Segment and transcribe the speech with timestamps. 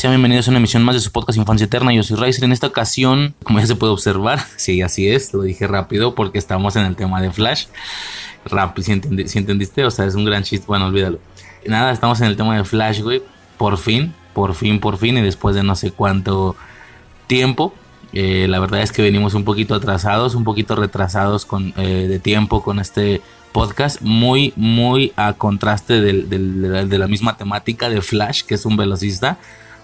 [0.00, 1.92] Sean bienvenidos a una emisión más de su podcast Infancia Eterna.
[1.92, 2.44] Yo soy Riser.
[2.44, 6.38] En esta ocasión, como ya se puede observar, sí, así es, lo dije rápido porque
[6.38, 7.66] estamos en el tema de Flash.
[8.46, 10.64] Rápido, si, entendi- si entendiste, o sea, es un gran chiste.
[10.66, 11.18] Bueno, olvídalo.
[11.66, 13.22] Nada, estamos en el tema de Flash, güey.
[13.58, 16.56] Por fin, por fin, por fin, y después de no sé cuánto
[17.26, 17.74] tiempo.
[18.14, 22.18] Eh, la verdad es que venimos un poquito atrasados, un poquito retrasados con, eh, de
[22.18, 23.20] tiempo con este
[23.52, 29.36] podcast, muy, muy a contraste de la misma temática de Flash, que es un velocista.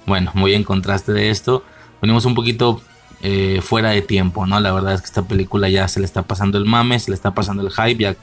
[0.06, 1.64] Bueno, muy en contraste de esto.
[2.00, 2.80] Venimos un poquito
[3.22, 4.60] eh, fuera de tiempo, ¿no?
[4.60, 7.14] La verdad es que esta película ya se le está pasando el mame, se le
[7.14, 8.16] está pasando el hype, ya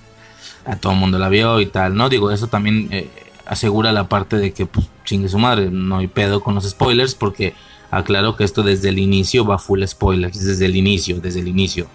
[0.66, 2.10] a todo el mundo la vio y tal, ¿no?
[2.10, 3.10] Digo, eso también eh,
[3.46, 7.16] asegura la parte de que, pues, chingue su madre, no hay pedo con los spoilers,
[7.16, 7.54] porque
[7.92, 11.88] aclaro que esto desde el inicio va full spoilers, desde el inicio, desde el inicio.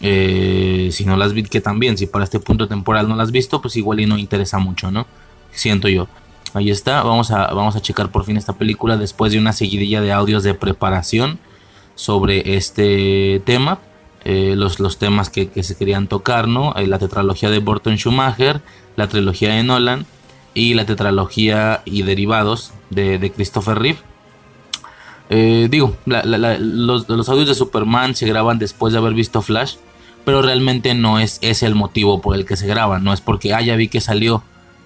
[0.00, 3.32] Eh, si no las vi, que también, si para este punto temporal no las has
[3.32, 5.06] visto, pues igual y no interesa mucho, ¿no?
[5.52, 6.08] Siento yo.
[6.54, 10.00] Ahí está, vamos a, vamos a checar por fin esta película después de una seguidilla
[10.00, 11.38] de audios de preparación
[11.94, 13.78] sobre este tema.
[14.24, 16.74] eh, los, los temas que, que se querían tocar, ¿no?
[16.76, 18.60] Eh, la tetralogía de Burton Schumacher,
[18.96, 20.06] la trilogía de Nolan
[20.54, 23.98] y la tetralogía y derivados de, de Christopher Reeve.
[25.30, 29.76] Eh, digo, los, los audios de Superman se graban después de haber visto Flash,
[30.24, 33.54] pero realmente no es ese el motivo por el que se graban, no es porque,
[33.54, 34.42] ah, vi que salió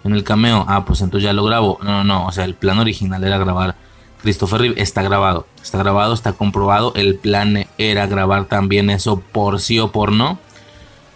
[0.07, 1.79] en el cameo, ah, pues entonces ya lo grabo.
[1.83, 3.77] No, no, no, o sea, el plan original era grabar
[4.23, 9.61] Christopher Reeve, está grabado, está grabado, está comprobado, el plan era grabar también eso por
[9.61, 10.39] sí o por no,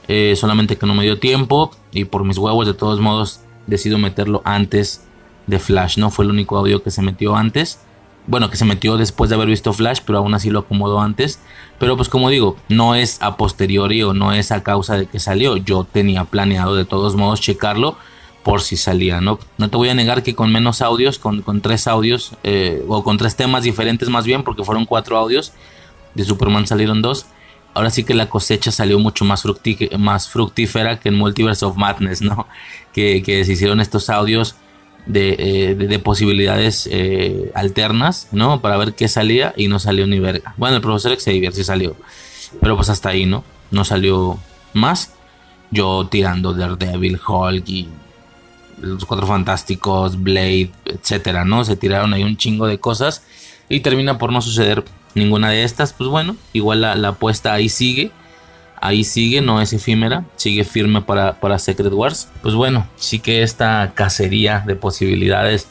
[0.08, 3.98] eh, solamente que no me dio tiempo y por mis huevos de todos modos decido
[3.98, 5.04] meterlo antes
[5.46, 7.80] de Flash, no fue el único audio que se metió antes.
[8.26, 11.40] Bueno, que se metió después de haber visto Flash, pero aún así lo acomodó antes.
[11.78, 15.18] Pero pues como digo, no es a posteriori o no es a causa de que
[15.18, 15.56] salió.
[15.56, 17.96] Yo tenía planeado de todos modos checarlo
[18.42, 19.38] por si salía, ¿no?
[19.58, 23.04] No te voy a negar que con menos audios, con, con tres audios, eh, o
[23.04, 25.52] con tres temas diferentes más bien, porque fueron cuatro audios,
[26.14, 27.26] de Superman salieron dos.
[27.74, 29.42] Ahora sí que la cosecha salió mucho más,
[30.28, 32.46] fructífera que en Multiverse of Madness, ¿no?
[32.92, 34.56] Que, se hicieron estos audios
[35.06, 38.60] de, eh, de- de posibilidades eh, alternas, ¿no?
[38.60, 40.54] Para ver qué salía y no salió ni verga.
[40.56, 41.94] Bueno, el profesor Xavier sí salió,
[42.60, 43.44] pero pues hasta ahí, ¿no?
[43.70, 44.38] No salió
[44.74, 45.12] más.
[45.70, 47.88] Yo tirando Daredevil, Hulk y
[48.80, 51.64] los Cuatro Fantásticos, Blade, etcétera, ¿no?
[51.64, 53.24] Se tiraron ahí un chingo de cosas
[53.68, 55.92] y termina por no suceder ninguna de estas.
[55.92, 58.10] Pues bueno, igual la, la apuesta ahí sigue.
[58.82, 62.30] Ahí sigue, no es efímera, sigue firme para, para Secret Wars.
[62.40, 65.68] Pues bueno, sí que esta cacería de posibilidades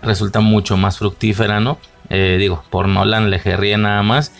[0.00, 1.78] resulta mucho más fructífera, ¿no?
[2.08, 4.32] Eh, digo, por Nolan le gerría nada más,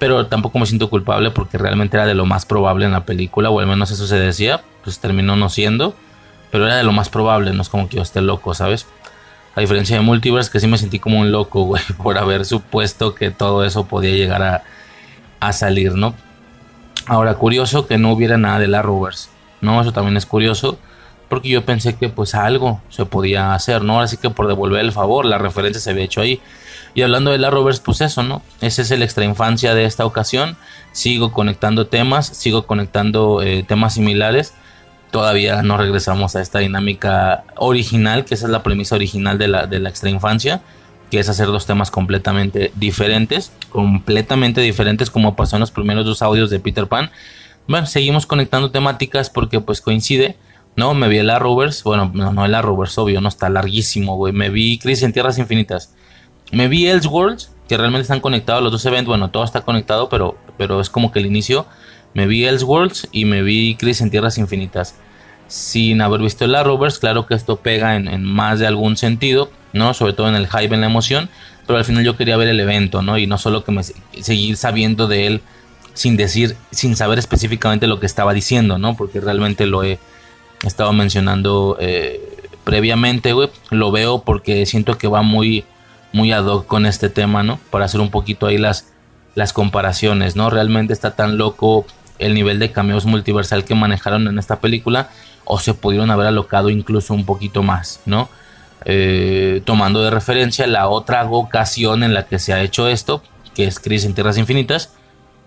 [0.00, 3.50] pero tampoco me siento culpable porque realmente era de lo más probable en la película,
[3.50, 5.94] o al menos eso se decía, pues terminó no siendo,
[6.50, 8.86] pero era de lo más probable, no es como que yo esté loco, ¿sabes?
[9.54, 13.14] A diferencia de Multiverse, que sí me sentí como un loco, güey, por haber supuesto
[13.14, 14.62] que todo eso podía llegar a,
[15.40, 16.14] a salir, ¿no?
[17.06, 19.30] Ahora, curioso que no hubiera nada de la Rovers,
[19.60, 19.80] ¿no?
[19.80, 20.78] Eso también es curioso,
[21.28, 24.00] porque yo pensé que pues algo se podía hacer, ¿no?
[24.00, 26.40] Así que por devolver el favor, la referencia se había hecho ahí.
[26.94, 28.42] Y hablando de la Rovers, pues eso, ¿no?
[28.60, 30.56] Ese es el extra infancia de esta ocasión.
[30.92, 34.54] Sigo conectando temas, sigo conectando eh, temas similares.
[35.10, 39.66] Todavía no regresamos a esta dinámica original, que esa es la premisa original de la,
[39.66, 40.60] de la extra infancia,
[41.10, 46.22] que es hacer dos temas completamente diferentes, completamente diferentes como pasó en los primeros dos
[46.22, 47.10] audios de Peter Pan.
[47.66, 50.36] Bueno, seguimos conectando temáticas porque pues coincide,
[50.76, 50.94] ¿no?
[50.94, 54.32] Me vi el Arrowverse, bueno, no, no el Arrowverse, obvio, no está larguísimo, güey.
[54.32, 55.92] Me vi Crisis en Tierras Infinitas.
[56.52, 60.36] Me vi Elseworlds, que realmente están conectados los dos eventos, bueno, todo está conectado, pero,
[60.58, 61.66] pero es como que el inicio.
[62.14, 64.94] Me vi Elseworlds y me vi Crisis en Tierras Infinitas.
[65.48, 69.50] Sin haber visto el Arrowverse, claro que esto pega en, en más de algún sentido,
[69.72, 69.94] ¿no?
[69.94, 71.28] Sobre todo en el hype, en la emoción,
[71.66, 73.18] pero al final yo quería ver el evento, ¿no?
[73.18, 75.40] Y no solo que me seguir sabiendo de él
[75.94, 78.96] sin decir, sin saber específicamente lo que estaba diciendo, ¿no?
[78.96, 79.98] Porque realmente lo he
[80.62, 82.20] estado mencionando eh,
[82.64, 83.50] previamente, güey.
[83.70, 85.64] Lo veo porque siento que va muy,
[86.12, 87.58] muy ad hoc con este tema, ¿no?
[87.70, 88.92] Para hacer un poquito ahí las,
[89.34, 90.50] las comparaciones, ¿no?
[90.50, 91.86] Realmente está tan loco
[92.20, 95.10] el nivel de cameos multiversal que manejaron en esta película
[95.44, 98.28] o se pudieron haber alocado incluso un poquito más, ¿no?
[98.84, 103.22] Eh, tomando de referencia la otra ocasión en la que se ha hecho esto,
[103.54, 104.92] que es Crisis en Tierras Infinitas,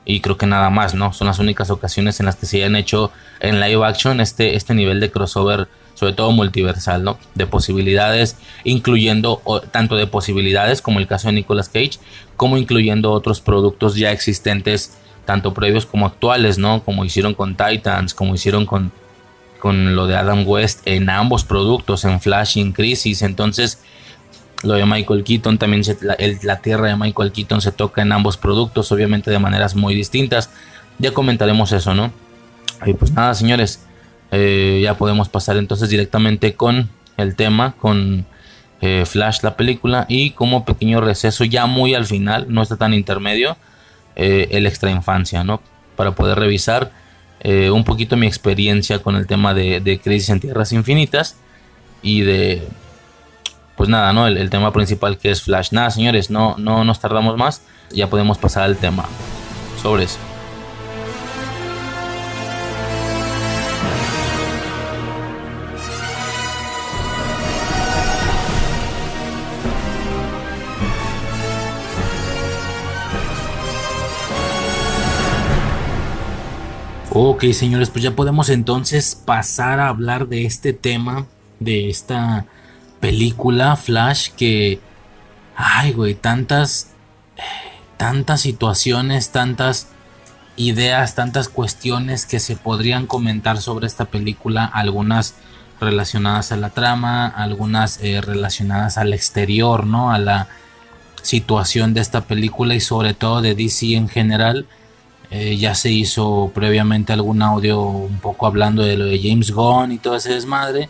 [0.05, 1.13] y creo que nada más, ¿no?
[1.13, 4.73] Son las únicas ocasiones en las que se hayan hecho en live action este, este
[4.73, 7.17] nivel de crossover, sobre todo multiversal, ¿no?
[7.35, 9.41] De posibilidades, incluyendo
[9.71, 11.99] tanto de posibilidades como el caso de Nicolas Cage,
[12.35, 16.83] como incluyendo otros productos ya existentes, tanto previos como actuales, ¿no?
[16.83, 18.91] Como hicieron con Titans, como hicieron con,
[19.59, 23.21] con lo de Adam West en ambos productos, en Flash y en Crisis.
[23.21, 23.79] Entonces,
[24.63, 28.91] lo de Michael Keaton también, la, tierra de Michael Keaton se toca en ambos productos,
[28.91, 30.49] obviamente de maneras muy distintas.
[30.99, 32.11] Ya comentaremos eso, ¿no?
[32.85, 33.85] Y pues nada, señores,
[34.31, 38.25] eh, ya podemos pasar entonces directamente con el tema, con
[38.81, 42.93] eh, Flash, la película, y como pequeño receso, ya muy al final, no está tan
[42.93, 43.57] intermedio,
[44.15, 45.61] eh, el extra infancia, ¿no?
[45.95, 46.91] Para poder revisar
[47.45, 51.35] un poquito mi experiencia con el tema de, Crisis en Tierras Infinitas
[52.01, 52.65] y de
[53.75, 54.27] pues nada, ¿no?
[54.27, 55.73] El, tema principal que es Flash.
[55.73, 57.61] Nada, señores, no, no nos tardamos más.
[57.91, 59.03] Ya podemos pasar al tema.
[59.81, 60.32] Sobre eso.
[77.15, 81.27] Ok, señores, pues ya podemos entonces pasar a hablar de este tema,
[81.59, 82.47] de esta
[82.99, 84.79] película Flash que,
[85.55, 86.89] ay, güey, tantas,
[87.97, 89.89] tantas situaciones, tantas
[90.55, 95.35] ideas, tantas cuestiones que se podrían comentar sobre esta película, algunas
[95.79, 100.11] relacionadas a la trama, algunas eh, relacionadas al exterior, ¿no?
[100.11, 100.47] A la
[101.21, 104.65] situación de esta película y sobre todo de DC en general.
[105.35, 109.91] Eh, ya se hizo previamente algún audio un poco hablando de lo de James Gunn
[109.91, 110.89] y todo ese desmadre.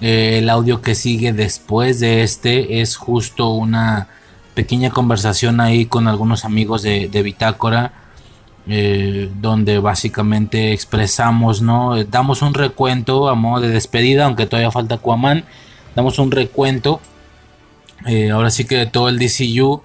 [0.00, 4.06] Eh, el audio que sigue después de este es justo una
[4.54, 7.92] pequeña conversación ahí con algunos amigos de, Bitácora.
[8.68, 12.04] Eh, donde básicamente expresamos, ¿no?
[12.04, 15.44] Damos un recuento a modo de despedida, aunque todavía falta Aquaman.
[15.96, 17.00] Damos un recuento.
[18.32, 19.82] Ahora sí que de todo el DCU,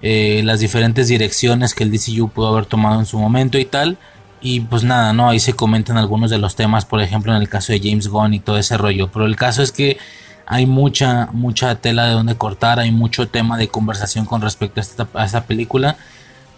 [0.00, 3.98] las diferentes direcciones que el DCU pudo haber tomado en su momento y tal.
[4.40, 5.28] Y pues nada, ¿no?
[5.28, 8.34] Ahí se comentan algunos de los temas, por ejemplo, en el caso de James Gunn
[8.34, 9.10] y todo ese rollo.
[9.12, 9.98] Pero el caso es que
[10.46, 14.82] hay mucha, mucha tela de donde cortar, hay mucho tema de conversación con respecto a
[14.82, 15.96] esta, a esta película.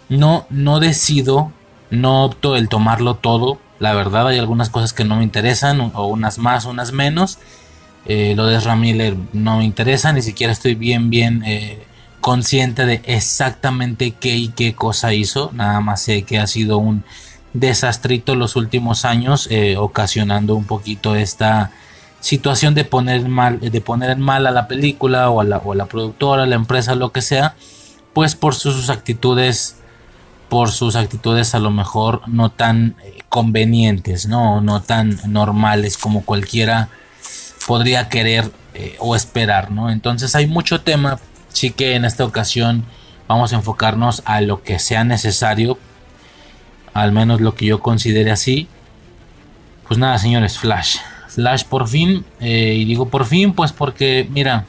[0.09, 1.51] No, no decido,
[1.89, 3.59] no opto el tomarlo todo.
[3.79, 7.39] La verdad, hay algunas cosas que no me interesan, o unas más, unas menos.
[8.05, 11.83] Eh, lo de Ramiller no me interesa, ni siquiera estoy bien, bien eh,
[12.21, 15.51] consciente de exactamente qué y qué cosa hizo.
[15.53, 17.03] Nada más sé que ha sido un
[17.53, 21.71] desastrito los últimos años, eh, ocasionando un poquito esta
[22.21, 25.87] situación de poner mal, de poner mal a la película o a la, o la
[25.87, 27.55] productora, la empresa, lo que sea,
[28.13, 29.77] pues por sus, actitudes,
[30.47, 36.23] por sus actitudes a lo mejor no tan eh, convenientes, no, no tan normales como
[36.23, 36.89] cualquiera
[37.67, 39.89] podría querer eh, o esperar, ¿no?
[39.89, 41.19] Entonces hay mucho tema,
[41.53, 42.85] sí que en esta ocasión
[43.27, 45.77] vamos a enfocarnos a lo que sea necesario
[46.93, 48.67] al menos lo que yo considere así.
[49.87, 50.97] Pues nada, señores, Flash.
[51.27, 54.65] Flash por fin, eh, y digo por fin, pues porque, mira,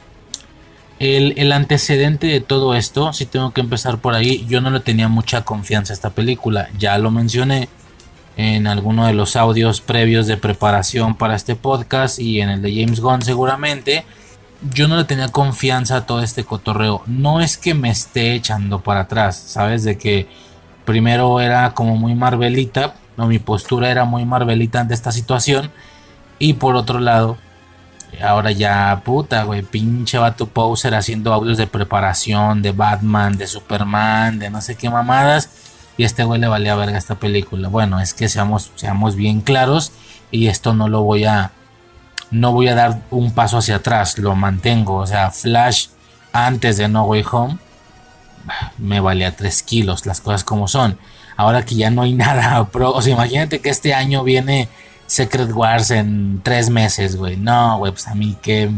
[0.99, 5.09] el, antecedente de todo esto, si tengo que empezar por ahí, yo no le tenía
[5.09, 6.69] mucha confianza a esta película.
[6.77, 7.67] Ya lo mencioné
[8.37, 12.73] en alguno de los audios previos de preparación para este podcast y en el de
[12.73, 14.05] James Gunn seguramente.
[14.71, 17.03] Yo no le tenía confianza a todo este cotorreo.
[17.05, 19.83] No es que me esté echando para atrás, ¿sabes?
[19.83, 20.27] De que
[20.85, 25.71] primero era como muy Marvelita, no, mi postura era muy Marvelita ante esta situación.
[26.39, 27.37] Y por otro lado,
[28.21, 34.39] ahora ya puta, güey, pinche vato poser haciendo audios de preparación de Batman, de Superman,
[34.39, 35.49] de no sé qué mamadas.
[35.97, 37.67] Y este güey le valía verga esta película.
[37.69, 39.91] Bueno, es que seamos, seamos bien claros.
[40.31, 41.51] Y esto no lo voy a.
[42.33, 44.17] No voy a dar un paso hacia atrás.
[44.17, 44.95] Lo mantengo.
[44.95, 45.87] O sea, Flash
[46.33, 47.57] antes de No Way Home
[48.77, 50.97] me valía 3 kilos, las cosas como son.
[51.37, 54.69] Ahora que ya no hay nada, pro, o sea, imagínate que este año viene
[55.07, 57.37] Secret Wars en 3 meses, güey.
[57.37, 58.69] No, güey, pues a mí que...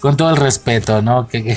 [0.00, 1.28] con todo el respeto, ¿no?
[1.28, 1.56] ¿Qué,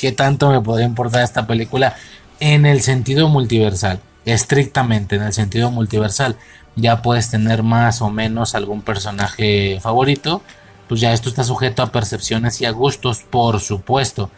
[0.00, 1.96] qué tanto me podría importar esta película
[2.40, 4.00] en el sentido multiversal?
[4.24, 6.36] Estrictamente en el sentido multiversal.
[6.76, 10.42] Ya puedes tener más o menos algún personaje favorito.
[10.88, 14.30] Pues ya esto está sujeto a percepciones y a gustos, por supuesto.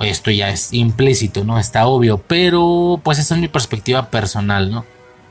[0.00, 1.58] Esto ya es implícito, ¿no?
[1.58, 2.18] Está obvio.
[2.18, 4.84] Pero pues esa es mi perspectiva personal, ¿no?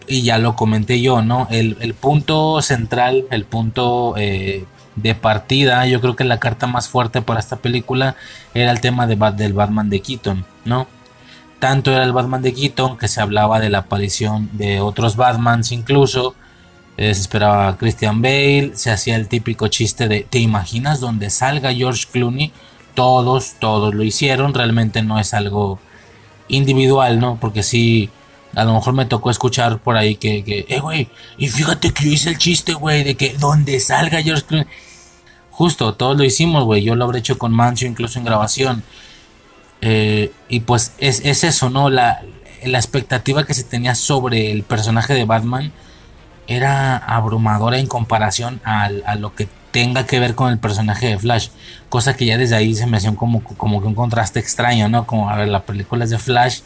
[0.07, 1.47] Y ya lo comenté yo, ¿no?
[1.51, 4.65] El, el punto central, el punto eh,
[4.95, 8.15] de partida, yo creo que la carta más fuerte para esta película
[8.53, 10.87] era el tema de, del Batman de Keaton, ¿no?
[11.65, 15.71] Tanto era el Batman de Keaton que se hablaba de la aparición de otros Batmans
[15.71, 16.35] incluso.
[16.95, 21.73] Eh, se esperaba Christian Bale, se hacía el típico chiste de ¿te imaginas donde salga
[21.73, 22.51] George Clooney?
[22.93, 25.79] Todos, todos lo hicieron, realmente no es algo
[26.49, 27.39] individual, ¿no?
[27.41, 28.11] Porque sí,
[28.53, 32.29] a lo mejor me tocó escuchar por ahí que, eh, güey, y fíjate que hice
[32.29, 34.67] el chiste, güey, de que donde salga George Clooney.
[35.49, 38.83] Justo, todos lo hicimos, güey, yo lo habré hecho con Mancio incluso en grabación.
[39.87, 41.91] Eh, y pues es, eso, ¿no?
[41.91, 42.23] La,
[42.63, 45.71] la expectativa que se tenía sobre el personaje de Batman
[46.47, 48.89] era abrumadora en comparación a,
[49.19, 51.49] lo que tenga que ver con el personaje de Flash.
[51.89, 55.05] Cosa que ya desde ahí se me hacía como, como que un contraste extraño, ¿no?
[55.05, 56.61] Como, a ver, la película es de Flash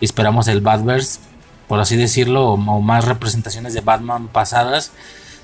[0.00, 1.20] y esperamos el Batverse,
[1.68, 4.92] por así decirlo, o, más representaciones de Batman pasadas.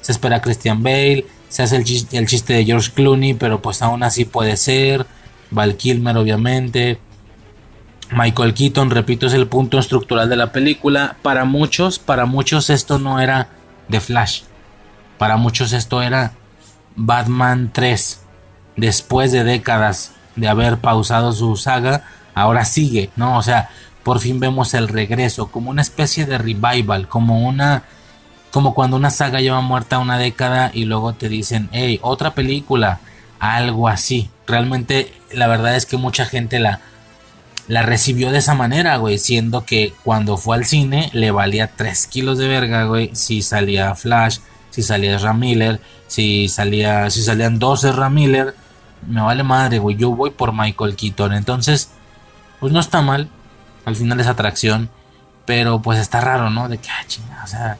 [0.00, 4.02] Se espera Christian Bale, se hace el el chiste de George Clooney, pero pues aún
[4.02, 5.07] así puede ser.
[5.52, 6.99] Val Kilmer, obviamente.
[8.11, 11.16] Michael Keaton, repito, es el punto estructural de la película.
[11.23, 13.49] Para muchos, para muchos esto no era
[13.88, 14.42] de Flash.
[15.18, 16.32] Para muchos esto era
[16.97, 18.21] Batman 3.
[18.76, 22.04] Después de décadas de haber pausado su saga,
[22.35, 23.38] ahora sigue, ¿no?
[23.38, 23.71] O sea,
[24.02, 27.85] por fin vemos el regreso, como una especie de revival, como una
[28.50, 33.00] como cuando una saga lleva muerta una década y luego te dicen, hey, otra película,
[33.40, 34.28] algo así.
[34.47, 36.80] Realmente la verdad es que mucha gente la,
[37.68, 42.06] la recibió de esa manera, güey, siendo que cuando fue al cine le valía 3
[42.06, 44.38] kilos de verga, güey, si salía Flash,
[44.70, 48.54] si salía Ram Miller, si salía, si salían 12 Ram Miller,
[49.06, 51.90] me vale madre, güey, yo voy por Michael Keaton, entonces,
[52.60, 53.28] pues no está mal,
[53.84, 54.90] al final es atracción,
[55.46, 56.68] pero pues está raro, ¿no?
[56.68, 57.78] De que, ah, chingada, o sea,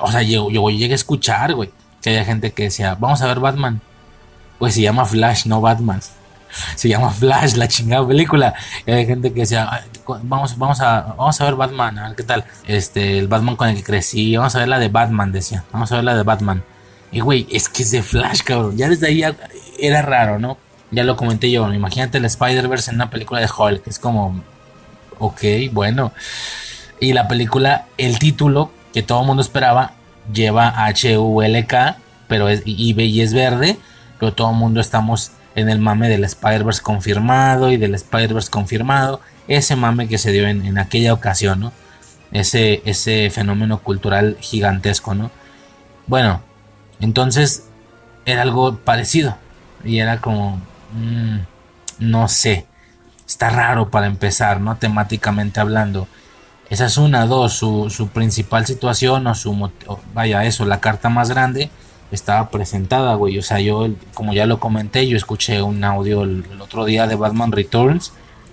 [0.00, 3.26] o sea, yo, yo llegué a escuchar, güey, que haya gente que decía, vamos a
[3.26, 3.80] ver Batman,
[4.58, 6.00] pues se llama Flash, no Batman.
[6.74, 8.54] Se llama Flash, la chingada película.
[8.86, 9.84] Y hay gente que decía,
[10.22, 12.44] vamos, vamos a, vamos a ver Batman, a ver qué tal.
[12.66, 15.64] Este, el Batman con el que crecí, vamos a ver la de Batman, decía.
[15.72, 16.62] Vamos a ver la de Batman.
[17.12, 18.76] Y güey, es que es de Flash, cabrón.
[18.76, 19.22] Ya desde ahí
[19.78, 20.58] era raro, ¿no?
[20.90, 21.72] Ya lo comenté yo.
[21.72, 23.86] Imagínate el Spider-Verse en una película de Hulk.
[23.86, 24.42] Es como,
[25.18, 25.42] ok,
[25.72, 26.12] bueno.
[27.00, 29.92] Y la película, el título que todo el mundo esperaba,
[30.32, 31.96] lleva H-U-L-K,
[32.28, 33.78] pero es y, y es verde
[34.18, 39.20] pero todo el mundo estamos en el mame del Spider-Verse confirmado y del Spider-Verse confirmado.
[39.48, 41.72] Ese mame que se dio en, aquella ocasión, ¿no?
[42.32, 45.30] Ese, ese fenómeno cultural gigantesco, ¿no?
[46.06, 46.40] Bueno,
[47.00, 47.68] entonces
[48.26, 49.36] era algo parecido.
[49.84, 50.60] Y era como,
[50.92, 51.38] mm,
[51.98, 52.66] no sé,
[53.26, 54.76] está raro para empezar, ¿no?
[54.76, 56.08] Temáticamente hablando.
[56.70, 59.70] Esa es una, dos, su, su principal situación o su,
[60.14, 61.70] vaya, eso, la carta más grande
[62.14, 63.38] estaba presentada, güey.
[63.38, 67.16] O sea, yo, como ya lo comenté, yo escuché un audio el, otro día de
[67.16, 68.12] Batman Returns.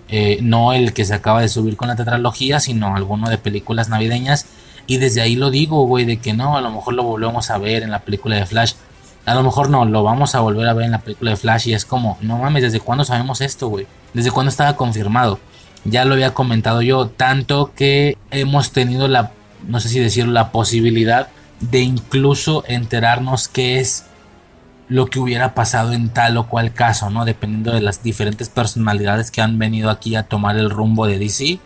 [0.10, 3.90] Eh, no el que se acaba de subir con la tetralogía, sino alguno de películas
[3.90, 4.46] navideñas.
[4.88, 7.58] Y desde ahí lo digo, güey, de que no, a lo mejor lo volvemos a
[7.58, 8.74] ver en la película de Flash.
[9.26, 11.68] A lo mejor no, lo vamos a volver a ver en la película de Flash.
[11.68, 13.88] Y es como, no mames, ¿desde cuándo sabemos esto, güey?
[14.14, 15.40] ¿Desde cuándo estaba confirmado?
[15.86, 19.32] Ya lo había comentado yo, tanto que hemos tenido la,
[19.68, 21.30] no sé si decirlo, la posibilidad
[21.62, 24.06] de incluso enterarnos qué es
[24.92, 27.24] lo que hubiera pasado en tal o cual caso, ¿no?
[27.24, 31.60] Dependiendo de las diferentes personalidades que han venido aquí a tomar el rumbo de DC.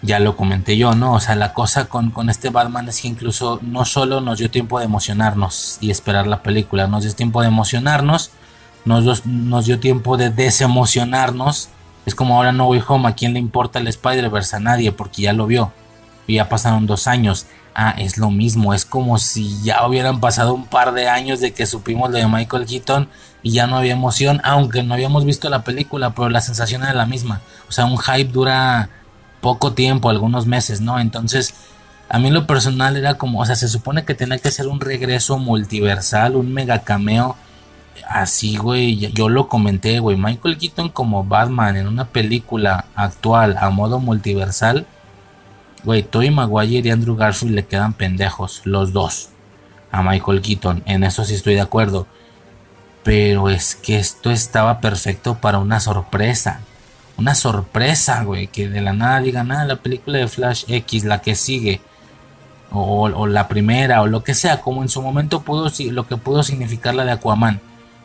[0.00, 1.12] Ya lo comenté yo, ¿no?
[1.12, 4.50] O sea, la cosa con, con este Batman es que incluso no solo nos dio
[4.50, 8.32] tiempo de emocionarnos y esperar la película, nos dio tiempo de emocionarnos,
[8.84, 11.68] nos, nos dio tiempo de desemocionarnos.
[12.04, 14.56] Es como ahora no voy home, ¿a quién le importa el Spider-Verse?
[14.56, 15.72] A nadie, porque ya lo vio.
[16.26, 20.54] Y ya pasaron dos años ah, es lo mismo, es como si ya hubieran pasado
[20.54, 23.08] un par de años de que supimos lo de Michael Keaton
[23.42, 26.94] y ya no había emoción, aunque no habíamos visto la película, pero la sensación era
[26.94, 27.40] la misma.
[27.68, 28.88] O sea, un hype dura
[29.40, 31.00] poco tiempo, algunos meses, ¿no?
[31.00, 31.54] Entonces,
[32.08, 34.80] a mí lo personal era como, o sea, se supone que tenía que ser un
[34.80, 37.36] regreso multiversal, un mega cameo.
[38.08, 43.70] Así, güey, yo lo comenté, güey, Michael Keaton como Batman en una película actual a
[43.70, 44.86] modo multiversal
[45.84, 49.30] Güey, Tobey Maguire y Andrew Garfield le quedan pendejos, los dos.
[49.90, 52.06] A Michael Keaton, en eso sí estoy de acuerdo.
[53.02, 56.60] Pero es que esto estaba perfecto para una sorpresa.
[57.16, 58.46] Una sorpresa, güey.
[58.46, 61.80] Que de la nada digan, nada, la película de Flash X, la que sigue.
[62.70, 64.60] O, o, la primera, o lo que sea.
[64.60, 67.60] Como en su momento pudo, lo que pudo significar la de Aquaman.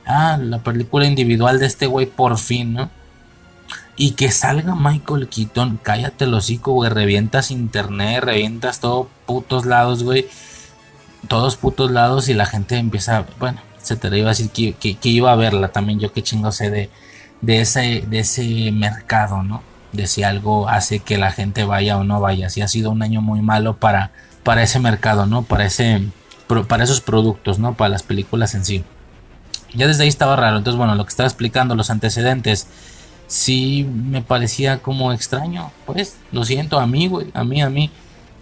[0.05, 2.89] Ah, la película individual de este güey por fin, ¿no?
[3.99, 6.91] Y que salga Michael Keaton, cállate el hocico, güey.
[6.91, 10.27] Revientas internet, revientas todo putos lados, güey.
[11.27, 13.59] Todos putos lados y la gente empieza, bueno,
[13.95, 15.99] te Iba a decir que, que, iba a verla también.
[15.99, 16.89] Yo qué chingo sé de,
[17.41, 19.63] de, ese, de ese mercado, ¿no?
[19.93, 22.49] De si algo hace que la gente vaya o no vaya.
[22.49, 24.11] Si ha sido un año muy malo para,
[24.43, 25.43] para ese mercado, ¿no?
[25.43, 26.07] Para, ese,
[26.67, 27.75] para esos productos, ¿no?
[27.75, 28.83] Para las películas en sí.
[29.73, 30.57] Ya desde ahí estaba raro.
[30.57, 32.67] Entonces, bueno, lo que estaba explicando, los antecedentes,
[33.27, 35.71] sí me parecía como extraño.
[35.85, 37.91] Pues, lo siento, a mí, güey, a mí, a mí.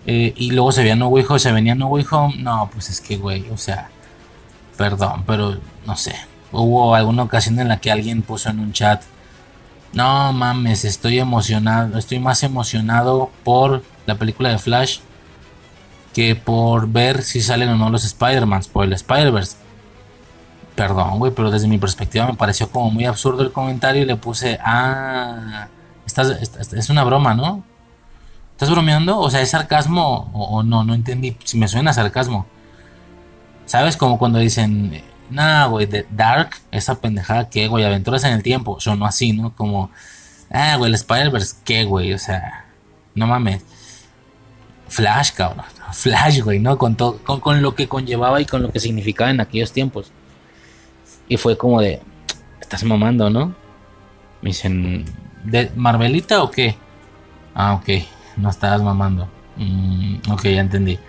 [0.08, 2.36] Eh, y luego se veía No Way Home, se venía No Way Home.
[2.38, 3.90] No, pues es que, güey, o sea,
[4.78, 6.16] Perdón, pero no sé.
[6.52, 9.04] Hubo alguna ocasión en la que alguien puso en un chat.
[9.94, 11.98] No mames, estoy emocionado.
[11.98, 15.00] Estoy más emocionado por la película de Flash
[16.14, 19.58] que por ver si salen o no los Spider-Mans por el Spider-Verse.
[20.76, 24.18] Perdón, güey, pero desde mi perspectiva me pareció como muy absurdo el comentario y le
[24.18, 25.68] puse, ah,
[26.06, 27.64] es una broma, ¿no?
[28.56, 29.20] ¿Estás bromeando?
[29.20, 30.86] O sea, ¿es sarcasmo o, no?
[30.86, 32.46] No entendí si me suena sarcasmo.
[33.66, 33.98] ¿Sabes?
[33.98, 39.06] Como cuando dicen, nah, güey, Dark, esa pendejada que, güey, aventuras en el tiempo, sonó
[39.06, 39.54] así, ¿no?
[39.56, 39.92] Como,
[40.52, 42.14] ah, güey, el Spider-Verse, ¿qué, güey?
[42.14, 42.66] O sea,
[43.14, 43.62] no mames.
[44.88, 45.66] Flash, cabrón.
[45.92, 46.78] Flash, güey, ¿no?
[46.78, 50.12] Con, todo, con, lo que conllevaba y con lo que significaba en aquellos tiempos.
[51.28, 52.02] Y fue como de,
[52.62, 53.56] estás mamando, ¿no?
[54.42, 55.06] Me dicen,
[55.44, 56.76] ¿de Marvelita o qué?
[57.54, 57.90] Ah, ok,
[58.38, 59.28] no estabas mamando.
[59.58, 61.00] Mm, ok, ya entendí.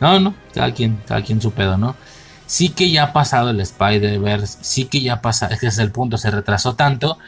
[0.00, 1.94] No, no, cada quien, cada quien su pedo, ¿no?
[2.46, 6.18] Sí que ya ha pasado el Spider-Verse, sí que ya pasa, ese es el punto,
[6.18, 7.18] se retrasó tanto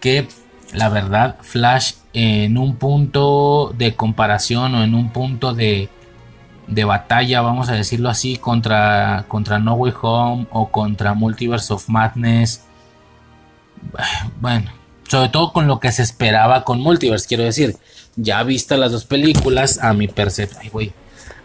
[0.00, 0.26] que
[0.72, 5.88] la verdad Flash en un punto de comparación o en un punto de,
[6.66, 11.88] de batalla, vamos a decirlo así, contra, contra No Way Home o contra Multiverse of
[11.88, 12.62] Madness,
[14.40, 14.70] bueno,
[15.08, 17.76] sobre todo con lo que se esperaba con Multiverse, quiero decir,
[18.16, 20.92] ya vista las dos películas, a mi percepción,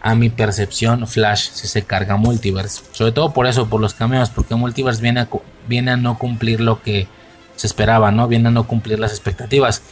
[0.02, 2.82] a mi percepción, Flash si se carga Multiverse.
[2.92, 5.28] Sobre todo por eso, por los cameos, porque Multiverse viene a,
[5.68, 7.08] viene a no cumplir lo que
[7.56, 8.28] se esperaba, ¿no?
[8.28, 9.82] Viene a no cumplir las expectativas.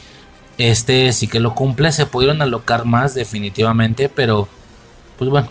[0.56, 4.48] Este sí que lo cumple, se pudieron alocar más definitivamente, pero
[5.18, 5.48] pues bueno,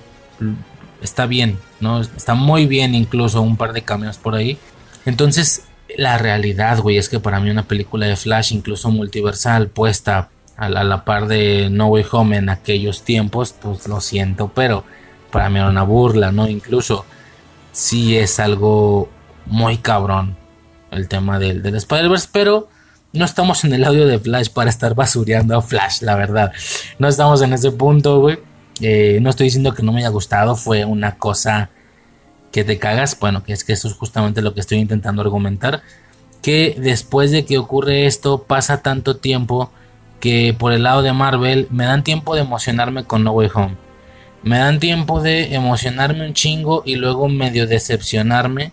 [1.02, 2.02] está bien, ¿no?
[2.02, 4.58] Está muy bien incluso un par de cameos por ahí.
[5.06, 5.64] Entonces,
[5.96, 10.70] la realidad, güey, es que para mí una película de Flash, incluso multiversal, puesta a
[10.70, 14.84] la, par de No Way Home en aquellos tiempos, pues lo siento, pero
[15.32, 16.48] para mí era una burla, ¿no?
[16.50, 17.06] Incluso
[17.72, 19.10] sí es algo
[19.46, 20.36] muy cabrón
[20.90, 22.70] el tema del, del Spider-Verse, pero
[23.14, 26.52] no estamos en el audio de Flash para estar basureando a Flash, la verdad.
[27.00, 28.40] No estamos en ese punto, güey.
[28.82, 31.70] Eh, no estoy diciendo que no me haya gustado, fue una cosa
[32.52, 33.18] que te cagas.
[33.20, 35.82] Bueno, que es que eso es justamente lo que estoy intentando argumentar.
[36.42, 39.72] Que después de que ocurre esto, pasa tanto tiempo
[40.20, 43.76] que por el lado de Marvel me dan tiempo de emocionarme con No Way Home.
[44.44, 48.72] Me dan tiempo de emocionarme un chingo y luego medio decepcionarme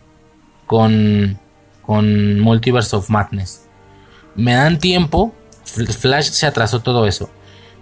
[0.67, 1.39] con,
[1.83, 3.67] con Multiverse of Madness.
[4.37, 7.31] Me dan tiempo, Flash se atrasó todo eso.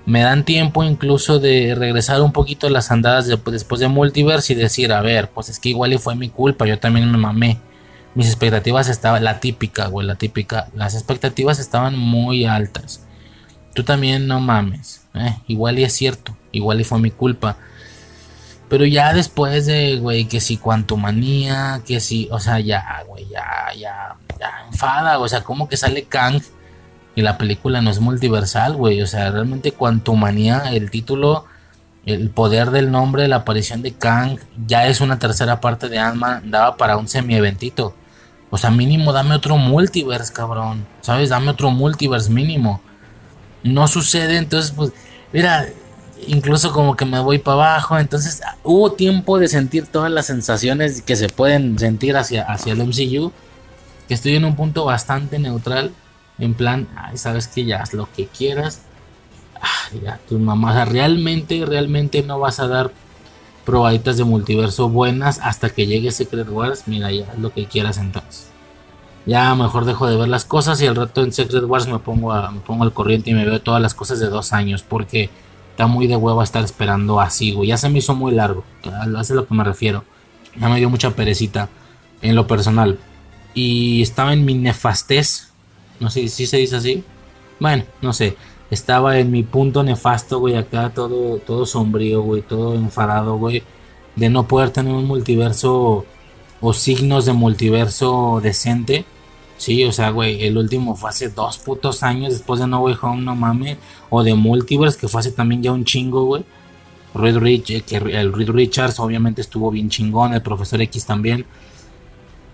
[0.04, 4.56] Me dan tiempo incluso de regresar un poquito a las andadas después de Multiverse y
[4.56, 7.58] decir, a ver, pues es que igual y fue mi culpa, yo también me mamé.
[8.14, 13.06] Mis expectativas estaban, la típica, güey, la típica, las expectativas estaban muy altas
[13.74, 15.02] tú también no mames.
[15.14, 17.56] Eh, igual y es cierto, igual y fue mi culpa.
[18.68, 20.58] Pero ya después de, güey, que si
[20.96, 23.44] manía, que si, o sea, ya, güey, ya,
[23.76, 26.40] ya, ya enfada, o sea, como que sale Kang
[27.14, 29.74] y la película no es multiversal, güey, o sea, realmente
[30.16, 31.46] manía, el título,
[32.06, 36.50] el poder del nombre, la aparición de Kang, ya es una tercera parte de Ant-Man,
[36.50, 37.94] daba para un semi-eventito.
[38.50, 41.30] O sea, mínimo dame otro multiverse, cabrón, ¿sabes?
[41.30, 42.82] Dame otro multiverse mínimo
[43.62, 44.92] no sucede, entonces pues,
[45.32, 45.68] mira,
[46.26, 51.02] incluso como que me voy para abajo, entonces hubo tiempo de sentir todas las sensaciones
[51.02, 53.32] que se pueden sentir hacia, hacia el MCU,
[54.08, 55.92] que estoy en un punto bastante neutral,
[56.42, 58.82] en plan, ay, sabes que ya haz lo que quieras,
[59.60, 62.92] ah, ya tu mamá, realmente, realmente no vas a dar
[63.64, 67.98] probaditas de multiverso buenas hasta que llegue Secret Wars, mira, ya haz lo que quieras
[67.98, 68.52] entonces
[69.26, 72.32] ya mejor dejo de ver las cosas y al rato en Secret Wars me pongo,
[72.32, 75.30] a, me pongo al corriente y me veo todas las cosas de dos años porque
[75.70, 77.68] está muy de huevo estar esperando así, güey.
[77.68, 78.64] Ya se me hizo muy largo,
[79.20, 80.04] es lo que me refiero.
[80.58, 81.68] Ya me dio mucha perecita
[82.20, 82.98] en lo personal.
[83.54, 85.51] y estaba en mi nefastez.
[86.02, 87.04] No sé si se dice así.
[87.60, 88.36] Bueno, no sé.
[88.70, 93.62] Estaba en mi punto nefasto, güey, acá todo, todo sombrío, güey, todo enfadado, güey.
[94.16, 96.04] De no poder tener un multiverso
[96.60, 99.04] o signos de multiverso decente.
[99.58, 102.96] Sí, o sea, güey, el último fue hace dos putos años después de No Way
[103.00, 103.78] Home, no mames.
[104.10, 106.44] O de Multiverse, que fue hace también ya un chingo, güey.
[107.14, 111.44] Eh, el Reed Richards obviamente estuvo bien chingón, el Profesor X también.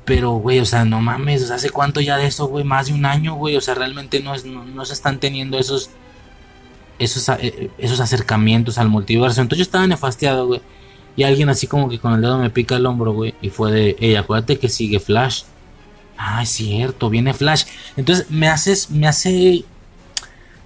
[0.08, 2.64] Pero, güey, o sea, no mames, ¿hace cuánto ya de eso, güey?
[2.64, 3.56] Más de un año, güey.
[3.56, 5.90] O sea, realmente no, no, se están teniendo esos,
[6.98, 9.42] esos, eh, esos acercamientos al multiverso.
[9.42, 10.62] Entonces yo estaba nefastiado, güey.
[11.14, 13.34] Y alguien así como que con el dedo me pica el hombro, güey.
[13.42, 15.42] Y fue de, ey, acuérdate que sigue Flash.
[16.16, 17.64] Ah, es cierto, viene Flash.
[17.98, 19.64] Entonces me haces, me hace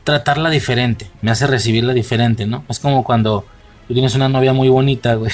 [0.05, 2.65] tratarla diferente, me hace recibirla diferente, ¿no?
[2.69, 3.45] Es como cuando
[3.89, 5.33] tú tienes una novia muy bonita, güey.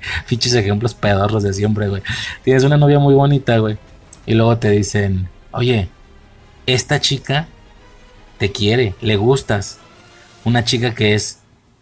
[0.26, 2.02] Fiches ejemplos pedorros de siempre, güey.
[2.42, 3.78] Tienes una novia muy bonita, güey.
[4.26, 5.88] Y luego te dicen, oye,
[6.66, 7.48] esta chica
[8.38, 9.78] te quiere, le gustas.
[10.44, 11.40] Una chica que es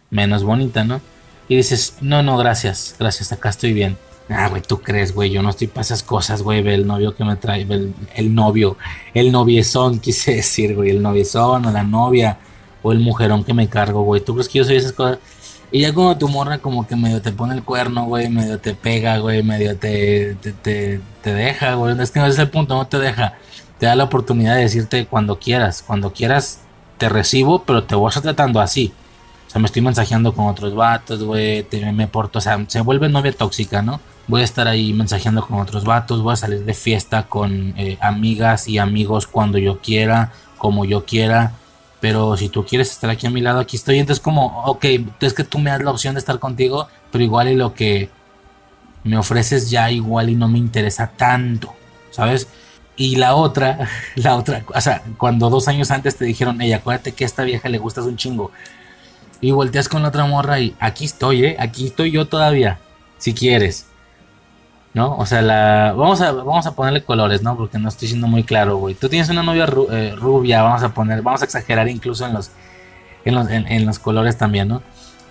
[0.09, 1.01] menos bonita, ¿no?
[1.47, 3.97] Y dices, no, no, gracias, gracias, acá estoy bien.
[4.29, 7.15] Ah, güey, tú crees, güey, yo no estoy para esas cosas, güey, ve el novio
[7.15, 8.77] que me trae, ve el, el, novio,
[9.15, 12.37] el noviezón, quise decir, güey, el noviezón o la novia
[12.83, 15.17] o el mujerón que me cargo, güey, tú crees que yo soy esas cosas.
[15.71, 18.73] Y ya como tu morra como que medio te pone el cuerno, güey, medio te
[18.73, 22.87] pega, güey, medio te, te, te, deja, güey, es que no es el punto, no
[22.87, 23.35] te deja,
[23.77, 26.61] te da la oportunidad de decirte cuando quieras, cuando quieras
[26.97, 28.91] te recibo, pero te voy a estar tratando así.
[29.47, 33.09] O sea, me estoy mensajeando con otros vatos, güey, me porto, o sea, se vuelve
[33.09, 33.99] novia tóxica, ¿no?
[34.29, 37.97] voy a estar ahí mensajeando con otros vatos, voy a salir de fiesta con eh,
[37.99, 41.53] amigas y amigos cuando yo quiera, como yo quiera.
[41.99, 43.99] Pero si tú quieres estar aquí a mi lado, aquí estoy.
[43.99, 44.85] Entonces como, ok,
[45.19, 48.09] es que tú me das la opción de estar contigo, pero igual y lo que
[49.03, 51.73] me ofreces ya igual y no me interesa tanto,
[52.11, 52.47] ¿sabes?
[52.95, 57.13] Y la otra, la otra, o sea, cuando dos años antes te dijeron, ella, acuérdate
[57.13, 58.51] que a esta vieja le gustas un chingo.
[59.41, 61.55] Y volteas con la otra morra y aquí estoy, ¿eh?
[61.59, 62.79] Aquí estoy yo todavía,
[63.17, 63.88] si quieres.
[65.07, 67.55] O sea, la vamos a vamos a ponerle colores, ¿no?
[67.55, 68.95] Porque no estoy siendo muy claro, güey.
[68.95, 72.51] Tú tienes una novia eh, rubia, vamos a poner, vamos a exagerar incluso en los
[73.25, 74.81] en los, en, los colores también, ¿no?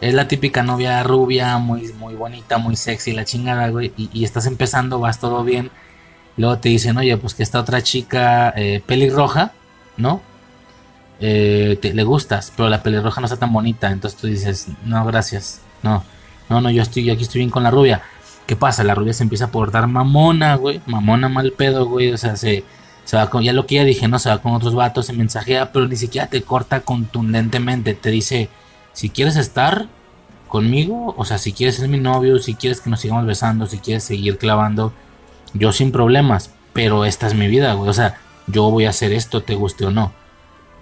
[0.01, 4.47] Es la típica novia rubia, muy muy bonita, muy sexy, la chingada, güey, y, estás
[4.47, 5.71] empezando, vas todo bien.
[6.37, 9.53] Luego te dicen, oye, pues que esta otra chica eh, pelirroja,
[9.97, 10.21] ¿no?
[11.21, 13.91] Eh, te, le gustas, pero la pelirroja no está tan bonita.
[13.91, 15.63] Entonces tú dices, no, gracias.
[15.83, 16.05] No,
[16.49, 18.03] no, no, yo estoy, yo aquí estoy bien con la rubia.
[18.49, 18.83] ¿Qué pasa?
[18.83, 20.81] La rubia se empieza a portar mamona, güey.
[20.87, 22.13] Mamona mal pedo, güey.
[22.13, 22.65] O sea, se,
[23.05, 23.45] se va con.
[23.45, 24.19] Ya lo que ya dije, ¿no?
[24.19, 27.93] Se va con otros vatos, se mensajea, pero ni siquiera te corta contundentemente.
[27.93, 28.49] Te dice:
[28.95, 29.87] si quieres estar
[30.49, 33.81] conmigo, o sea, si quieres ser mi novio, si quieres que nos sigamos besando, si
[33.81, 34.95] quieres seguir clavando,
[35.53, 36.51] yo sin problemas.
[36.73, 37.91] Pero esta es mi vida, güey.
[37.91, 40.15] O sea, yo voy a hacer esto, te guste o no.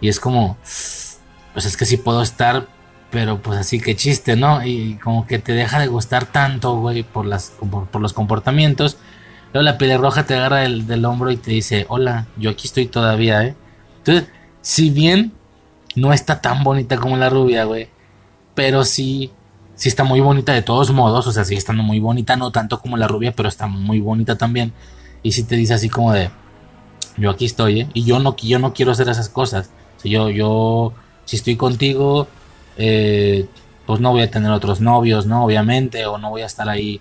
[0.01, 0.57] Y es como.
[0.63, 2.69] Pues es que si puedo estar,
[3.17, 4.63] pero pues así que chiste, ¿no?
[4.63, 7.55] Y como que te deja de gustar tanto, güey, por, las,
[7.91, 8.99] por, los comportamientos.
[9.55, 13.43] Luego la pelirroja te agarra del, hombro y te dice, hola, yo aquí estoy todavía,
[13.43, 13.57] ¿eh?
[13.97, 14.29] Entonces,
[14.61, 15.33] si bien
[15.95, 17.89] no está tan bonita como la rubia, güey,
[18.55, 19.33] pero sí,
[19.77, 22.83] sí está muy bonita de todos modos, o sea, sigue estando muy bonita, no tanto
[22.83, 24.75] como la rubia, pero está muy bonita también.
[25.23, 26.29] Y si te dice así como de,
[27.17, 27.89] yo aquí estoy, ¿eh?
[27.95, 29.71] Y yo no, yo no quiero hacer esas cosas.
[30.05, 30.93] O yo, yo,
[31.25, 32.29] si estoy contigo,
[32.77, 33.47] eh,
[33.87, 35.45] pues no voy a tener otros novios, ¿no?
[35.45, 37.01] Obviamente, o no voy a estar ahí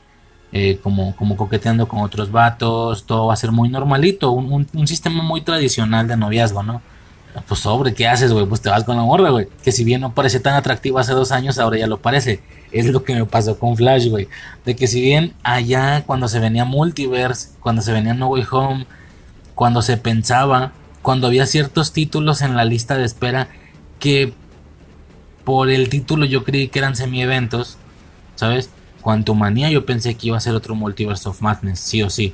[0.51, 5.23] eh, como, como coqueteando con otros vatos, todo va a ser muy normalito, un, sistema
[5.23, 6.81] muy tradicional de noviazgo, ¿no?
[7.47, 8.45] Pues sobre, ¿qué haces, güey?
[8.45, 9.47] Pues te vas con la morra, güey.
[9.61, 12.41] Que si bien no parece tan atractivo hace dos años, ahora ya lo parece.
[12.71, 14.29] Es lo que me pasó con Flash, güey.
[14.63, 18.85] De que si bien allá cuando se venía Multiverse, cuando se venía No Way Home,
[19.53, 23.49] cuando se pensaba, cuando había ciertos títulos en la lista de espera
[23.99, 24.33] que
[25.45, 27.77] por el título yo creí que eran semi-eventos,
[28.35, 28.69] ¿sabes?
[29.35, 32.33] Manía yo pensé que iba a ser otro Multiverse of Madness, sí o sí.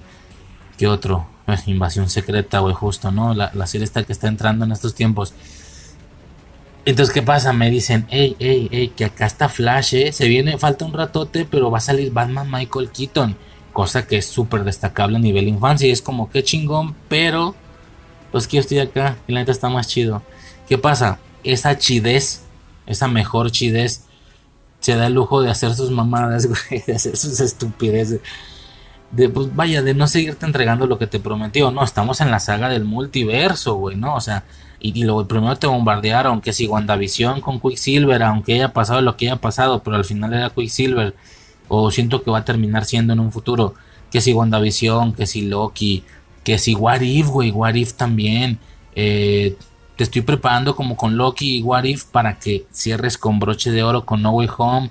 [0.77, 1.27] ¿Qué otro?
[1.47, 3.33] Eh, invasión secreta, güey, justo, ¿no?
[3.33, 5.33] La, serie está que está entrando en estos tiempos.
[6.85, 7.51] Entonces, ¿qué pasa?
[7.51, 10.11] Me dicen, hey, hey, hey, que acá está Flash, ¿eh?
[10.13, 13.35] Se viene, falta un ratote, pero va a salir Batman Michael Keaton.
[13.73, 15.87] Cosa que es súper destacable a nivel infancia.
[15.87, 17.53] Y es como, qué chingón, pero...
[18.31, 20.23] Pues que estoy acá y la neta está más chido.
[20.65, 21.19] ¿Qué pasa?
[21.43, 22.43] Esa chidez
[22.85, 24.05] esa mejor chidez,
[24.79, 28.21] se da el lujo de hacer sus mamadas, güey, de hacer sus estupideces.
[29.11, 31.71] De, pues vaya, de no seguirte entregando lo que te prometió.
[31.71, 34.15] No, estamos en la saga del multiverso, güey, ¿no?
[34.15, 34.45] O sea,
[34.79, 39.17] y, y luego primero te bombardearon que si WandaVision con Quicksilver, aunque haya pasado lo
[39.17, 41.13] que haya pasado, pero al final era Quicksilver,
[41.67, 43.75] o siento que va a terminar siendo en un futuro,
[44.11, 46.03] que si WandaVision, que si Loki,
[46.43, 48.59] Que si What If, güey, What If también.
[48.95, 49.55] Eh,
[49.97, 53.83] te estoy preparando como con Loki y What If para que cierres con broche de
[53.83, 54.89] oro con No Way Home.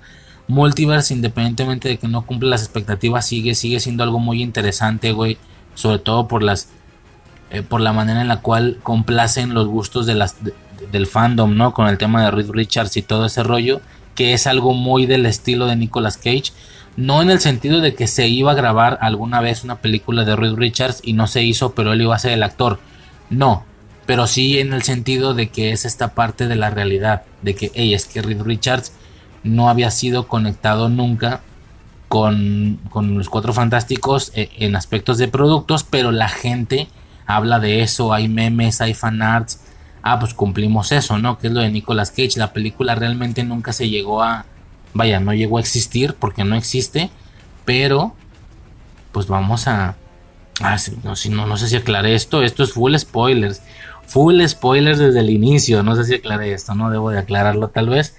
[0.49, 5.39] Multiverse, independientemente de que no cumple las expectativas, sigue, sigue siendo algo muy interesante, güey.
[5.75, 6.69] Sobre todo por las.
[7.51, 10.55] eh, por la manera en la cual complacen los gustos de las, de-
[10.93, 11.73] del fandom, ¿no?
[11.73, 13.81] Con el tema de Reed Richards y todo ese rollo.
[14.15, 16.53] Que es algo muy del estilo de Nicolas Cage.
[16.97, 20.35] No en el sentido de que se iba a grabar alguna vez una película de
[20.37, 22.81] Reed Richards y no se hizo, pero él iba a ser el actor.
[23.31, 23.65] No,
[24.11, 27.71] pero sí en el sentido de que es esta parte de la realidad, de que,
[27.77, 28.93] hey, es que Reed Richards
[29.45, 31.43] no había sido conectado nunca
[32.09, 36.89] con, con los Cuatro Fantásticos eh, en aspectos de productos, pero la gente
[37.25, 39.61] habla de eso, hay memes, hay fanarts,
[40.03, 41.39] ah, pues cumplimos eso, ¿no?
[41.39, 44.45] Que es lo de Nicolas Cage, la película realmente nunca se llegó a,
[44.93, 47.11] vaya, no llegó a existir porque no existe,
[47.65, 48.17] pero
[49.13, 49.95] pues vamos a,
[50.63, 53.63] ah, no, no, no sé si aclaré esto, esto es full spoilers,
[54.11, 57.89] full spoilers desde el inicio, no sé si aclaré esto, no debo de aclararlo tal
[57.89, 58.17] vez.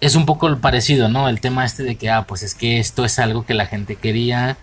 [0.00, 1.28] Es un poco parecido, ¿no?
[1.28, 3.96] El tema este de que, ah, pues es que esto es algo que la gente
[3.96, 4.56] quería,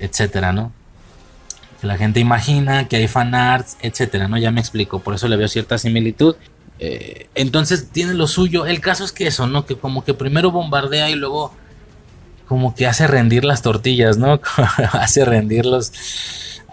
[0.00, 0.72] etcétera, ¿no?
[1.80, 4.38] Que la gente imagina, que hay fanarts, etcétera, ¿no?
[4.38, 6.34] Ya me explico, por eso le veo cierta similitud.
[6.80, 8.66] Eh, entonces tiene lo suyo.
[8.66, 9.66] El caso es que eso, ¿no?
[9.66, 11.52] Que como que primero bombardea y luego
[12.48, 14.40] como que hace rendir las tortillas, ¿no?
[14.92, 15.92] hace rendir los...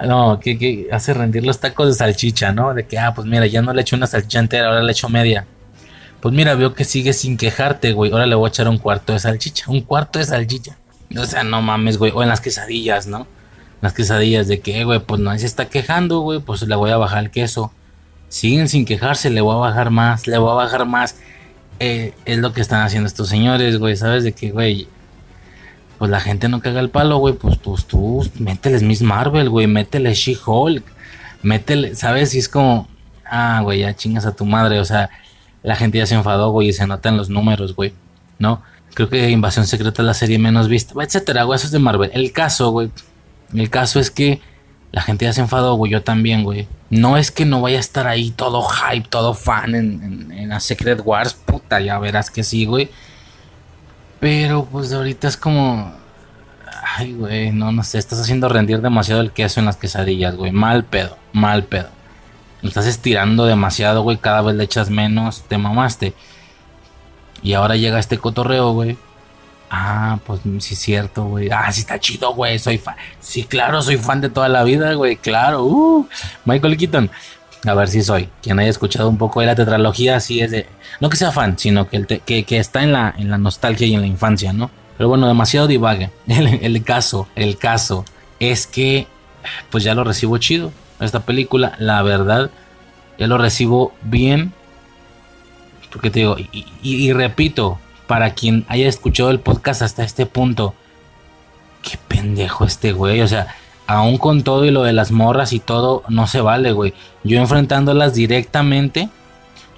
[0.07, 2.73] No, que, que hace rendir los tacos de salchicha, ¿no?
[2.73, 5.09] De que, ah, pues mira, ya no le echo una salchicha entera, ahora le echo
[5.09, 5.45] media.
[6.21, 8.11] Pues mira, veo que sigues sin quejarte, güey.
[8.11, 9.65] Ahora le voy a echar un cuarto de salchicha.
[9.69, 10.77] Un cuarto de salchicha.
[11.17, 12.11] O sea, no mames, güey.
[12.13, 13.27] O en las quesadillas, ¿no?
[13.81, 16.39] Las quesadillas de que, güey, pues nadie se está quejando, güey.
[16.39, 17.73] Pues le voy a bajar el queso.
[18.29, 21.15] Siguen sin quejarse, le voy a bajar más, le voy a bajar más.
[21.79, 23.95] Eh, es lo que están haciendo estos señores, güey.
[23.95, 24.23] ¿Sabes?
[24.23, 24.87] De que, güey,
[26.01, 27.35] pues la gente no caga el palo, güey.
[27.35, 29.67] Pues tú, tú, mételes Miss Marvel, güey.
[29.67, 30.83] Métele She-Hulk.
[31.43, 32.33] Métele, ¿sabes?
[32.33, 32.87] Y es como,
[33.23, 34.79] ah, güey, ya chingas a tu madre.
[34.79, 35.11] O sea,
[35.61, 37.93] la gente ya se enfadó, güey, y se notan los números, güey.
[38.39, 38.63] ¿No?
[38.95, 41.57] Creo que Invasión Secreta es la serie menos vista, etcétera, güey.
[41.57, 42.09] Eso es de Marvel.
[42.15, 42.89] El caso, güey.
[43.53, 44.41] El caso es que
[44.91, 45.91] la gente ya se enfadó, güey.
[45.91, 46.67] Yo también, güey.
[46.89, 50.61] No es que no vaya a estar ahí todo hype, todo fan en, en, en
[50.61, 51.35] Secret Wars.
[51.35, 52.89] Puta, ya verás que sí, güey.
[54.21, 55.91] Pero pues ahorita es como.
[56.95, 57.97] Ay, güey, no, no sé.
[57.97, 60.51] Estás haciendo rendir demasiado el queso en las quesadillas, güey.
[60.51, 61.89] Mal pedo, mal pedo.
[62.61, 64.17] Lo estás estirando demasiado, güey.
[64.17, 65.41] Cada vez le echas menos.
[65.47, 66.13] Te mamaste.
[67.41, 68.95] Y ahora llega este cotorreo, güey.
[69.71, 71.49] Ah, pues sí es cierto, güey.
[71.49, 72.59] Ah, sí está chido, güey.
[72.59, 72.95] Soy fan.
[73.19, 75.15] Sí, claro, soy fan de toda la vida, güey.
[75.15, 75.63] Claro.
[75.63, 76.07] Uh,
[76.45, 77.09] Michael Keaton.
[77.65, 78.27] A ver si soy.
[78.41, 80.65] Quien haya escuchado un poco de la tetralogía, sí es de.
[80.99, 83.93] No que sea fan, sino que, que, que está en la, en la nostalgia y
[83.93, 84.71] en la infancia, ¿no?
[84.97, 86.09] Pero bueno, demasiado divague.
[86.27, 88.05] El, caso, el caso
[88.39, 89.07] es que,
[89.69, 90.71] pues ya lo recibo chido.
[90.99, 92.49] Esta película, la verdad,
[93.19, 94.53] ya lo recibo bien.
[95.91, 100.25] Porque te digo, y, y- y repito, para quien haya escuchado el podcast hasta este
[100.25, 100.73] punto,
[101.83, 103.21] qué pendejo este güey.
[103.21, 103.55] O sea,
[103.93, 106.93] aún con todo y lo de las morras y todo, no se vale, güey.
[107.23, 109.09] Yo enfrentándolas directamente,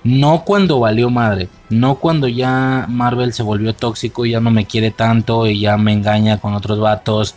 [0.04, 4.65] no cuando valió madre, no cuando ya Marvel se volvió tóxico y ya no me
[4.65, 7.36] quiere tanto y ya me engaña con otros vatos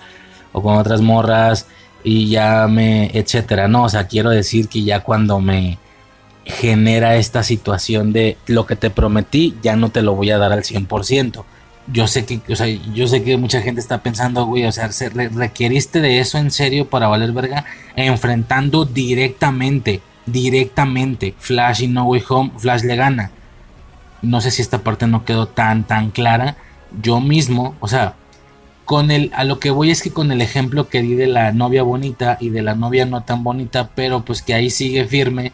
[0.52, 1.66] o con otras morras
[2.02, 3.68] y ya me, etcétera.
[3.68, 5.78] No, o sea, quiero decir que ya cuando me
[6.44, 10.52] genera esta situación de lo que te prometí, ya no te lo voy a dar
[10.52, 11.44] al 100%.
[11.92, 14.90] Yo sé que, o sea, yo sé que mucha gente está pensando, güey, o sea,
[14.90, 17.64] ¿se re- ¿requeriste de eso en serio para valer verga?
[17.94, 23.30] Enfrentando directamente, directamente, Flash y No Way Home, Flash le gana.
[24.20, 26.56] No sé si esta parte no quedó tan, tan clara.
[27.00, 28.14] Yo mismo, o sea,
[28.84, 31.52] con el, a lo que voy es que con el ejemplo que di de la
[31.52, 35.52] novia bonita y de la novia no tan bonita, pero pues que ahí sigue firme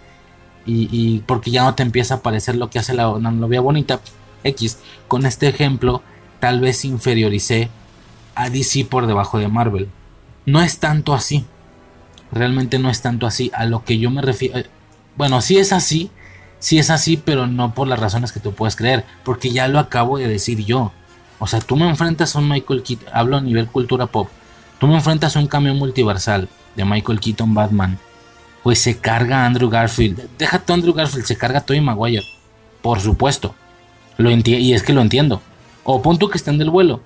[0.64, 4.00] y, porque ya no te empieza a parecer lo que hace la novia bonita
[4.44, 4.78] X.
[5.08, 6.02] Con este ejemplo,
[6.42, 7.70] tal vez inferioricé
[8.34, 9.88] a DC por debajo de Marvel.
[10.44, 11.44] No es tanto así.
[12.32, 13.52] Realmente no es tanto así.
[13.54, 14.58] A lo que yo me refiero.
[14.58, 14.66] eh,
[15.16, 16.10] Bueno, sí es así.
[16.58, 19.04] Sí es así, pero no por las razones que tú puedes creer.
[19.22, 20.90] Porque ya lo acabo de decir yo.
[21.38, 23.06] O sea, tú me enfrentas a un Michael Keaton.
[23.12, 24.28] Hablo a nivel cultura pop.
[24.80, 28.00] Tú me enfrentas a un cambio multiversal de Michael Keaton Batman.
[28.64, 30.28] Pues se carga a Andrew Garfield.
[30.36, 32.24] Déjate a Andrew Garfield, se carga a Tobey Maguire.
[32.82, 33.54] Por supuesto.
[34.16, 35.40] Lo y es que lo entiendo.
[35.84, 37.00] O punto que estén del vuelo.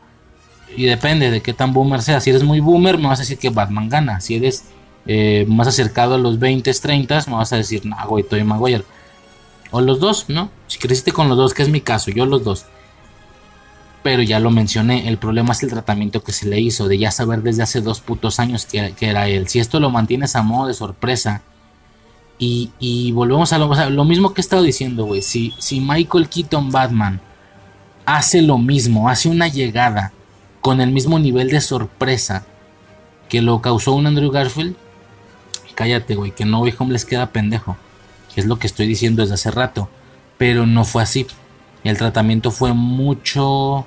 [0.77, 2.21] Y depende de qué tan boomer sea.
[2.21, 4.21] Si eres muy boomer, me vas a decir que Batman gana.
[4.21, 4.65] Si eres
[5.07, 8.85] eh, más acercado a los 20, 30, me vas a decir, no, güey, Tobey Maguire.
[9.71, 10.51] O los dos, ¿no?
[10.67, 12.67] Si creciste con los dos, que es mi caso, yo los dos.
[14.03, 17.11] Pero ya lo mencioné, el problema es el tratamiento que se le hizo, de ya
[17.11, 19.49] saber desde hace dos putos años que, era él.
[19.49, 21.43] Si esto lo mantienes a modo de sorpresa,
[22.39, 25.23] y, volvemos a lo, lo, mismo que he estado diciendo, güey.
[25.23, 27.21] Si, si Michael Keaton Batman
[28.07, 30.13] hace lo mismo, hace una llegada
[30.61, 32.47] con el mismo nivel de sorpresa
[33.29, 34.77] que lo causó un Andrew Garfield,
[35.75, 37.77] cállate, güey, que no Home les queda pendejo.
[38.37, 39.89] Es lo que estoy diciendo desde hace rato.
[40.37, 41.27] Pero no fue así.
[41.85, 43.87] El tratamiento fue mucho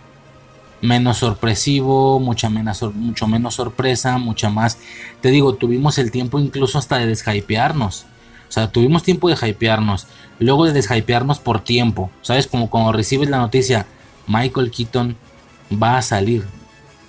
[0.81, 4.79] menos sorpresivo, mucha menos, mucho menos sorpresa, mucha más.
[5.21, 8.05] Te digo, tuvimos el tiempo incluso hasta de deshypearnos.
[8.47, 10.07] O sea, tuvimos tiempo de hypearnos.
[10.39, 12.09] Luego de deshypearnos por tiempo.
[12.23, 12.47] ¿Sabes?
[12.47, 13.85] Como cuando recibes la noticia,
[14.29, 15.17] Michael Keaton
[15.71, 16.45] va a salir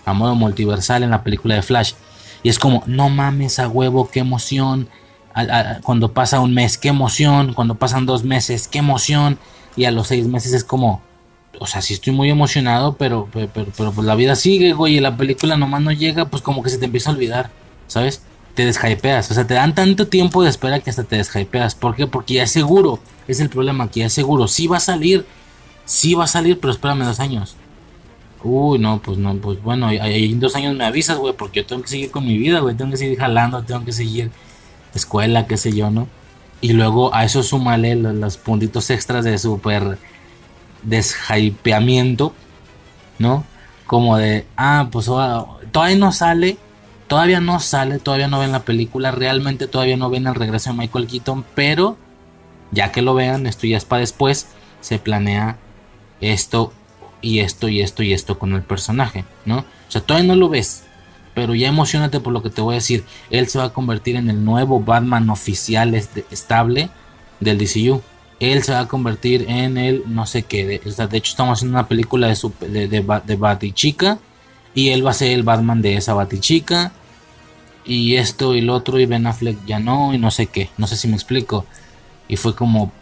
[0.05, 1.93] a modo multiversal en la película de Flash.
[2.43, 4.89] Y es como, no mames a huevo, qué emoción.
[5.83, 7.53] cuando pasa un mes, qué emoción.
[7.53, 9.39] Cuando pasan dos meses, qué emoción.
[9.77, 11.03] Y a los seis meses es como,
[11.59, 14.97] o sea, sí estoy muy emocionado, pero, pero, pero, pues la vida sigue, güey.
[14.97, 17.51] Y la película nomás no llega, pues como que se te empieza a olvidar,
[17.87, 18.23] ¿sabes?
[18.55, 19.31] Te deshypeas.
[19.31, 21.75] O sea, te dan tanto tiempo de espera que hasta te deshypeas.
[21.75, 22.07] ¿Por qué?
[22.07, 22.99] Porque ya es seguro.
[23.29, 24.49] Es el problema, que ya es seguro.
[24.49, 25.27] Sí va a salir.
[25.91, 27.57] Sí va a salir, pero espérame dos años.
[28.45, 31.83] Uy, no, pues no, pues bueno, en dos años me avisas, güey, porque yo tengo
[31.83, 34.31] que seguir con mi vida, güey, tengo que seguir jalando, tengo que seguir
[34.95, 36.07] escuela, qué sé yo, ¿no?
[36.61, 39.99] Y luego a eso súmale los, puntitos extras de super
[40.85, 42.35] deshypeamiento,
[43.19, 43.43] ¿no?
[43.89, 46.57] Como de, ah, pues oh, todavía no sale,
[47.09, 50.77] todavía no sale, todavía no ven la película, realmente todavía no ven el regreso de
[50.77, 51.99] Michael Keaton, pero
[52.71, 54.47] ya que lo vean, esto ya es para después,
[54.81, 55.59] se planea
[56.21, 56.73] esto
[57.23, 59.59] y esto y esto y esto con el personaje, ¿no?
[59.59, 60.85] O sea, todavía no lo ves,
[61.35, 63.05] pero ya emocionate por lo que te voy a decir.
[63.31, 66.91] Él se va a convertir en el nuevo Batman oficial estable
[67.41, 68.03] del DCU.
[68.41, 70.67] Él se va a convertir en el no sé qué.
[70.67, 74.19] De, de hecho, estamos haciendo una película de, de, de, de Batichica.
[74.75, 76.93] Y él va a ser el Batman de esa Batichica.
[77.85, 78.99] Y esto y lo otro.
[78.99, 80.15] Y Ben Affleck ya no.
[80.15, 80.71] Y no sé qué.
[80.79, 81.67] No sé si me explico.
[82.29, 82.93] Y fue como,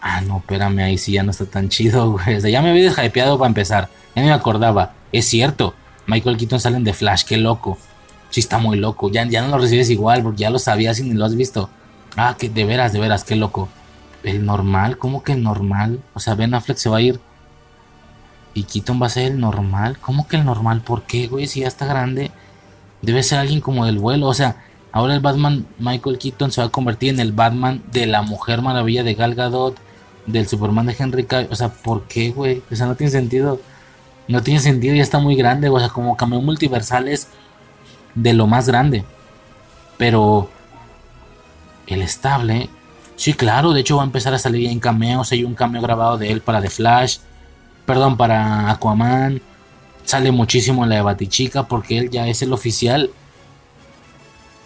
[0.00, 2.36] Ah, no, espérame, ahí sí ya no está tan chido, güey.
[2.36, 3.88] O sea, ya me había deshypeado para empezar.
[4.14, 4.94] Ya me acordaba.
[5.12, 5.74] Es cierto,
[6.06, 7.78] Michael Keaton salen de Flash, qué loco.
[8.30, 9.10] Sí, está muy loco.
[9.10, 11.70] Ya, ya no lo recibes igual porque ya lo sabías y ni lo has visto.
[12.16, 13.68] Ah, que de veras, de veras, qué loco.
[14.22, 16.00] El normal, ¿cómo que el normal?
[16.14, 17.20] O sea, Ben Affleck se va a ir.
[18.54, 19.98] Y Keaton va a ser el normal.
[19.98, 20.80] ¿Cómo que el normal?
[20.80, 21.46] ¿Por qué, güey?
[21.46, 22.30] Si ya está grande.
[23.02, 24.26] Debe ser alguien como del vuelo.
[24.26, 24.56] O sea,
[24.92, 28.62] ahora el Batman Michael Keaton se va a convertir en el Batman de la Mujer
[28.62, 29.78] Maravilla de Gal Gadot
[30.28, 31.48] del Superman de Henry Cavill.
[31.50, 32.62] O sea, ¿por qué, güey?
[32.70, 33.60] O sea, no tiene sentido.
[34.28, 35.68] No tiene sentido, ya está muy grande.
[35.68, 37.28] O sea, como cameo multiversal es
[38.14, 39.04] de lo más grande.
[39.96, 40.50] Pero
[41.86, 42.68] el estable,
[43.16, 43.72] sí, claro.
[43.72, 45.32] De hecho, va a empezar a salir en cameos.
[45.32, 47.18] Hay un cameo grabado de él para The Flash.
[47.86, 49.40] Perdón, para Aquaman.
[50.04, 53.10] Sale muchísimo en la de Batichica porque él ya es el oficial.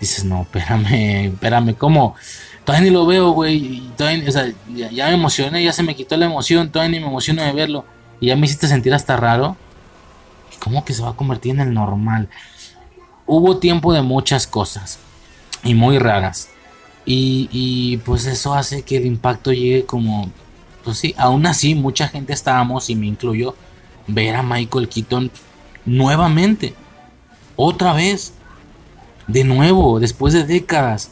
[0.00, 2.16] Dices, no, espérame, espérame, ¿cómo?
[2.64, 3.82] Todavía ni lo veo, güey.
[3.98, 6.70] o sea, ya, me emocioné, ya se me quitó la emoción.
[6.70, 7.84] Todavía ni me emociono de verlo.
[8.20, 9.56] Y ya me hiciste sentir hasta raro.
[10.60, 12.28] ¿Cómo que se va a convertir en el normal?
[13.26, 14.98] Hubo tiempo de muchas cosas.
[15.64, 16.50] Y muy raras.
[17.04, 20.30] Y, y pues eso hace que el impacto llegue como...
[20.84, 23.54] Pues sí, aún así mucha gente estábamos, y me incluyo,
[24.08, 25.30] ver a Michael Keaton
[25.84, 26.74] nuevamente.
[27.56, 28.34] Otra vez.
[29.26, 31.10] De nuevo, después de décadas.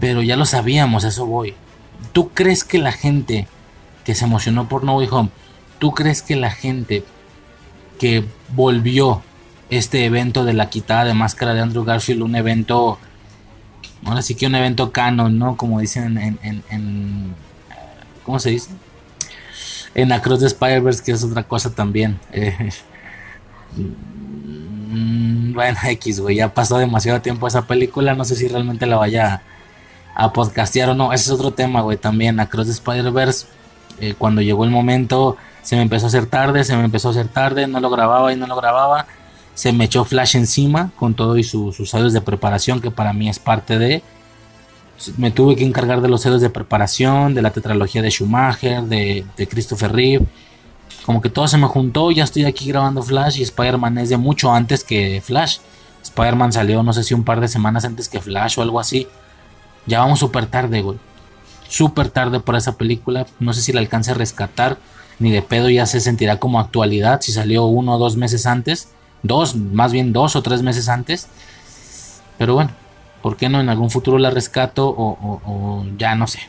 [0.00, 1.54] Pero ya lo sabíamos, eso voy.
[2.12, 3.46] ¿Tú crees que la gente
[4.04, 5.30] que se emocionó por No Way Home,
[5.78, 7.04] tú crees que la gente
[7.98, 9.22] que volvió
[9.70, 12.98] este evento de la quitada de máscara de Andrew Garfield, un evento,
[14.04, 15.56] ahora sí que un evento canon, ¿no?
[15.56, 17.34] Como dicen en,
[18.24, 18.70] ¿cómo se dice?
[19.94, 22.18] En Across the Spider-Verse, que es otra cosa también.
[24.90, 28.96] Mm, bueno, X, güey, ya pasó demasiado tiempo esa película, no sé si realmente la
[28.96, 29.42] vaya
[30.18, 31.12] a podcastear o no.
[31.12, 32.40] Ese es otro tema, güey, también.
[32.40, 33.46] Across the Spider-Verse,
[34.00, 37.10] eh, cuando llegó el momento, se me empezó a hacer tarde, se me empezó a
[37.12, 39.06] hacer tarde, no lo grababa y no lo grababa.
[39.54, 43.28] Se me echó Flash encima con todo y sus años de preparación, que para mí
[43.28, 44.02] es parte de.
[45.16, 49.24] Me tuve que encargar de los celos de preparación, de la tetralogía de Schumacher, de,
[49.36, 50.26] de Christopher Reeve.
[51.06, 54.16] Como que todo se me juntó, ya estoy aquí grabando Flash y Spider-Man es de
[54.16, 55.58] mucho antes que Flash.
[56.02, 59.06] Spider-Man salió, no sé si un par de semanas antes que Flash o algo así.
[59.86, 60.98] Ya vamos súper tarde, güey.
[61.68, 63.26] Súper tarde por esa película.
[63.40, 64.78] No sé si la alcance a rescatar.
[65.18, 67.20] Ni de pedo ya se sentirá como actualidad.
[67.20, 68.88] Si salió uno o dos meses antes.
[69.22, 71.28] Dos, más bien dos o tres meses antes.
[72.38, 72.70] Pero bueno,
[73.22, 74.94] ¿por qué no en algún futuro la rescato?
[74.96, 76.40] O, ya no sé.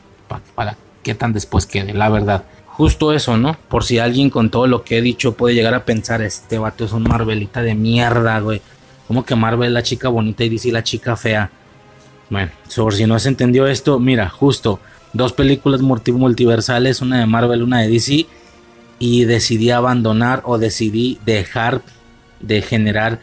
[0.56, 2.44] Para, qué tan después quede, la verdad.
[2.68, 3.58] justo eso, ¿no?
[3.68, 6.86] Por si alguien con todo lo que he dicho puede llegar a pensar, este vato
[6.86, 8.62] es un Marvelita de mierda, güey.
[9.08, 11.50] Como que Marvel la chica bonita y DC la chica fea.
[12.30, 14.80] Bueno, por si no has entendido esto, mira, justo
[15.14, 18.28] dos películas multiversales, una de Marvel, una de DC,
[19.00, 21.82] y decidí abandonar o decidí dejar
[22.40, 23.20] de generar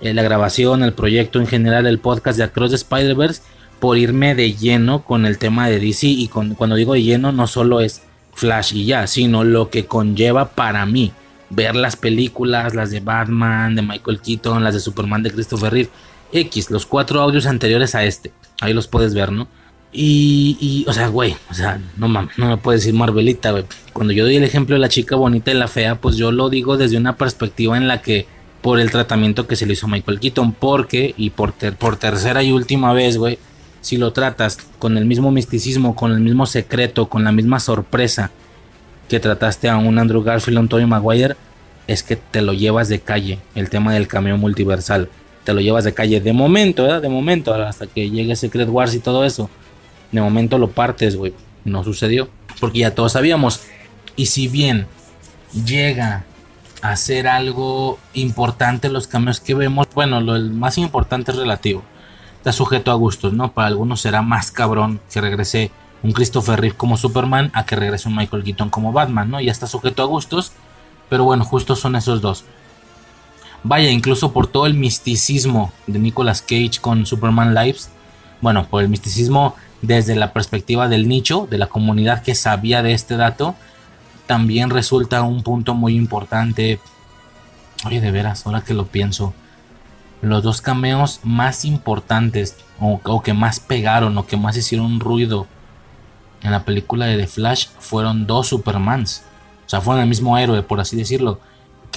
[0.00, 3.42] eh, la grabación, el proyecto en general, el podcast de Across the Spider-Verse,
[3.80, 6.06] por irme de lleno con el tema de DC.
[6.06, 8.02] Y con, cuando digo de lleno, no solo es
[8.34, 11.12] Flash y ya, sino lo que conlleva para mí
[11.50, 15.90] ver las películas, las de Batman, de Michael Keaton, las de Superman de Christopher Reeve,
[16.32, 19.48] X, los cuatro audios anteriores a este, ahí los puedes ver, ¿no?
[19.90, 23.64] Y, o sea, güey, o sea, no mames, no me puedes decir Marvelita, güey.
[23.94, 26.50] Cuando yo doy el ejemplo de la chica bonita y la fea, pues yo lo
[26.50, 28.26] digo desde una perspectiva en la que,
[28.60, 32.42] por el tratamiento que se le hizo a Michael Keaton, porque, y por, por tercera
[32.42, 33.38] y última vez, güey,
[33.80, 38.30] si lo tratas con el mismo misticismo, con el mismo secreto, con la misma sorpresa
[39.08, 41.36] que trataste a un Andrew Garfield o un Tony Maguire,
[41.86, 45.08] es que te lo llevas de calle, el tema del cameo multiversal.
[45.48, 47.00] Te lo llevas de calle de momento, ¿verdad?
[47.00, 49.48] De momento, hasta que llegue Secret Wars y todo eso.
[50.12, 51.32] De momento lo partes, güey.
[51.64, 52.28] No sucedió.
[52.60, 53.62] Porque ya todos sabíamos.
[54.14, 54.86] Y si bien
[55.64, 56.26] llega
[56.82, 61.82] a ser algo importante los cameos que vemos, bueno, lo más importante es relativo
[62.36, 63.52] está sujeto a gustos, ¿no?
[63.52, 65.70] Para algunos será más cabrón que regrese
[66.02, 69.40] un Christopher Reeve como Superman a que regrese un Michael Keaton como Batman, ¿no?
[69.40, 70.52] Ya está sujeto a gustos,
[71.08, 72.44] pero bueno, justos son esos dos.
[73.64, 77.90] Vaya, incluso por todo el misticismo de Nicolas Cage con Superman Lives,
[78.40, 82.92] bueno, por el misticismo desde la perspectiva del nicho, de la comunidad que sabía de
[82.92, 83.54] este dato,
[84.26, 86.80] también resulta un punto muy importante.
[87.84, 89.34] Oye, de veras, ahora que lo pienso,
[90.20, 95.46] los dos cameos más importantes o, que más pegaron o que más hicieron ruido
[96.42, 99.24] en la película de The Flash fueron dos Supermans.
[99.66, 101.40] O sea, fueron el mismo héroe, por así decirlo.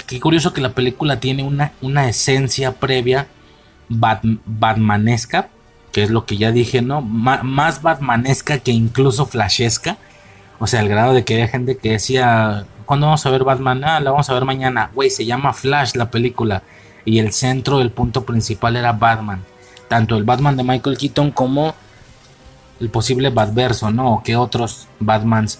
[0.07, 3.27] Qué, curioso que la película tiene una, una esencia previa
[3.89, 5.49] batmanesca,
[5.91, 7.01] que es lo que ya dije, ¿no?
[7.01, 9.97] más batmanesca que incluso flashesca.
[10.59, 13.83] O sea, el grado de que había gente que decía, ¿cuándo vamos a ver Batman?
[13.83, 14.91] Ah, la vamos a ver mañana.
[14.93, 16.61] Güey, se llama Flash la película
[17.05, 19.43] y el centro del punto principal era Batman.
[19.87, 21.73] Tanto el Batman de Michael Keaton como
[22.79, 24.13] el posible Batverso, ¿no?
[24.13, 25.59] O que otros Batmans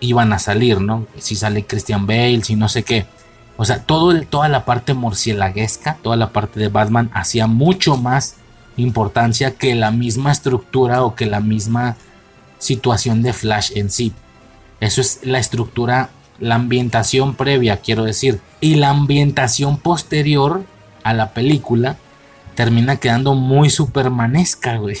[0.00, 1.06] iban a salir, ¿no?
[1.18, 3.06] Si sale Christian Bale, si no sé qué.
[3.56, 8.36] O sea, toda la parte morcielaguesca, toda la parte de Batman hacía mucho más
[8.76, 11.96] importancia que la misma estructura o que la misma
[12.58, 14.12] situación de Flash en sí.
[14.80, 18.40] Eso es la estructura, la ambientación previa, quiero decir.
[18.60, 20.64] Y la ambientación posterior
[21.04, 21.96] a la película
[22.56, 24.96] termina quedando muy supermanesca, güey.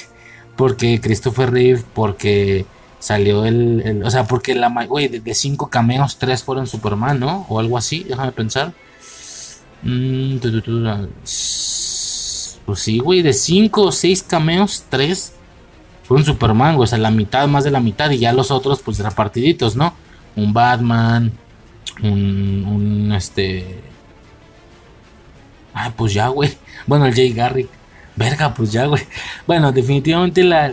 [0.54, 2.66] Porque Christopher Reeve, porque
[3.04, 7.44] salió el, o sea, porque la, güey, de, cinco cameos, tres fueron Superman, ¿no?
[7.50, 8.72] O algo así, déjame pensar.
[9.82, 10.36] Mm,
[12.64, 15.34] pues sí, güey, de cinco o seis cameos, tres
[16.04, 18.80] fueron Superman, güey, o sea, la mitad, más de la mitad, y ya los otros,
[18.82, 19.92] pues repartiditos, ¿no?
[20.36, 21.30] Un Batman,
[22.02, 23.82] un, un este,
[25.74, 26.56] Ah, pues ya, güey.
[26.86, 27.68] Bueno, el Jay Garrick.
[28.16, 29.02] Verga, pues ya, güey.
[29.46, 30.70] Bueno, definitivamente la,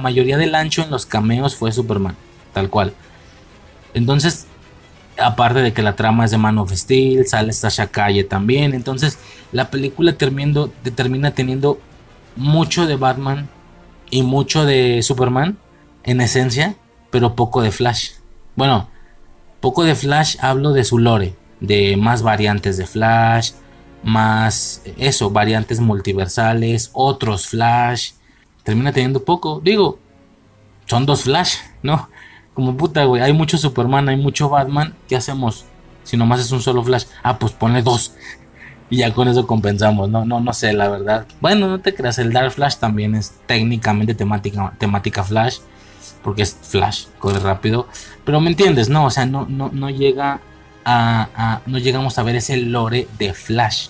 [0.00, 2.16] mayoría del ancho en los cameos fue Superman.
[2.52, 2.92] Tal cual.
[3.94, 4.46] Entonces,
[5.18, 8.74] aparte de que la trama es de Man of Steel, sale Sasha Calle también.
[8.74, 9.18] Entonces,
[9.52, 11.80] la película termina teniendo
[12.36, 13.48] mucho de Batman
[14.10, 15.56] y mucho de Superman,
[16.04, 16.76] en esencia,
[17.10, 18.10] pero poco de Flash.
[18.56, 18.88] Bueno,
[19.60, 23.52] poco de Flash hablo de su lore, de más variantes de Flash,
[24.02, 28.12] más eso, variantes multiversales, otros Flash.
[28.62, 29.60] Termina teniendo poco.
[29.62, 29.98] Digo,
[30.86, 32.08] son dos Flash, ¿no?
[32.54, 34.94] Como puta, güey, hay mucho Superman, hay mucho Batman.
[35.08, 35.64] ¿Qué hacemos?
[36.04, 37.04] Si nomás es un solo Flash.
[37.22, 38.14] Ah, pues ponle dos.
[38.90, 40.24] Y ya con eso compensamos, ¿no?
[40.24, 41.26] No, no sé, la verdad.
[41.40, 45.58] Bueno, no te creas, el Dark Flash también es técnicamente temática, temática Flash.
[46.22, 47.88] Porque es Flash, corre rápido.
[48.24, 49.06] Pero me entiendes, ¿no?
[49.06, 50.40] O sea, no, no, no llega
[50.84, 53.88] no llegamos a ver ese lore de Flash.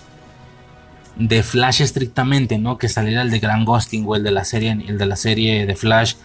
[1.15, 2.77] De Flash estrictamente, ¿no?
[2.77, 5.65] Que saliera el de Grand Ghosting o el de la serie, el de la serie
[5.65, 6.15] de Flash.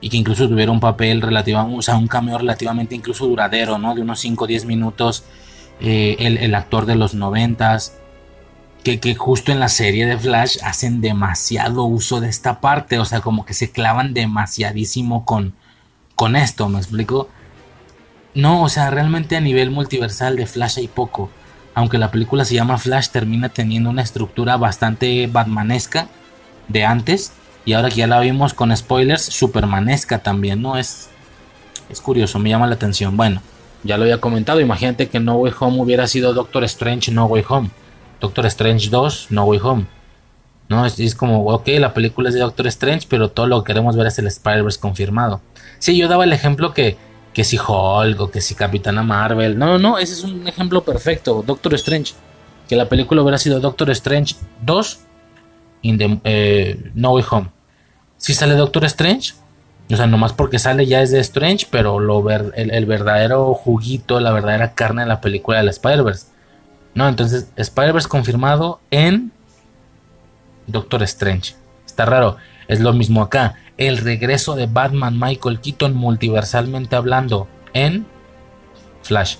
[0.00, 3.94] Y que incluso tuviera un papel relativo, o sea, un cameo relativamente incluso duradero, ¿no?
[3.94, 5.24] De unos 5 o 10 minutos.
[5.80, 7.96] Eh, el, actor de los noventas.
[8.84, 12.98] Que, que, justo en la serie de Flash hacen demasiado uso de esta parte.
[12.98, 15.54] O sea, como que se clavan demasiadísimo con,
[16.14, 17.28] con esto, ¿me explico?
[18.34, 21.30] No, o sea, realmente a nivel multiversal de Flash hay poco.
[21.74, 26.08] Aunque la película se llama Flash, termina teniendo una estructura bastante batmanesca
[26.68, 27.32] de antes.
[27.64, 30.76] Y ahora que ya la vimos con spoilers, supermanesca también, ¿no?
[30.76, 31.10] Es.
[31.90, 33.16] Es curioso, me llama la atención.
[33.16, 33.42] Bueno,
[33.82, 34.60] ya lo había comentado.
[34.60, 37.70] Imagínate que No Way Home hubiera sido Doctor Strange No Way Home.
[38.20, 39.86] Doctor Strange 2 No Way Home.
[40.68, 43.96] No, es, como, ok, la película es de Doctor Strange, pero todo lo que queremos
[43.96, 45.40] ver es el Spider-Verse confirmado.
[45.80, 46.96] Sí, yo daba el ejemplo que,
[47.40, 49.58] que si Hulk o que si Capitana Marvel.
[49.58, 51.42] No, no, ese es un ejemplo perfecto.
[51.46, 52.12] Doctor Strange.
[52.68, 55.00] Que la película hubiera sido Doctor Strange 2
[55.80, 57.48] in eh, No Way Home.
[58.18, 59.32] Si sale Doctor Strange,
[59.90, 64.20] o sea, nomás porque sale ya es de Strange, pero lo ver, el, verdadero juguito,
[64.20, 66.26] la verdadera carne de la película de la Spider-Verse.
[66.92, 69.32] No, entonces, Spider-Verse confirmado en
[70.66, 71.54] Doctor Strange.
[71.86, 72.36] Está raro.
[72.70, 73.56] Es lo mismo acá.
[73.76, 78.06] El regreso de Batman Michael Keaton multiversalmente hablando en
[79.02, 79.38] Flash.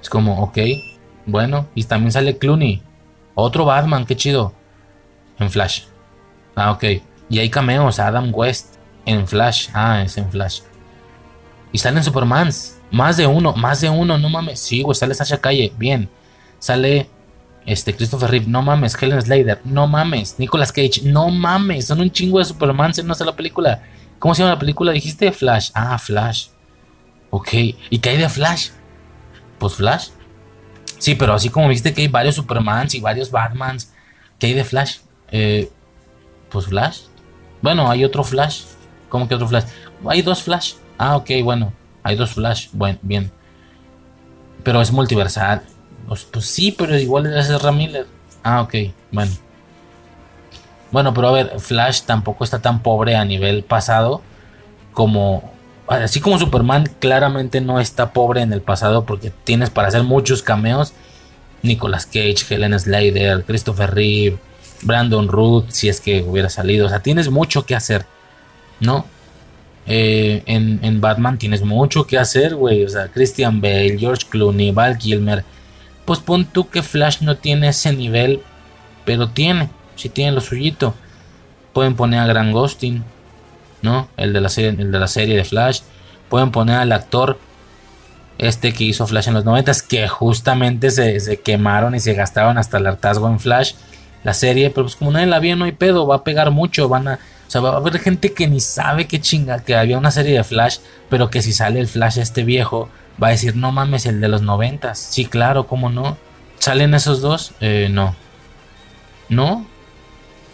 [0.00, 0.58] Es como, ok,
[1.26, 1.66] bueno.
[1.74, 2.80] Y también sale Clooney.
[3.34, 4.52] Otro Batman, qué chido.
[5.40, 5.86] En Flash.
[6.54, 6.84] Ah, ok.
[7.28, 8.76] Y hay cameos, Adam West.
[9.04, 9.70] En Flash.
[9.74, 10.60] Ah, es en Flash.
[11.72, 12.78] Y salen Supermans.
[12.92, 14.60] Más de uno, más de uno, no mames.
[14.60, 15.72] Sí, güey, sale Sasha Calle.
[15.76, 16.08] Bien.
[16.60, 17.10] Sale
[17.70, 18.46] este Christopher Reeve.
[18.46, 19.00] No mames.
[19.00, 19.60] Helen Slater.
[19.64, 20.38] No mames.
[20.38, 21.02] Nicolas Cage.
[21.04, 21.86] No mames.
[21.86, 23.82] Son un chingo de Supermans en una sola película.
[24.18, 24.92] ¿Cómo se llama la película?
[24.92, 25.70] Dijiste Flash.
[25.74, 26.48] Ah, Flash.
[27.30, 27.48] Ok.
[27.90, 28.70] ¿Y qué hay de Flash?
[29.58, 30.08] Pues Flash.
[30.98, 33.92] Sí, pero así como viste que hay varios Supermans y varios Batmans.
[34.38, 34.98] ¿Qué hay de Flash?
[35.30, 35.70] Eh,
[36.50, 37.02] pues Flash.
[37.62, 38.62] Bueno, hay otro Flash.
[39.08, 39.64] ¿Cómo que otro Flash?
[40.06, 40.74] Hay dos Flash.
[40.98, 41.72] Ah, ok, bueno.
[42.02, 42.68] Hay dos Flash.
[42.72, 43.30] Bueno, bien.
[44.62, 45.62] Pero es multiversal.
[46.10, 48.04] Pues, pues sí, pero igual es Ezra Miller.
[48.42, 48.74] Ah, ok,
[49.12, 49.30] bueno.
[50.90, 54.20] Bueno, pero a ver, Flash tampoco está tan pobre a nivel pasado
[54.92, 55.52] como...
[55.86, 60.42] Así como Superman claramente no está pobre en el pasado porque tienes para hacer muchos
[60.42, 60.94] cameos.
[61.62, 64.36] Nicolas Cage, Helen Slater, Christopher Reeve,
[64.82, 66.86] Brandon Root, si es que hubiera salido.
[66.86, 68.04] O sea, tienes mucho que hacer.
[68.80, 69.04] ¿no?
[69.86, 72.82] Eh, en, Batman tienes mucho que hacer, güey.
[72.82, 75.44] O sea, Christian Bale, George Clooney, Val Kilmer.
[76.10, 78.42] Pues pon tú que Flash no tiene ese nivel,
[79.04, 80.92] pero tiene, si tiene lo suyito.
[81.72, 83.04] Pueden poner a Grant Gustin,
[83.80, 84.08] ¿no?
[84.16, 85.82] El de la serie, el de la serie de Flash.
[86.28, 87.38] Pueden poner al actor
[88.38, 92.58] este que hizo Flash en los 90 que justamente se, se, quemaron y se gastaron
[92.58, 93.74] hasta el hartazgo en Flash,
[94.24, 96.88] la serie, pero pues como nadie la vio, no hay pedo, va a pegar mucho,
[96.88, 99.96] van a, o sea, va a haber gente que ni sabe qué chinga, que había
[99.96, 102.88] una serie de Flash, pero que si sale el Flash este viejo,
[103.22, 104.98] va a decir, no mames, el de los noventas.
[104.98, 106.16] Sí, claro, ¿cómo no?
[106.58, 107.52] ¿Salen esos dos?
[107.60, 108.14] Eh, no.
[109.28, 109.66] ¿No?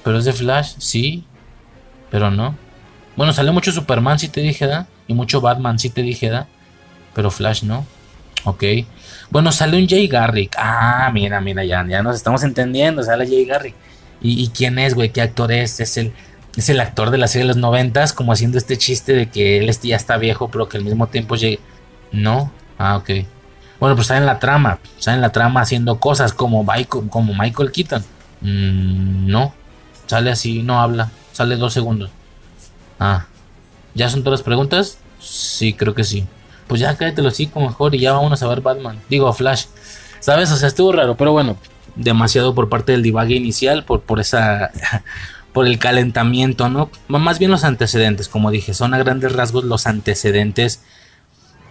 [0.04, 0.74] ¿Pero es de Flash?
[0.78, 1.24] Sí.
[2.10, 2.56] Pero no.
[3.16, 4.86] Bueno, sale mucho Superman, si te dije, ¿da?
[5.08, 6.46] Y mucho Batman, si te dije, ¿da?
[7.14, 7.86] Pero Flash no.
[8.44, 8.62] Ok.
[9.30, 10.54] Bueno, sale un Jay Garrick.
[10.58, 13.02] Ah, mira, mira, ya, ya nos estamos entendiendo.
[13.02, 13.74] Sale Jay Garrick.
[14.20, 15.10] ¿Y, quién es, güey?
[15.10, 15.78] ¿Qué actor es?
[15.80, 16.12] Es el,
[16.56, 19.58] es el actor de la serie de los noventas, como haciendo este chiste de que
[19.58, 21.60] él ya está viejo, pero que al mismo tiempo llegue.
[22.12, 23.11] No, ah, ok.
[23.78, 27.34] Bueno, pues está en la trama, está en la trama haciendo cosas como Michael, como
[27.34, 28.02] Michael Keaton.
[28.40, 29.52] Mm, no,
[30.07, 32.11] sale así, no habla, sale dos segundos.
[32.98, 33.26] Ah,
[33.94, 34.98] ¿ya son todas las preguntas?
[35.20, 36.26] Sí, creo que sí.
[36.66, 39.00] Pues ya cállate lo como mejor y ya vamos a ver Batman.
[39.09, 39.66] Digo, Flash.
[40.20, 40.50] ¿Sabes?
[40.50, 41.57] O sea, estuvo raro, pero bueno,
[41.94, 44.70] demasiado por parte del divague inicial, por, por esa
[45.52, 46.90] por el calentamiento, ¿no?
[47.09, 50.82] Más bien los antecedentes, como dije, son a grandes rasgos los antecedentes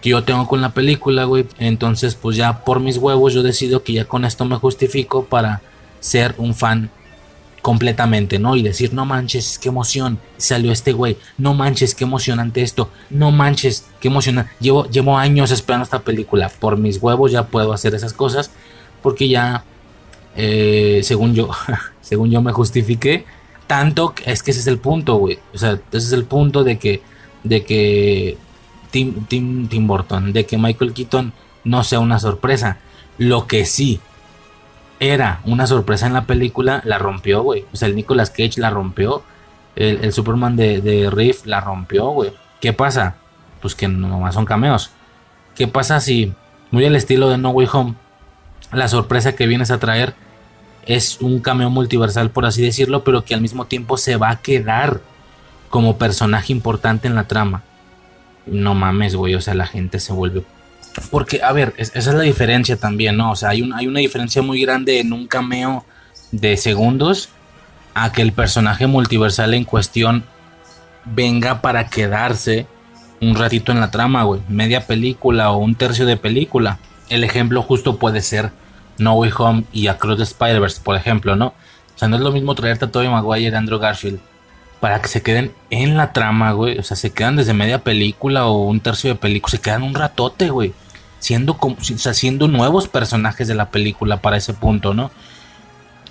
[0.06, 1.46] que yo tengo con la película, güey.
[1.58, 5.62] Entonces, pues ya por mis huevos yo decido que ya con esto me justifico para
[5.98, 6.90] ser un fan
[7.60, 8.54] completamente, ¿no?
[8.54, 13.32] Y decir, no manches, qué emoción, salió este güey, no manches, qué emocionante esto, no
[13.32, 14.52] manches, qué emocionante.
[14.60, 18.52] Llevo, llevo años esperando esta película, por mis huevos ya puedo hacer esas cosas,
[19.02, 19.64] porque ya,
[20.36, 21.50] eh, según yo,
[22.00, 23.24] según yo me justifiqué,
[23.66, 25.40] tanto es que ese es el punto, güey.
[25.52, 27.02] O sea, ese es el punto de que,
[27.42, 28.38] de que
[28.96, 31.34] Tim, Tim, Tim Burton, de que Michael Keaton
[31.64, 32.78] no sea una sorpresa.
[33.18, 34.00] Lo que sí
[35.00, 37.66] era una sorpresa en la película, la rompió, güey.
[37.74, 39.22] O sea, el Nicolas Cage la rompió.
[39.74, 42.32] El, Superman de, de Riff la rompió, güey.
[42.58, 43.16] ¿Qué pasa?
[43.60, 44.92] Pues que nomás son cameos.
[45.54, 46.32] ¿Qué pasa si,
[46.70, 47.94] muy al estilo de No Way Home,
[48.72, 50.14] la sorpresa que vienes a traer
[50.86, 54.40] es un cameo multiversal, por así decirlo, pero que al mismo tiempo se va a
[54.40, 55.02] quedar
[55.68, 57.62] como personaje importante en la trama.
[58.46, 60.42] No mames, güey, o sea, la gente se vuelve...
[61.10, 63.32] Porque, a ver, esa es la diferencia también, ¿no?
[63.32, 65.84] O sea, hay, hay una diferencia muy grande en un cameo
[66.32, 67.28] de segundos
[67.92, 70.24] a que el personaje multiversal en cuestión
[71.04, 72.66] venga para quedarse
[73.20, 74.40] un ratito en la trama, güey.
[74.48, 76.78] Media película o un tercio de película.
[77.08, 78.50] El ejemplo justo puede ser
[78.98, 81.48] no Way Home y Across the Spider-Verse, por ejemplo, ¿no?
[81.48, 84.20] O sea, no es lo mismo traerte a Tobey Maguire y Andrew Garfield
[84.80, 86.78] para que se queden en la trama, güey.
[86.78, 89.50] O sea, se quedan desde media película o un tercio de película.
[89.50, 90.74] Se quedan un ratote, güey.
[91.18, 95.10] Siendo, como, o sea, siendo nuevos personajes de la película para ese punto, ¿no?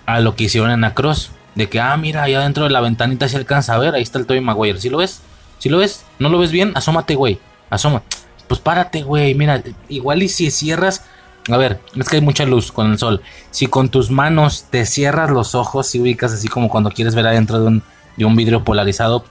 [0.05, 1.31] A lo que hicieron en Across.
[1.53, 3.93] De que, ah, mira, allá dentro de la ventanita se alcanza a ver.
[3.93, 4.79] Ahí está el Toy Maguire.
[4.79, 5.21] ¿Sí lo ves?
[5.59, 6.03] ¿Sí lo ves?
[6.19, 6.71] ¿No lo ves bien?
[6.75, 7.39] Asómate, güey.
[7.69, 8.03] Asoma.
[8.47, 9.35] Pues párate, güey.
[9.35, 11.05] Mira, igual y si cierras.
[11.49, 13.21] A ver, es que hay mucha luz con el sol.
[13.51, 17.27] Si con tus manos te cierras los ojos y ubicas así como cuando quieres ver
[17.27, 17.83] adentro de un
[18.17, 19.25] de un vidrio polarizado.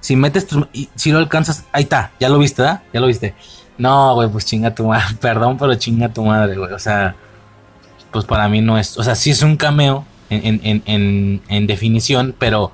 [0.00, 2.82] Si metes tu, si lo alcanzas, ahí está, ya lo viste, ¿verdad?
[2.92, 3.34] Ya lo viste.
[3.78, 6.72] No, güey, pues chinga tu madre, perdón, pero chinga tu madre, güey.
[6.72, 7.16] O sea,
[8.12, 11.66] pues para mí no es, o sea, sí es un cameo en, en, en, en
[11.66, 12.72] definición, pero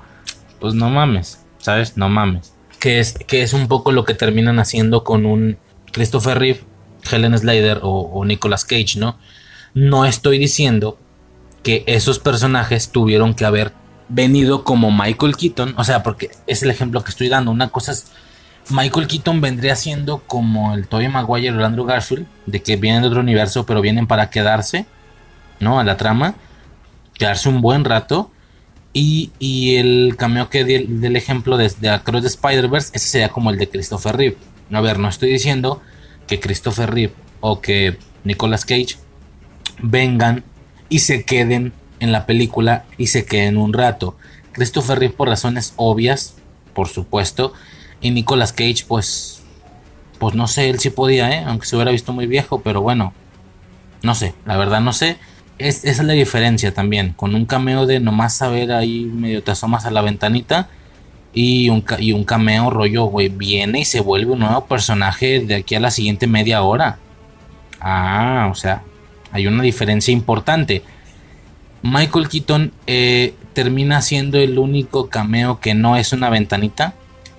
[0.59, 1.97] pues no mames, ¿sabes?
[1.97, 2.53] No mames.
[2.79, 5.57] Que es, que es un poco lo que terminan haciendo con un
[5.91, 6.61] Christopher Reeve,
[7.09, 9.17] Helen Slater o, o Nicolas Cage, ¿no?
[9.73, 10.97] No estoy diciendo
[11.63, 13.73] que esos personajes tuvieron que haber
[14.13, 17.51] venido como Michael Keaton, o sea, porque es el ejemplo que estoy dando.
[17.51, 18.11] Una cosa es,
[18.69, 23.01] Michael Keaton vendría siendo como el Tobey Maguire o el Andrew Garfield, de que vienen
[23.01, 24.85] de otro universo, pero vienen para quedarse,
[25.59, 25.79] ¿no?
[25.79, 26.35] A la trama,
[27.13, 28.31] quedarse un buen rato.
[28.93, 33.29] Y, y el cameo que di del ejemplo de, de Across the Spider-Verse, ese sería
[33.29, 34.37] como el de Christopher Reeve.
[34.73, 35.81] A ver, no estoy diciendo
[36.27, 38.97] que Christopher Reeve o que Nicolas Cage
[39.81, 40.43] vengan
[40.89, 41.71] y se queden
[42.01, 44.17] en la película y se queden un rato.
[44.51, 46.35] Christopher Reeve por razones obvias,
[46.73, 47.53] por supuesto,
[48.01, 49.37] y Nicolas Cage pues
[50.19, 51.43] pues no sé, él sí podía, ¿eh?
[51.47, 53.11] aunque se hubiera visto muy viejo, pero bueno,
[54.03, 55.17] no sé, la verdad no sé.
[55.57, 59.49] Es, esa es la diferencia también, con un cameo de nomás saber ahí medio te
[59.49, 60.69] asomas a la ventanita
[61.33, 65.55] y un, y un cameo rollo, güey, viene y se vuelve un nuevo personaje de
[65.55, 66.99] aquí a la siguiente media hora.
[67.79, 68.83] Ah, o sea,
[69.31, 70.83] hay una diferencia importante.
[71.83, 76.93] Michael Keaton eh, termina siendo el único cameo que no es una ventanita.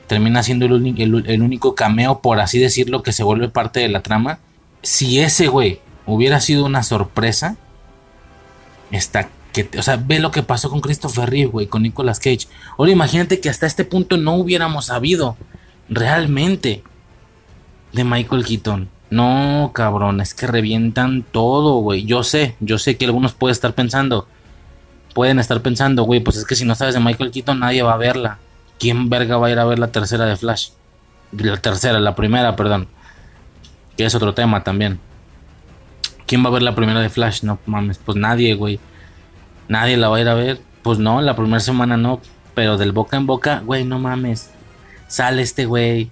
[0.06, 4.40] Termina siendo el, único cameo, por así decirlo, que se vuelve parte de la trama.
[4.82, 7.56] Si ese güey hubiera sido una sorpresa,
[8.90, 12.48] está que, o sea, ve lo que pasó con Christopher Reeve, güey, con Nicolas Cage.
[12.78, 15.36] Ahora imagínate que hasta este punto no hubiéramos sabido
[15.88, 16.82] realmente
[17.92, 18.88] de Michael Keaton.
[19.12, 22.06] No, cabrón, es que revientan todo, güey.
[22.06, 24.26] Yo sé, yo sé que algunos pueden estar pensando,
[25.12, 27.92] pueden estar pensando, güey, pues es que si no sabes de Michael Keaton nadie va
[27.92, 28.38] a verla.
[28.78, 30.70] ¿Quién verga va a ir a ver la tercera de Flash?
[31.32, 32.88] La tercera, la primera, perdón.
[33.98, 34.98] Que es otro tema también.
[36.24, 37.42] ¿Quién va a ver la primera de Flash?
[37.42, 38.80] No mames, pues nadie, güey.
[39.68, 40.58] Nadie la va a ir a ver.
[40.82, 42.22] Pues no, la primera semana no.
[42.54, 44.52] Pero del boca en boca, güey, no mames.
[45.06, 46.10] Sale este güey.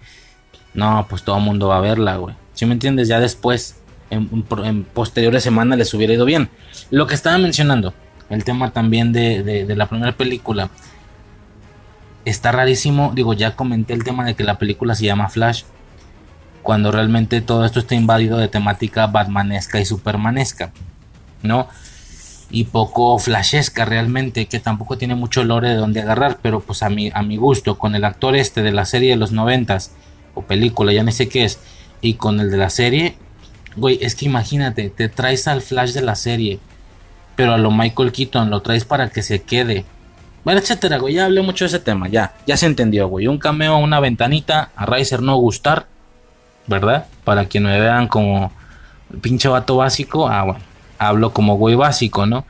[0.75, 2.35] No, pues todo el mundo va a verla, güey.
[2.61, 3.09] Si me entiendes?
[3.09, 3.77] Ya después,
[4.11, 4.29] en,
[4.85, 6.51] posteriores semanas les hubiera ido bien.
[6.91, 7.95] Lo que estaba mencionando,
[8.29, 10.69] el tema también de, de, la primera película.
[12.27, 15.63] Está rarísimo, digo, ya comenté el tema de que la película se llama Flash.
[16.61, 20.71] Cuando realmente todo esto está invadido de temática batmanesca y supermanesca.
[21.43, 21.67] ¿No?
[22.51, 26.91] Y poco flashesca realmente, que tampoco tiene mucho lore de donde agarrar, pero pues a
[26.91, 29.93] mi, a mi gusto, con el actor este de la serie de los noventas,
[30.35, 31.59] o película, ya no sé qué es,
[32.01, 33.17] y con el de la serie,
[33.77, 36.59] güey, es que imagínate, te traes al Flash de la serie,
[37.37, 39.85] pero a lo Michael Keaton lo traes para que se quede.
[40.45, 43.27] Bueno, etcétera, güey, ya hablé mucho de ese tema, ya, ya se entendió, güey.
[43.27, 45.87] Un cameo, una ventanita, a Riser no gustar,
[46.67, 47.07] ¿verdad?
[47.25, 48.53] Para que me vean como
[49.21, 50.61] pinche vato básico, ah, bueno,
[50.99, 52.47] hablo como güey básico, ¿no?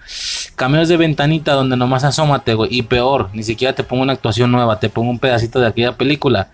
[0.56, 4.52] Cameos de ventanita donde nomás asómate, güey, y peor, ni siquiera te pongo una actuación
[4.52, 6.48] nueva, te pongo un pedacito de aquella película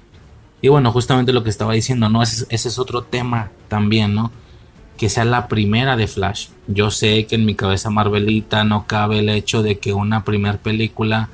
[0.62, 2.22] y bueno, justamente lo que estaba diciendo, ¿no?
[2.22, 4.32] Ese, ese, es otro tema también, ¿no?
[4.96, 6.48] Que sea la primera de Flash.
[6.66, 10.56] Yo sé que en mi cabeza Marvelita no cabe el hecho de que una primera
[10.58, 11.28] película...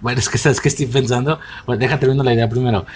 [0.00, 1.38] Bueno, es que sabes que estoy pensando.
[1.66, 2.86] Bueno, déjate viendo la idea primero.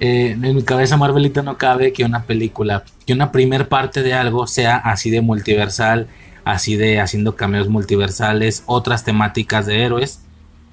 [0.00, 4.12] Eh, en mi cabeza Marvelita no cabe que una película, que una primer parte de
[4.12, 6.08] algo sea así de multiversal,
[6.44, 10.20] así de haciendo cameos multiversales, otras temáticas de héroes,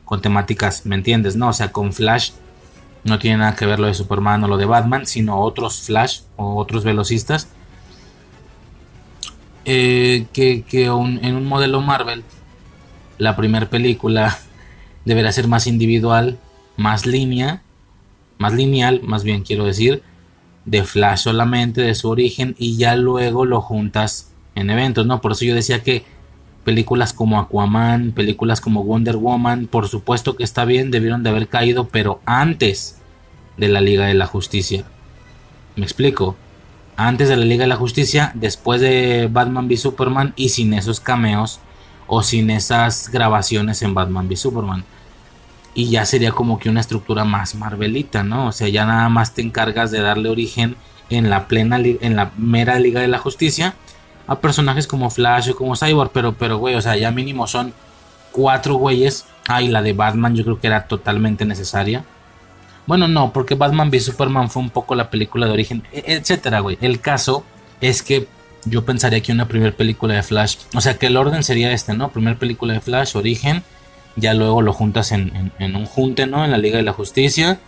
[0.05, 1.35] con temáticas, ¿me entiendes?
[1.35, 2.31] No, o sea, con Flash
[3.03, 6.21] no tiene nada que ver lo de Superman o lo de Batman, sino otros Flash
[6.35, 7.49] o otros velocistas.
[9.65, 12.23] Eh, que, en un modelo Marvel,
[13.17, 14.37] la primera película
[15.05, 16.39] deberá ser más individual,
[16.77, 17.61] más línea,
[18.37, 20.03] más lineal, más bien quiero decir,
[20.65, 25.21] de Flash solamente, de su origen, y ya luego lo juntas en eventos, ¿no?
[25.21, 26.03] Por eso yo decía que
[26.63, 31.47] películas como Aquaman, películas como Wonder Woman, por supuesto que está bien, debieron de haber
[31.47, 32.99] caído, pero antes
[33.57, 34.85] de la Liga de la Justicia.
[35.75, 36.35] ¿Me explico?
[36.97, 40.99] Antes de la Liga de la Justicia, después de Batman v Superman y sin esos
[40.99, 41.59] cameos
[42.07, 44.83] o sin esas grabaciones en Batman v Superman.
[45.73, 48.47] y ya sería como que una estructura más Marvelita, ¿no?
[48.47, 50.75] O sea, ya nada más te encargas de darle origen
[51.09, 53.75] en la plena en la mera Liga de la Justicia
[54.31, 57.73] a personajes como Flash o como Cyborg, pero pero güey, o sea, ya mínimo son
[58.31, 59.25] cuatro güeyes.
[59.47, 62.05] Ah, y la de Batman yo creo que era totalmente necesaria.
[62.87, 66.61] Bueno, no, porque Batman v Superman fue un poco la película de origen, e, etcétera,
[66.61, 66.77] güey.
[66.81, 67.43] El caso
[67.81, 68.27] es que
[68.65, 71.93] yo pensaría que una primera película de Flash, o sea, que el orden sería este,
[71.93, 72.09] ¿no?
[72.09, 73.63] Primera película de Flash, origen,
[74.15, 76.45] ya luego lo juntas en, un junte, ¿no?
[76.45, 77.59] En la Liga de la Justicia,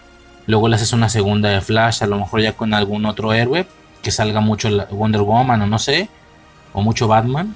[0.46, 3.66] luego le haces una segunda de Flash, a lo mejor ya con algún otro héroe,
[4.02, 6.10] que salga mucho Wonder Woman o no sé,
[6.74, 7.56] o mucho Batman.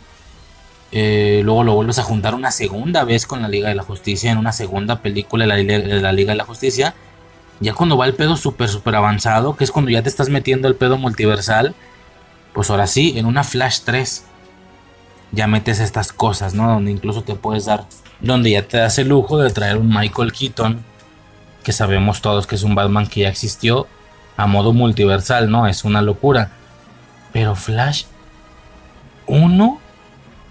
[0.92, 4.32] Eh, luego lo vuelves a juntar una segunda vez con la Liga de la Justicia,
[4.32, 6.96] en una segunda película de la, Liga de la Justicia.
[7.60, 10.68] Ya cuando va el pedo súper, súper avanzado, que es cuando ya te estás metiendo
[10.68, 11.76] el pedo multiversal,
[12.54, 14.24] pues ahora sí, en una Flash 3
[15.32, 16.70] ya metes estas cosas, ¿no?
[16.70, 17.86] Donde incluso te puedes dar,
[18.22, 20.84] donde ya te das el lujo de traer un Michael Keaton,
[21.64, 23.88] que sabemos todos que es un Batman que ya existió,
[24.38, 25.68] a modo multiversal, ¿no?
[25.68, 26.52] Es una locura.
[27.34, 28.06] Pero Flash
[29.28, 29.80] 1,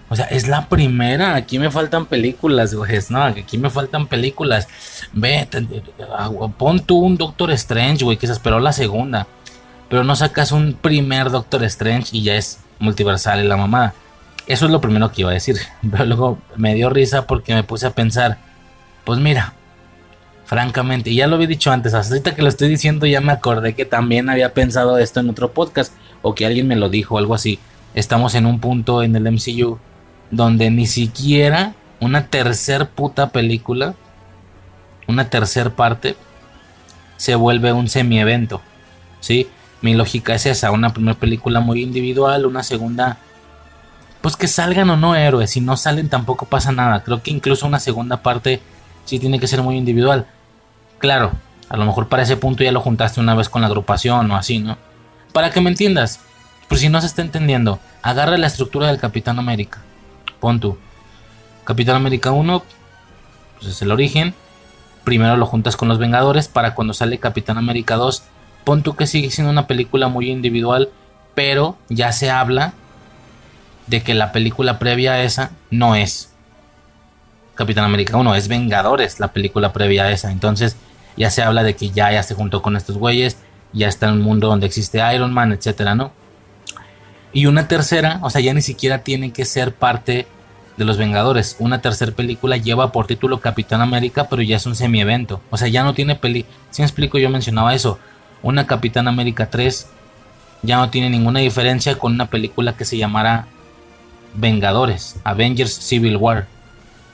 [0.09, 1.35] o sea, es la primera.
[1.35, 2.99] Aquí me faltan películas, güey.
[3.09, 4.67] No, aquí me faltan películas.
[5.13, 5.47] Ve,
[6.57, 9.27] pon tú un Doctor Strange, güey, que se esperó la segunda.
[9.89, 13.93] Pero no sacas un primer Doctor Strange y ya es multiversal y la mamada.
[14.45, 15.57] Eso es lo primero que iba a decir.
[15.91, 18.37] Pero luego me dio risa porque me puse a pensar.
[19.03, 19.53] Pues mira,
[20.45, 23.31] francamente, y ya lo había dicho antes, hasta ahorita que lo estoy diciendo ya me
[23.31, 27.17] acordé que también había pensado esto en otro podcast o que alguien me lo dijo
[27.17, 27.59] algo así.
[27.97, 29.79] Estamos en un punto en el MCU
[30.29, 33.95] donde ni siquiera una tercer puta película,
[35.07, 36.15] una tercer parte,
[37.15, 38.61] se vuelve un semi-evento.
[39.19, 39.49] ¿Sí?
[39.81, 43.17] Mi lógica es esa, una primera película muy individual, una segunda,
[44.21, 47.01] pues que salgan o no héroes, si no salen tampoco pasa nada.
[47.01, 48.61] Creo que incluso una segunda parte
[49.05, 50.27] sí tiene que ser muy individual.
[50.99, 51.31] Claro,
[51.67, 54.35] a lo mejor para ese punto ya lo juntaste una vez con la agrupación o
[54.35, 54.77] así, ¿no?
[55.33, 56.19] Para que me entiendas,
[56.67, 59.79] por si no se está entendiendo, agarra la estructura del Capitán América.
[60.39, 60.77] Pon tú.
[61.63, 62.63] Capitán América 1,
[63.55, 64.33] pues es el origen.
[65.03, 68.23] Primero lo juntas con los Vengadores para cuando sale Capitán América 2
[68.67, 70.89] pon tú que sigue siendo una película muy individual,
[71.35, 72.73] pero ya se habla
[73.87, 76.33] de que la película previa a esa no es
[77.55, 80.33] Capitán América 1, es Vengadores la película previa a esa.
[80.33, 80.75] Entonces
[81.15, 83.37] ya se habla de que ya, ya se juntó con estos güeyes,
[83.71, 86.11] ya está en un mundo donde existe Iron Man, etcétera, ¿no?
[87.37, 90.25] Y una tercera, o sea, ya ni siquiera tiene que ser parte
[90.75, 91.55] de los Vengadores.
[91.59, 95.39] Una tercera película lleva por título Capitán América, pero ya es un semi-evento.
[95.51, 96.47] O sea, ya no tiene peli.
[96.71, 97.99] Si me explico, yo mencionaba eso
[98.41, 99.87] una Capitán América 3
[100.63, 103.45] ya no tiene ninguna diferencia con una película que se llamara
[104.33, 106.47] Vengadores, Avengers Civil War,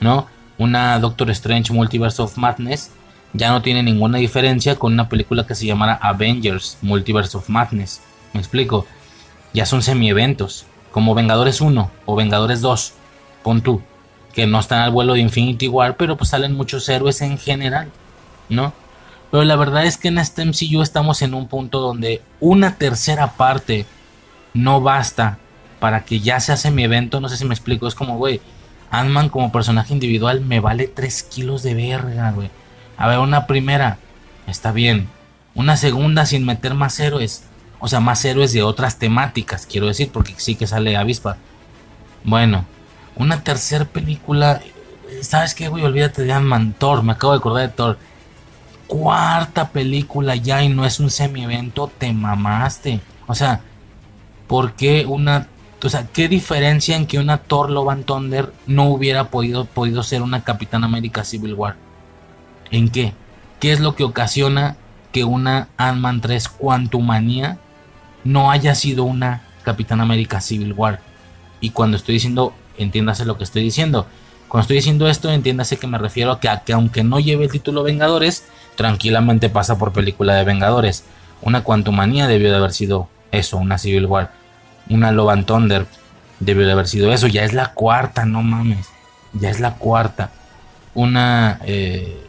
[0.00, 0.26] ¿no?
[0.56, 2.92] Una Doctor Strange Multiverse of Madness
[3.34, 8.00] ya no tiene ninguna diferencia con una película que se llamara Avengers Multiverse of Madness.
[8.32, 8.86] ¿Me explico?
[9.54, 12.92] Ya son semi-eventos, como Vengadores 1 o Vengadores 2,
[13.42, 13.80] pon tú,
[14.34, 17.90] que no están al vuelo de Infinity War, pero pues salen muchos héroes en general,
[18.50, 18.74] ¿no?
[19.30, 23.32] Pero la verdad es que en este MCU estamos en un punto donde una tercera
[23.32, 23.86] parte
[24.52, 25.38] no basta
[25.80, 27.20] para que ya se hace mi evento.
[27.20, 27.88] No sé si me explico.
[27.88, 28.40] Es como, güey,
[28.92, 32.48] Ant-Man como personaje individual me vale 3 kilos de verga, güey.
[32.96, 33.98] A ver, una primera,
[34.46, 35.08] está bien.
[35.56, 37.44] Una segunda sin meter más héroes.
[37.84, 41.36] O sea, más héroes de otras temáticas, quiero decir, porque sí que sale avispa.
[42.24, 42.64] Bueno,
[43.14, 44.62] una tercera película.
[45.20, 45.84] ¿Sabes qué, güey?
[45.84, 47.02] Olvídate de Ant-Man, Thor.
[47.02, 47.98] Me acabo de acordar de Thor
[48.86, 53.00] cuarta película ya y no es un semi-evento, te mamaste.
[53.26, 53.60] O sea,
[54.46, 55.48] ¿por qué una...
[55.82, 60.02] O sea, ¿qué diferencia en que una Thor Love and Thunder no hubiera podido, podido
[60.02, 61.76] ser una Capitán América Civil War?
[62.70, 63.12] ¿En qué?
[63.60, 64.78] ¿Qué es lo que ocasiona
[65.12, 67.58] que una Ant-Man 3 Quantumania
[68.24, 71.00] no haya sido una Capitán América Civil War?
[71.60, 74.06] Y cuando estoy diciendo, entiéndase lo que estoy diciendo.
[74.48, 77.50] Cuando estoy diciendo esto, entiéndase que me refiero a que, que aunque no lleve el
[77.50, 78.44] título Vengadores,
[78.76, 81.04] tranquilamente pasa por película de Vengadores.
[81.42, 84.32] Una Quantumania debió de haber sido eso, una Civil War.
[84.88, 85.86] Una Love and Thunder
[86.40, 87.26] debió de haber sido eso.
[87.26, 88.88] Ya es la cuarta, no mames.
[89.32, 90.30] Ya es la cuarta.
[90.94, 91.58] Una...
[91.64, 92.20] Eh,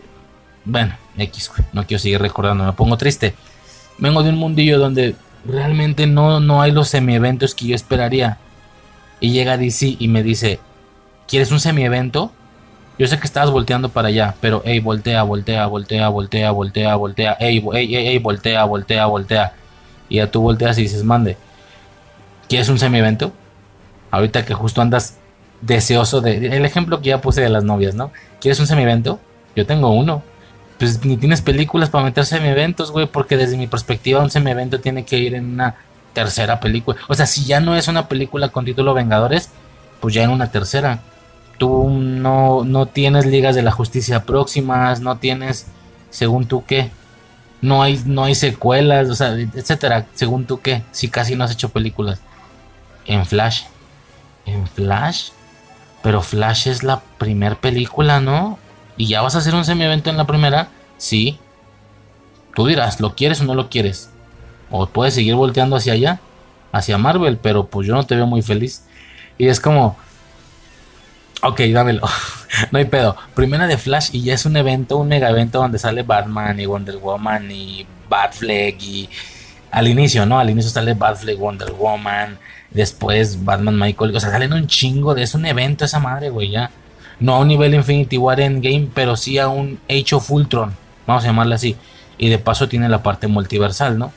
[0.64, 3.36] bueno, X, no quiero seguir recordando, me pongo triste.
[3.98, 5.16] Vengo de un mundillo donde
[5.48, 8.38] realmente no, no hay los semi-eventos que yo esperaría.
[9.20, 10.60] Y llega DC y me dice,
[11.28, 12.32] ¿quieres un semi-evento?
[12.98, 17.38] Yo sé que estabas volteando para allá, pero hey, voltea, voltea, voltea, voltea, voltea, voltea,
[17.40, 19.54] hey, hey, hey, voltea, voltea, voltea.
[20.08, 21.38] Y ya tú volteas y dices, mande.
[22.48, 23.34] ¿Quieres un semi-evento?
[24.12, 25.18] Ahorita que justo andas
[25.62, 26.48] deseoso de.
[26.56, 28.12] El ejemplo que ya puse de las novias, ¿no?
[28.40, 29.20] ¿Quieres un semi-evento?
[29.56, 30.24] Yo tengo uno.
[30.78, 35.06] Pues ni tienes películas para meter semi-eventos, güey, porque desde mi perspectiva un semi-evento tiene
[35.06, 35.76] que ir en una
[36.14, 36.98] tercera película.
[37.08, 39.50] O sea, si ya no es una película con título Vengadores,
[40.00, 41.00] pues ya en una tercera.
[41.58, 45.68] Tú no, no tienes ligas de la justicia próximas, no tienes,
[46.10, 46.92] según tú qué,
[47.62, 51.52] no hay, no hay secuelas, o sea, etcétera, según tú qué, si casi no has
[51.52, 52.20] hecho películas.
[53.06, 53.64] En Flash.
[54.46, 55.30] En Flash.
[56.04, 58.60] Pero Flash es la primer película, ¿no?
[58.98, 60.70] ¿Y ya vas a hacer un semi-evento en la primera?
[60.98, 61.38] Sí.
[62.56, 64.10] Tú dirás, ¿lo quieres o no lo quieres?
[64.72, 66.20] O puedes seguir volteando hacia allá,
[66.72, 68.86] hacia Marvel, pero pues yo no te veo muy feliz.
[69.38, 69.98] Y es como,
[71.42, 72.08] ok, dámelo,
[72.72, 73.18] no hay pedo.
[73.34, 76.66] Primera de Flash y ya es un evento, un mega evento donde sale Batman y
[76.66, 79.10] Wonder Woman y Batfleck y
[79.72, 80.40] al inicio, ¿no?
[80.40, 82.40] Al inicio sale Batfleck, Wonder Woman,
[82.72, 86.52] después Batman Michael, o sea, salen un chingo de, es un evento esa madre, güey,
[86.52, 86.72] ya
[87.20, 91.28] no a un nivel Infinity War Endgame, pero sí a un Age of vamos a
[91.28, 91.76] llamarle así.
[92.18, 94.12] Y de paso tiene la parte multiversal, ¿no?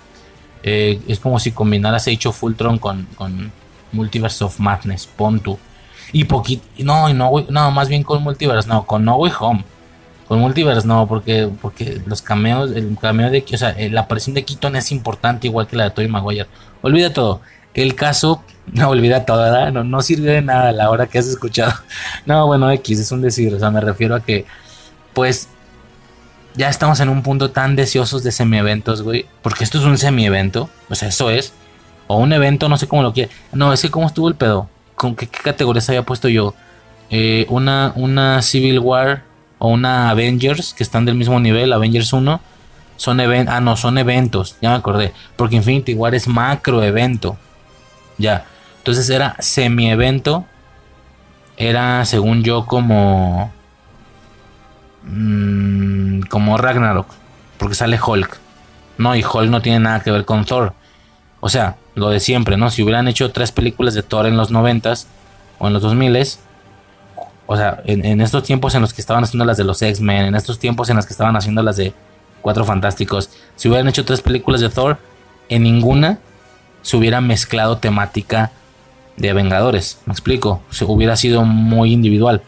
[0.63, 2.43] Eh, es como si combinaras Age of
[2.81, 3.53] con, con
[3.93, 5.41] Multiverse of Madness, pon
[6.13, 9.65] Y poquito, no, no, no, más bien con Multiverse, no, con No Way Home.
[10.27, 14.45] Con Multiverse no, porque, porque los cameos, el cameo de, o sea, la aparición de
[14.45, 16.47] Keaton es importante igual que la de Tobey Maguire.
[16.83, 17.41] Olvida todo.
[17.73, 18.43] El caso,
[18.73, 19.71] no olvida todo.
[19.71, 21.73] No, no sirve de nada la hora que has escuchado.
[22.27, 24.45] No, bueno, X es un decir, o sea, me refiero a que,
[25.15, 25.49] pues,
[26.55, 29.27] ya estamos en un punto tan deseosos de semi-eventos, güey.
[29.43, 31.53] Porque esto es un semi-evento, o sea, eso es.
[32.07, 33.31] O un evento, no sé cómo lo quiere.
[33.53, 34.69] No, es que cómo estuvo el pedo.
[34.95, 36.55] ¿Con qué, categorías había puesto yo?
[37.11, 39.23] Eh, una, una Civil War
[39.59, 42.41] o una Avengers que están del mismo nivel, Avengers 1.
[42.97, 47.39] Son eventos, ah no, son eventos, ya me acordé, porque Infinity War es macro evento,
[48.19, 48.45] ya.
[48.89, 50.47] Entonces era semi-evento.
[51.59, 53.53] Era, según yo, como.
[55.03, 57.07] Mmm, como Ragnarok.
[57.59, 58.39] Porque sale Hulk.
[58.97, 60.73] No, y Hulk no tiene nada que ver con Thor.
[61.41, 62.71] O sea, lo de siempre, ¿no?
[62.71, 65.07] Si hubieran hecho tres películas de Thor en los noventas
[65.59, 66.27] o en los 2000
[67.45, 70.35] o sea, en, estos tiempos en los que estaban haciendo las de los X-Men, en
[70.35, 71.93] estos tiempos en los que estaban haciendo las de
[72.41, 74.97] Cuatro Fantásticos, si hubieran hecho tres películas de Thor,
[75.51, 76.21] en ninguna
[76.81, 78.51] se hubiera mezclado temática
[79.19, 80.01] de Vengadores.
[80.07, 82.43] Me explico, se hubiera sido muy individual.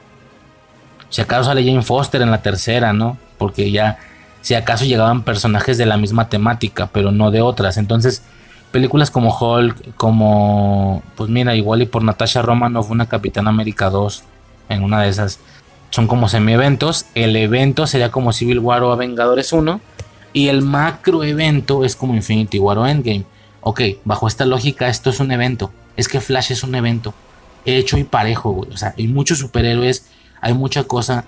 [1.08, 3.18] Si acaso sale Jane Foster en la tercera, ¿no?
[3.38, 3.98] Porque ya,
[4.40, 7.76] si acaso llegaban personajes de la misma temática, pero no de otras.
[7.76, 8.22] Entonces,
[8.70, 14.22] películas como Hulk, como, pues mira, igual y por Natasha Romanoff, una Capitana América 2,
[14.68, 15.40] en una de esas,
[15.90, 17.06] son como semi-eventos.
[17.14, 19.80] El evento sería como Civil War o Vengadores 1.
[20.32, 23.24] Y el macro evento es como Infinity War o Endgame
[23.60, 25.70] ok, bajo esta lógica esto es un evento.
[25.96, 27.14] Es que Flash es un evento.
[27.64, 28.70] Hecho y parejo, güey.
[28.72, 30.06] O sea, hay muchos superhéroes,
[30.40, 31.24] hay mucha cosa.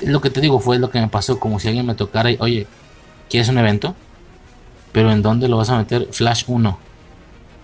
[0.00, 2.36] lo que te digo fue lo que me pasó, como si alguien me tocara y,
[2.40, 2.66] oye,
[3.28, 3.94] ¿quieres un evento?
[4.92, 6.08] Pero ¿en dónde lo vas a meter?
[6.12, 6.78] Flash 1.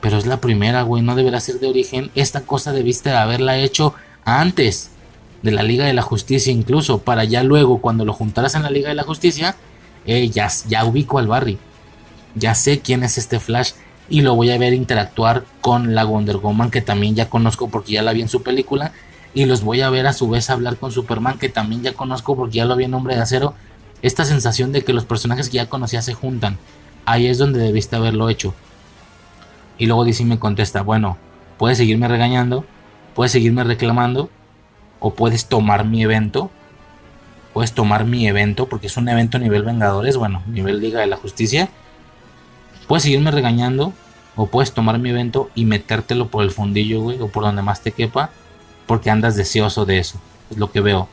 [0.00, 2.10] Pero es la primera, güey, no deberá ser de origen.
[2.14, 3.94] Esta cosa debiste haberla hecho
[4.24, 4.90] antes
[5.42, 8.70] de la Liga de la Justicia incluso, para ya luego, cuando lo juntaras en la
[8.70, 9.56] Liga de la Justicia,
[10.06, 11.58] eh, ya, ya ubico al Barry
[12.34, 13.72] ya sé quién es este Flash
[14.10, 17.92] y lo voy a ver interactuar con la Wonder Woman que también ya conozco porque
[17.92, 18.92] ya la vi en su película
[19.32, 22.36] y los voy a ver a su vez hablar con Superman que también ya conozco
[22.36, 23.54] porque ya lo vi en Hombre de Acero.
[24.02, 26.58] Esta sensación de que los personajes que ya conocía se juntan.
[27.04, 28.52] Ahí es donde debiste haberlo hecho.
[29.78, 31.16] Y luego DC me contesta, bueno,
[31.56, 32.64] puedes seguirme regañando,
[33.14, 34.28] puedes seguirme reclamando
[34.98, 36.50] o puedes tomar mi evento.
[37.52, 41.16] Puedes tomar mi evento porque es un evento nivel Vengadores, bueno, nivel Liga de la
[41.16, 41.68] Justicia
[42.90, 43.92] Puedes seguirme regañando
[44.34, 47.82] o puedes tomar mi evento y metértelo por el fundillo, güey, o por donde más
[47.82, 48.30] te quepa,
[48.88, 50.20] porque andas deseoso de eso.
[50.50, 51.08] Es lo que veo.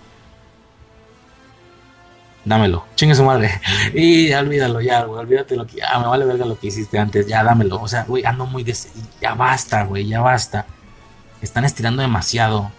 [2.46, 3.62] Dámelo, chingue su madre.
[3.94, 5.84] Y ya olvídalo, ya, güey, olvídate lo que.
[5.84, 7.80] Ah, me vale verga lo que hiciste antes, ya dámelo.
[7.80, 8.64] O sea, güey, ando muy.
[8.64, 8.90] Des...
[9.22, 10.66] Ya basta, güey, ya basta.
[11.44, 12.72] Están estirando demasiado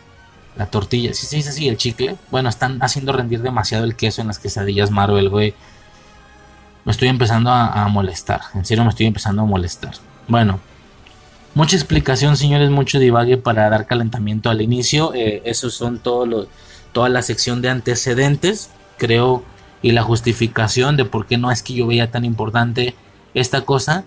[0.56, 1.14] la tortilla.
[1.14, 2.16] Si se dice así, el chicle.
[2.32, 5.54] Bueno, están haciendo rendir demasiado el queso en las quesadillas Marvel, güey
[6.84, 8.40] me estoy empezando a, molestar.
[8.54, 9.94] En serio me estoy empezando a molestar.
[10.26, 10.60] Bueno,
[11.54, 15.12] mucha explicación, señores, mucho divague para dar calentamiento al inicio.
[15.14, 16.48] Eh, esos son todos
[16.92, 19.42] toda la sección de antecedentes, creo,
[19.82, 22.94] y la justificación de por qué no es que yo veía tan importante
[23.34, 24.04] esta cosa.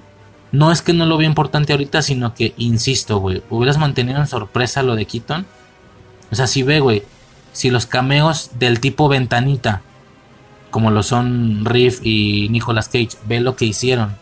[0.52, 4.28] No es que no lo vea importante ahorita, sino que, insisto, güey, hubieras mantenido en
[4.28, 5.46] sorpresa lo de Keaton.
[6.32, 7.04] O sea, si ve, güey,
[7.54, 9.82] si los cameos del tipo ventanita
[10.72, 14.16] como lo son Riff y Nicolas Cage, ve lo que hicieron.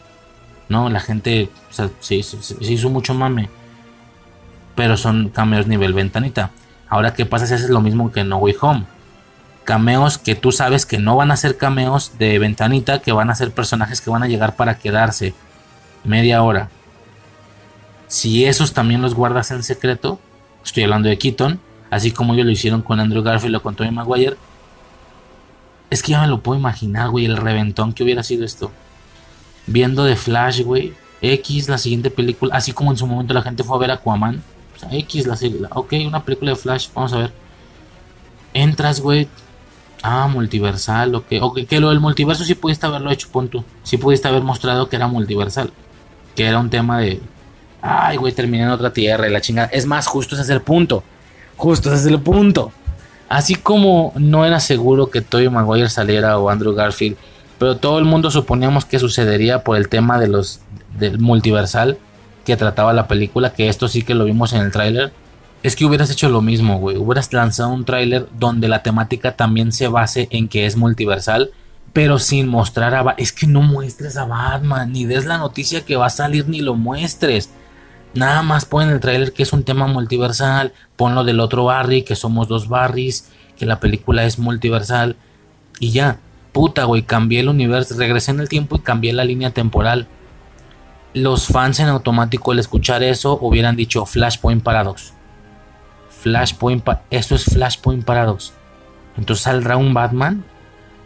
[0.67, 0.89] ¿No?
[0.89, 3.49] La gente se, hizo, mucho mame.
[4.75, 6.51] Pero son cameos nivel ventanita.
[6.89, 8.85] Ahora, ¿qué pasa si haces lo mismo que No Way Home?
[9.69, 13.35] cameos que tú sabes que no van a ser cameos de ventanita, que van a
[13.35, 15.35] ser personajes que van a llegar para quedarse
[16.03, 16.69] media hora.
[18.07, 20.19] Si esos también los guardas en secreto,
[20.65, 21.59] estoy hablando de Keaton,
[21.91, 24.37] así como ellos lo hicieron con Andrew Garfield o con Tobey Maguire,
[25.89, 28.71] es que ya me lo puedo imaginar, güey, el reventón que hubiera sido esto.
[29.65, 33.63] Viendo de Flash, güey, X, la siguiente película, así como en su momento la gente
[33.63, 34.41] fue a ver Aquaman.
[34.75, 37.33] O sea, X, la, serie, ok, una película de Flash, vamos a ver.
[38.53, 39.27] Entras, güey.
[40.01, 41.25] Ah, multiversal, ok.
[41.41, 43.65] Ok, que lo del multiverso sí pudiste haberlo hecho, punto.
[43.83, 45.73] Sí pudiste haber mostrado que era multiversal.
[46.35, 47.19] Que era un tema de.
[47.81, 49.67] Ay, güey, terminé en otra tierra y la chingada.
[49.67, 51.03] Es más, justo ese es el punto.
[51.57, 52.71] Justo ese es el punto.
[53.29, 57.15] Así como no era seguro que Tobey Maguire saliera o Andrew Garfield,
[57.59, 60.61] pero todo el mundo suponíamos que sucedería por el tema de los
[60.97, 61.99] del multiversal
[62.43, 65.13] que trataba la película, que esto sí que lo vimos en el tráiler.
[65.61, 66.97] Es que hubieras hecho lo mismo, güey.
[66.97, 71.51] Hubieras lanzado un tráiler donde la temática también se base en que es multiversal,
[71.93, 75.97] pero sin mostrar a Es que no muestres a Batman, ni des la noticia que
[75.97, 77.51] va a salir, ni lo muestres.
[78.13, 81.65] Nada más pon en el tráiler que es un tema multiversal, pon lo del otro
[81.65, 85.15] Barry, que somos dos Barrys, que la película es multiversal,
[85.79, 86.19] y ya.
[86.51, 90.07] Puta, güey, cambié el universo, regresé en el tiempo y cambié la línea temporal.
[91.13, 95.13] Los fans en automático al escuchar eso hubieran dicho Flashpoint Paradox.
[96.09, 98.53] Flashpoint, esto es Flashpoint Paradox.
[99.17, 100.43] Entonces saldrá un Batman.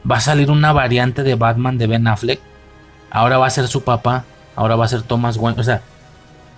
[0.10, 2.40] Va a salir una variante de Batman de Ben Affleck.
[3.12, 4.26] Ahora va a ser su papá.
[4.56, 5.60] Ahora va a ser Thomas Wayne.
[5.60, 5.82] O sea,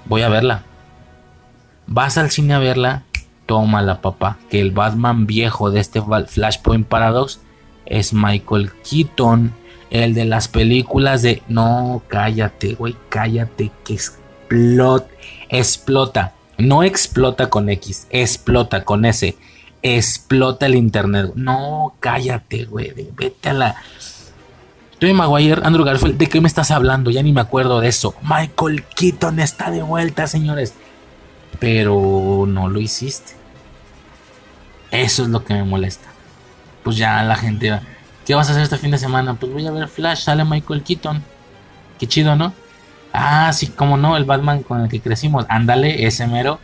[0.05, 0.63] voy a verla.
[1.87, 3.03] Vas al cine a verla,
[3.45, 7.39] tómala papá, que el Batman viejo de este Flashpoint Paradox
[7.85, 9.53] es Michael Keaton,
[9.91, 11.43] el de las películas de...
[11.47, 15.07] No, cállate, güey, cállate, que explota,
[15.49, 19.35] explota, no explota con X, explota con S,
[19.83, 21.31] explota el internet.
[21.35, 23.75] No, cállate, güey, vete a la...
[24.99, 27.11] Tony Maguire, Andrew Garfield, ¿de qué me estás hablando?
[27.11, 28.15] Ya ni me acuerdo de eso.
[28.21, 30.73] Michael Keaton está de vuelta, señores.
[31.59, 33.33] Pero no lo hiciste.
[34.91, 36.07] Eso es lo que me molesta.
[36.83, 37.81] Pues ya la gente va.
[38.25, 39.33] ¿Qué vas a hacer este fin de semana?
[39.33, 41.21] Pues voy a ver Flash, sale Michael Keaton.
[41.99, 42.53] Qué chido, ¿no?
[43.11, 45.45] Ah, sí, como no, el Batman con el que crecimos.
[45.49, 46.59] Ándale, ese mero.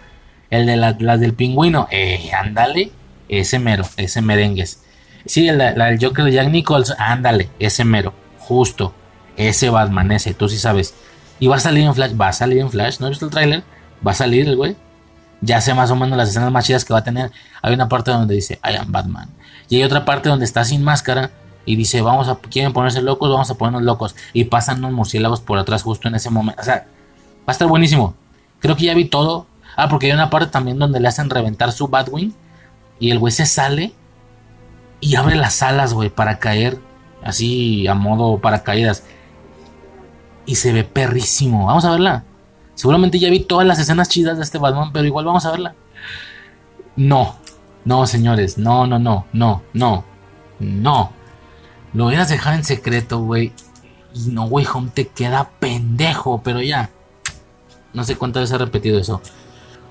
[0.50, 1.90] El de las del pingüino.
[1.92, 2.92] Eh, ándale,
[3.28, 4.84] ese mero, ese merengues.
[5.26, 6.96] Sí, el, el Joker de Jack Nichols.
[6.98, 8.21] Ándale, ese mero
[8.52, 8.94] justo.
[9.38, 10.94] Ese Batman, ese, tú sí sabes.
[11.40, 13.32] Y va a salir en Flash, va a salir en Flash, ¿no he visto el
[13.32, 13.64] tráiler?
[14.06, 14.76] Va a salir el güey.
[15.40, 17.32] Ya sé más o menos las escenas más chidas que va a tener.
[17.62, 19.30] Hay una parte donde dice, I am Batman.
[19.70, 21.32] Y hay otra parte donde está sin máscara
[21.66, 24.16] y dice, vamos a, quieren ponerse locos, vamos a ponernos locos.
[24.34, 26.62] Y pasan unos murciélagos por atrás justo en ese momento.
[26.62, 26.86] O sea,
[27.40, 28.16] va a estar buenísimo.
[28.60, 29.48] Creo que ya vi todo.
[29.78, 32.36] Ah, porque hay una parte también donde le hacen reventar su Batwing.
[33.00, 33.94] Y el güey se sale
[35.00, 36.78] y abre las alas, güey, para caer
[37.24, 39.04] así a modo paracaídas.
[40.46, 41.68] Y se ve perrísimo.
[41.68, 42.24] Vamos a verla.
[42.76, 45.76] Seguramente ya vi todas las escenas chidas de este Batman, pero igual vamos a verla.
[46.96, 47.36] No,
[47.86, 50.06] no, señores, no, no, no, no, no,
[50.60, 51.12] no.
[51.94, 53.54] Lo a dejar en secreto, güey.
[54.14, 56.90] Y no, güey, Home te queda pendejo, pero ya.
[57.94, 59.22] No sé cuántas veces he repetido eso.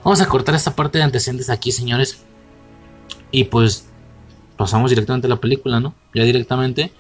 [0.03, 2.23] Vamos a cortar esta parte de antecedentes aquí, señores.
[3.31, 3.87] Y pues
[4.57, 5.95] pasamos directamente a la película, ¿no?
[6.15, 6.93] Ya directamente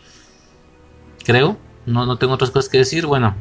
[1.24, 1.56] creo.
[1.86, 3.06] No, no tengo otras cosas que decir.
[3.06, 3.34] Bueno,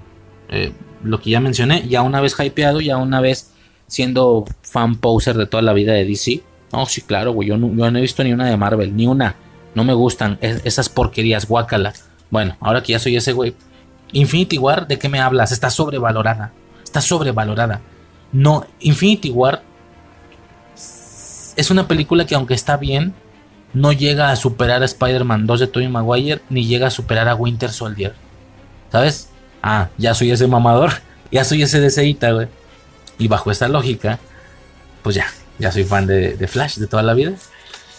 [0.50, 0.74] eh,
[1.04, 3.52] lo que ya mencioné, ya una vez hypeado, ya una vez
[3.88, 6.44] siendo fan poser de toda la vida de DC.
[6.72, 7.50] No, sí, claro, güey.
[7.50, 9.36] Yo no, yo no he visto ni una de Marvel, ni una.
[9.76, 11.94] No me gustan esas porquerías, guácala.
[12.30, 13.56] Bueno, ahora que ya soy ese güey.
[14.12, 15.52] Infinity War, ¿de qué me hablas?
[15.52, 16.52] Está sobrevalorada.
[16.84, 17.82] Está sobrevalorada.
[18.32, 19.64] No, Infinity War
[21.60, 23.14] es una película que aunque está bien,
[23.74, 27.36] no llega a superar a Spider-Man 2 de Tobey Maguire ni llega a superar a
[27.36, 28.14] Winter Soldier.
[28.92, 29.30] ¿Sabes?
[29.62, 30.92] Ah, ya soy ese mamador,
[31.32, 32.48] ya soy ese deseita, güey.
[33.18, 34.20] Y bajo esta lógica,
[35.04, 35.28] pues ya,
[35.60, 37.34] ya soy fan de, Flash de toda la vida.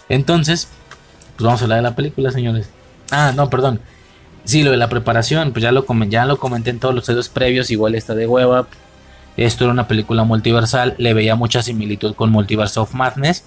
[0.09, 0.69] Entonces,
[1.37, 2.69] pues vamos a hablar de la película, señores.
[3.11, 3.81] Ah, no, perdón.
[4.45, 7.29] Sí, lo de la preparación, pues ya lo, ya lo comenté en todos los videos
[7.29, 8.67] previos, igual esta de Web
[9.37, 13.45] Esto era una película multiversal, le veía mucha similitud con Multiverse of Madness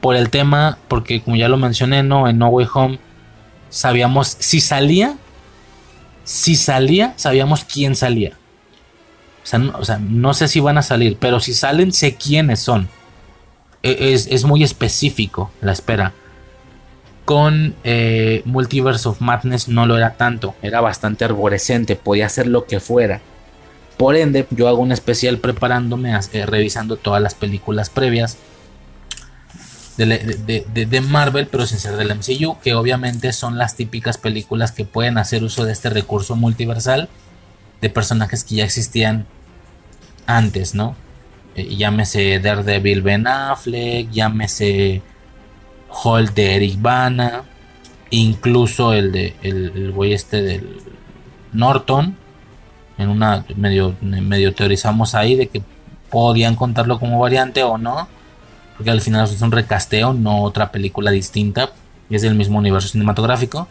[0.00, 2.28] por el tema, porque como ya lo mencioné, ¿no?
[2.28, 2.98] En No Way Home
[3.70, 5.16] sabíamos si salía,
[6.24, 8.32] si salía, sabíamos quién salía.
[9.74, 12.88] O sea, no, sé si van a salir, pero si salen, sé quiénes son.
[13.82, 16.12] E, es, muy específico la espera.
[17.24, 22.66] Con eh, Multiverse of Madness no lo era tanto, era bastante arborescente, podía hacer lo
[22.66, 23.22] que fuera.
[23.96, 28.36] Por ende, yo hago un especial preparándome, eh, revisando todas las películas previas
[30.06, 35.18] de, Marvel, pero sin ser del MCU, que obviamente son las típicas películas que pueden
[35.18, 37.08] hacer uso de este recurso multiversal
[37.80, 39.26] de personajes que ya existían
[40.26, 40.94] antes, ¿no?
[41.56, 45.02] Eh, llámese Daredevil Ben Affleck, llámese
[46.04, 47.42] Hulk de Eric Bana,
[48.10, 50.80] incluso el de el, güey este del
[51.52, 52.16] Norton.
[52.98, 55.62] En una medio, medio teorizamos ahí de que
[56.10, 58.08] podían contarlo como variante o no.
[58.78, 61.72] Porque al final es un recasteo, no otra película distinta.
[62.08, 63.68] Y es del mismo universo cinematográfico.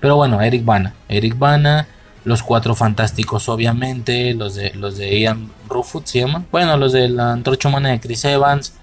[0.00, 0.94] Pero bueno, Eric Bana.
[1.08, 1.88] Eric Bana.
[2.24, 4.34] Los cuatro fantásticos, obviamente.
[4.34, 6.46] Los de, los de Ian Rufus se llaman.
[6.52, 8.74] Bueno, los de la antorcha humana de Chris Evans.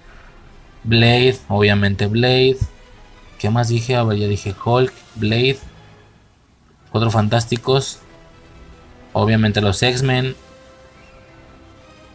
[0.82, 2.58] Blade, obviamente Blade.
[3.38, 3.94] ¿Qué más dije?
[3.94, 5.58] A ya dije Hulk, Blade.
[6.90, 8.00] Cuatro fantásticos.
[9.12, 10.34] Obviamente los X-Men.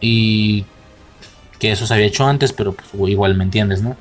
[0.02, 0.66] Y
[1.64, 3.96] que eso se había hecho antes, pero pues, igual me entiendes, ¿no?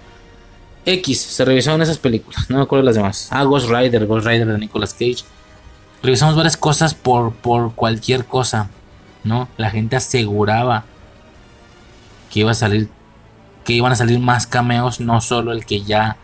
[0.85, 3.29] X, se revisaron esas películas, no me acuerdo las demás.
[3.31, 5.23] Ah, Ghost Rider, Ghost Rider de Nicolas Cage.
[6.01, 8.69] Revisamos varias cosas por, por cualquier cosa,
[9.23, 9.47] ¿no?
[9.55, 10.83] La gente aseguraba
[12.29, 12.89] que iba a salir,
[13.63, 16.17] que iban a salir más cameos, no solo el que ya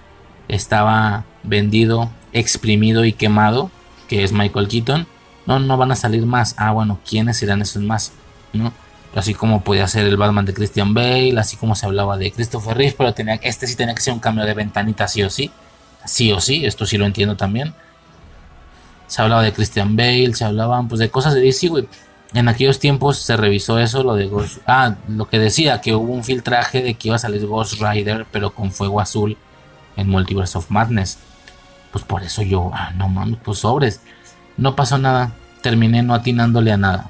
[0.50, 3.72] estaba vendido, exprimido y quemado,
[4.10, 5.08] que es Michael Keaton.
[5.46, 6.54] No, no van a salir más.
[6.58, 8.12] Ah, bueno, ¿quiénes serán esos más?
[8.52, 8.74] ¿No?
[9.16, 12.78] Así como podía ser el Batman de Christian Bale, así como se hablaba de Christopher
[12.78, 15.52] Reeve, pero tenía, este sí tenía que ser un cambio de ventanita, sí o sí.
[16.06, 17.74] Sí o sí, esto sí lo entiendo también.
[19.08, 21.88] Se hablaba de Christian Bale, se hablaban pues de cosas de DC, güey.
[22.34, 24.60] En aquellos tiempos se revisó eso, lo de Ghost.
[24.68, 28.28] Ah, lo que decía, que hubo un filtraje de que iba a salir Ghost Rider,
[28.32, 29.36] pero con fuego azul
[29.98, 31.18] en Multiverse of Madness.
[31.92, 34.02] Pues por eso yo, ah, no mames, pues sobres.
[34.58, 35.32] No pasó nada,
[35.64, 37.10] terminé no atinándole a nada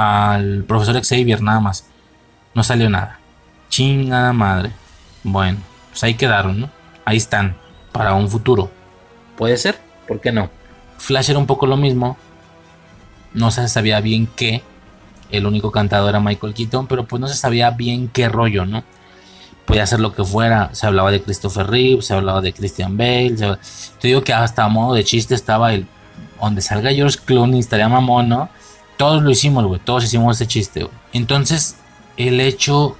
[0.00, 1.86] al profesor Xavier nada más.
[2.54, 3.18] No salió nada.
[3.68, 4.72] Chingada madre.
[5.22, 5.58] Bueno,
[5.90, 6.70] pues ahí quedaron, ¿no?
[7.04, 7.56] Ahí están,
[7.92, 8.70] para un futuro.
[9.36, 9.78] Puede ser,
[10.08, 10.50] ¿por qué no?
[10.98, 12.16] Flash era un poco lo mismo.
[13.32, 14.62] No se sabía bien qué.
[15.30, 18.82] El único cantador era Michael Keaton, pero pues no se sabía bien qué rollo, ¿no?
[19.64, 20.74] Podía ser lo que fuera.
[20.74, 23.36] Se hablaba de Christopher Reeve, se hablaba de Christian Bale.
[24.00, 25.86] Te digo que hasta a modo de chiste estaba el.
[26.40, 28.48] Donde salga George Clooney, estaría mamón, ¿no?
[29.00, 29.80] Todos lo hicimos, güey.
[29.82, 30.94] Todos hicimos ese chiste, güey.
[31.14, 31.76] Entonces,
[32.18, 32.98] el hecho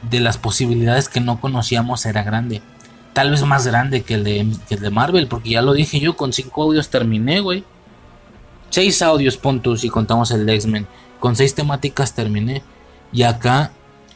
[0.00, 2.62] de las posibilidades que no conocíamos era grande.
[3.12, 6.16] Tal vez más grande que el de, el de Marvel, porque ya lo dije yo,
[6.16, 7.64] con cinco audios terminé, güey.
[8.70, 10.86] Seis audios, puntos, y contamos el de X-Men.
[11.20, 12.62] Con seis temáticas terminé.
[13.12, 13.72] Y acá,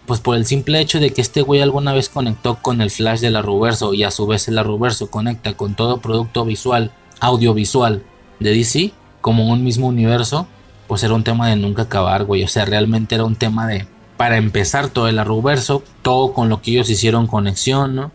[0.07, 3.21] pues por el simple hecho de que este güey alguna vez conectó con el flash
[3.21, 6.93] de la Ruverso y a su vez el la Ruverso conecta con todo producto visual,
[7.21, 8.05] audiovisual
[8.39, 10.49] de DC, como un mismo universo,
[10.91, 12.43] pues era un tema de nunca acabar, güey.
[12.43, 13.87] O sea, realmente era un tema de,
[14.17, 18.11] para empezar todo el Arrowverso, todo con lo que ellos hicieron conexión, ¿no?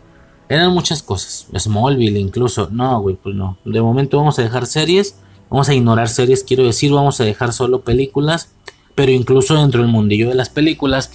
[0.50, 1.48] Eran muchas cosas.
[1.58, 2.68] Smallville incluso.
[2.74, 3.58] No, güey, pues no.
[3.64, 5.16] De momento vamos a dejar series.
[5.50, 8.52] Vamos a ignorar series, quiero decir, vamos a dejar solo películas.
[8.94, 11.12] Pero incluso dentro del mundillo de las películas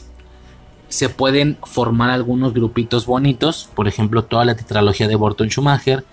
[0.88, 3.68] se pueden formar algunos grupitos bonitos.
[3.74, 6.06] Por ejemplo, toda la tetralogía de Burton Schumacher,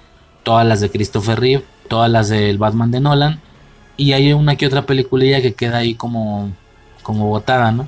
[0.44, 3.47] todas las de Christopher Reeve, todas las del Batman de Nolan
[3.98, 6.52] y hay una que otra peliculilla que queda ahí como,
[7.04, 7.88] como botada, ¿no?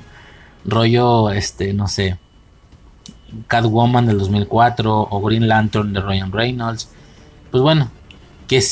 [0.64, 2.18] Rollo, este, no sé,
[3.46, 6.88] Catwoman del 2004 o Green Lantern de Ryan Reynolds.
[7.50, 7.90] Pues bueno,
[8.48, 8.62] que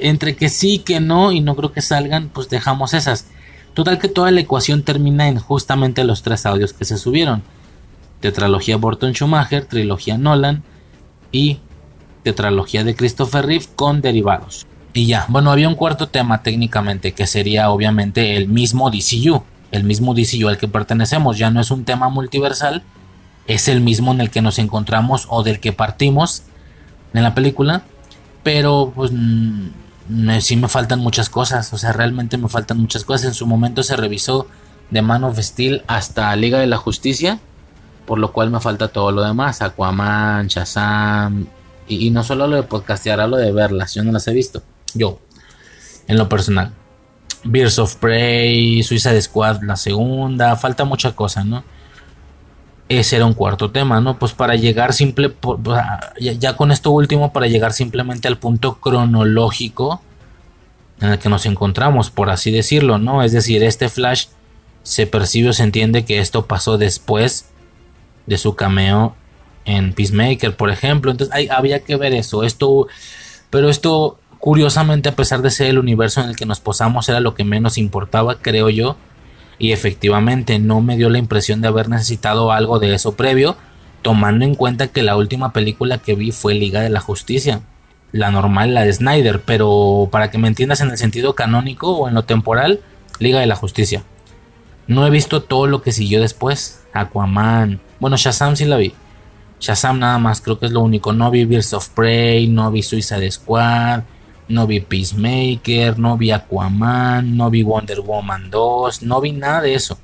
[0.00, 3.26] entre que sí, que no y no creo que salgan, pues dejamos esas.
[3.74, 7.42] Total que toda la ecuación termina en justamente los tres audios que se subieron.
[8.20, 10.62] Tetralogía Burton Schumacher, trilogía Nolan
[11.32, 11.58] y
[12.22, 14.66] tetralogía de Christopher Reeve con derivados.
[14.92, 19.84] Y ya, bueno, había un cuarto tema técnicamente que sería obviamente el mismo DCU, el
[19.84, 22.82] mismo DCU al que pertenecemos, ya no es un tema multiversal,
[23.46, 26.42] es el mismo en el que nos encontramos o del que partimos
[27.14, 27.82] en la película,
[28.42, 29.12] pero pues
[30.40, 33.26] sí me faltan muchas cosas, o sea, realmente me faltan muchas cosas.
[33.26, 34.46] En su momento se revisó
[34.90, 37.38] de Man of Steel hasta Liga de la Justicia,
[38.06, 41.46] por lo cual me falta todo lo demás, Aquaman, Shazam,
[41.86, 44.62] y, no solo lo de podcastear, lo de verlas, yo no las he visto.
[44.94, 45.18] Yo,
[46.06, 46.72] en lo personal.
[47.44, 51.64] Beers of Prey, Suicide Squad, la segunda, falta mucha cosa, ¿no?
[52.88, 54.18] Ese era un cuarto tema, ¿no?
[54.18, 55.34] Pues para llegar simple,
[56.18, 60.02] ya, con esto último, para llegar simplemente al punto cronológico
[61.00, 63.22] en el que nos encontramos, por así decirlo, ¿no?
[63.22, 64.26] Es decir, este Flash
[64.82, 67.46] se percibe o se entiende que esto pasó después
[68.26, 69.14] de su cameo
[69.64, 71.10] en Peacemaker, por ejemplo.
[71.10, 72.42] Entonces había que ver eso.
[72.44, 72.86] Esto,
[73.50, 77.20] pero esto Curiosamente, a pesar de ser el universo en el que nos posamos, era
[77.20, 78.96] lo que menos importaba, creo yo.
[79.58, 83.56] Y efectivamente no me dio la impresión de haber necesitado algo de eso previo.
[84.02, 87.60] tomando en cuenta que la última película que vi fue Liga de la Justicia,
[88.12, 92.08] la normal, la de Snyder, pero para que me entiendas en el sentido canónico o
[92.08, 92.80] en lo temporal,
[93.18, 94.02] Liga de la Justicia.
[94.86, 98.94] No he visto todo lo que siguió después, Aquaman, bueno, Shazam sí la vi.
[99.60, 101.12] Shazam nada más, creo que es lo único.
[101.12, 104.00] No vi Birds of Prey, no vi Suicide Squad,
[104.50, 109.74] no vi Peacemaker, no vi Aquaman, no vi Wonder Woman 2, no vi nada de
[109.74, 109.98] eso.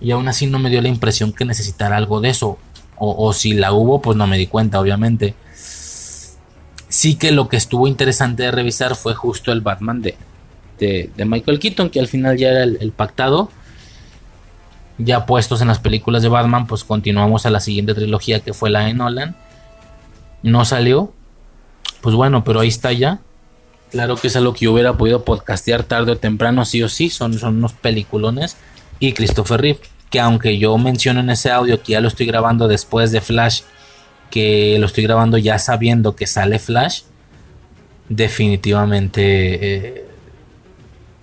[0.00, 2.58] Y aún así no me dio la impresión que necesitara algo de eso.
[2.98, 5.34] O, si la hubo, pues no me di cuenta, obviamente.
[5.54, 10.16] Sí que lo que estuvo interesante de revisar fue justo el Batman de,
[10.78, 13.50] de, Michael Keaton, que al final ya era el pactado
[14.98, 18.70] ya puestos en las películas de Batman, pues continuamos a la siguiente trilogía que fue
[18.70, 19.36] la de Nolan.
[20.42, 21.12] No salió.
[22.00, 23.20] Pues bueno, pero ahí está ya.
[23.90, 27.10] Claro que es algo que yo hubiera podido podcastear tarde o temprano, sí o sí.
[27.10, 28.56] Son, son unos peliculones.
[28.98, 29.80] Y Christopher Reeve,
[30.10, 33.62] que aunque yo menciono en ese audio que ya lo estoy grabando después de Flash,
[34.30, 37.02] que lo estoy grabando ya sabiendo que sale Flash,
[38.08, 40.04] definitivamente eh,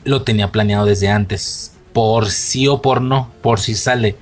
[0.04, 4.16] lo tenía planeado desde antes por sí o por no, por si sale.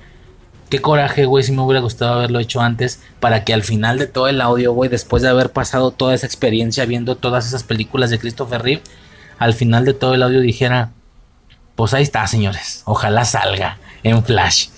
[0.72, 4.06] Qué coraje, güey, si me hubiera gustado haberlo hecho antes para que al final de
[4.06, 8.08] todo el audio, güey, después de haber pasado toda esa experiencia viendo todas esas películas
[8.08, 8.80] de Christopher Reeve,
[9.38, 10.92] al final de todo el audio dijera,
[11.76, 14.68] pues ahí está, señores, ojalá salga en Flash.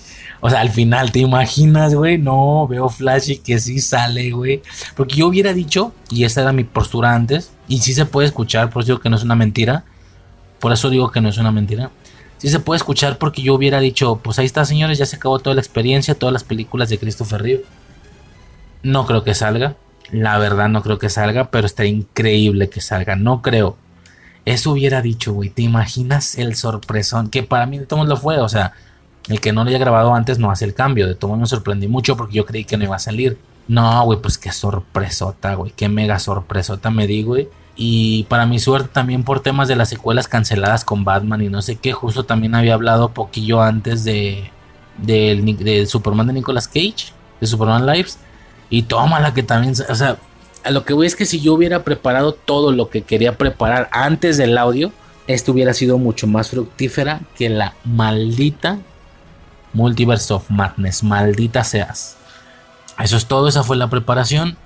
[0.41, 2.17] O sea, al final, ¿te imaginas, güey?
[2.17, 4.63] No, veo Flash y que sí sale, güey.
[4.97, 8.69] Porque yo hubiera dicho, y esa era mi postura antes, y sí se puede escuchar,
[8.69, 9.85] por eso digo que no es una mentira.
[10.59, 11.89] Por eso digo que no es una mentira
[12.37, 15.39] sí se puede escuchar porque yo hubiera dicho, pues ahí está señores, ya se acabó
[15.39, 17.65] toda la experiencia, todas las películas de Christopher Reeve.
[18.83, 19.75] No creo que salga,
[20.11, 23.77] la verdad no creo que salga, pero está increíble que salga, no creo.
[24.45, 27.29] Eso hubiera dicho, güey, ¿te imaginas el sorpresón?
[27.29, 28.73] Que para mí de todos lo fue, o sea,
[29.27, 31.87] el que no lo haya grabado antes no hace el cambio, de todo me sorprendí
[31.87, 33.39] mucho porque yo creí que no iba a salir.
[33.67, 37.49] No, güey, pues qué sorpresota, güey, qué mega sorpresota me di, güey.
[37.75, 41.61] Y para mi suerte también por temas de las secuelas canceladas con Batman y no
[41.61, 44.51] sé qué, justo también había hablado poquillo antes de
[45.87, 47.11] Superman de Nicolas Cage,
[47.41, 48.17] de Superman Lives.
[48.69, 50.17] Y tómala que también, o sea,
[50.63, 53.89] a lo que voy es que si yo hubiera preparado todo lo que quería preparar
[53.91, 54.91] antes del audio,
[55.27, 58.79] esto hubiera sido mucho más fructífera que la maldita
[59.73, 62.15] Multiverse of Madness, maldita seas.
[62.97, 64.57] Eso es todo, esa fue la preparación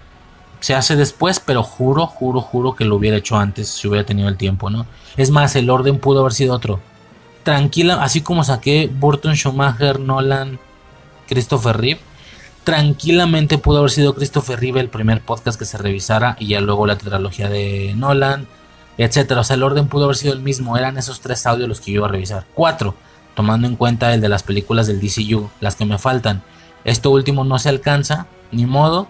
[0.59, 4.27] se hace después, pero juro, juro, juro que lo hubiera hecho antes si hubiera tenido
[4.27, 4.85] el tiempo, ¿no?
[5.17, 6.79] Es más, el orden pudo haber sido otro.
[7.43, 10.59] Tranquila, así como saqué Burton, Schumacher, Nolan,
[11.27, 12.01] Christopher Reeve,
[12.63, 16.85] tranquilamente pudo haber sido Christopher Reeve el primer podcast que se revisara y ya luego
[16.85, 18.47] la trilogía de Nolan,
[18.97, 19.41] etcétera.
[19.41, 21.91] O sea, el orden pudo haber sido el mismo, eran esos tres audios los que
[21.91, 22.45] yo iba a revisar.
[22.53, 22.95] Cuatro,
[23.33, 26.43] tomando en cuenta el de las películas del DCU, las que me faltan.
[26.83, 29.07] Esto último no se alcanza, ni modo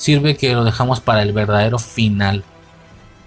[0.00, 2.42] sirve que lo dejamos para el verdadero final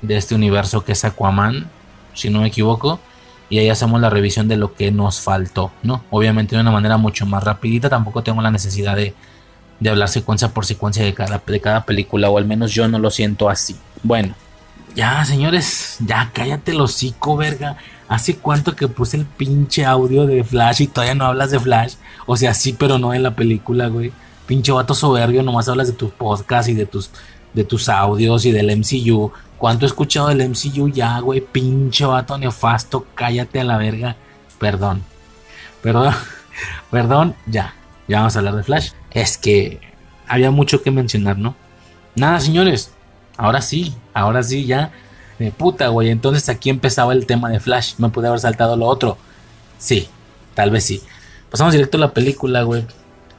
[0.01, 1.69] de este universo que es Aquaman,
[2.15, 2.99] si no me equivoco,
[3.47, 6.03] y ahí hacemos la revisión de lo que nos faltó, ¿no?
[6.09, 9.13] Obviamente de una manera mucho más rapidita, tampoco tengo la necesidad de,
[9.79, 12.97] de hablar secuencia por secuencia de cada, de cada película, o al menos yo no
[12.97, 13.75] lo siento así.
[14.01, 14.33] Bueno,
[14.95, 17.77] ya señores, ya cállate el hocico, verga.
[18.07, 21.93] ¿Hace cuánto que puse el pinche audio de Flash y todavía no hablas de Flash?
[22.25, 24.11] O sea, sí, pero no en la película, güey.
[24.45, 27.11] Pinche vato soberbio, nomás hablas de tus podcasts y de tus,
[27.53, 29.31] de tus audios y del MCU.
[29.57, 31.39] ¿Cuánto he escuchado del MCU ya, güey?
[31.39, 34.17] Pinche vato nefasto, cállate a la verga.
[34.59, 35.03] Perdón.
[35.81, 36.13] Perdón.
[36.91, 37.73] Perdón, ya.
[38.07, 38.91] Ya vamos a hablar de Flash.
[39.11, 39.79] Es que
[40.27, 41.55] había mucho que mencionar, ¿no?
[42.15, 42.91] Nada, señores.
[43.37, 44.91] Ahora sí, ahora sí, ya.
[45.39, 46.09] De puta, güey.
[46.09, 47.93] Entonces aquí empezaba el tema de Flash.
[47.97, 49.17] Me pude haber saltado lo otro.
[49.77, 50.09] Sí,
[50.53, 51.01] tal vez sí.
[51.49, 52.85] Pasamos directo a la película, güey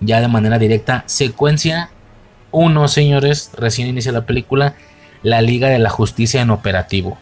[0.05, 1.05] ya de manera directa.
[1.07, 1.91] Secuencia
[2.51, 4.75] 1, señores, recién inicia la película,
[5.23, 7.19] la Liga de la Justicia en operativo.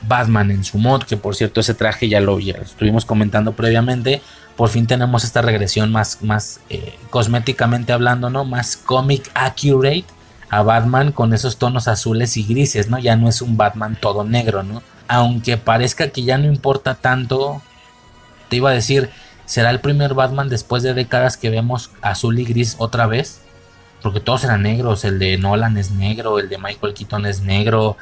[0.00, 4.22] Batman en su mod, que por cierto ese traje ya lo, estuvimos comentando previamente.
[4.56, 8.44] Por fin tenemos esta regresión más, más eh, cosméticamente hablando, ¿no?
[8.44, 10.04] Más comic accurate
[10.50, 12.98] a Batman con esos tonos azules y grises, ¿no?
[12.98, 14.82] Ya no es un Batman todo negro, ¿no?
[15.06, 17.62] Aunque parezca que ya no importa tanto,
[18.48, 19.10] te iba a decir,
[19.48, 23.40] ¿Será el primer Batman después de décadas que vemos azul y gris otra vez?
[24.02, 27.96] Porque todos eran negros, el de Nolan es negro, el de Michael Keaton es negro.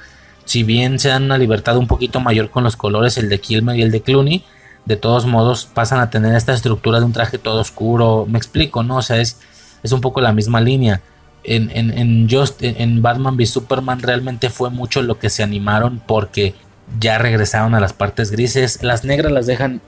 [0.44, 3.77] Si bien se dan una libertad un poquito mayor con los colores, el de Kilmer
[3.77, 4.44] y el de Clooney,
[4.86, 8.27] de todos modos pasan a tener esta estructura de un traje todo oscuro.
[8.28, 8.97] Me explico, ¿no?
[8.97, 9.39] O sea, es,
[9.85, 11.01] es un poco la misma línea.
[11.44, 16.56] En, Just, en Batman v Superman realmente fue mucho lo que se animaron porque
[17.01, 18.83] ya regresaron a las partes grises.
[18.83, 19.81] Las negras las dejan,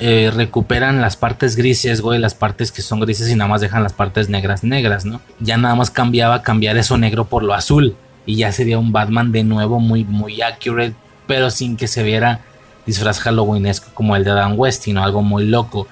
[0.00, 3.82] eh, recuperan las partes grises, güey, las partes que son grises y nada más dejan
[3.82, 5.20] las partes negras negras, ¿no?
[5.40, 7.96] Ya nada más cambiaba cambiar eso negro por lo azul
[8.26, 10.94] y ya sería un Batman de nuevo muy, muy accurate,
[11.26, 12.40] pero sin que se viera
[12.86, 15.86] disfraz halloweenesco como el de Adam West, sino algo muy loco.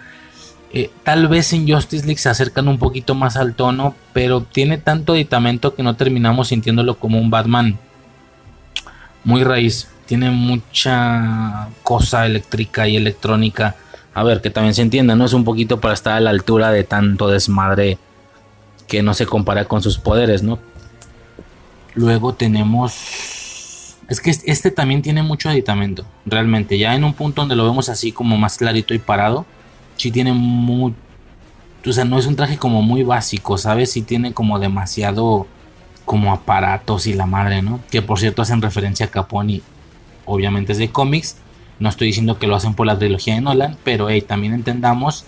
[0.73, 4.78] Eh, tal vez en Justice League se acercan un poquito más al tono, pero tiene
[4.78, 7.78] tanto aditamento que no terminamos sintiéndolo como un Batman
[9.24, 9.89] muy raíz.
[10.07, 13.77] Tiene mucha cosa eléctrica y electrónica.
[14.15, 15.24] A ver, que también se entienda, ¿no?
[15.24, 17.99] Es un poquito para estar a la altura de tanto desmadre
[18.87, 20.59] que no se compara con sus poderes, ¿no?
[21.95, 23.97] Luego tenemos...
[24.09, 26.78] Es que este también tiene mucho aditamento, realmente.
[26.78, 29.45] Ya en un punto donde lo vemos así como más clarito y parado
[29.97, 30.95] sí tiene muy...
[31.85, 33.93] O sea, no es un traje como muy básico, ¿sabes?
[33.93, 35.47] Sí tiene como demasiado
[36.05, 37.81] como aparatos y la madre, ¿no?
[37.91, 39.62] Que por cierto hacen referencia a Capone,
[40.27, 41.39] obviamente es de cómics.
[41.78, 45.24] No estoy diciendo que lo hacen por la trilogía de Nolan, pero hey, también entendamos,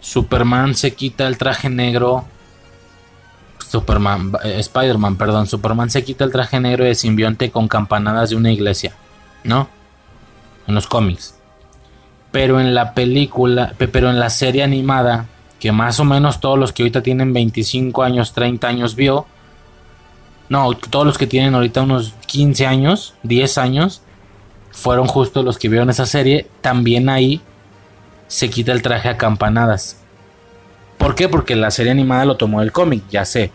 [0.00, 2.24] Superman se quita el traje negro.
[3.70, 5.46] Superman, eh, Spider-Man, perdón.
[5.46, 8.94] Superman se quita el traje negro de simbionte con campanadas de una iglesia.
[9.44, 9.68] ¿No?
[10.66, 11.34] En los cómics.
[12.32, 15.26] Pero en la película, pero en la serie animada,
[15.58, 19.26] que más o menos todos los que ahorita tienen 25 años, 30 años vio
[20.50, 24.02] no, todos los que tienen ahorita unos 15 años, 10 años,
[24.72, 26.48] fueron justo los que vieron esa serie.
[26.60, 27.40] También ahí
[28.26, 29.99] se quita el traje a campanadas.
[31.00, 31.30] ¿Por qué?
[31.30, 33.50] Porque la serie animada lo tomó del cómic, ya sé.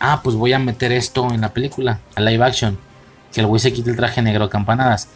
[0.00, 2.78] Ah, pues voy a meter esto en la película, a live action.
[3.30, 5.10] Que el güey se quite el traje negro a campanadas.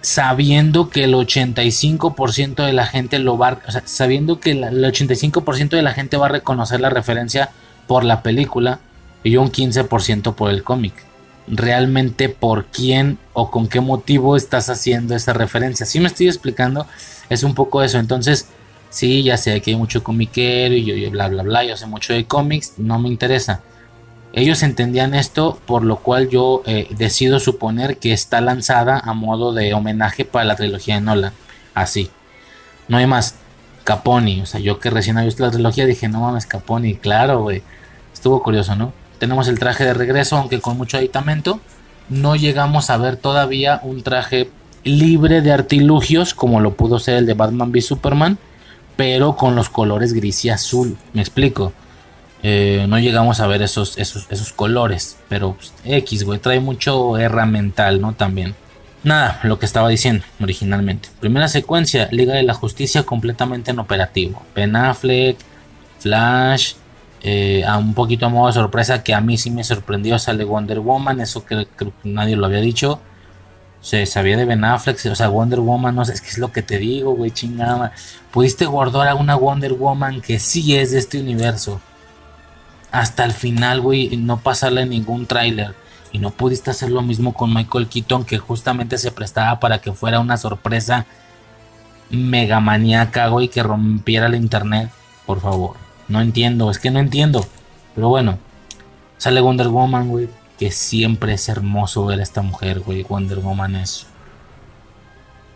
[0.00, 5.70] Sabiendo que el 85% de la gente lo va o sea, sabiendo que el 85%
[5.70, 7.50] de la gente va a reconocer la referencia
[7.88, 8.78] por la película
[9.24, 10.94] y un 15% por el cómic.
[11.48, 15.84] Realmente por quién o con qué motivo estás haciendo esa referencia.
[15.84, 16.86] Si me estoy explicando,
[17.28, 17.98] es un poco eso.
[17.98, 18.46] Entonces,
[18.90, 22.12] sí, ya sé que hay mucho comiquero y yo, bla, bla, bla, yo sé mucho
[22.12, 23.62] de cómics, no me interesa.
[24.32, 29.52] Ellos entendían esto, por lo cual yo eh, decido suponer que está lanzada a modo
[29.52, 31.32] de homenaje para la trilogía de Nolan.
[31.74, 32.10] Así.
[32.88, 33.36] No hay más.
[33.84, 37.40] Caponi, o sea, yo que recién había visto la trilogía dije, no mames, Caponi, claro,
[37.40, 37.62] güey.
[38.12, 38.92] Estuvo curioso, ¿no?
[39.18, 41.58] Tenemos el traje de regreso, aunque con mucho aditamento.
[42.10, 44.50] No llegamos a ver todavía un traje
[44.84, 48.38] libre de artilugios, como lo pudo ser el de Batman v Superman,
[48.98, 50.98] pero con los colores gris y azul.
[51.12, 51.72] Me explico.
[52.42, 57.16] Eh, no llegamos a ver esos, esos, esos colores, pero pues, X, güey, trae mucho
[57.16, 58.14] herramental, ¿no?
[58.14, 58.56] También.
[59.04, 61.10] Nada, lo que estaba diciendo originalmente.
[61.20, 64.42] Primera secuencia, Liga de la Justicia completamente en operativo.
[64.56, 65.38] Ben Affleck,
[66.00, 66.72] Flash,
[67.22, 70.42] eh, a un poquito a modo de sorpresa que a mí sí me sorprendió sale
[70.42, 73.00] Wonder Woman, eso creo que nadie lo había dicho.
[73.80, 76.52] Se sabía de Ben Affleck, o sea, Wonder Woman, no sé, es que es lo
[76.52, 77.92] que te digo, güey, chingada.
[78.32, 81.80] Pudiste guardar a una Wonder Woman que sí es de este universo.
[82.90, 85.74] Hasta el final, güey, no pasarle ningún tráiler.
[86.10, 89.92] Y no pudiste hacer lo mismo con Michael Keaton, que justamente se prestaba para que
[89.92, 91.06] fuera una sorpresa
[92.10, 94.90] mega maníaca, güey, que rompiera el internet.
[95.26, 95.76] Por favor.
[96.08, 97.46] No entiendo, es que no entiendo.
[97.94, 98.38] Pero bueno,
[99.18, 100.28] sale Wonder Woman, güey.
[100.58, 103.04] Que siempre es hermoso ver a esta mujer, güey.
[103.04, 104.06] Wonder Woman es.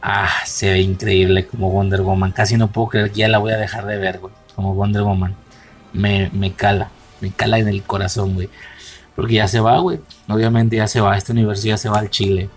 [0.00, 2.32] Ah, se ve increíble como Wonder Woman.
[2.32, 4.32] Casi no puedo creer que ya la voy a dejar de ver, güey.
[4.54, 5.34] Como Wonder Woman.
[5.92, 6.90] Me, me cala.
[7.20, 8.48] Me cala en el corazón, güey.
[9.16, 10.00] Porque ya se va, güey.
[10.28, 11.16] Obviamente ya se va.
[11.16, 12.48] Esta universidad se va al Chile.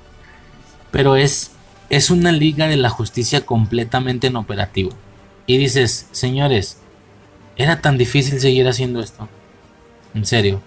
[0.91, 1.51] Pero es.
[1.89, 4.91] Es una liga de la justicia completamente en operativo.
[5.45, 6.79] Y dices, señores,
[7.57, 9.29] era tan difícil seguir haciendo esto.
[10.13, 10.61] En serio.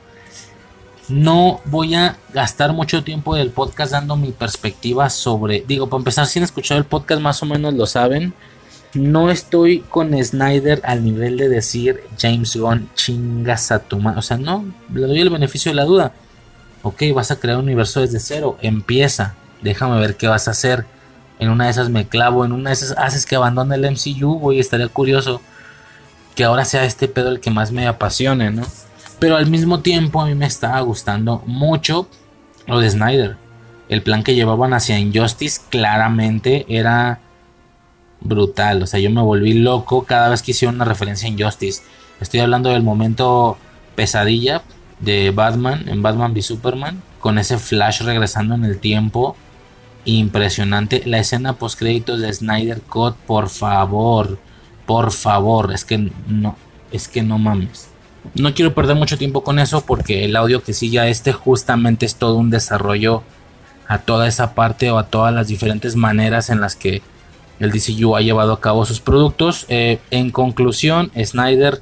[1.09, 5.65] No voy a gastar mucho tiempo del podcast dando mi perspectiva sobre...
[5.67, 8.35] Digo, para empezar, si han escuchado el podcast más o menos lo saben.
[8.93, 14.19] no estoy con Snyder al nivel de decir James Gunn chingas a tu mano.
[14.19, 16.13] O sea, no, le doy el beneficio de la duda.
[16.83, 18.59] Ok, vas a crear un universo desde cero.
[18.61, 19.35] Empieza.
[19.63, 20.85] Déjame ver qué vas a hacer.
[21.39, 22.45] En una de esas me clavo.
[22.45, 24.39] En una de esas haces que abandone el MCU.
[24.39, 25.41] Güey, estaría curioso
[26.35, 28.63] que ahora sea este pedo el que más me apasione, ¿no?
[29.19, 32.09] Pero al mismo tiempo a mí me estaba gustando mucho
[32.67, 33.37] lo de Snyder.
[33.89, 37.21] El plan que llevaban hacia Injustice claramente era
[38.21, 38.83] brutal.
[38.83, 41.83] O sea, yo me volví loco cada vez que hicieron una referencia a Injustice.
[42.21, 43.57] Estoy hablando del momento
[43.97, 44.63] pesadilla
[45.01, 47.03] de Batman en Batman v Superman.
[47.21, 49.37] Con ese flash regresando en el tiempo.
[50.05, 51.03] Impresionante.
[51.07, 54.39] La escena post créditos de Snyder Cut, por favor.
[54.87, 55.73] Por favor.
[55.73, 56.57] Es que no.
[56.93, 57.89] Es que no mames.
[58.35, 62.07] No quiero perder mucho tiempo con eso porque el audio que sigue a este justamente
[62.07, 63.23] es todo un desarrollo
[63.87, 67.03] a toda esa parte o a todas las diferentes maneras en las que
[67.59, 69.65] el DCU ha llevado a cabo sus productos.
[69.69, 71.81] Eh, en conclusión, Snyder,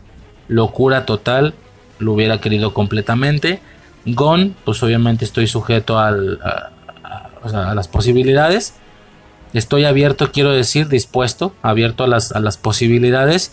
[0.49, 1.55] locura total,
[1.99, 3.61] lo hubiera querido completamente.
[4.07, 8.75] Gon, pues obviamente estoy sujeto al, a, las posibilidades.
[9.53, 13.53] Estoy abierto, quiero decir, dispuesto, abierto a las, a las posibilidades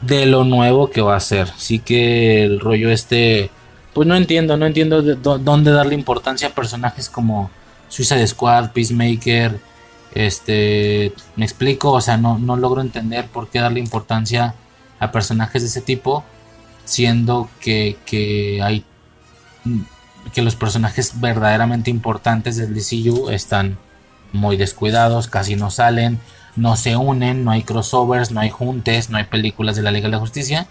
[0.00, 1.48] de lo nuevo que va a ser.
[1.56, 3.50] Sí que el rollo este,
[3.94, 7.50] pues no entiendo, no entiendo dónde darle importancia a personajes como
[7.88, 9.58] Suicide Squad, Peacemaker.
[10.14, 14.54] Este, me explico, o sea, no, no logro entender por qué darle importancia
[14.98, 16.24] a personajes de ese tipo,
[16.84, 18.84] siendo que, que hay
[20.32, 23.78] que los personajes verdaderamente importantes del DCU están
[24.32, 26.20] muy descuidados, casi no salen,
[26.56, 30.06] no se unen, no hay crossovers, no hay juntes, no hay películas de la Liga
[30.06, 30.66] de la Justicia.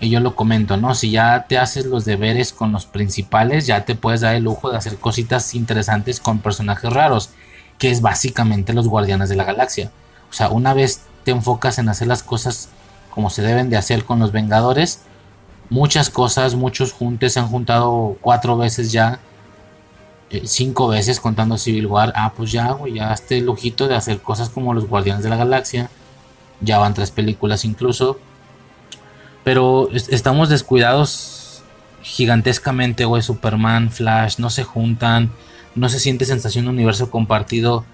[0.00, 0.94] Y yo lo comento, ¿no?
[0.94, 4.70] Si ya te haces los deberes con los principales, ya te puedes dar el lujo
[4.70, 7.30] de hacer cositas interesantes con personajes raros,
[7.78, 9.92] que es básicamente los guardianes de la galaxia.
[10.28, 12.68] O sea, una vez te enfocas en hacer las cosas
[13.10, 15.00] como se deben de hacer con los Vengadores,
[15.68, 19.20] muchas cosas, muchos juntes se han juntado cuatro veces ya
[20.32, 22.12] eh, cinco veces contando Civil War.
[22.16, 25.36] Ah, pues ya, güey, ya este lujito de hacer cosas como los Guardianes de la
[25.36, 25.90] Galaxia.
[26.62, 28.18] Ya van tres películas incluso.
[29.44, 31.62] Pero estamos descuidados
[32.02, 33.20] gigantescamente, güey.
[33.20, 35.30] Superman, Flash, no se juntan.
[35.74, 37.84] No se siente sensación de universo compartido.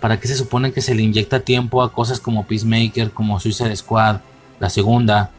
[0.00, 3.76] ¿Para qué se supone que se le inyecta tiempo a cosas como Peacemaker, como Suicide
[3.76, 4.20] Squad,
[4.60, 5.30] la segunda?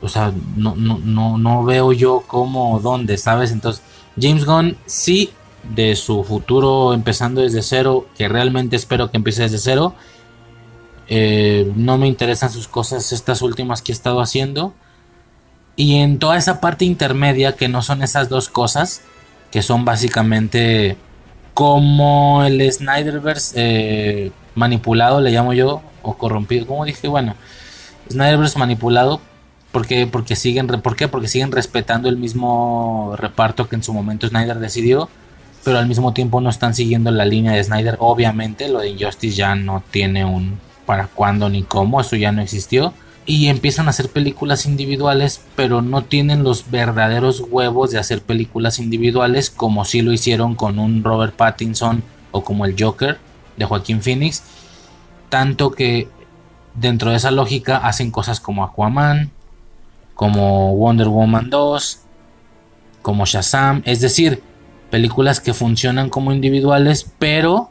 [0.00, 3.50] O sea, no, no, no, no veo yo cómo, dónde, ¿sabes?
[3.50, 3.82] Entonces,
[4.20, 5.32] James Gunn sí
[5.64, 9.94] de su futuro empezando desde cero, que realmente espero que empiece desde cero.
[11.08, 14.74] Eh, no me interesan sus cosas, estas últimas que he estado haciendo.
[15.76, 19.02] Y en toda esa parte intermedia, que no son esas dos cosas,
[19.50, 20.96] que son básicamente
[21.54, 27.34] como el Snyderverse eh, manipulado, le llamo yo, o corrompido, como dije, bueno,
[28.10, 29.20] Snyderverse manipulado,
[29.72, 31.08] porque, porque siguen, ¿por qué?
[31.08, 35.08] Porque siguen respetando el mismo reparto que en su momento Snyder decidió
[35.68, 37.98] pero al mismo tiempo no están siguiendo la línea de Snyder.
[38.00, 42.40] Obviamente lo de Injustice ya no tiene un para cuándo ni cómo, eso ya no
[42.40, 42.94] existió.
[43.26, 48.78] Y empiezan a hacer películas individuales, pero no tienen los verdaderos huevos de hacer películas
[48.78, 53.18] individuales como si lo hicieron con un Robert Pattinson o como el Joker
[53.58, 54.42] de Joaquín Phoenix.
[55.28, 56.08] Tanto que
[56.72, 59.32] dentro de esa lógica hacen cosas como Aquaman,
[60.14, 62.00] como Wonder Woman 2,
[63.02, 63.82] como Shazam.
[63.84, 64.47] Es decir,
[64.90, 67.70] películas que funcionan como individuales, pero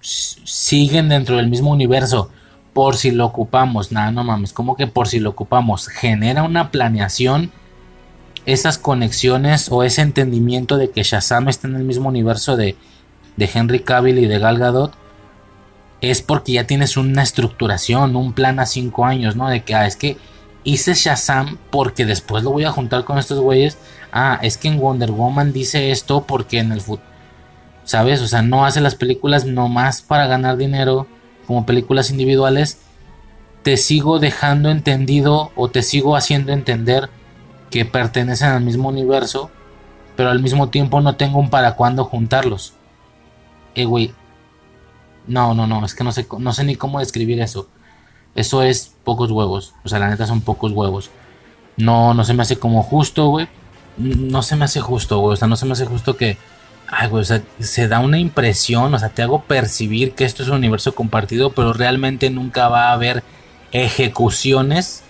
[0.00, 2.30] siguen dentro del mismo universo.
[2.72, 6.70] Por si lo ocupamos, nada, no mames, como que por si lo ocupamos, genera una
[6.70, 7.50] planeación,
[8.46, 12.76] esas conexiones o ese entendimiento de que Shazam está en el mismo universo de,
[13.36, 14.94] de Henry Cavill y de Gal Gadot,
[16.00, 19.48] es porque ya tienes una estructuración, un plan a cinco años, ¿no?
[19.48, 20.16] De que, ah, es que
[20.62, 23.78] hice Shazam porque después lo voy a juntar con estos güeyes
[24.12, 27.08] ah, es que en Wonder Woman dice esto porque en el futuro,
[27.84, 28.20] ¿sabes?
[28.20, 31.06] O sea, no hace las películas nomás para ganar dinero
[31.46, 32.80] como películas individuales.
[33.62, 37.10] Te sigo dejando entendido o te sigo haciendo entender
[37.70, 39.50] que pertenecen al mismo universo,
[40.16, 42.74] pero al mismo tiempo no tengo un para cuándo juntarlos.
[43.74, 44.12] Eh, güey.
[45.26, 47.68] No, no, no, es que no sé, no sé ni cómo describir eso.
[48.34, 49.74] Eso es pocos huevos.
[49.84, 51.10] O sea, la neta son pocos huevos.
[51.76, 53.48] No, no se me hace como justo, güey
[53.98, 55.34] no se me hace justo, güey.
[55.34, 56.38] O sea, no se me hace justo que.
[56.86, 60.42] Ay, güey, o sea, se da una impresión, o sea, te hago percibir que esto
[60.42, 63.22] es un universo compartido, pero realmente nunca va a haber
[63.72, 65.02] ejecuciones,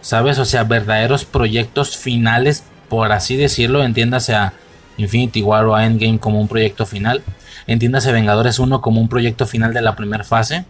[0.00, 0.38] ¿sabes?
[0.38, 4.54] O sea, verdaderos proyectos finales, por así decirlo, entiéndase a
[4.96, 7.22] Infinity War o a Endgame como un proyecto final,
[7.66, 10.64] entiéndase Vengadores 1 como un proyecto final de la primera fase.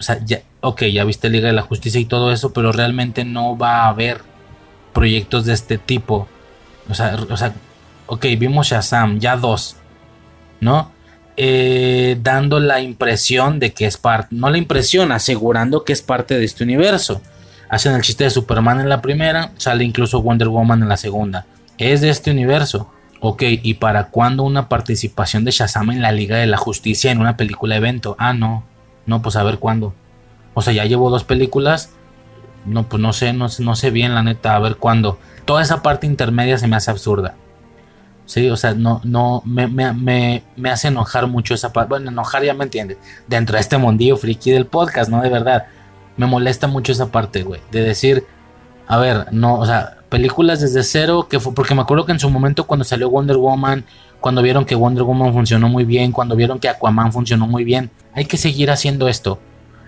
[0.00, 3.24] o sea, ya, ok, ya viste Liga de la Justicia y todo eso, pero realmente
[3.24, 4.22] no va a haber
[4.92, 6.28] proyectos de este tipo.
[6.92, 7.52] O sea, o sea
[8.06, 9.76] ok, vimos Shazam, ya dos,
[10.60, 10.92] ¿no?
[11.38, 16.38] Eh, dando la impresión de que es parte, no la impresión, asegurando que es parte
[16.38, 17.22] de este universo.
[17.70, 21.46] Hacen el chiste de Superman en la primera, sale incluso Wonder Woman en la segunda.
[21.78, 22.92] Es de este universo.
[23.20, 27.20] Ok, ¿y para cuándo una participación de Shazam en la Liga de la Justicia en
[27.20, 28.14] una película evento?
[28.18, 28.64] Ah, no.
[29.06, 29.94] No, pues a ver cuándo.
[30.52, 31.94] O sea, ya llevo dos películas.
[32.66, 35.18] No, pues no sé, no, no sé bien la neta, a ver cuándo.
[35.44, 37.34] Toda esa parte intermedia se me hace absurda.
[38.24, 41.88] Sí, o sea, no, no, me, me, me, hace enojar mucho esa parte.
[41.90, 42.98] Bueno, enojar ya me entiendes.
[43.26, 45.20] Dentro de este mundillo friki del podcast, ¿no?
[45.20, 45.66] De verdad.
[46.16, 47.60] Me molesta mucho esa parte, güey.
[47.70, 48.26] De decir,
[48.86, 52.20] a ver, no, o sea, películas desde cero, que fue, porque me acuerdo que en
[52.20, 53.84] su momento cuando salió Wonder Woman,
[54.20, 57.90] cuando vieron que Wonder Woman funcionó muy bien, cuando vieron que Aquaman funcionó muy bien,
[58.14, 59.38] hay que seguir haciendo esto.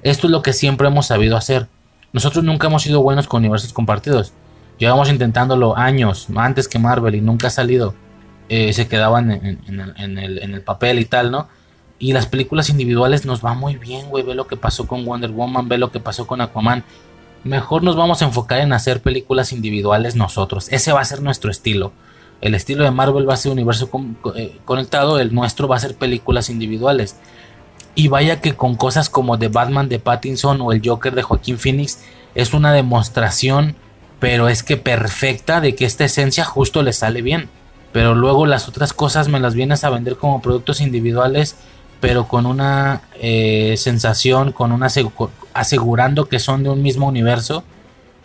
[0.03, 1.69] Esto es lo que siempre hemos sabido hacer.
[2.13, 4.33] Nosotros nunca hemos sido buenos con universos compartidos.
[4.79, 7.95] Llevamos intentándolo años, antes que Marvel, y nunca ha salido.
[8.49, 11.49] Eh, se quedaban en, el, papel y tal, ¿no?
[11.99, 14.25] Y las películas individuales nos va muy bien, güey.
[14.25, 16.85] Ve lo que pasó con Wonder Woman, ve lo que pasó con Aquaman.
[17.45, 20.69] Mejor nos vamos a enfocar en hacer películas individuales nosotros.
[20.71, 21.93] Ese va a ser nuestro estilo.
[22.41, 23.89] El estilo de Marvel va a ser universo
[24.35, 27.17] eh, conectado, el nuestro va a ser películas individuales.
[27.95, 31.59] Y vaya que con cosas como The Batman de Pattinson o el Joker de Joaquín
[31.59, 32.03] Phoenix
[32.35, 33.77] es una demostración,
[34.25, 37.49] pero es que perfecta de que esta esencia justo le sale bien
[37.95, 41.55] pero luego las otras cosas me las vienes a vender como productos individuales,
[42.01, 44.89] pero con una eh, sensación, con una
[45.53, 47.63] asegurando que son de un mismo universo,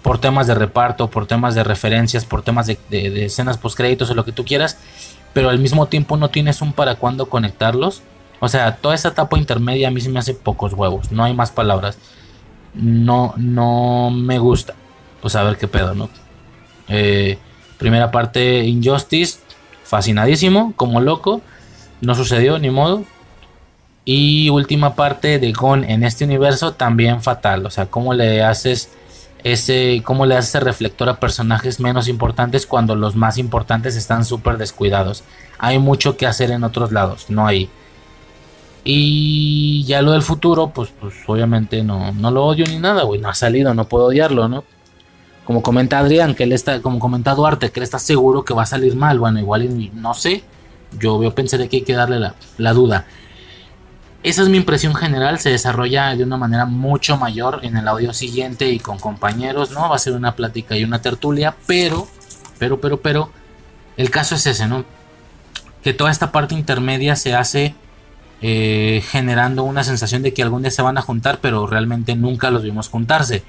[0.01, 2.79] por temas de reparto, por temas de referencias, por temas de,
[3.23, 4.79] escenas post créditos o lo que tú quieras,
[5.33, 8.01] pero al mismo tiempo no tienes un para cuándo conectarlos.
[8.39, 11.35] O sea, toda esa etapa intermedia a mí se me hace pocos huevos, no hay
[11.35, 11.99] más palabras.
[12.73, 14.73] No, no me gusta.
[15.21, 16.09] Pues a ver qué pedo, ¿no?
[16.87, 17.37] Eh,
[17.77, 19.39] primera parte, Injustice
[19.83, 21.41] fascinadísimo, como loco.
[22.01, 23.03] No sucedió, ni modo.
[24.05, 27.65] Y última parte de Gon en este universo también fatal.
[27.65, 28.91] O sea, cómo le haces
[29.43, 34.57] ese, cómo le haces reflector a personajes menos importantes cuando los más importantes están súper
[34.57, 35.23] descuidados.
[35.57, 37.69] Hay mucho que hacer en otros lados, no hay.
[38.83, 43.19] Y ya lo del futuro, pues, pues obviamente no, no lo odio ni nada, güey.
[43.19, 44.63] No ha salido, no puedo odiarlo, ¿no?
[45.49, 48.61] Como comenta Adrián, que él está, como comenta Duarte, que él está seguro que va
[48.61, 49.17] a salir mal.
[49.17, 50.43] Bueno, igual no sé.
[50.99, 52.19] Yo, yo pensé que hay que darle
[52.59, 53.07] la, duda.
[54.21, 55.39] Esa es mi impresión general.
[55.39, 59.89] Se desarrolla de una manera mucho mayor en el audio siguiente y con compañeros, ¿no?
[59.89, 62.07] Va a ser una plática y una tertulia, pero,
[62.59, 63.31] pero, pero, pero,
[63.97, 64.85] el caso es ese, ¿no?
[65.81, 67.73] Que toda esta parte intermedia se hace
[68.43, 72.51] eh, generando una sensación de que algún día se van a juntar, pero realmente nunca
[72.51, 73.43] los vimos juntarse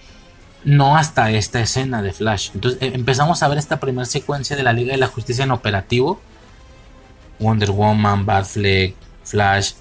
[0.65, 2.51] no hasta esta escena de Flash.
[2.55, 5.51] Entonces eh, empezamos a ver esta primera secuencia de la Liga de la Justicia en
[5.51, 6.21] operativo.
[7.39, 9.73] Wonder Woman, Batfleck, Flash.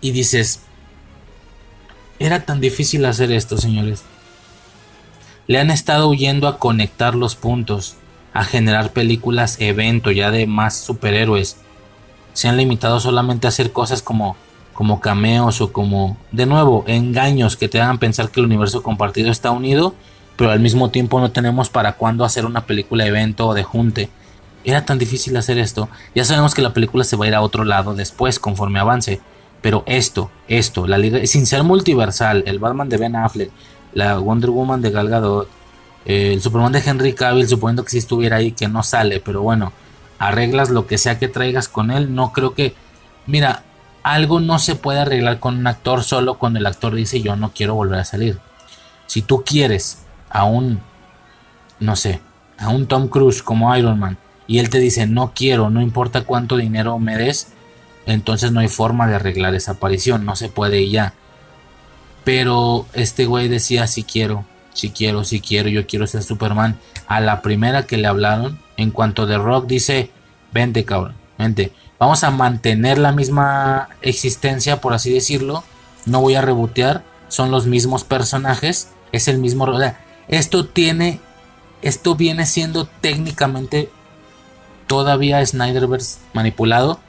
[0.00, 0.60] Y dices,
[2.18, 4.02] era tan difícil hacer esto, señores.
[5.46, 7.96] Le han estado huyendo a conectar los puntos,
[8.32, 11.56] a generar películas evento ya de más superhéroes.
[12.32, 14.36] Se han limitado solamente a hacer cosas como
[14.72, 19.30] como cameos o como de nuevo engaños que te hagan pensar que el universo compartido
[19.30, 19.94] está unido
[20.42, 23.62] pero al mismo tiempo no tenemos para cuándo hacer una película de evento o de
[23.62, 24.08] junte.
[24.64, 25.88] Era tan difícil hacer esto.
[26.16, 29.20] Ya sabemos que la película se va a ir a otro lado después, conforme avance.
[29.60, 33.52] Pero esto, esto, la liga, sin ser multiversal, el Batman de Ben Affleck,
[33.94, 35.48] la Wonder Woman de Gal Gadot,
[36.06, 39.72] el Superman de Henry Cavill, suponiendo que si estuviera ahí, que no sale, pero bueno,
[40.18, 42.16] arreglas lo que sea que traigas con él.
[42.16, 42.74] No creo que,
[43.28, 43.62] mira,
[44.02, 47.52] algo no se puede arreglar con un actor solo cuando el actor dice yo no
[47.54, 48.40] quiero volver a salir.
[49.06, 50.02] Si tú quieres
[50.32, 50.80] a un,
[51.78, 52.20] no sé,
[52.58, 56.24] a un Tom Cruise como Iron Man y él te dice no quiero, no importa
[56.24, 57.52] cuánto dinero me des,
[58.06, 61.14] entonces no hay forma de arreglar esa aparición, no se puede y ya.
[62.24, 64.44] Pero este güey decía si quiero,
[64.74, 66.78] si quiero, si quiero, yo quiero ser Superman.
[67.06, 70.10] A la primera que le hablaron, en cuanto de Rock dice,
[70.52, 75.64] vente cabrón, vente, vamos a mantener la misma existencia, por así decirlo,
[76.06, 79.64] no voy a rebotear, son los mismos personajes, es el mismo...
[79.64, 79.78] O
[80.28, 81.20] esto tiene,
[81.82, 83.90] esto viene siendo técnicamente
[84.86, 87.00] todavía Snyderverse manipulado,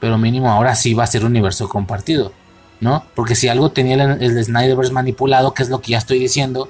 [0.00, 2.32] pero mínimo ahora sí va a ser universo compartido,
[2.80, 3.04] ¿no?
[3.14, 6.68] Porque si algo tenía el, el Snyderverse manipulado, que es lo que ya estoy diciendo,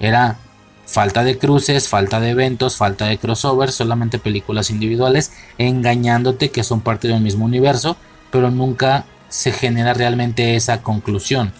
[0.00, 0.38] era
[0.86, 6.80] falta de cruces, falta de eventos, falta de crossovers, solamente películas individuales, engañándote que son
[6.80, 7.96] parte del mismo universo,
[8.30, 11.52] pero nunca se genera realmente esa conclusión.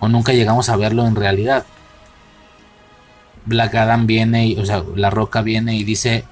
[0.00, 1.64] o nunca llegamos a verlo en realidad.
[3.46, 6.24] Black Adam viene, y, o sea, La Roca viene y dice,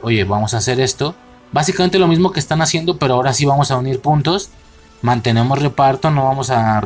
[0.00, 1.14] oye, vamos a hacer esto.
[1.52, 4.50] Básicamente lo mismo que están haciendo, pero ahora sí vamos a unir puntos.
[5.02, 6.80] Mantenemos reparto, no vamos a,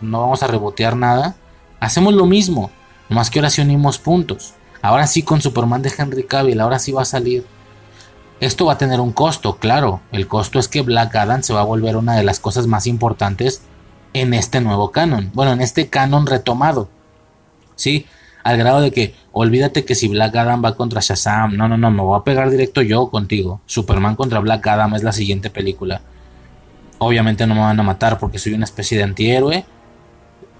[0.00, 1.34] no vamos a rebotear nada.
[1.80, 2.70] Hacemos lo mismo,
[3.08, 4.54] más que ahora sí unimos puntos.
[4.82, 7.44] Ahora sí con Superman de Henry Cavill, ahora sí va a salir.
[8.40, 10.00] Esto va a tener un costo, claro.
[10.12, 12.86] El costo es que Black Adam se va a volver una de las cosas más
[12.86, 13.62] importantes
[14.12, 15.30] en este nuevo canon.
[15.34, 16.88] Bueno, en este canon retomado.
[17.74, 18.06] ¿Sí?
[18.48, 21.90] Al grado de que, olvídate que si Black Adam va contra Shazam, no, no, no,
[21.90, 23.60] me voy a pegar directo yo contigo.
[23.66, 26.00] Superman contra Black Adam es la siguiente película.
[26.96, 29.66] Obviamente no me van a matar porque soy una especie de antihéroe.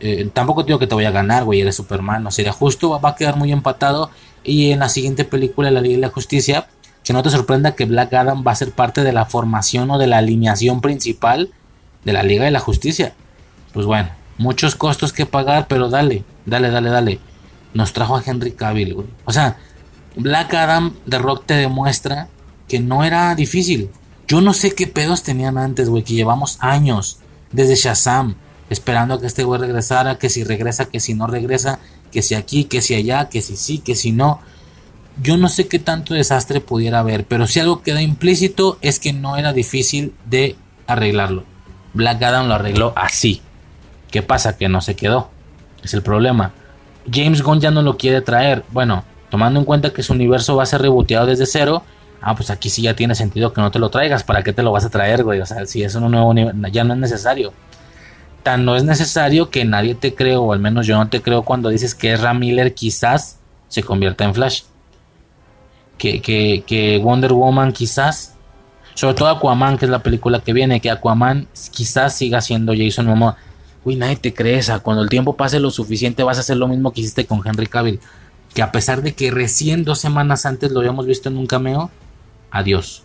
[0.01, 2.23] Eh, tampoco digo que te voy a ganar, güey, eres Superman.
[2.23, 4.11] No sería justo, va, a quedar muy empatado.
[4.45, 6.67] Y en la siguiente película, La Liga de la Justicia,
[7.05, 9.97] que no te sorprenda que Black Adam va a ser parte de la formación o
[9.97, 11.53] de la alineación principal
[12.05, 13.15] de la Liga de la Justicia.
[13.73, 17.21] Pues bueno, muchos costos que pagar, pero dale, dale, dale, dale.
[17.75, 19.07] Nos trajo a Henry Cavill, güey.
[19.25, 19.57] O sea,
[20.17, 22.29] Black Adam de Rock te demuestra
[22.67, 23.91] que no era difícil.
[24.27, 27.19] Yo no sé qué pedos tenían antes, güey, que llevamos años
[27.53, 28.35] desde Shazam
[28.71, 31.79] esperando a que este güey regresara, que si regresa, que si no regresa,
[32.13, 34.41] que si aquí, que si allá, que si sí, que si no.
[35.23, 39.13] Yo no sé qué tanto desastre pudiera haber, pero si algo queda implícito es que
[39.13, 41.45] no era difícil de arreglarlo.
[41.95, 43.43] Black Adam lo arregló así.
[44.11, 44.57] ¿Qué pasa?
[44.57, 45.31] Que no se quedó.
[45.83, 46.53] Es el problema.
[47.13, 48.65] James Gunn ya no lo quiere traer.
[48.71, 51.83] Bueno, tomando en cuenta que su universo va a ser reboteado desde cero.
[52.21, 54.25] Ah, pues aquí sí ya tiene sentido que no te lo traigas.
[54.25, 55.41] ¿Para qué te lo vas a traer, güey?
[55.41, 56.35] O sea, si es un nuevo
[56.71, 57.53] ya no es necesario
[58.57, 61.69] no es necesario que nadie te cree, o al menos yo no te creo cuando
[61.69, 64.63] dices que Ezra Miller quizás se convierta en Flash.
[65.99, 68.37] Que, que, Wonder Woman quizás,
[68.95, 73.07] sobre todo Aquaman, que es la película que viene, que Aquaman quizás siga siendo Jason
[73.07, 73.37] Momoa.
[73.85, 74.81] Uy, nadie te cree esa.
[74.81, 77.67] Cuando el tiempo pase lo suficiente vas a hacer lo mismo que hiciste con Henry
[77.67, 78.01] Cavill.
[78.55, 81.91] Que a pesar de que recién dos semanas antes lo habíamos visto en un cameo,
[82.51, 83.05] adiós.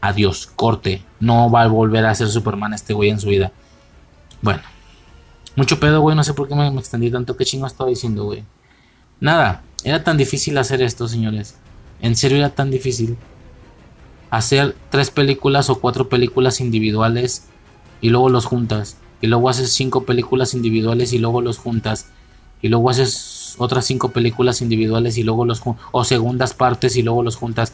[0.00, 1.02] Adiós, corte.
[1.20, 3.52] No va a volver a ser Superman este güey en su vida.
[4.42, 4.62] Bueno.
[5.56, 6.14] Mucho pedo, güey.
[6.14, 7.36] No sé por qué me, extendí tanto.
[7.36, 8.44] ¿Qué chingo estaba diciendo, güey?
[9.20, 9.62] Nada.
[9.84, 11.56] Era tan difícil hacer esto, señores.
[12.00, 13.16] En serio era tan difícil.
[14.30, 17.46] Hacer tres películas o cuatro películas individuales
[18.00, 18.96] y luego los juntas.
[19.20, 22.06] Y luego haces cinco películas individuales y luego los juntas.
[22.62, 25.62] Y luego haces otras cinco películas individuales y luego los.
[25.92, 27.72] O segundas partes y luego los juntas.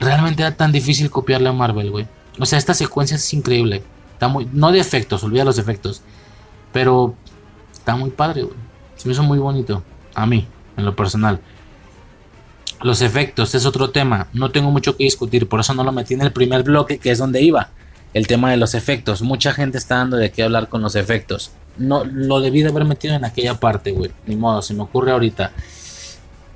[0.00, 2.06] Realmente era tan difícil copiarle a Marvel, güey.
[2.38, 3.82] O sea, esta secuencia es increíble
[4.28, 6.02] muy, no de efectos, olvida los efectos.
[6.72, 7.14] Pero
[7.72, 8.46] está muy padre,
[8.96, 9.82] Se me hizo muy bonito.
[10.14, 10.46] A mí,
[10.76, 11.40] en lo personal.
[12.82, 14.28] Los efectos es otro tema.
[14.32, 15.48] No tengo mucho que discutir.
[15.48, 17.70] Por eso no lo metí en el primer bloque, que es donde iba.
[18.14, 19.22] El tema de los efectos.
[19.22, 21.52] Mucha gente está dando de qué hablar con los efectos.
[21.78, 24.10] No, lo debí de haber metido en aquella parte, güey.
[24.26, 25.52] Ni modo, se me ocurre ahorita.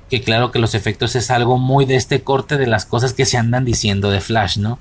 [0.09, 3.25] Que claro que los efectos es algo muy de este corte de las cosas que
[3.25, 4.79] se andan diciendo de Flash, ¿no?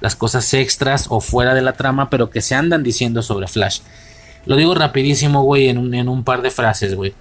[0.00, 3.80] las cosas extras o fuera de la trama, pero que se andan diciendo sobre Flash.
[4.46, 7.14] Lo digo rapidísimo, güey, en un, en un par de frases, güey.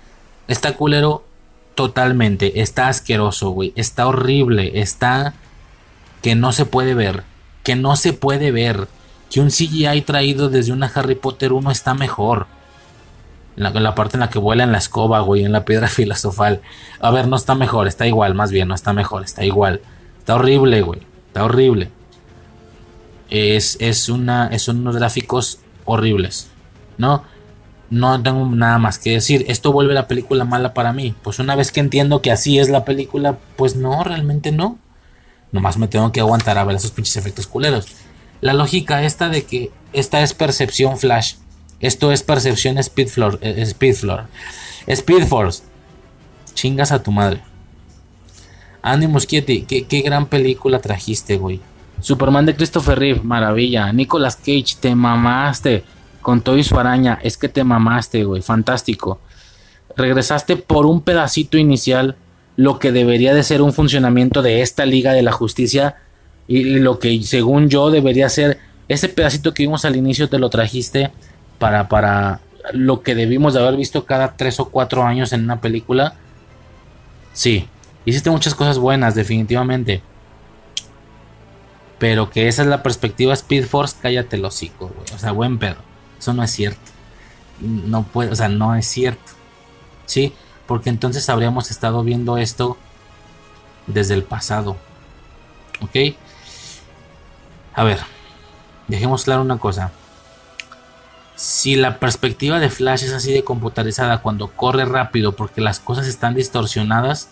[0.48, 1.26] Está culero
[1.76, 5.34] totalmente, está asqueroso, güey, está horrible, está
[6.22, 7.24] que no se puede ver,
[7.64, 8.88] que no se puede ver,
[9.30, 12.48] que un CGI traído desde una Harry Potter 1 está mejor.
[13.56, 16.62] En la, parte en la que vuela en la escoba, güey, en la piedra filosofal.
[17.00, 19.82] A ver, no está mejor, está igual, más bien, no está mejor, está igual.
[20.20, 21.92] Está horrible, güey, está horrible
[23.30, 26.48] es, es una, son unos gráficos horribles,
[26.98, 27.24] ¿no?
[27.90, 29.46] No tengo nada más que decir.
[29.48, 31.16] Esto vuelve la película mala para mí.
[31.24, 34.78] Pues una vez que entiendo que así es la película, pues no, realmente no.
[35.54, 37.88] Nomás me tengo que aguantar a ver esos pinches efectos culeros.
[38.42, 41.36] La lógica esta de que esta es percepción flash.
[41.80, 44.26] Esto es percepción speed, floor, eh, speed, floor,
[44.88, 45.64] speed force.
[46.54, 47.42] Chingas a tu madre.
[48.82, 51.60] Andy Muschietti, qué, gran película trajiste, güey.
[52.00, 53.92] Superman de Christopher Reeve, maravilla.
[53.92, 55.84] Nicolas Cage, te mamaste.
[56.22, 58.42] Con todo y su araña, es que te mamaste, güey.
[58.42, 59.20] Fantástico.
[59.96, 62.16] Regresaste por un pedacito inicial
[62.56, 65.98] lo que debería de ser un funcionamiento de esta Liga de la Justicia
[66.48, 70.50] y, lo que según yo debería ser ese pedacito que vimos al inicio te lo
[70.50, 71.12] trajiste
[71.60, 72.40] para, para
[72.74, 76.16] lo que debimos de haber visto cada tres o cuatro años en una película.
[77.34, 77.68] Sí,
[78.06, 80.02] hiciste muchas cosas buenas, definitivamente.
[82.00, 85.16] Pero que esa es la perspectiva Speed Force, cállate el hocico, güey.
[85.16, 85.78] O sea, buen pedo.
[86.20, 86.92] Eso no es cierto.
[87.60, 89.32] No puede, o sea, no es cierto.
[90.06, 90.34] ¿Sí?
[90.68, 92.78] Porque entonces habríamos estado viendo esto
[93.88, 94.78] desde el pasado.
[95.82, 96.16] ¿Ok?
[97.78, 98.00] A ver,
[98.88, 99.92] dejemos claro una cosa.
[101.36, 106.08] si la perspectiva de Flash es así de computarizada cuando corre rápido porque las cosas
[106.08, 107.30] están distorsionadas,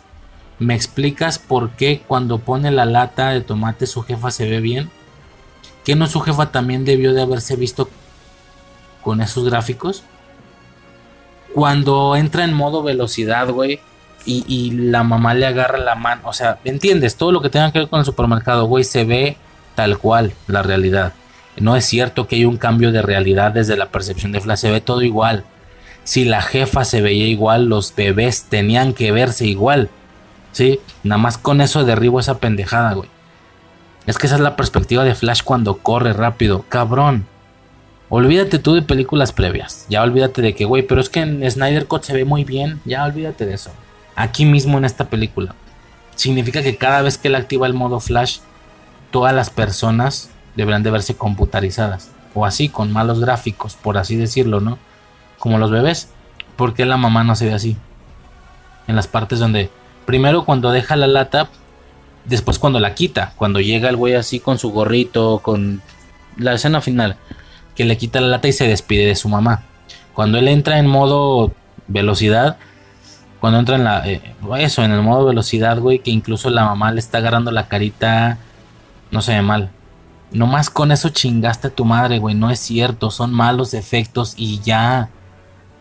[0.60, 4.92] ¿me explicas por qué cuando pone la lata de tomate su jefa se ve bien?
[5.84, 7.90] ¿Que no su jefa también debió de haberse visto
[9.02, 10.04] con esos gráficos?
[11.56, 13.80] Cuando entra en modo velocidad, güey,
[14.28, 17.16] y, y, la mamá le agarra la mano, o sea, ¿entiendes?
[17.16, 19.38] Todo lo que tenga que ver con el supermercado, güey, se ve
[19.76, 21.14] tal cual la realidad.
[21.58, 24.72] No es cierto que hay un cambio de realidad desde la percepción de Flash, se
[24.72, 25.46] ve todo igual.
[26.04, 29.90] Si la jefa se veía igual, los bebés tenían que verse igual.
[30.52, 30.80] ¿Sí?
[31.04, 33.10] Nada más con eso derribo esa pendejada, güey.
[34.06, 36.64] Es que esa es la perspectiva de Flash cuando corre rápido.
[36.70, 37.26] Cabrón.
[38.10, 39.88] Olvídate tú de películas previas.
[39.90, 42.80] Ya olvídate de que, güey, pero es que en Snyder Cut se ve muy bien.
[42.86, 43.72] Ya olvídate de eso.
[44.16, 45.56] Aquí mismo en esta película.
[46.16, 48.40] Significa que cada vez que él activa el modo Flash,
[49.16, 52.12] todas las personas deberán de verse computarizadas.
[52.34, 54.78] O así, con malos gráficos, por así decirlo, ¿no?
[55.40, 56.10] Como los bebés.
[56.58, 57.78] ¿Por qué la mamá no se ve así?
[58.90, 59.70] En las partes donde...
[60.06, 61.48] Primero cuando deja la lata,
[62.26, 63.32] después cuando la quita.
[63.38, 65.82] Cuando llega el güey así con su gorrito, con
[66.36, 67.16] la escena final.
[67.74, 69.64] Que le quita la lata y se despide de su mamá.
[70.14, 71.54] Cuando él entra en modo
[71.88, 72.58] velocidad,
[73.40, 76.92] cuando entra en la eh, eso en el modo velocidad güey que incluso la mamá
[76.92, 78.40] le está agarrando la carita
[79.12, 79.72] no se ve mal
[80.32, 82.36] Nomás con eso chingaste a tu madre, güey.
[82.36, 83.12] No es cierto.
[83.12, 85.10] Son malos efectos y ya.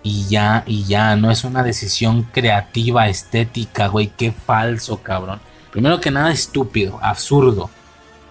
[0.02, 1.16] Y ya, y ya.
[1.16, 4.12] No es una decisión creativa, estética, güey.
[4.16, 5.40] Qué falso, cabrón.
[5.72, 7.70] Primero que nada, estúpido, absurdo.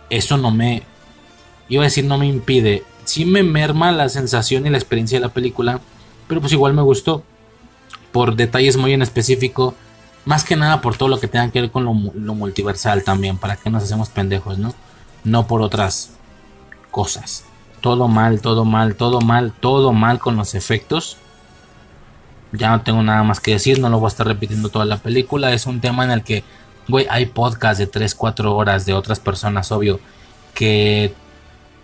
[0.10, 0.84] Eso no me.
[1.68, 2.84] Iba a decir, no me impide.
[3.03, 5.82] Sí me merma la sensación y la experiencia de la película.
[6.28, 7.24] Pero pues igual me gustó.
[8.14, 9.76] Por detalles muy en específico.
[10.26, 13.38] Más que nada por todo lo que tenga que ver con lo, multiversal también.
[13.38, 14.74] Para que nos hacemos pendejos, ¿no?
[15.24, 16.12] no por otras
[16.91, 17.45] cosas.
[17.82, 21.18] Todo mal, todo mal, todo mal, todo mal con los efectos.
[22.52, 24.98] Ya no tengo nada más que decir, no lo voy a estar repitiendo toda la
[24.98, 25.52] película.
[25.52, 26.44] Es un tema en el que,
[26.88, 30.00] güey, hay podcast de 3, 4 horas de otras personas, obvio,
[30.54, 31.14] que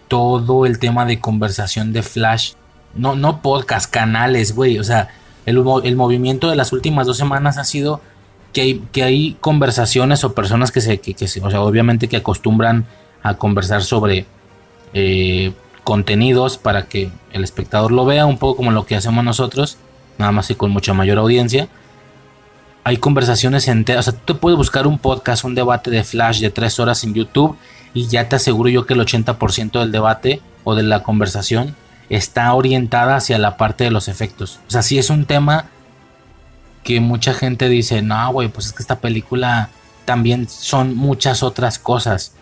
[0.07, 2.53] todo el tema de conversación de Flash,
[2.94, 5.10] no, no podcast, canales, güey, o sea,
[5.45, 8.02] el, el movimiento de las últimas dos semanas ha sido
[8.53, 12.17] que hay, que hay conversaciones o personas que se, que, se, o sea, obviamente que
[12.17, 12.85] acostumbran
[13.21, 14.26] a conversar sobre
[14.93, 15.53] eh,
[15.84, 19.77] contenidos para que el espectador lo vea, un poco como lo que hacemos nosotros,
[20.17, 21.67] nada más y con mucha mayor audiencia.
[22.84, 26.39] Hay conversaciones enteras, o sea, tú te puedes buscar un podcast, un debate de Flash
[26.39, 27.57] de tres horas en YouTube
[27.93, 31.76] y ya te aseguro yo que el 80% del debate o de la conversación
[32.09, 34.59] está orientada hacia la parte de los efectos.
[34.67, 35.65] O sea, si es un tema
[36.90, 39.70] que mucha gente dice, no, güey, pues es que esta película
[40.06, 42.34] también son muchas otras cosas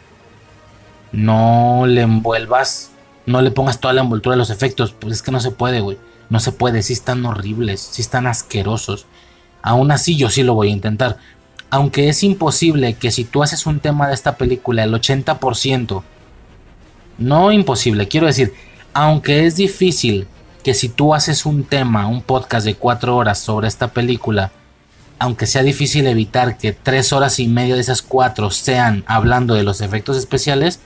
[1.11, 2.91] no le envuelvas,
[3.25, 5.79] no le pongas toda la envoltura de los efectos, pues es que no se puede,
[5.79, 5.97] güey.
[6.29, 9.05] No se puede, si están horribles, si están asquerosos.
[9.61, 11.17] Aún así yo sí lo voy a intentar.
[11.69, 16.03] Aunque es imposible que si tú haces un tema de esta película el 80%,
[17.17, 18.53] no imposible, quiero decir,
[18.93, 20.27] aunque es difícil
[20.67, 24.51] que si tú haces un tema, un podcast de cuatro horas sobre esta película,
[25.17, 29.63] aunque sea difícil evitar que tres horas y media de esas cuatro sean hablando de
[29.63, 30.81] los efectos especiales,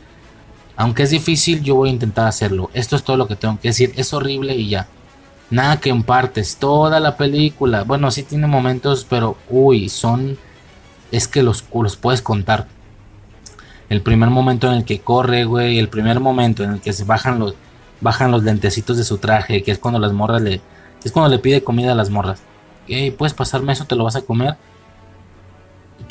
[0.75, 2.69] aunque es difícil, yo voy a intentar hacerlo.
[2.75, 3.91] Esto es todo lo que tengo que decir.
[3.95, 4.85] Es horrible y ya.
[5.49, 6.57] Nada que en partes.
[6.57, 7.81] Toda la película.
[7.83, 10.37] Bueno, sí tiene momentos, pero uy, son.
[11.11, 12.67] Es que los, los puedes contar.
[13.89, 15.79] El primer momento en el que corre, güey.
[15.79, 17.55] El primer momento en el que se bajan los,
[18.01, 19.63] bajan los lentecitos de su traje.
[19.63, 20.61] Que es cuando las morras le.
[21.03, 22.41] Es cuando le pide comida a las morras.
[23.17, 24.57] puedes pasarme eso, te lo vas a comer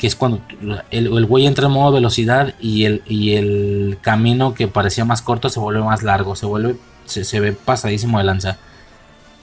[0.01, 0.41] que es cuando
[0.89, 5.47] el, güey entra en modo velocidad y el, y el camino que parecía más corto
[5.49, 8.57] se vuelve más largo, se vuelve, se, ve pasadísimo de lanza.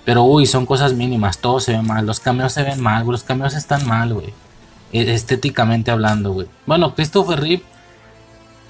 [0.05, 3.23] Pero uy, son cosas mínimas, todo se ve mal, los cameos se ven mal, los
[3.23, 4.33] cameos están mal, güey.
[4.93, 6.49] E, estéticamente hablando, güey.
[6.67, 7.63] Bueno, Christopher Reeve,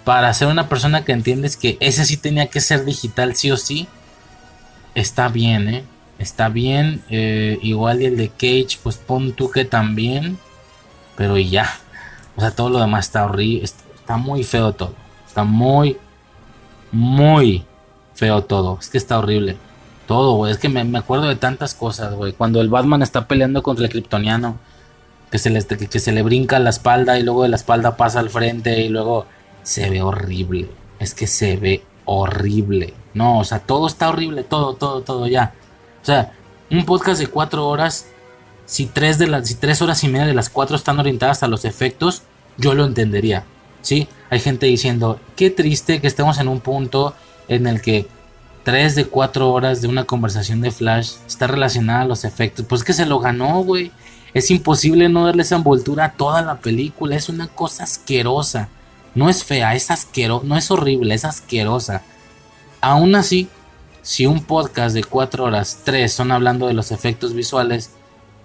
[0.08, 3.58] para ser una persona que entiendes que ese sí tenía que ser digital, sí o
[3.58, 3.88] sí,
[4.94, 5.84] está bien, ¿eh?
[6.18, 7.02] Está bien.
[7.10, 10.38] Eh, igual y el de Cage, pues pon tú que también
[11.14, 11.68] pero y ya.
[12.36, 13.64] O sea, todo lo demás está horrible.
[13.64, 14.94] Está muy feo todo.
[15.26, 15.98] Está muy,
[16.90, 17.66] muy
[18.14, 18.78] feo todo.
[18.80, 19.58] Es que está horrible.
[20.06, 20.52] Todo, güey.
[20.52, 22.32] Es que me, acuerdo de tantas cosas, güey.
[22.32, 24.56] Cuando el Batman está peleando contra el Kryptoniano.
[25.30, 28.20] Que se, le, que, se le brinca la espalda y luego de la espalda pasa
[28.20, 29.26] al frente y luego
[29.68, 30.70] se ve horrible.
[30.98, 32.94] Es que se ve horrible.
[33.12, 34.42] No, o sea, todo está horrible.
[34.42, 35.52] Todo, todo, todo ya.
[36.00, 36.32] O sea,
[36.70, 38.06] un podcast de cuatro horas
[38.64, 41.48] si tres, de las, si tres horas y media de las cuatro están orientadas a
[41.48, 42.22] los efectos,
[42.56, 43.44] yo lo entendería.
[43.82, 44.08] ¿sí?
[44.30, 47.14] Hay gente diciendo, qué triste que estemos en un punto
[47.48, 48.08] en el que
[48.64, 52.64] 3 de 4 horas de una conversación de Flash está relacionada a los efectos.
[52.66, 53.92] Pues que se lo ganó, güey.
[54.34, 57.16] Es imposible no darle esa envoltura a toda la película.
[57.16, 58.68] Es una cosa asquerosa.
[59.18, 60.46] No es fea, es asquerosa.
[60.46, 62.02] No es horrible, es asquerosa.
[62.80, 63.48] Aún así,
[64.00, 67.90] si un podcast de 4 horas, 3 son hablando de los efectos visuales,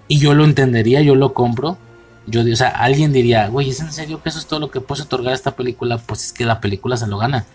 [0.08, 1.78] y yo lo entendería, yo lo compro.
[2.26, 4.82] Yo, o sea, alguien diría, güey, ¿es en serio que eso es todo lo que
[4.82, 6.00] puedes otorgar a esta película?
[6.00, 7.46] Pues es que la película se lo gana.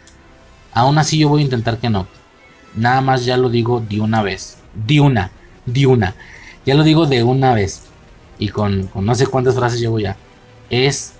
[0.72, 2.06] Aún así, yo voy a intentar que no.
[2.76, 4.58] Nada más ya lo digo de una vez.
[4.74, 5.32] De una,
[5.66, 6.14] de una.
[6.64, 7.82] Ya lo digo de una vez.
[8.38, 10.16] Y con, no sé cuántas frases llevo ya.
[10.70, 11.14] Es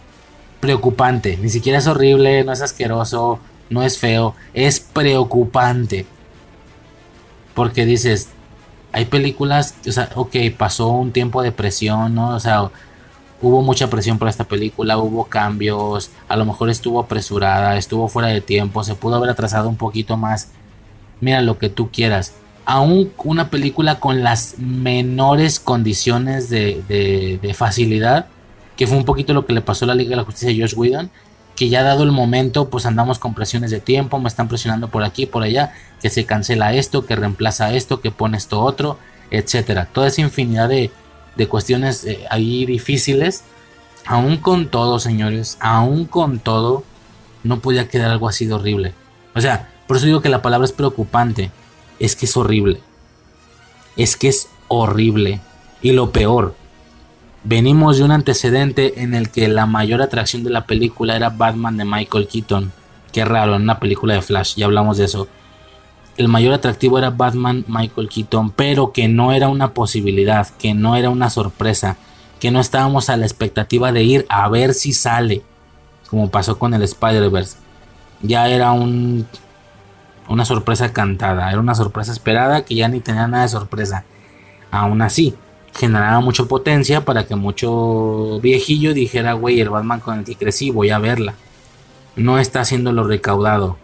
[0.60, 1.38] preocupante.
[1.40, 3.38] Ni siquiera es horrible, no es asqueroso,
[3.70, 4.34] no es feo.
[4.54, 6.06] Es preocupante.
[7.54, 8.28] Porque dices,
[8.92, 12.34] hay películas, o sea, ok, pasó un tiempo de presión, ¿no?
[12.34, 12.70] O sea,
[13.40, 18.28] hubo mucha presión por esta película, hubo cambios, a lo mejor estuvo apresurada, estuvo fuera
[18.28, 20.50] de tiempo, se pudo haber atrasado un poquito más.
[21.20, 22.34] Mira lo que tú quieras.
[22.64, 26.82] Aún una película con las menores condiciones de,
[27.40, 28.26] de, facilidad,
[28.78, 30.60] que fue un poquito lo que le pasó a la Liga de la Justicia de
[30.60, 31.10] Josh Whedon,
[31.56, 35.02] que ya dado el momento, pues andamos con presiones de tiempo, me están presionando por
[35.02, 38.96] aquí, por allá, que se cancela esto, que reemplaza esto, que pone esto otro,
[39.32, 39.86] etcétera.
[39.92, 40.92] Toda esa infinidad de,
[41.34, 43.42] de cuestiones eh, ahí difíciles,
[44.06, 46.84] aún con todo, señores, aún con todo,
[47.42, 48.94] no podía quedar algo así de horrible.
[49.34, 51.50] O sea, por eso digo que la palabra es preocupante,
[51.98, 52.80] es que es horrible.
[53.96, 55.40] Es que es horrible.
[55.82, 56.54] Y lo peor,
[57.44, 61.76] venimos de un antecedente en el que la mayor atracción de la película era Batman
[61.76, 62.72] de Michael Keaton.
[63.12, 65.28] Qué raro, en una película de Flash, ya hablamos de eso
[66.18, 70.96] el mayor atractivo era Batman Michael Keaton, pero que no era una posibilidad, que no
[70.96, 71.96] era una sorpresa,
[72.40, 75.42] que no estábamos a la expectativa de ir a ver si sale,
[76.10, 77.56] como pasó con el Spider-Verse.
[78.20, 79.28] Ya era un,
[80.28, 84.04] una sorpresa cantada, era una sorpresa esperada que ya ni tenía nada de sorpresa.
[84.72, 85.36] Aún así,
[85.78, 90.70] generaba mucha potencia para que mucho viejillo dijera, güey, el Batman con el que crecí,
[90.70, 91.34] voy a verla.
[92.16, 93.78] No está haciendo lo recaudado.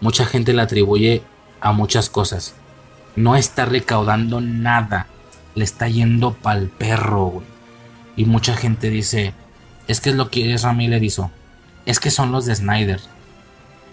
[0.00, 1.22] Mucha gente le atribuye
[1.60, 2.54] a muchas cosas.
[3.16, 5.08] No está recaudando nada.
[5.56, 7.46] Le está yendo pa'l perro, güey.
[8.16, 9.34] Y mucha gente dice,
[9.88, 11.32] es que es lo que Ezra Miller hizo.
[11.84, 13.00] Es que son los de Snyder.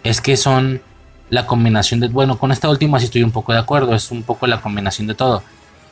[0.03, 0.81] Es que son
[1.31, 2.07] la combinación de...
[2.09, 3.95] Bueno, con esta última sí estoy un poco de acuerdo.
[3.95, 5.41] Es un poco la combinación de todo.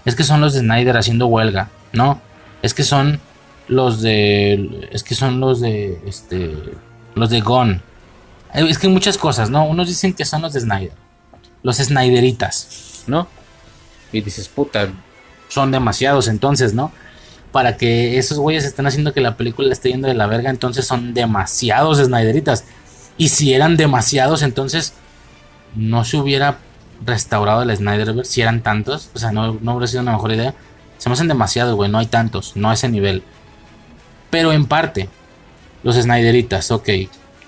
[0.05, 2.21] Es que son los de Snyder haciendo huelga, ¿no?
[2.61, 3.19] Es que son
[3.67, 4.87] los de...
[4.91, 5.99] Es que son los de...
[6.05, 6.55] Este...
[7.15, 7.81] Los de Gone.
[8.53, 9.65] Es que hay muchas cosas, ¿no?
[9.65, 10.93] Unos dicen que son los de Snyder
[11.63, 13.27] los Snyderitas, ¿no?
[14.11, 14.89] Y dices, puta,
[15.49, 16.91] son demasiados entonces, ¿no?
[17.51, 20.85] Para que esos güeyes estén haciendo que la película esté yendo de la verga, entonces
[20.85, 22.65] son demasiados Snyderitas.
[23.17, 24.93] Y si eran demasiados, entonces
[25.75, 26.59] no se hubiera
[27.05, 30.53] restaurado el Snyderverse, si eran tantos, o sea, no, no hubiera sido una mejor idea.
[30.97, 33.23] Se me hacen demasiados, güey, no hay tantos, no a ese nivel.
[34.29, 35.09] Pero en parte,
[35.83, 36.89] los Snyderitas, ok.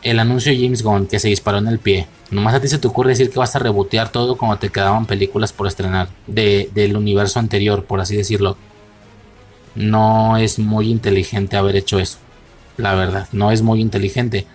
[0.04, 2.80] El anuncio de James Gunn que se disparó en el pie, Nomás a ti se
[2.80, 6.96] te ocurre decir que vas a rebotear todo cuando te quedaban películas por estrenar del
[6.96, 8.56] universo anterior, por así decirlo.
[9.76, 12.20] No es muy inteligente haber hecho eso.
[12.78, 14.48] La verdad, no es muy inteligente.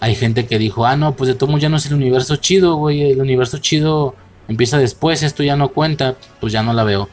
[0.00, 2.76] Hay gente que dijo, ah, no, pues de todo ya no es el universo chido,
[2.76, 3.10] güey.
[3.10, 4.14] El universo chido
[4.46, 6.16] empieza después, esto ya no cuenta.
[6.40, 7.08] Pues ya no la veo.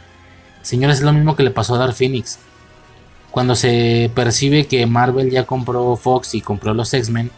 [0.62, 2.40] Señores, es lo mismo que le pasó a Dark Phoenix.
[3.32, 7.32] Cuando se percibe que Marvel ya compró Fox y compró los X-Men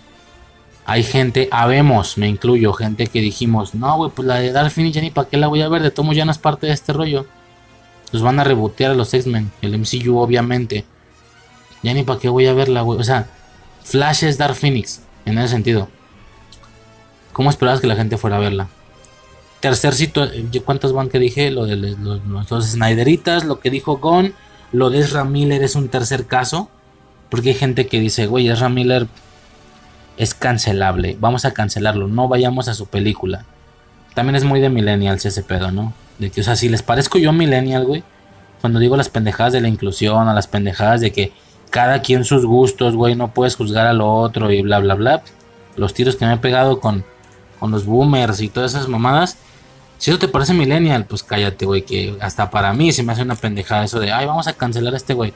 [0.90, 4.96] hay gente, habemos, me incluyo, gente que dijimos, no, güey, pues la de Dark Phoenix
[4.96, 6.72] ya ni para qué la voy a ver, de tomo ya no es parte de
[6.72, 7.26] este rollo.
[8.14, 10.86] Los van a rebotear a los X-Men, el MCU obviamente.
[11.84, 13.02] Ya ni para qué voy a verla, güey.
[13.02, 13.28] O sea,
[13.84, 15.90] Flash es Dark Phoenix, en ese sentido.
[17.34, 18.68] ¿Cómo esperabas que la gente fuera a verla?
[19.60, 20.28] Tercer sitio,
[20.66, 21.52] ¿cuántos van que dije?
[21.52, 24.34] Lo de los, los, Snyderitas, lo que dijo Gon,
[24.72, 26.70] lo de Ezra Miller es un tercer caso.
[27.30, 29.08] Porque hay gente que dice, güey, Ezra Miller
[30.16, 31.18] es cancelable.
[31.20, 32.08] Vamos a cancelarlo.
[32.08, 33.46] No vayamos a su película.
[34.14, 35.94] También es muy de millennials ese pedo, ¿no?
[36.20, 38.04] De que, o sea, si les parezco yo millennial, güey.
[38.62, 41.32] Cuando digo las pendejadas de la inclusión, a las pendejadas de que
[41.78, 45.22] cada quien sus gustos, güey, no puedes juzgar a lo otro y bla, bla, bla.
[45.76, 47.06] Los tiros que me he pegado con,
[47.60, 49.38] con los boomers y todas esas mamadas.
[50.00, 53.22] Si eso te parece millennial, pues cállate, güey, que hasta para mí se me hace
[53.22, 55.36] una pendejada eso de, ay, vamos a cancelar a este güey.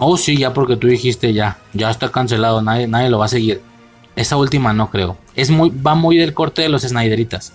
[0.00, 3.28] Oh, sí, ya porque tú dijiste ya, ya está cancelado, nadie, nadie lo va a
[3.28, 3.62] seguir.
[4.14, 5.16] Esa última no creo.
[5.34, 7.54] Es muy, va muy del corte de los Snyderitas.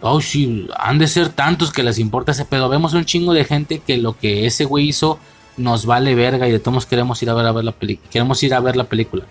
[0.00, 2.70] Oh, sí, han de ser tantos que les importa ese pedo.
[2.70, 5.18] Vemos un chingo de gente que lo que ese güey hizo
[5.56, 8.10] nos vale verga y de todos queremos ir a ver, a ver la película.
[8.10, 9.24] Queremos ir a ver la película.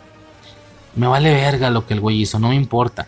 [0.96, 3.08] Me vale verga lo que el güey hizo, no me importa.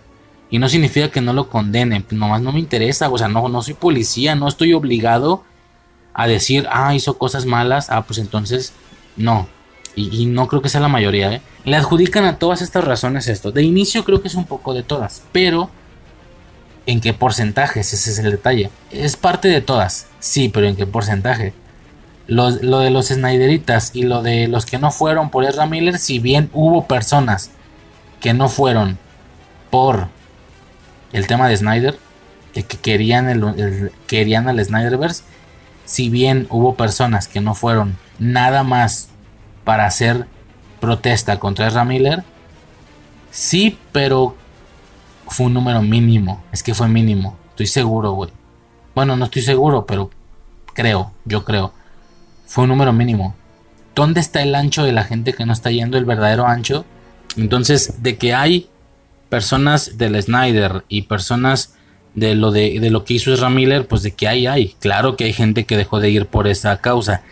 [0.49, 3.61] Y no significa que no lo condene, nomás no me interesa, o sea, no, no
[3.61, 5.43] soy policía, no estoy obligado
[6.13, 8.73] a decir, ah, hizo cosas malas, ah, pues entonces
[9.17, 9.47] no.
[9.95, 11.41] Y, no creo que sea la mayoría, ¿eh?
[11.65, 13.51] Le adjudican a todas estas razones esto.
[13.51, 15.69] De inicio creo que es un poco de todas, pero
[16.85, 17.93] ¿en qué porcentajes?
[17.93, 18.69] Ese es el detalle.
[18.91, 21.53] Es parte de todas, sí, pero ¿en qué porcentaje?
[22.27, 26.19] Lo, de los Snyderitas y lo de los que no fueron por Ezra Miller, si
[26.19, 27.51] bien hubo personas
[28.21, 28.97] que no fueron
[29.69, 30.07] por
[31.11, 31.99] el tema de Snyder,
[32.53, 35.23] que, querían, el, querían al Snyderverse,
[35.85, 39.09] si bien hubo personas que no fueron nada más
[39.65, 40.25] para hacer
[40.79, 42.23] protesta contra Ezra Miller,
[43.31, 44.35] sí, pero
[45.27, 46.43] fue un número mínimo.
[46.51, 47.37] Es que fue mínimo.
[47.49, 48.31] Estoy seguro, güey.
[48.95, 50.09] Bueno, no estoy seguro, pero
[50.73, 51.73] creo, yo creo.
[52.53, 53.35] Fue un número mínimo.
[53.95, 56.85] ¿Dónde está el ancho de la gente que no está yendo el verdadero ancho?
[57.35, 58.69] Entonces, de que hay
[59.27, 61.73] personas del Snyder y personas
[62.13, 64.75] de lo de, lo que hizo Ezra Miller, pues de que hay, hay.
[64.79, 67.23] Claro que hay gente que dejó de ir por esa causa.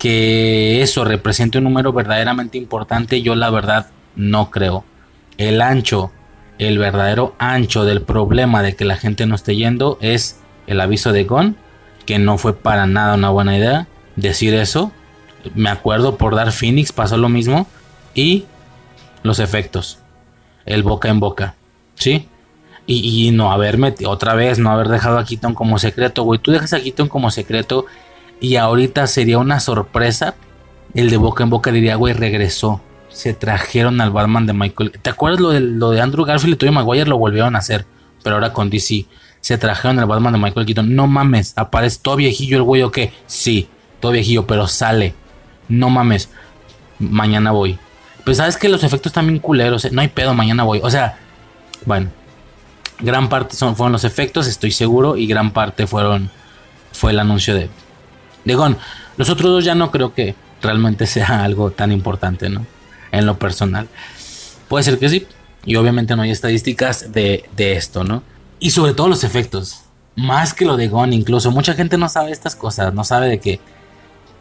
[0.00, 3.86] Que eso represente un número verdaderamente importante, yo la verdad
[4.16, 4.84] no creo.
[5.38, 6.10] El ancho
[6.58, 11.12] el verdadero ancho del problema de que la gente no esté yendo es el aviso
[11.12, 11.56] de Gon,
[12.04, 13.86] que no fue para nada una buena idea
[14.16, 14.92] decir eso.
[15.54, 17.66] Me acuerdo por dar Phoenix pasó lo mismo
[18.14, 18.46] y
[19.22, 19.98] los efectos,
[20.64, 21.54] el boca en boca,
[21.94, 22.28] ¿sí?
[22.88, 26.38] Y, no haberme, otra vez, no haber dejado a Keaton como secreto, güey.
[26.38, 27.86] Tú dejas a Keaton como secreto
[28.40, 30.36] y ahorita sería una sorpresa.
[30.94, 32.80] El de boca en boca diría, güey, regresó
[33.16, 34.92] se trajeron al Batman de Michael.
[35.00, 37.08] ¿Te acuerdas lo de, lo de Andrew Garfield y Tobey Maguire?
[37.08, 37.86] Lo volvieron a hacer,
[38.22, 39.06] pero ahora con DC.
[39.40, 40.94] Se trajeron al Batman de Michael Keaton.
[40.94, 43.14] No mames, aparece viejillo el güey o qué.
[43.26, 43.68] Sí,
[44.00, 45.14] todo viejillo, pero sale.
[45.68, 46.30] No mames,
[46.98, 47.78] mañana voy.
[48.24, 49.84] Pues sabes que los efectos también culeros.
[49.84, 50.80] Eh, no hay pedo, mañana voy.
[50.82, 51.18] O sea,
[51.84, 52.10] bueno,
[53.00, 56.30] gran parte son, fueron los efectos, estoy seguro, y gran parte fueron
[56.92, 57.68] fue el anuncio de,
[58.44, 58.78] de Gon.
[59.16, 62.66] Los otros dos ya no creo que realmente sea algo tan importante, ¿no?
[63.12, 63.88] en lo personal.
[64.68, 65.26] Puede ser que sí.
[65.64, 68.22] Y obviamente no hay estadísticas de, esto, ¿no?
[68.60, 69.82] Y sobre todo los efectos.
[70.14, 71.50] Más que lo de Gon, incluso.
[71.50, 72.94] Mucha gente no sabe estas cosas.
[72.94, 73.60] No sabe de que.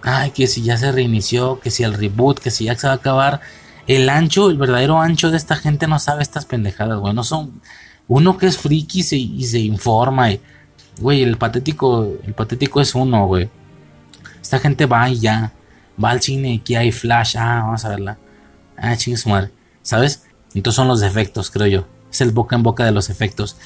[0.08, 2.94] Ay, que si ya se reinició, que si el reboot, que si ya se va
[2.94, 3.42] a acabar.
[3.88, 7.12] El ancho, el verdadero ancho de esta gente no sabe estas pendejadas, güey.
[7.16, 7.60] No son.
[8.08, 10.30] Uno que es friki se, y se informa.
[11.00, 12.08] Güey, el patético.
[12.24, 13.50] El patético es uno, güey.
[14.40, 15.54] Esta gente va y ya.
[16.02, 17.36] Va al cine, aquí hay flash.
[17.36, 18.20] Ah, vamos a verla.
[18.78, 19.50] Ah, chingue su madre.
[19.82, 20.28] ¿Sabes?
[20.54, 21.88] Entonces son los efectos, creo yo.
[22.12, 23.58] Es el boca en boca de los efectos.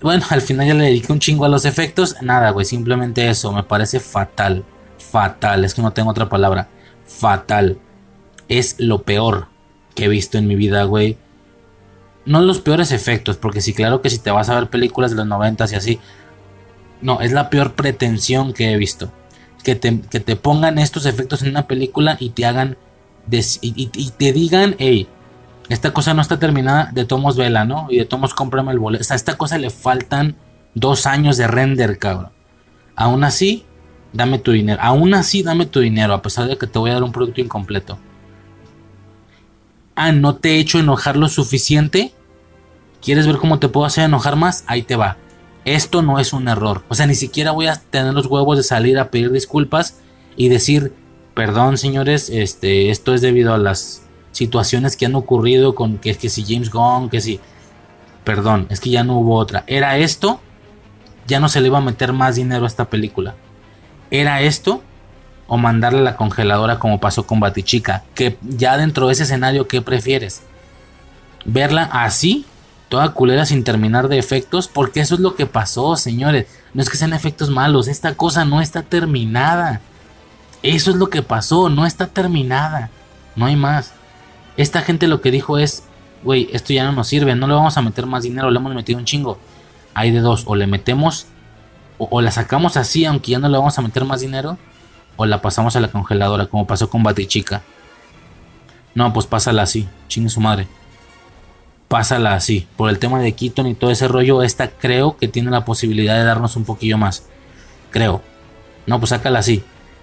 [0.00, 2.16] Bueno, al final ya le dediqué un chingo a los efectos.
[2.22, 2.64] Nada, güey.
[2.64, 3.52] Simplemente eso.
[3.52, 4.64] Me parece fatal.
[4.98, 5.64] Fatal.
[5.64, 6.68] Es que no tengo otra palabra.
[7.04, 7.78] Fatal.
[8.48, 9.48] Es lo peor
[9.94, 11.16] que he visto en mi vida, güey.
[12.24, 13.36] No los peores efectos.
[13.36, 16.00] Porque sí, claro que si te vas a ver películas de los noventas y así.
[17.00, 19.10] No, es la peor pretensión que he visto.
[19.62, 22.76] Que te, que te pongan estos efectos en una película y te hagan
[23.60, 25.08] y, te digan, hey,
[25.68, 27.86] esta cosa no está terminada, de tomos vela, ¿no?
[27.90, 29.02] Y de tomos cómprame el boleto.
[29.02, 30.36] O sea, a esta cosa le faltan
[30.74, 32.30] dos años de render, cabrón.
[32.94, 33.64] Aún así,
[34.16, 34.80] dame tu dinero.
[34.82, 37.40] Aún así, dame tu dinero, a pesar de que te voy a dar un producto
[37.40, 37.98] incompleto.
[39.94, 42.12] Ah, no te he hecho enojar lo suficiente.
[43.02, 44.64] ¿Quieres ver cómo te puedo hacer enojar más?
[44.66, 45.16] Ahí te va.
[45.64, 46.84] Esto no es un error.
[46.88, 50.00] O sea, ni siquiera voy a tener los huevos de salir a pedir disculpas
[50.36, 50.92] y decir,
[51.34, 54.02] perdón señores, este, esto es debido a las
[54.32, 57.40] situaciones que han ocurrido con que, que si James Gunn, que si...
[58.24, 59.64] Perdón, es que ya no hubo otra.
[59.66, 60.40] Era esto,
[61.26, 63.36] ya no se le iba a meter más dinero a esta película.
[64.10, 64.82] Era esto
[65.46, 68.02] o mandarle a la congeladora como pasó con Batichica.
[68.14, 70.42] Que ya dentro de ese escenario, ¿qué prefieres?
[71.44, 72.44] Verla así,
[72.88, 76.46] toda culera sin terminar de efectos, porque eso es lo que pasó, señores.
[76.74, 79.80] No es que sean efectos malos, esta cosa no está terminada.
[80.62, 82.90] Eso es lo que pasó, no está terminada.
[83.36, 83.92] No hay más.
[84.56, 85.84] Esta gente lo que dijo es,
[86.24, 88.74] güey, esto ya no nos sirve, no le vamos a meter más dinero, le hemos
[88.74, 89.38] metido un chingo.
[89.94, 91.26] Hay de dos, o le metemos,
[91.98, 94.58] o, la sacamos así, aunque ya no le vamos a meter más dinero,
[95.16, 97.62] o la pasamos a la congeladora, como pasó con Batichica.
[98.94, 100.66] No, pues pásala así, chingue su madre.
[101.88, 102.66] Pásala así.
[102.76, 106.16] Por el tema de Keaton y todo ese rollo, esta creo que tiene la posibilidad
[106.16, 107.26] de darnos un poquillo más.
[107.90, 108.22] Creo.
[108.86, 109.62] No, pues sácala así.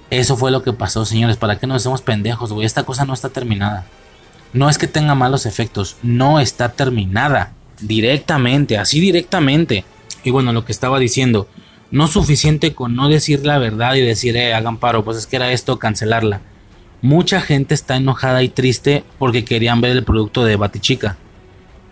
[0.10, 1.38] Eso fue lo que pasó, señores.
[1.38, 2.66] ¿Para qué nos hacemos pendejos, güey?
[2.66, 3.86] Esta cosa no está terminada.
[4.54, 7.54] No es que tenga malos efectos, no está terminada.
[7.82, 9.84] Directamente, así directamente.
[10.24, 11.48] Y bueno, lo que estaba diciendo,
[11.94, 15.36] no suficiente con no decir la verdad y decir, eh, hagan paro, pues es que
[15.36, 16.42] era esto, cancelarla.
[17.04, 21.18] Mucha gente está enojada y triste porque querían ver el producto de Batichica.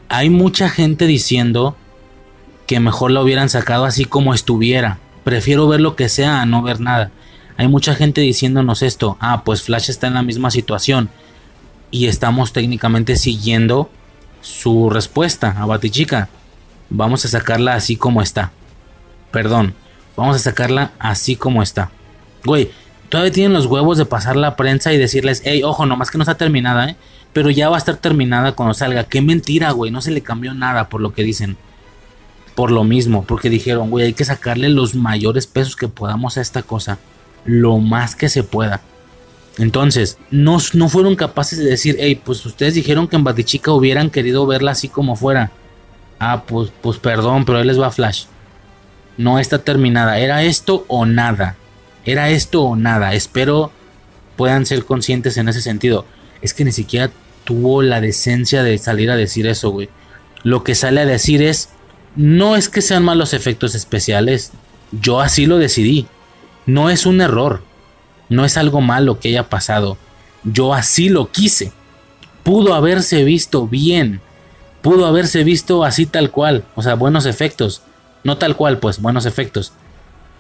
[0.10, 1.78] hay mucha gente diciendo
[2.66, 4.98] que mejor la hubieran sacado así como estuviera.
[5.24, 7.12] Prefiero ver lo que sea a no ver nada.
[7.58, 9.18] Hay mucha gente diciéndonos esto.
[9.20, 11.12] Ah, pues Flash está en la misma situación.
[11.92, 13.92] Y estamos técnicamente siguiendo
[14.42, 16.28] su respuesta a Batichica.
[16.90, 18.52] Vamos a sacarla así como está.
[19.30, 19.76] Perdón.
[20.22, 21.90] Vamos a sacarla así como está.
[22.46, 22.70] Güey,
[23.10, 26.22] todavía tienen los huevos de pasar la prensa y decirles, hey, ojo, nomás que no
[26.22, 26.96] está terminada, ¿eh?
[27.34, 29.06] Pero ya va a estar terminada cuando salga.
[29.06, 29.90] Qué mentira, güey.
[29.90, 31.58] No se le cambió nada por lo que dicen.
[32.54, 36.42] Por lo mismo, porque dijeron, güey, hay que sacarle los mayores pesos que podamos a
[36.42, 37.00] esta cosa.
[37.44, 38.82] Lo más que se pueda.
[39.58, 44.12] Entonces, no, no fueron capaces de decir, hey, pues ustedes dijeron que en Batichica hubieran
[44.12, 45.50] querido verla así como fuera.
[46.20, 48.26] Ah, pues, pues perdón, pero ahí les va Flash.
[49.18, 50.20] No está terminada.
[50.20, 51.56] Era esto o nada.
[52.06, 53.14] Era esto o nada.
[53.14, 53.72] Espero
[54.36, 56.06] puedan ser conscientes en ese sentido.
[56.42, 57.12] Es que ni siquiera
[57.44, 59.90] tuvo la decencia de salir a decir eso, güey.
[60.44, 61.70] Lo que sale a decir es,
[62.16, 64.52] no es que sean malos efectos especiales.
[64.92, 66.08] Yo así lo decidí.
[66.66, 67.62] No es un error.
[68.30, 69.98] No es algo malo que haya pasado.
[70.44, 71.72] Yo así lo quise.
[72.44, 74.22] Pudo haberse visto bien.
[74.82, 76.66] Pudo haberse visto así tal cual.
[76.76, 77.84] O sea, buenos efectos.
[78.24, 79.74] No tal cual, pues, buenos efectos.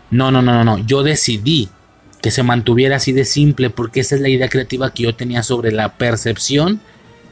[0.10, 0.86] No, no, no, no, no.
[0.86, 1.70] Yo decidí
[2.22, 5.42] que se mantuviera así de simple porque esa es la idea creativa que yo tenía
[5.44, 6.80] sobre la percepción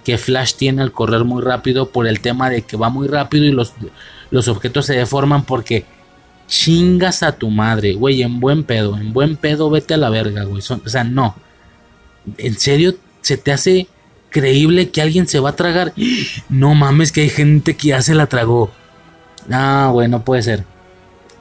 [0.04, 3.46] que Flash tiene al correr muy rápido por el tema de que va muy rápido
[3.46, 3.74] y los,
[4.32, 5.86] los objetos se deforman porque
[6.48, 10.44] chingas a tu madre, güey, en buen pedo, en buen pedo vete a la verga,
[10.46, 10.64] güey.
[10.68, 11.36] o sea, no.
[12.38, 13.88] ¿En serio se te hace
[14.30, 15.94] creíble que alguien se va a tragar?
[16.50, 18.72] No mames que hay gente que ya se la tragó.
[19.52, 20.64] Ah, güey, no puede ser.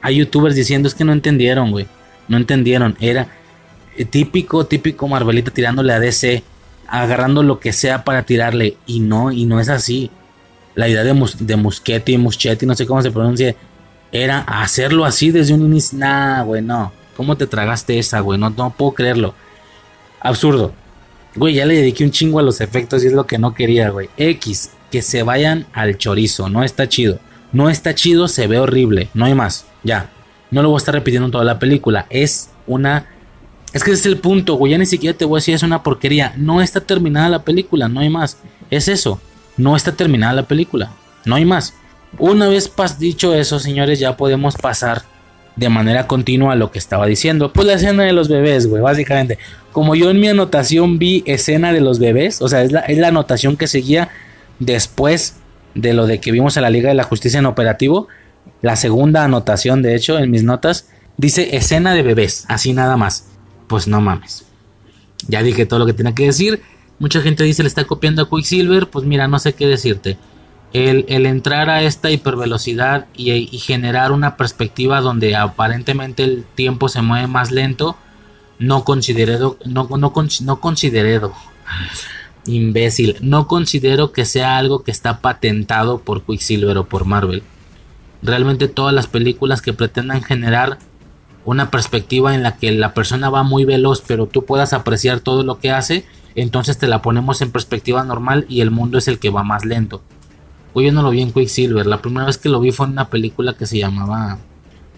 [0.01, 1.87] Hay youtubers diciendo es que no entendieron, güey.
[2.27, 2.95] No entendieron.
[2.99, 3.27] Era
[3.97, 6.43] eh, típico, típico Marvelita tirándole a DC,
[6.87, 8.77] agarrando lo que sea para tirarle.
[8.85, 10.09] Y no, y no es así.
[10.75, 13.55] La idea de, mus de Muschetti, Muschetti, no sé cómo se pronuncia,
[14.11, 15.99] era hacerlo así desde un inicio.
[15.99, 16.91] Nah, güey, no.
[17.17, 18.39] ¿Cómo te tragaste esa, güey?
[18.39, 19.33] No, no puedo creerlo.
[20.21, 20.73] Absurdo.
[21.35, 23.89] Güey, ya le dediqué un chingo a los efectos y es lo que no quería,
[23.89, 24.09] güey.
[24.17, 27.19] X, que se vayan al chorizo, no está chido.
[27.51, 29.65] No está chido, se ve horrible, no hay más.
[29.83, 30.09] Ya.
[30.51, 32.05] No lo voy a estar repitiendo en toda la película.
[32.09, 33.07] Es una.
[33.73, 34.71] Es que ese es el punto, güey.
[34.71, 36.33] Ya ni siquiera te voy a decir es una porquería.
[36.37, 38.37] No está terminada la película, no hay más.
[38.69, 39.21] Es eso.
[39.57, 40.91] No está terminada la película.
[41.25, 41.73] No hay más.
[42.17, 45.03] Una vez dicho eso, señores, ya podemos pasar
[45.55, 47.51] de manera continua a lo que estaba diciendo.
[47.53, 49.37] Pues la escena de los bebés, güey, básicamente.
[49.71, 52.97] Como yo en mi anotación vi escena de los bebés, o sea, es la, es
[52.97, 54.09] la anotación que seguía
[54.57, 55.35] después
[55.75, 58.07] de lo de que vimos a la Liga de la Justicia en operativo.
[58.61, 63.27] La segunda anotación, de hecho, en mis notas, dice escena de bebés, así nada más.
[63.67, 64.45] Pues no mames.
[65.27, 66.61] Ya dije todo lo que tenía que decir.
[66.97, 68.89] Mucha gente dice le está copiando a Quicksilver.
[68.89, 70.17] Pues mira, no sé qué decirte.
[70.73, 77.01] El, entrar a esta hipervelocidad y, y, generar una perspectiva donde aparentemente el tiempo se
[77.01, 77.97] mueve más lento,
[78.59, 81.33] no considero, no, no, no considero,
[82.45, 87.43] imbécil, no considero que sea algo que está patentado por Quicksilver o por Marvel.
[88.21, 90.79] Realmente todas las películas que pretendan generar
[91.45, 95.43] una perspectiva en la que la persona va muy veloz pero tú puedas apreciar todo
[95.43, 96.05] lo que hace,
[96.35, 99.65] entonces te la ponemos en perspectiva normal y el mundo es el que va más
[99.65, 100.01] lento.
[100.73, 102.93] Hoy yo no lo vi en Quicksilver, la primera vez que lo vi fue en
[102.93, 104.37] una película que se llamaba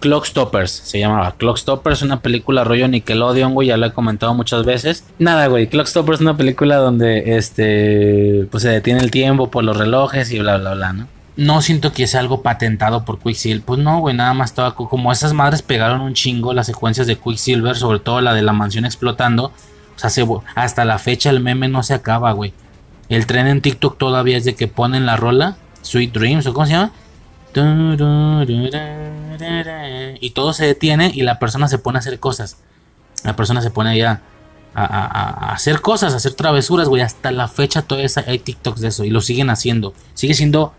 [0.02, 4.34] Clock Stoppers, se llamaba Clock Stoppers, una película rollo Nickelodeon, güey, ya lo he comentado
[4.34, 5.06] muchas veces.
[5.20, 9.64] Nada, güey, Clock Stoppers es una película donde este pues se detiene el tiempo por
[9.64, 11.08] los relojes y bla bla bla, ¿no?
[11.38, 13.64] no siento que sea algo patentado por Quicksilver.
[13.64, 17.18] Pues no, güey, nada más estaba como esas madres pegaron un chingo las secuencias de
[17.18, 19.52] Quicksilver, sobre todo la de la mansión explotando.
[19.96, 20.26] O sea,
[20.56, 22.54] hasta la fecha el meme no se acaba, güey.
[23.10, 26.66] El tren en TikTok todavía es de que ponen la rola, Sweet Dreams, o cómo
[26.66, 26.92] se llama.
[30.20, 32.58] Y todo se detiene y la persona se pone a hacer cosas.
[33.24, 34.22] La persona se pone ya
[34.74, 37.02] a, hacer cosas, a hacer travesuras, güey.
[37.02, 39.94] Hasta la fecha todavía hay TikToks de eso y lo siguen haciendo.
[40.14, 40.74] Sigue siendo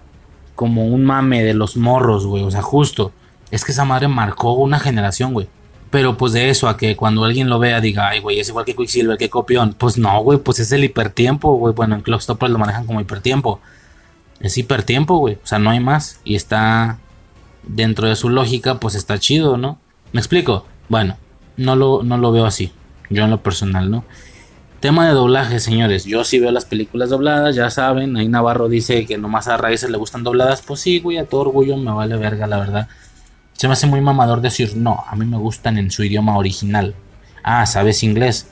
[0.54, 2.42] como un mame de los morros, güey.
[2.42, 3.12] O sea, justo.
[3.50, 5.48] Es que esa madre marcó una generación, güey.
[5.90, 8.64] Pero pues de eso a que cuando alguien lo vea diga, ay, güey, es igual
[8.64, 9.74] que Quicksilver, que copión.
[9.74, 11.74] Pues no, güey, pues es el hipertiempo, güey.
[11.74, 13.60] Bueno, en Clockstoppers lo manejan como hipertiempo.
[14.42, 15.38] Es hipertiempo, güey.
[15.42, 16.20] O sea, no hay más.
[16.24, 16.98] Y está
[17.62, 19.78] dentro de su lógica, pues está chido, ¿no?
[20.12, 20.66] ¿Me explico?
[20.88, 21.16] Bueno,
[21.56, 22.72] no lo, no lo veo así.
[23.08, 24.04] Yo en lo personal, ¿no?
[24.80, 26.04] Tema de doblaje, señores.
[26.04, 28.16] Yo sí veo las películas dobladas, ya saben.
[28.16, 30.60] Ahí Navarro dice que nomás a raíces le gustan dobladas.
[30.62, 32.88] Pues sí, güey, a todo orgullo me vale verga, la verdad.
[33.52, 36.96] Se me hace muy mamador decir, no, a mí me gustan en su idioma original.
[37.44, 38.48] Ah, ¿sabes inglés?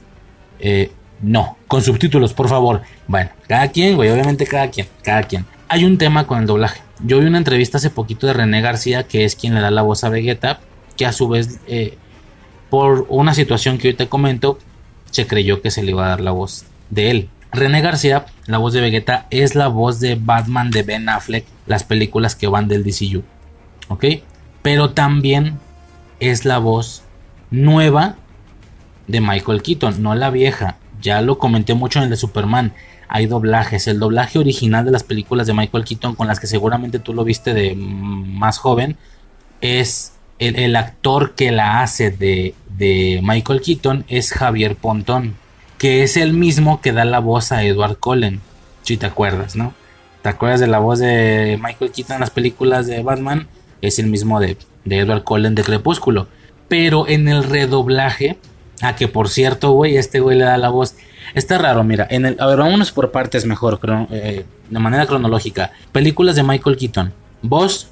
[0.61, 2.83] Eh, no, con subtítulos, por favor.
[3.09, 5.45] Bueno, cada quien, güey, obviamente cada quien, cada quien.
[5.71, 6.83] Hay un tema con el doblaje.
[7.05, 9.83] Yo vi una entrevista hace poquito de René García, que es quien le da la
[9.83, 10.59] voz a Vegeta,
[10.97, 11.97] que a su vez, eh,
[12.71, 14.59] por una situación que hoy te comento,
[15.13, 17.29] se creyó que se le iba a dar la voz de él.
[17.53, 21.85] René García, la voz de Vegeta, es la voz de Batman de Ben Affleck, las
[21.85, 23.23] películas que van del DCU.
[23.87, 24.07] ¿Ok?
[24.63, 25.61] Pero también
[26.19, 27.05] es la voz
[27.53, 28.17] nueva
[29.07, 30.79] de Michael Keaton, no la vieja.
[31.01, 32.73] Ya lo comenté mucho en el de Superman.
[33.11, 33.87] Hay doblajes.
[33.87, 37.25] El doblaje original de las películas de Michael Keaton, con las que seguramente tú lo
[37.25, 38.97] viste de más joven,
[39.61, 45.35] es el, actor que la hace de, de Michael Keaton, es Javier Pontón
[45.81, 48.43] que es el mismo que da la voz a Edward Cullen,
[48.83, 49.73] si te acuerdas, ¿no?
[50.21, 53.49] ¿Te acuerdas de la voz de Michael Keaton en las películas de Batman?
[53.81, 56.29] Es el mismo de, Edward Cullen de Crepúsculo.
[56.69, 58.37] Pero en el redoblaje,
[58.83, 60.97] a que por cierto, güey, este güey le da la voz.
[61.35, 63.79] Está raro, mira, en el, a ver, vámonos por partes mejor,
[64.11, 65.73] eh, de manera cronológica.
[65.93, 67.13] Películas de Michael Keaton.
[67.43, 67.91] Voz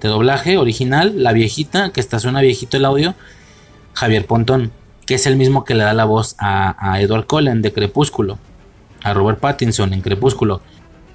[0.00, 3.14] de doblaje original, la viejita, que está suena viejito el audio,
[3.94, 4.72] Javier Pontón
[5.08, 8.38] que es el mismo que le da la voz a, Edward Cullen de Crepúsculo,
[9.02, 10.60] a Robert Pattinson en Crepúsculo.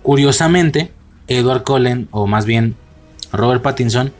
[0.01, 0.91] Curiosamente,
[1.27, 2.75] Edward Cullen, o más bien
[3.31, 4.11] Robert Pattinson,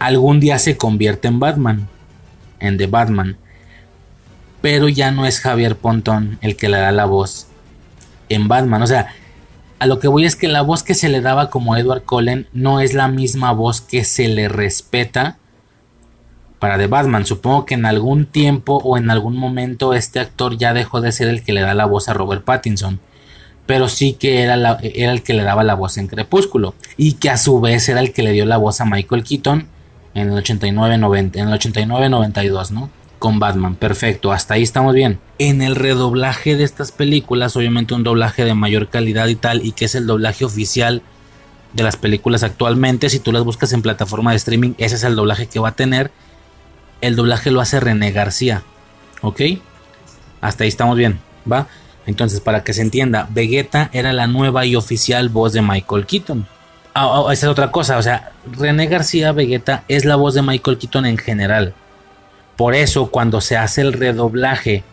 [0.00, 1.88] algún día se convierte en Batman,
[2.58, 3.36] en The Batman.
[4.60, 7.46] Pero ya no es Javier Pontón el que le da la voz
[8.28, 8.82] en Batman.
[8.82, 9.14] O sea,
[9.78, 12.46] a lo que voy es que la voz que se le daba como Edward Cullen
[12.52, 15.38] no es la misma voz que se le respeta
[16.58, 17.24] para The Batman.
[17.24, 21.28] Supongo que en algún tiempo o en algún momento este actor ya dejó de ser
[21.28, 23.00] el que le da la voz a Robert Pattinson.
[23.66, 26.74] Pero sí que era, era el que le daba la voz en Crepúsculo.
[26.96, 29.66] Y que a su vez era el que le dio la voz a Michael Keaton
[30.12, 32.90] en el 89-90, en el 89-92, ¿no?
[33.20, 35.20] Con Batman, perfecto, hasta ahí estamos bien.
[35.38, 39.70] En el redoblaje de estas películas, obviamente un doblaje de mayor calidad y tal, y
[39.70, 41.02] que es el doblaje oficial
[41.72, 45.14] de las películas actualmente, si tú las buscas en plataforma de streaming, ese es el
[45.14, 46.10] doblaje que va a tener
[47.00, 48.62] el doblaje lo hace René García.
[49.22, 49.40] ¿Ok?
[50.40, 51.20] Hasta ahí estamos bien,
[51.50, 51.66] ¿va?
[52.06, 56.46] Entonces, para que se entienda, Vegeta era la nueva y oficial voz de Michael Keaton.
[56.94, 60.42] Ah, ah, esa es otra cosa, o sea, René García Vegeta es la voz de
[60.42, 61.74] Michael Keaton en general.
[62.60, 64.84] Por eso, cuando se hace el redoblaje,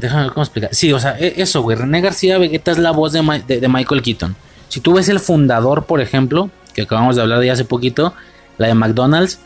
[0.00, 0.74] déjame cómo explicar.
[0.74, 1.76] Sí, o sea, e, eso, güey.
[1.76, 4.34] René García Vegeta es la voz de, de, Michael Keaton.
[4.68, 8.14] Si tú ves el fundador, por ejemplo, que acabamos de hablar de hace poquito,
[8.58, 9.38] la de McDonald's,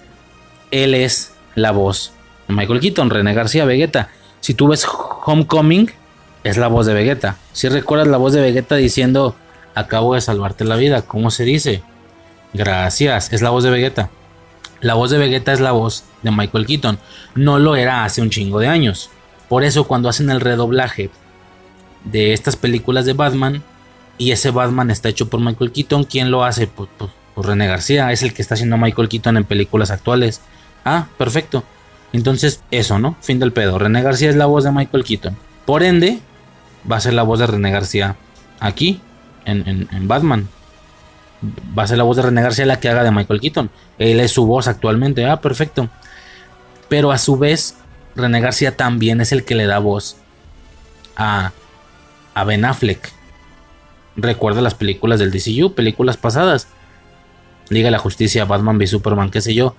[0.71, 2.13] él es la voz
[2.49, 4.09] de Michael Keaton, René García, Vegeta.
[4.41, 4.87] Si tú ves
[5.27, 5.91] Homecoming,
[6.43, 7.37] es la voz de Vegeta.
[7.53, 9.37] Si recuerdas la voz de Vegeta diciendo,
[9.75, 11.83] acabo de salvarte la vida, ¿cómo se dice?
[12.55, 14.09] Gracias, es la voz de Vegeta.
[14.81, 16.99] La voz de Vegeta es la voz de Michael Keaton.
[17.35, 19.11] No lo era hace un chingo de años.
[19.49, 21.11] Por eso cuando hacen el redoblaje
[22.05, 23.63] de estas películas de Batman
[24.19, 26.67] y ese Batman está hecho por Michael Keaton, ¿quién lo hace?
[26.67, 30.41] Pues, pues, pues René García, es el que está haciendo Michael Keaton en películas actuales.
[30.85, 31.65] Ah, perfecto.
[32.13, 33.17] Entonces, eso, ¿no?
[33.21, 33.79] Fin del pedo.
[33.79, 35.37] René García es la voz de Michael Keaton.
[35.67, 36.21] Por ende,
[36.91, 38.17] va a ser la voz de René García
[38.61, 39.01] aquí,
[39.45, 40.49] en, Batman.
[41.77, 43.71] Va a ser la voz de René García la que haga de Michael Keaton.
[43.99, 45.27] Él es su voz actualmente.
[45.27, 45.89] Ah, perfecto.
[46.89, 47.77] Pero a su vez,
[48.15, 50.17] René García también es el que le da voz
[51.17, 51.53] a,
[52.35, 53.13] a Ben Affleck.
[54.17, 56.69] Recuerda las películas del DCU, películas pasadas.
[57.69, 59.75] Liga la Justicia, Batman v Superman, qué sé yo.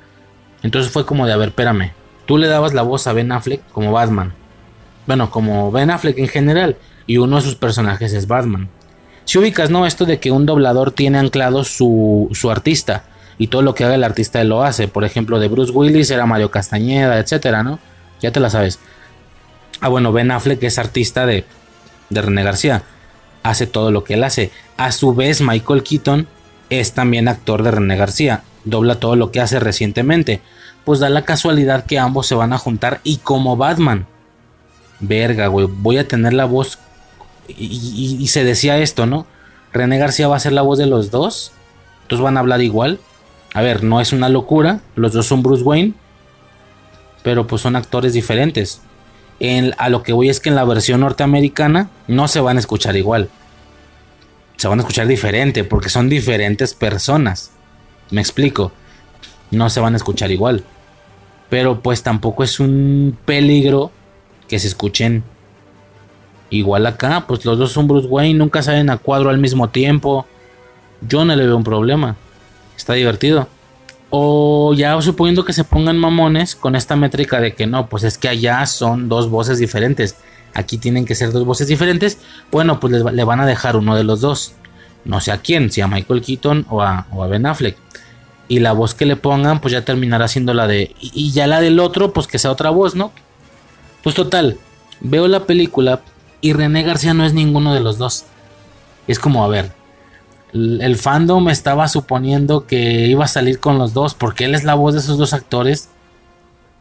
[0.61, 1.91] Entonces fue como de, a ver, espérame.
[2.25, 4.33] Tú le dabas la voz a Ben Affleck como Batman.
[5.05, 6.77] Bueno, como Ben Affleck en general.
[7.07, 8.69] Y uno de sus personajes es Batman.
[9.27, 9.85] Si ubicas, ¿no?
[9.85, 13.03] Esto de que un doblador tiene anclado su, su artista.
[13.37, 14.87] Y todo lo que haga el artista él lo hace.
[14.87, 17.77] Por ejemplo, de Bruce Willis era Mario Castañeda, etcétera, ¿no?
[18.19, 18.79] Ya te la sabes.
[19.79, 21.45] Ah, bueno, Ben Affleck es artista de,
[22.09, 22.81] de René García.
[23.43, 24.49] Hace todo lo que él hace.
[24.77, 26.27] A su vez, Michael Keaton
[26.71, 30.41] es también actor de René García dobla todo lo que hace recientemente.
[30.85, 34.05] Pues da la casualidad que ambos se van a juntar y como Batman.
[34.99, 36.79] Verga, güey, voy a tener la voz.
[37.47, 39.25] Y, se decía esto, ¿no?
[39.73, 41.51] René García va a ser la voz de los dos.
[42.03, 42.99] Entonces van a hablar igual.
[43.53, 44.81] A ver, no es una locura.
[44.95, 45.93] Los dos son Bruce Wayne.
[47.23, 48.81] Pero pues son actores diferentes.
[49.77, 52.95] a lo que voy es que en la versión norteamericana no se van a escuchar
[52.95, 53.29] igual.
[54.57, 57.51] Se van a escuchar diferente porque son diferentes personas.
[58.09, 58.71] Me explico.
[59.51, 60.63] No se van a escuchar igual.
[61.49, 63.91] Pero pues tampoco es un peligro
[64.47, 65.23] que se escuchen
[66.49, 67.25] igual acá.
[67.27, 70.25] Pues los dos son Bruce Wayne, nunca salen a cuadro al mismo tiempo.
[71.01, 72.15] Yo no le veo un problema.
[72.75, 73.47] Está divertido.
[74.09, 78.17] O ya suponiendo que se pongan mamones con esta métrica de que no, pues es
[78.17, 80.15] que allá son dos voces diferentes.
[80.53, 82.19] Aquí tienen que ser dos voces diferentes.
[82.51, 84.53] Bueno, pues le van a dejar uno de los dos.
[85.05, 87.77] no sé a quién, si a Michael Keaton o a, o a Ben Affleck.
[88.49, 90.95] Y la voz que le pongan, pues ya terminará siendo la de.
[90.99, 93.11] Y ya la del otro, pues que sea otra voz, ¿no?
[94.03, 94.57] Pues total,
[95.01, 96.01] veo la película
[96.41, 98.25] y René García no es ninguno de los dos.
[99.07, 99.71] Es como, a ver,
[100.53, 104.75] el fandom estaba suponiendo que iba a salir con los dos porque él es la
[104.75, 105.89] voz de esos dos actores,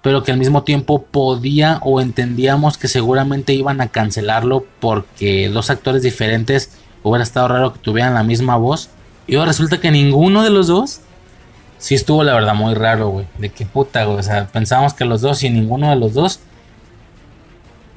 [0.03, 5.71] pero que al mismo tiempo podía o entendíamos que seguramente iban a cancelarlo porque dos
[5.71, 8.91] actores diferentes hubiera estado raro que tuvieran la misma voz.
[9.27, 11.01] Y ahora resulta que ninguno de los dos.
[11.79, 13.27] Sí estuvo la verdad muy raro, güey.
[13.39, 14.19] De qué puta, güey.
[14.19, 16.41] O sea, pensábamos que los dos y ninguno de los dos.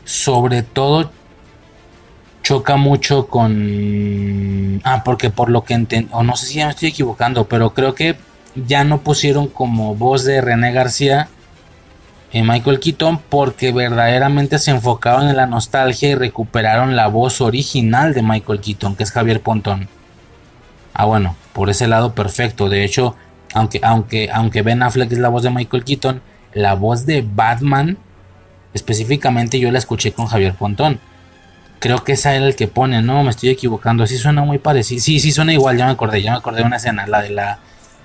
[0.03, 1.11] Sobre todo
[2.49, 4.81] choca mucho con...
[4.83, 6.09] Ah, porque por lo que entendí...
[6.11, 8.15] O no sé si ya me estoy equivocando, pero creo que
[8.55, 11.29] ya no pusieron como voz de René García
[12.33, 18.15] en Michael Keaton porque verdaderamente se enfocaron en la nostalgia y recuperaron la voz original
[18.15, 19.87] de Michael Keaton, que es Javier Pontón.
[20.95, 22.67] Ah, bueno, por ese lado perfecto.
[22.67, 23.15] De hecho,
[23.53, 26.23] aunque, aunque, aunque Ben Affleck es la voz de Michael Keaton,
[26.53, 27.99] la voz de Batman,
[28.73, 30.99] específicamente yo la escuché con Javier Pontón.
[31.79, 34.05] Creo que esa era el que pone, no, me estoy equivocando.
[34.05, 35.01] Sí suena muy parecido.
[35.01, 37.29] Sí, sí suena igual, ya me acordé, ya me acordé de una escena, la de
[37.29, 37.59] la,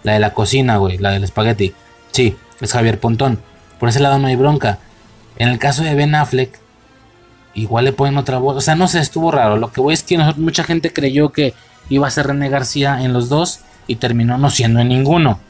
[0.05, 1.75] la de la cocina, güey, la del espagueti.
[2.13, 3.41] Sí, es Javier Pontón.
[3.81, 4.79] Por ese lado no hay bronca.
[5.37, 6.57] En el caso de Ben Affleck,
[7.55, 8.57] igual le ponen otra voz.
[8.57, 9.57] O sea, no sé, estuvo raro.
[9.57, 11.55] Lo que voy es que nosotros- mucha gente creyó que
[11.89, 15.41] iba a ser René García en los dos y terminó no siendo en ninguno.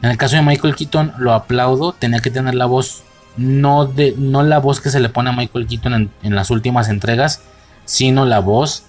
[0.00, 1.92] En el caso de Michael Keaton, lo aplaudo.
[1.92, 3.02] Tenía que tener la voz,
[3.36, 6.50] no, de, no la voz que se le pone a Michael Keaton en, en las
[6.50, 7.42] últimas entregas,
[7.84, 8.84] sino la voz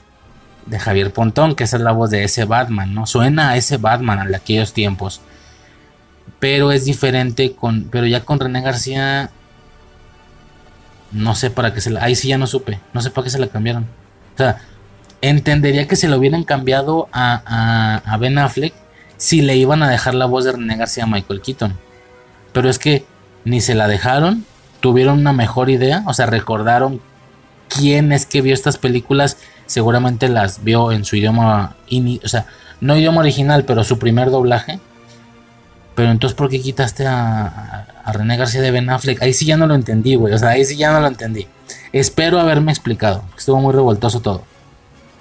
[0.65, 3.05] de Javier Pontón, que esa es la voz de ese Batman, ¿no?
[3.05, 5.21] Suena a ese Batman de aquellos tiempos.
[6.39, 7.85] Pero es diferente con.
[7.85, 9.29] Pero ya con René García.
[11.11, 12.03] No sé para qué se la.
[12.03, 12.79] Ahí sí ya no supe.
[12.93, 13.83] No sé para qué se la cambiaron.
[14.33, 14.61] O sea,
[15.21, 18.73] entendería que se lo hubieran cambiado a, a, a Ben Affleck
[19.17, 21.77] si le iban a dejar la voz de René García a Michael Keaton.
[22.51, 23.05] Pero es que
[23.45, 24.45] ni se la dejaron.
[24.79, 26.03] Tuvieron una mejor idea.
[26.07, 27.01] O sea, recordaron
[27.69, 29.37] quién es que vio estas películas.
[29.65, 31.75] Seguramente las vio en su idioma.
[32.23, 32.45] o sea,
[32.81, 34.79] no idioma original, pero su primer doblaje.
[35.95, 39.21] Pero entonces, ¿por qué quitaste a, a, a René García de Ben Affleck?
[39.21, 40.33] Ahí sí ya no lo entendí, güey.
[40.33, 41.47] O sea, ahí sí ya no lo entendí.
[41.91, 43.23] Espero haberme explicado.
[43.37, 44.43] Estuvo muy revoltoso todo.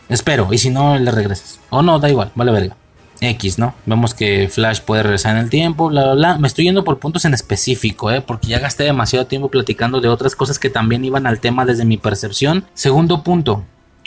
[0.08, 0.52] Espero.
[0.52, 1.60] Y si no, le regresas.
[1.70, 2.32] O no, da igual.
[2.34, 2.76] Vale, verga.
[3.22, 3.74] X, ¿no?
[3.86, 6.38] Vemos que Flash puede regresar en el tiempo, bla, bla, bla.
[6.38, 8.20] Me estoy yendo por puntos en específico, ¿eh?
[8.20, 11.84] Porque ya gasté demasiado tiempo platicando de otras cosas que también iban al tema desde
[11.84, 12.64] mi percepción.
[12.74, 13.64] Segundo punto.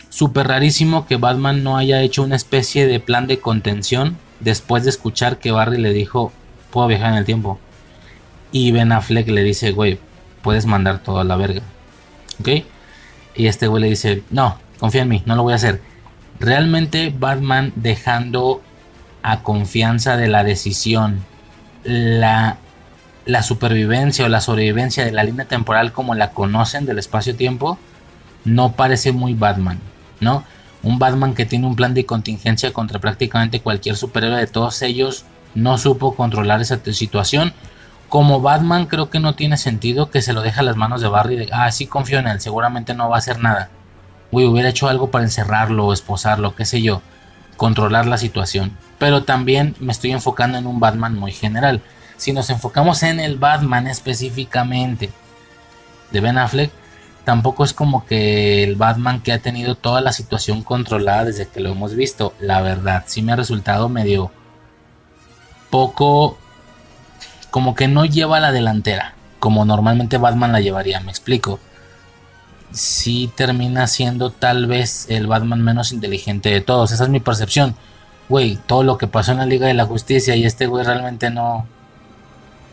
[0.10, 4.90] Súper rarísimo que Batman no haya hecho una especie de plan de contención después de
[4.90, 6.32] escuchar que Barry le dijo,
[6.70, 7.60] puedo viajar en el tiempo.
[8.52, 10.00] Y Ben Affleck le dice, güey,
[10.42, 11.62] puedes mandar todo a la verga.
[12.40, 12.50] ¿Ok?
[13.36, 15.82] Y este güey le dice, no, confía en mí, no lo voy a hacer.
[16.40, 18.62] Realmente Batman dejando
[19.26, 21.26] a confianza de la decisión
[21.84, 22.58] la,
[23.42, 27.80] supervivencia o la sobrevivencia de la línea temporal como la conocen del espacio-tiempo,
[28.44, 29.80] no parece muy Batman,
[30.20, 30.44] ¿no?
[30.84, 35.26] Un Batman que tiene un plan de contingencia contra prácticamente cualquier superhéroe de todos ellos
[35.56, 37.52] no supo controlar esa situación.
[38.10, 41.08] Como Batman creo que no tiene sentido que se lo deje a las manos de
[41.08, 43.70] Barry de, ah, sí confío en él, seguramente no va a hacer nada.
[44.32, 47.02] Güey, hubiera hecho algo para encerrarlo o esposarlo, qué sé yo,
[47.58, 48.78] controlar la situación.
[48.98, 51.82] Pero también me estoy enfocando en un Batman muy general.
[52.18, 55.12] Si nos enfocamos en el Batman específicamente
[56.12, 56.72] de Ben Affleck,
[57.26, 61.60] tampoco es como que el Batman que ha tenido toda la situación controlada desde que
[61.60, 62.34] lo hemos visto.
[62.40, 64.32] La verdad, sí me ha resultado medio
[65.70, 66.38] poco
[67.52, 71.60] como que no lleva la delantera, como normalmente Batman la llevaría, me explico.
[72.72, 77.76] Sí termina siendo tal vez el Batman menos inteligente de todos, esa es mi percepción.
[78.30, 81.30] Güey, todo lo que pasó en la Liga de la Justicia y este güey realmente
[81.30, 81.68] no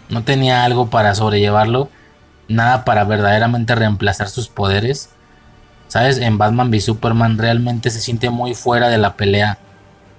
[0.09, 1.89] no tenía algo para sobrellevarlo,
[2.49, 5.11] nada para verdaderamente reemplazar sus poderes.
[5.89, 6.19] ¿Sabes?
[6.19, 9.59] En Batman v Superman realmente se siente muy fuera de la pelea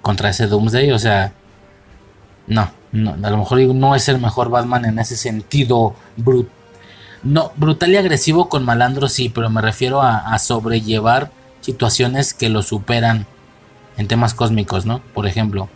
[0.02, 1.32] contra ese Doomsday, o sea,
[2.46, 6.48] no, a lo mejor no es el mejor Batman en ese sentido brut
[7.24, 11.30] no, brutal y agresivo con malandro sí, pero me refiero a, sobrellevar
[11.62, 13.26] situaciones que lo superan
[13.96, 15.00] en temas cósmicos, ¿no?
[15.12, 15.68] Por ejemplo.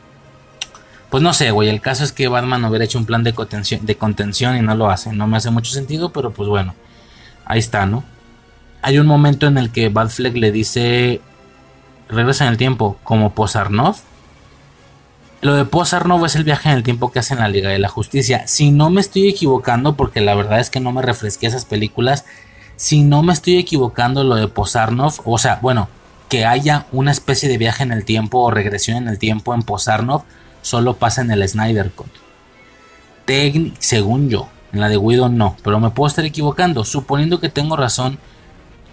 [1.10, 3.86] Pues no sé, güey, el caso es que Batman hubiera hecho un plan de contención,
[3.86, 5.12] de contención y no lo hace.
[5.12, 6.74] No me hace mucho sentido, pero pues bueno,
[7.46, 8.04] ahí está, ¿no?
[8.82, 11.20] Hay un momento en el que Batfleck le dice,
[12.08, 13.96] regresa en el tiempo, como Posarnov.
[15.40, 17.78] Lo de Posarnov es el viaje en el tiempo que hace en la Liga de
[17.78, 18.46] la Justicia.
[18.46, 22.24] Si no me estoy equivocando, porque la verdad es que no me refresqué esas películas.
[22.76, 25.88] Si no me estoy equivocando, lo de Posarnov, o sea, bueno,
[26.28, 29.62] que haya una especie de viaje en el tiempo o regresión en el tiempo en
[29.62, 30.24] Posarnov
[30.62, 32.10] solo pasa en el Snyder Cut.
[33.78, 36.84] según yo, en la de Widow no, pero me puedo estar equivocando.
[36.84, 38.18] Suponiendo que tengo razón,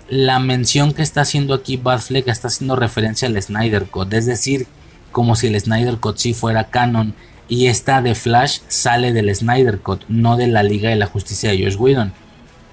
[0.10, 4.68] la mención que está haciendo aquí Batfleck está haciendo referencia al Snyder Cut, es decir,
[5.12, 7.16] como si el Snyder Cut sí fuera canon
[7.48, 11.52] y esta de Flash sale del Snyder Cut, no de la Liga de la Justicia
[11.52, 12.14] de Josh Whedon.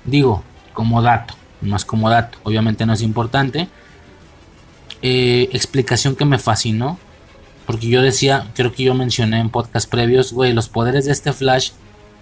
[0.04, 3.68] Digo, como dato, más como dato, obviamente no es importante.
[5.02, 6.98] Eh, explicación que me fascinó,
[7.66, 11.32] porque yo decía, creo que yo mencioné en podcast previos, güey, los poderes de este
[11.32, 11.70] Flash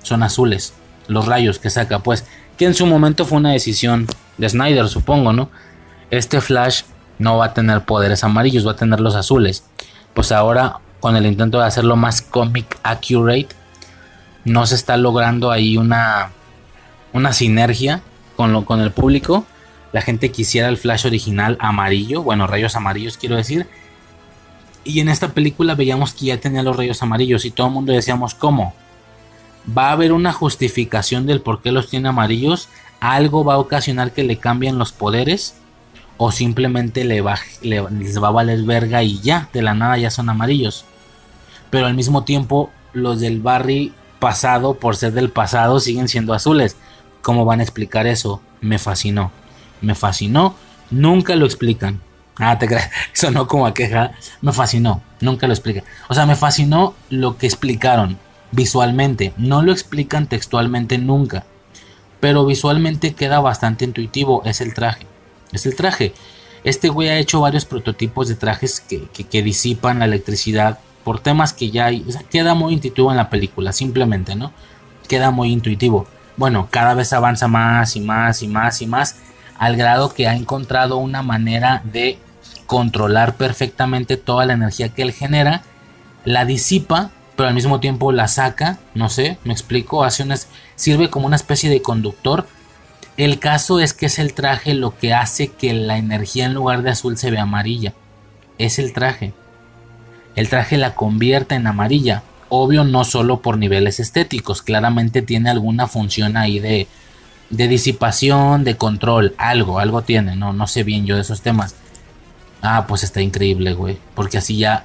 [0.03, 0.73] son azules,
[1.07, 2.25] los rayos que saca, pues,
[2.57, 4.07] que en su momento fue una decisión
[4.39, 5.51] de Snyder, supongo, ¿no?
[6.11, 6.83] Este Flash
[7.19, 9.65] no va a tener poderes amarillos, va a tener los azules.
[10.15, 13.49] Pues ahora, con el intento de hacerlo más comic accurate,
[14.45, 16.31] no se está logrando ahí una,
[17.13, 18.01] una sinergia
[18.37, 19.45] con, lo, con el público.
[19.93, 23.67] La gente quisiera el Flash original amarillo, bueno, rayos amarillos quiero decir.
[24.85, 27.93] Y en esta película veíamos que ya tenía los rayos amarillos y todo el mundo
[27.93, 28.75] decíamos, ¿cómo?
[29.67, 32.69] va a haber una justificación del por qué los tiene amarillos,
[33.01, 35.55] algo va a ocasionar que le cambien los poderes
[36.17, 40.11] o simplemente le va, les va a valer verga y ya, de la nada ya
[40.11, 40.85] son amarillos.
[41.71, 46.77] Pero al mismo tiempo los del Barry pasado, por ser del pasado, siguen siendo azules.
[47.23, 48.43] ¿Cómo van a explicar eso?
[48.61, 49.31] Me fascinó.
[49.81, 50.55] Me fascinó.
[50.91, 52.01] Nunca lo explican.
[52.37, 52.89] Ah, te crees.
[53.15, 54.13] Eso no como a queja.
[54.41, 55.03] Me fascinó.
[55.21, 55.85] Nunca lo explican.
[56.09, 58.19] O sea, me fascinó lo que explicaron
[58.53, 59.33] visualmente.
[59.37, 61.45] No lo explican textualmente nunca,
[62.21, 64.43] pero visualmente queda bastante intuitivo.
[64.45, 65.07] Es el traje.
[65.53, 66.15] Es el traje.
[66.65, 71.71] Este güey ha hecho varios prototipos de trajes que, disipan la electricidad por temas que
[71.71, 72.05] ya hay.
[72.31, 74.53] queda muy intuitivo en la película, simplemente, ¿no?
[75.09, 76.07] Queda muy intuitivo.
[76.37, 79.17] Bueno, cada vez avanza más y más y más y más,
[79.61, 82.19] al grado que ha encontrado una manera de
[82.67, 85.63] controlar perfectamente toda la energía que él genera,
[86.25, 90.37] la disipa pero al mismo tiempo la saca, no sé, me explico, hace una,
[90.77, 92.47] sirve como una especie de conductor.
[93.17, 96.83] El caso es que es el traje lo que hace que la energía en lugar
[96.83, 97.95] de azul se vea amarilla.
[98.59, 99.33] Es el traje.
[100.37, 102.25] El traje la convierte en amarilla.
[102.51, 106.89] Obvio no solo por niveles estéticos, claramente tiene alguna función ahí de,
[107.51, 111.75] de disipación, de control, algo, algo tiene, no, no sé bien yo de esos temas.
[112.63, 114.85] Ah, pues está increíble, güey, porque así ya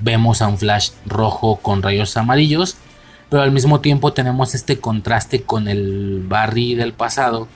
[0.00, 2.76] vemos a un Flash rojo con rayos amarillos,
[3.30, 7.48] pero al mismo tiempo tenemos este contraste con el Barry del pasado,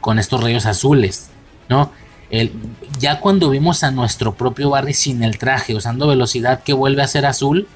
[0.00, 1.30] con estos rayos azules,
[1.68, 1.90] ¿no?
[2.30, 2.52] El,
[2.98, 7.08] ya cuando vimos a nuestro propio Barry sin el traje, usando velocidad que vuelve a
[7.08, 7.68] ser azul,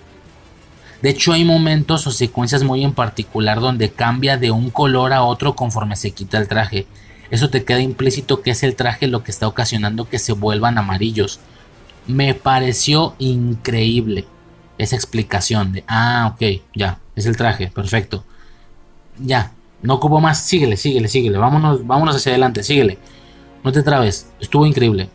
[1.03, 5.23] de hecho hay momentos o secuencias muy en particular donde cambia de un color a
[5.23, 6.87] otro conforme se quita el traje.
[7.31, 10.77] Eso te queda implícito que es el traje lo que está ocasionando que se vuelvan
[10.77, 11.41] amarillos.
[12.07, 14.27] Me pareció increíble
[14.79, 18.25] esa explicación de, ah, ok, ya, es el traje, perfecto.
[19.19, 19.53] Ya,
[19.83, 22.99] no ocupo más, síguele, síguele, síguele, vámonos, vámonos hacia adelante, síguele.
[23.65, 25.09] No te trabes, estuvo increíble.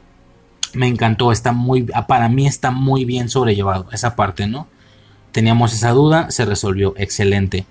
[0.74, 4.68] Me encantó, está muy, para mí está muy bien sobrellevado esa parte, ¿no?
[5.36, 7.66] Teníamos esa duda, se resolvió, excelente.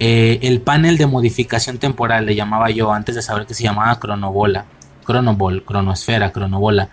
[0.00, 4.00] Eh, el panel de modificación temporal le llamaba yo antes de saber que se llamaba
[4.00, 4.64] cronobola,
[5.04, 6.88] cronobol, cronosfera, cronobola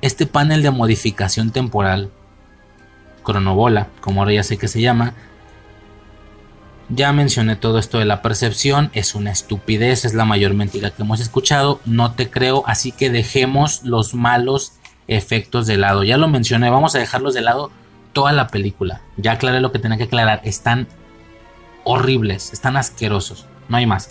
[0.00, 2.12] este panel de modificación temporal,
[3.24, 5.14] cronobola, como ahora ya sé que se llama,
[6.88, 11.02] ya mencioné todo esto de la percepción, es una estupidez, es la mayor mentira que
[11.02, 14.74] hemos escuchado, no te creo, así que dejemos los malos
[15.08, 16.04] efectos de lado.
[16.04, 17.72] Ya lo mencioné, vamos a dejarlos de lado
[18.16, 19.02] toda la película.
[19.18, 20.88] Ya aclaré lo que tenía que aclarar, están
[21.84, 24.08] horribles, están asquerosos, no hay más.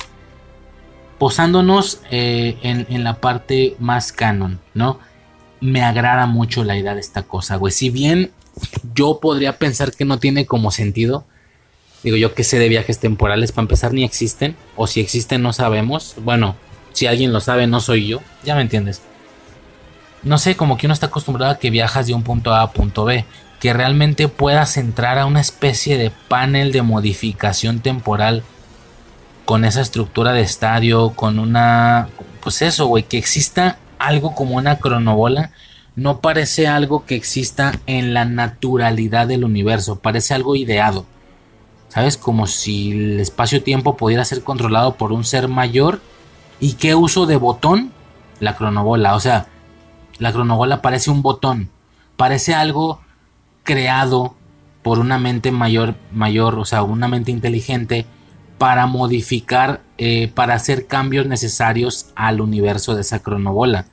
[1.18, 5.00] Posándonos eh, en, en la parte más canon, ¿no?
[5.66, 7.74] me agrada mucho la idea de esta cosa, güey.
[7.74, 8.32] Si bien
[8.94, 11.26] yo podría pensar que no tiene como sentido,
[12.04, 15.54] digo yo que sé de viajes temporales, para empezar ni existen, o si existen no
[15.54, 16.16] sabemos.
[16.22, 16.56] Bueno,
[16.94, 19.02] si alguien lo sabe, no soy yo, ya me entiendes.
[20.24, 22.72] No sé, como que uno está acostumbrado a que viajas de un punto A a
[22.72, 23.26] punto B,
[23.66, 28.44] que realmente puedas entrar a una especie de panel de modificación temporal
[29.44, 32.10] con esa estructura de estadio, con una,
[32.42, 35.50] pues eso, güey, que exista algo como una cronobola
[35.96, 41.08] no parece algo que exista en la naturalidad del universo, parece algo ideado.
[41.88, 42.18] ¿Sabes?
[42.18, 46.02] Como si el espacio-tiempo pudiera ser controlado por un ser mayor.
[46.60, 47.92] ¿Y qué uso de botón?
[48.40, 49.16] La cronobola.
[49.16, 49.48] O sea,
[50.20, 51.72] la cronobola parece un botón.
[52.16, 53.00] Parece algo
[53.66, 54.36] creado
[54.82, 58.06] por una mente mayor, mayor, o sea, una mente inteligente
[58.58, 63.88] para modificar, eh, para hacer cambios necesarios al universo de esa cronobola.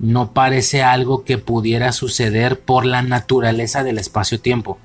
[0.00, 4.76] no parece algo que pudiera suceder por la naturaleza del espacio-tiempo.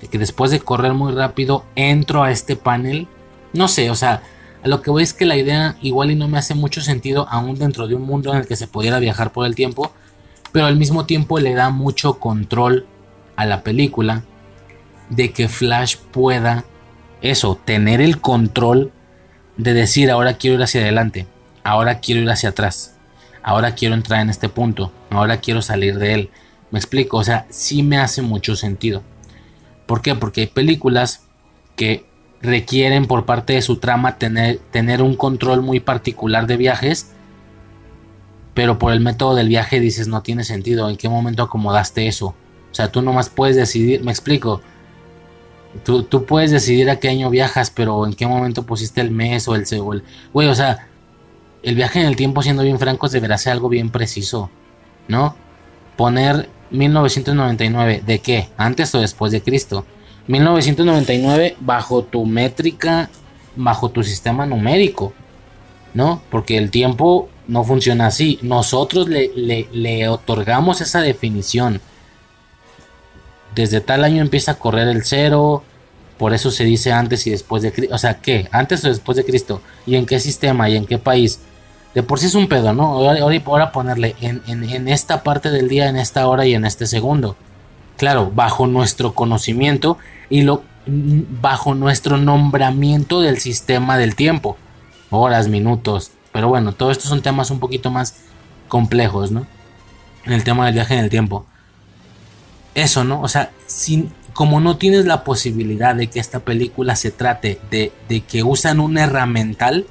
[0.00, 3.08] De que después de correr muy rápido entro a este panel.
[3.54, 4.22] No sé, o sea,
[4.62, 7.26] a lo que voy es que la idea igual y no me hace mucho sentido
[7.30, 9.92] aún dentro de un mundo en el que se pudiera viajar por el tiempo.
[10.52, 12.86] Pero al mismo tiempo le da mucho control
[13.38, 14.24] a la película
[15.08, 16.64] de que Flash pueda
[17.22, 18.92] eso, tener el control
[19.56, 21.26] de decir ahora quiero ir hacia adelante,
[21.64, 22.98] ahora quiero ir hacia atrás
[23.48, 26.30] ahora quiero entrar en este punto, ahora quiero salir de él.
[26.70, 29.02] Me explico, o sea, sí me hace mucho sentido.
[29.86, 30.14] ¿Por qué?
[30.14, 31.22] Porque hay películas
[31.74, 32.04] que
[32.42, 37.12] requieren por parte de su trama tener, tener un control muy particular de viajes,
[38.52, 42.34] pero por el método del viaje dices no tiene sentido, ¿en qué momento acomodaste eso?
[42.70, 44.60] O sea, tú nomás puedes decidir, me explico,
[45.84, 49.48] tú, tú puedes decidir a qué año viajas, pero en qué momento pusiste el mes
[49.48, 49.64] o el...
[50.32, 50.88] Güey, o sea,
[51.62, 54.50] el viaje en el tiempo, siendo bien francos, deberá ser algo bien preciso,
[55.08, 55.34] ¿no?
[55.96, 58.48] Poner 1999, ¿de qué?
[58.56, 59.84] ¿Antes o después de Cristo?
[60.28, 63.10] 1999 bajo tu métrica,
[63.56, 65.12] bajo tu sistema numérico,
[65.94, 66.22] ¿no?
[66.30, 68.38] Porque el tiempo no funciona así.
[68.42, 71.80] Nosotros le, le otorgamos esa definición.
[73.58, 75.64] Desde tal año empieza a correr el cero,
[76.16, 77.92] por eso se dice antes y después de Cristo.
[77.92, 78.48] O sea, ¿qué?
[78.52, 79.62] ¿Antes o después de Cristo?
[79.84, 80.70] ¿Y en qué sistema?
[80.70, 81.40] ¿Y en qué país?
[81.92, 83.04] De por sí es un pedo, ¿no?
[83.04, 87.34] Ahora, ponerle en, en, esta parte del día, en esta hora y en este segundo.
[87.96, 89.98] Claro, bajo nuestro conocimiento
[90.30, 94.56] y lo, bajo nuestro nombramiento del sistema del tiempo.
[95.10, 96.12] Horas, minutos.
[96.30, 98.18] Pero bueno, todos estos son temas un poquito más
[98.68, 99.48] complejos, ¿no?
[100.26, 101.44] En el tema del viaje en el tiempo.
[102.74, 103.20] Eso, ¿no?
[103.22, 107.90] O sea, sin, como no tienes la posibilidad de que esta película se trate de,
[108.20, 109.84] que usan un herramental,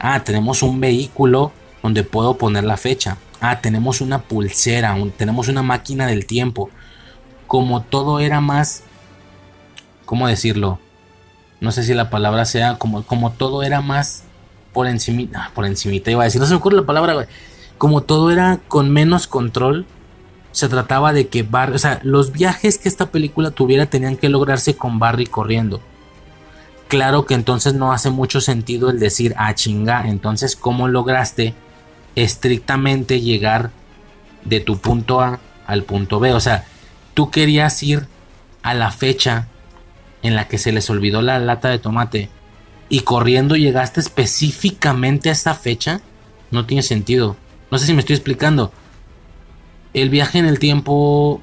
[0.00, 1.52] ah, tenemos un vehículo
[1.84, 6.68] donde puedo poner la fecha, ah, tenemos una pulsera, tenemos una máquina del tiempo,
[7.46, 8.82] como todo era más,
[10.04, 10.80] ¿cómo decirlo?
[11.60, 14.24] No sé si la palabra sea, como, como todo era más
[14.72, 17.28] por encima, ah, por encimita iba a decir, no se me ocurre la palabra,
[17.78, 19.86] como todo era con menos control,
[20.56, 24.30] se trataba de que Barry, o sea, los viajes que esta película tuviera tenían que
[24.30, 25.82] lograrse con Barry corriendo.
[26.88, 31.52] Claro que entonces no hace mucho sentido el decir, ah, chinga, entonces, ¿cómo lograste
[32.14, 33.70] estrictamente llegar
[34.46, 36.32] de tu punto A al punto B?
[36.32, 36.64] O sea,
[37.12, 38.06] tú querías ir
[38.62, 39.48] a la fecha
[40.22, 42.30] en la que se les olvidó la lata de tomate
[42.88, 46.00] y corriendo llegaste específicamente a esa fecha,
[46.50, 47.36] no tiene sentido.
[47.70, 48.72] No sé si me estoy explicando
[49.96, 51.40] el viaje en el tiempo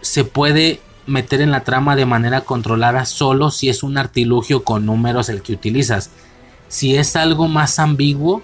[0.00, 4.86] se puede meter en la trama de manera controlada solo si es un artilugio con
[4.86, 6.10] números el que utilizas.
[6.68, 8.42] Si es algo más ambiguo,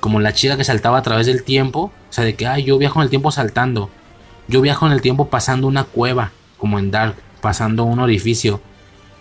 [0.00, 3.00] como la chica que saltaba a través del tiempo, o sea, de que yo viajo
[3.00, 3.88] en el tiempo saltando,
[4.46, 8.60] yo viajo en el tiempo pasando una cueva, como en Dark, pasando un orificio,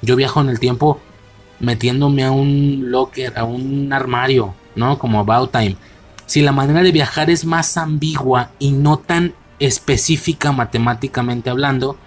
[0.01, 0.99] yo viajo en el tiempo
[1.61, 4.99] metiéndome a un locker, a un armario, ¿no?
[4.99, 5.77] Como About Time
[6.31, 11.97] si la manera de viajar es más ambigua y no tan específica matemáticamente hablando,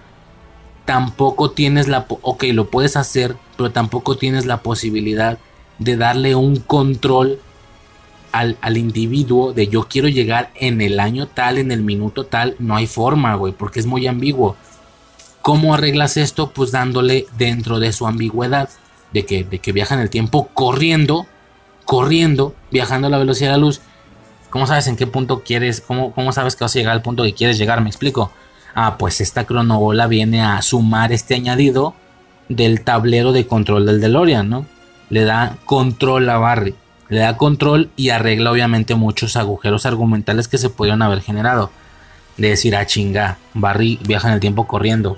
[0.83, 2.07] tampoco tienes la...
[2.09, 5.37] Ok, lo puedes hacer, pero tampoco tienes la posibilidad
[5.77, 7.37] de darle un control
[8.31, 12.55] al, al, individuo de yo quiero llegar en el año tal, en el minuto tal.
[12.57, 14.55] No hay forma, güey, porque es muy ambiguo.
[15.43, 16.49] ¿Cómo arreglas esto?
[16.49, 18.69] Pues dándole dentro de su ambigüedad,
[19.13, 21.27] de que, de que viaja en el tiempo corriendo,
[21.85, 23.81] corriendo, viajando a la velocidad de la luz
[24.55, 25.81] ¿Cómo sabes en qué punto quieres?
[25.81, 27.81] Cómo, cómo sabes que vas a llegar al punto que quieres llegar?
[27.81, 28.31] ¿Me explico?
[28.73, 31.93] Ah, pues esta cronobola viene a sumar este añadido
[32.47, 34.65] del tablero de control del DeLorean, ¿no?
[35.09, 36.73] Le da control a Barry.
[37.09, 41.69] Le da control y arregla obviamente muchos agujeros argumentales que se pudieron haber generado.
[42.37, 45.17] De decir, ah, chinga, Barry viaja en el tiempo corriendo.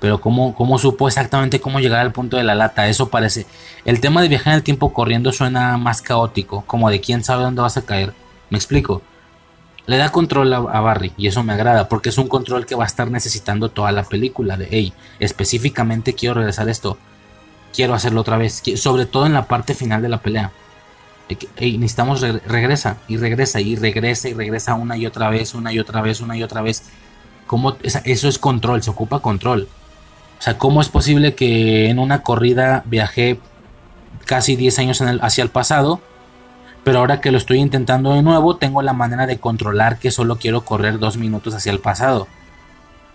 [0.00, 2.88] Pero ¿cómo, ¿cómo supo exactamente cómo llegar al punto de la lata?
[2.88, 3.44] Eso parece...
[3.84, 7.42] El tema de viajar en el tiempo corriendo suena más caótico, como de quién sabe
[7.42, 8.14] dónde vas a caer.
[8.52, 9.00] Me explico.
[9.86, 12.84] Le da control a, Barry y eso me agrada porque es un control que va
[12.84, 16.98] a estar necesitando toda la película de, hey, específicamente quiero regresar esto,
[17.74, 20.52] quiero hacerlo otra vez, sobre todo en la parte final de la pelea.
[21.56, 25.78] Hey, necesitamos regresa y regresa y regresa y regresa una y otra vez, una y
[25.78, 26.84] otra vez, una y otra vez.
[27.46, 29.66] ¿Cómo, eso es control, se ocupa control.
[30.38, 33.40] O sea, ¿cómo es posible que en una corrida viajé
[34.26, 36.02] casi 10 años hacia el pasado
[36.84, 40.36] pero ahora que lo estoy intentando de nuevo, tengo la manera de controlar que solo
[40.36, 42.26] quiero correr dos minutos hacia el pasado.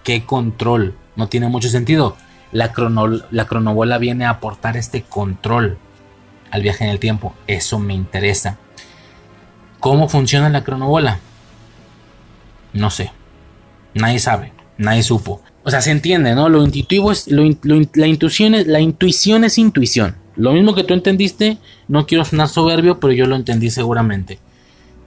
[0.04, 0.96] ¿Qué control?
[1.16, 2.16] No tiene mucho sentido.
[2.54, 2.72] La,
[3.32, 5.78] la cronobola viene a aportar este control
[6.50, 7.34] al viaje en el tiempo.
[7.46, 8.58] Eso me interesa.
[9.80, 11.20] ¿Cómo funciona la cronobola?
[12.72, 13.12] No sé.
[13.94, 15.42] Nadie sabe, nadie supo.
[15.68, 16.48] O sea, se entiende, ¿no?
[16.48, 17.28] Lo intuitivo es.
[17.28, 20.16] la, intuición es la intuición es intuición.
[20.38, 21.58] Lo mismo que tú entendiste,
[21.90, 24.40] no quiero sonar soberbio, pero yo lo entendí seguramente.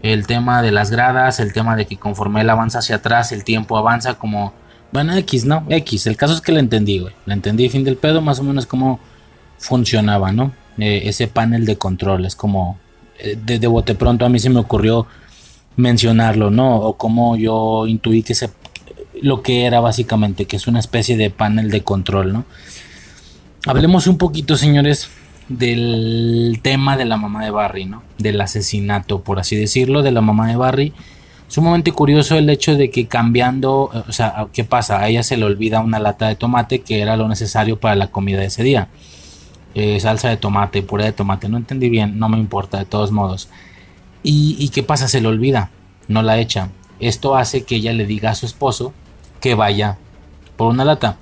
[0.02, 3.42] El tema de las gradas, el tema de que conforme él avanza hacia atrás, el
[3.42, 4.52] tiempo avanza como.
[4.92, 5.64] Bueno, X, ¿no?
[5.70, 6.06] X.
[6.06, 7.14] El caso es que lo entendí, güey.
[7.24, 9.00] Lo entendí, fin del pedo, más o menos cómo
[9.56, 10.52] funcionaba, ¿no?
[10.76, 12.26] Eh, ese panel de control.
[12.26, 12.78] Es como.
[13.18, 15.06] Eh, de, bote pronto a mí se me ocurrió
[15.76, 16.76] mencionarlo, ¿no?
[16.80, 18.50] O como yo intuí que se,
[19.22, 22.44] lo que era básicamente, que es una especie de panel de control, ¿no?
[23.66, 25.08] Hablemos un poquito, señores,
[25.48, 28.02] del tema de la mamá de Barry, ¿no?
[28.18, 30.92] Del asesinato, por así decirlo, de la mamá de Barry.
[31.48, 35.00] Sumamente curioso el hecho de que cambiando, o sea, ¿qué pasa?
[35.00, 38.12] A ella se le olvida una lata de tomate que era lo necesario para la
[38.12, 38.88] comida de ese día.
[39.74, 43.10] Eh, salsa de tomate, puré de tomate, no entendí bien, no me importa, de todos
[43.10, 43.48] modos.
[44.22, 45.08] ¿Y, qué pasa?
[45.08, 45.70] Se le olvida,
[46.06, 46.70] no la echa.
[47.00, 48.92] Esto hace que ella le diga a su esposo
[49.40, 49.98] que vaya
[50.56, 51.16] por una lata.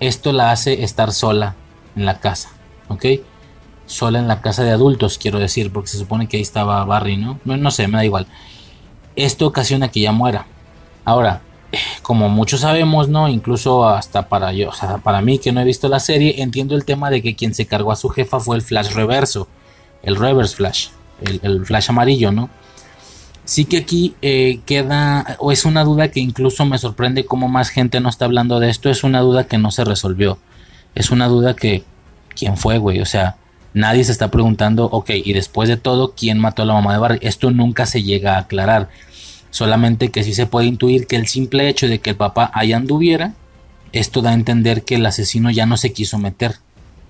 [0.00, 1.56] Esto la hace estar sola
[1.96, 2.50] en la casa,
[2.88, 3.04] ¿ok?
[3.86, 7.16] Sola en la casa de adultos, quiero decir, porque se supone que ahí estaba Barry,
[7.16, 7.38] ¿no?
[7.44, 8.26] No, no sé, me da igual.
[9.16, 10.46] Esto ocasiona que ella muera.
[11.04, 11.42] Ahora,
[12.02, 13.28] como muchos sabemos, ¿no?
[13.28, 14.70] Incluso hasta para yo,
[15.02, 17.66] para mí que no he visto la serie, entiendo el tema de que quien se
[17.66, 19.48] cargó a su jefa fue el Flash Reverso,
[20.02, 20.88] el Reverse Flash
[21.20, 22.50] el, flash amarillo, ¿no?
[23.50, 27.70] Sí que aquí eh, queda, o es una duda que incluso me sorprende cómo más
[27.70, 30.38] gente no está hablando de esto, es una duda que no se resolvió,
[30.94, 31.82] es una duda que,
[32.36, 33.00] ¿quién fue, güey?
[33.00, 33.38] O sea,
[33.74, 37.00] nadie se está preguntando, ok, y después de todo, ¿quién mató a la mamá de
[37.00, 37.18] Barry?
[37.22, 38.88] Esto nunca se llega a aclarar,
[39.50, 42.76] solamente que sí se puede intuir que el simple hecho de que el papá allá
[42.76, 43.34] anduviera,
[43.90, 46.54] esto da a entender que el asesino ya no se quiso meter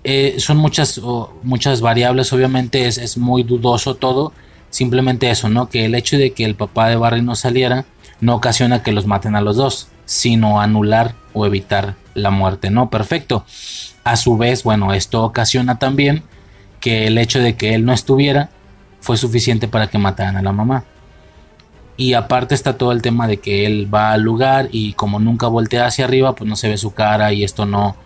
[0.04, 0.98] eh, son muchas,
[1.42, 4.32] muchas variables, obviamente es, es, muy dudoso todo.
[4.70, 5.68] Simplemente eso, ¿no?
[5.68, 7.84] Que el hecho de que el papá de Barry no saliera
[8.20, 12.90] no ocasiona que los maten a los dos, sino anular o evitar la muerte, ¿no?
[12.90, 13.44] Perfecto.
[14.04, 16.22] A su vez, bueno, esto ocasiona también
[16.80, 18.50] que el hecho de que él no estuviera
[19.00, 20.84] fue suficiente para que mataran a la mamá.
[21.96, 25.48] Y aparte está todo el tema de que él va al lugar y como nunca
[25.48, 27.96] voltea hacia arriba, pues no se ve su cara y esto no,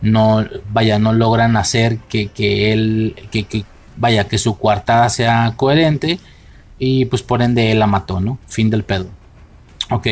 [0.00, 3.64] no, vaya, no logran hacer que, que él, que,
[3.96, 6.18] vaya, que su coartada sea coherente
[6.78, 8.38] y pues por ende él la mató, ¿no?
[8.46, 9.06] Fin del pedo.
[9.90, 10.08] Ok,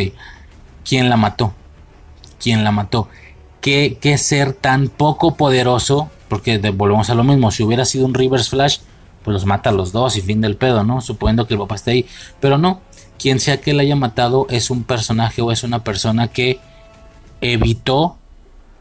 [0.84, 1.54] ¿quién la mató?
[2.40, 3.08] ¿Quién la mató?
[3.60, 6.10] ¿Qué, qué ser tan poco poderoso?
[6.28, 8.78] Porque volvemos a lo mismo, si hubiera sido un Reverse Flash,
[9.22, 11.00] pues los mata a los dos y fin del pedo, ¿no?
[11.00, 12.06] Suponiendo que el papá esté ahí.
[12.40, 12.80] Pero no,
[13.18, 16.58] quien sea que la haya matado es un personaje o es una persona que
[17.40, 18.16] evitó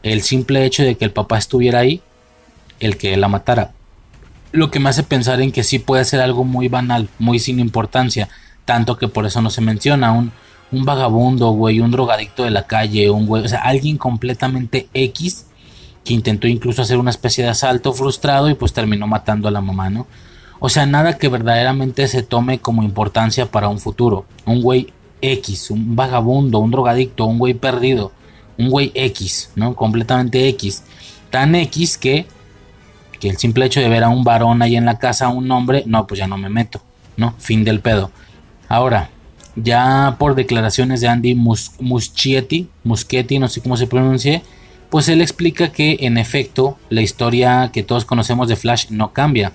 [0.02, 2.02] el simple hecho de que el papá estuviera ahí,
[2.78, 3.72] el que la matara.
[4.54, 7.58] Lo que me hace pensar en que sí puede ser algo muy banal, muy sin
[7.58, 8.28] importancia,
[8.64, 10.32] tanto que por eso no se menciona un,
[10.72, 15.46] un vagabundo, güey, un drogadicto de la calle, un güey, o sea, alguien completamente X
[16.04, 19.60] que intentó incluso hacer una especie de asalto frustrado y pues terminó matando a la
[19.60, 20.06] mamá, ¿no?
[20.60, 24.24] O sea, nada que verdaderamente se tome como importancia para un futuro.
[24.46, 28.12] Un güey X, un vagabundo, un drogadicto, un güey perdido
[28.58, 29.74] un güey X, ¿no?
[29.74, 30.84] Completamente X.
[31.30, 32.26] Tan X que,
[33.18, 35.82] que el simple hecho de ver a un varón ahí en la casa, un hombre,
[35.86, 36.80] no, pues ya no me meto,
[37.16, 37.34] ¿no?
[37.38, 38.10] Fin del pedo.
[38.68, 39.10] Ahora,
[39.56, 44.42] ya por declaraciones de Andy Muschietti, Muschietti, no sé cómo se pronuncie,
[44.90, 49.52] pues él explica que en efecto la historia que todos conocemos de Flash no cambia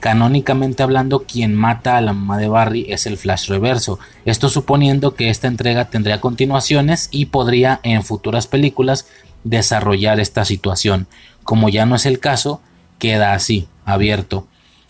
[0.00, 3.98] Canónicamente hablando, quien mata a la mamá de Barry es el Flash Reverso.
[4.26, 9.06] Esto suponiendo que esta entrega tendría continuaciones y podría en futuras películas
[9.44, 11.06] desarrollar esta situación.
[11.44, 12.60] Como ya no es el caso,
[12.98, 14.46] queda así, abierto.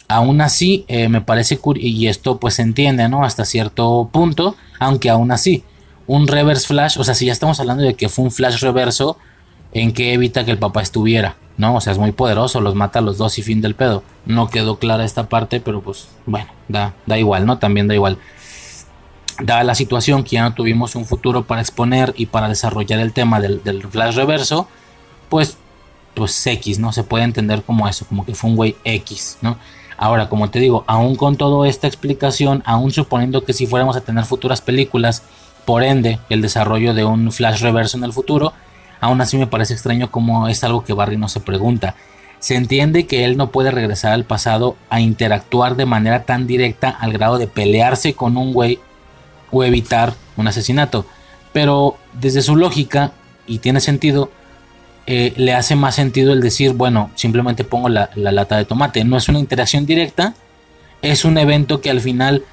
[0.08, 3.24] Aún así, eh, me parece y esto pues se entiende, ¿no?
[3.24, 5.64] Hasta cierto punto, aunque aún así,
[6.06, 9.18] un reverse flash, o sea, si ya estamos hablando de que fue un flash reverso,
[9.72, 11.36] ¿en que evita que el papá estuviera?
[11.58, 11.76] ¿no?
[11.76, 14.02] O sea, es muy poderoso, los mata a los dos y fin del pedo.
[14.26, 17.58] No quedó clara esta parte, pero pues bueno, da, da igual, ¿no?
[17.58, 18.18] También da igual.
[19.40, 23.12] Dada la situación que ya no tuvimos un futuro para exponer y para desarrollar el
[23.12, 23.60] tema del,
[23.90, 24.68] flash reverso,
[25.28, 25.58] pues,
[26.16, 26.92] pues X, ¿no?
[26.92, 29.58] Se puede entender como eso, como que fue un güey X, ¿no?
[29.96, 34.00] Ahora, como te digo, aún con toda esta explicación, aún suponiendo que si fuéramos a
[34.00, 35.22] tener futuras películas,
[35.64, 38.52] por ende, el desarrollo de un flash reverso en el futuro,
[39.00, 41.94] Aún así me parece extraño como es algo que Barry no se pregunta.
[42.38, 46.90] Se entiende que él no puede regresar al pasado a interactuar de manera tan directa
[46.90, 48.78] al grado de pelearse con un güey
[49.50, 51.06] o evitar un asesinato.
[51.52, 53.12] Pero desde su lógica,
[53.46, 54.30] y tiene sentido,
[55.06, 59.04] eh, le hace más sentido el decir, bueno, simplemente pongo la, la lata de tomate.
[59.04, 60.34] No es una interacción directa,
[61.02, 62.44] es un evento que al final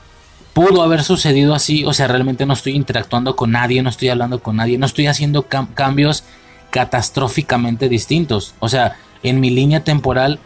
[0.54, 4.40] pudo haber sucedido así, o sea, realmente no estoy interactuando con nadie, no estoy hablando
[4.40, 6.24] con nadie, no estoy haciendo cambios
[6.70, 8.54] catastróficamente distintos.
[8.60, 10.40] O sea, en mi línea temporal,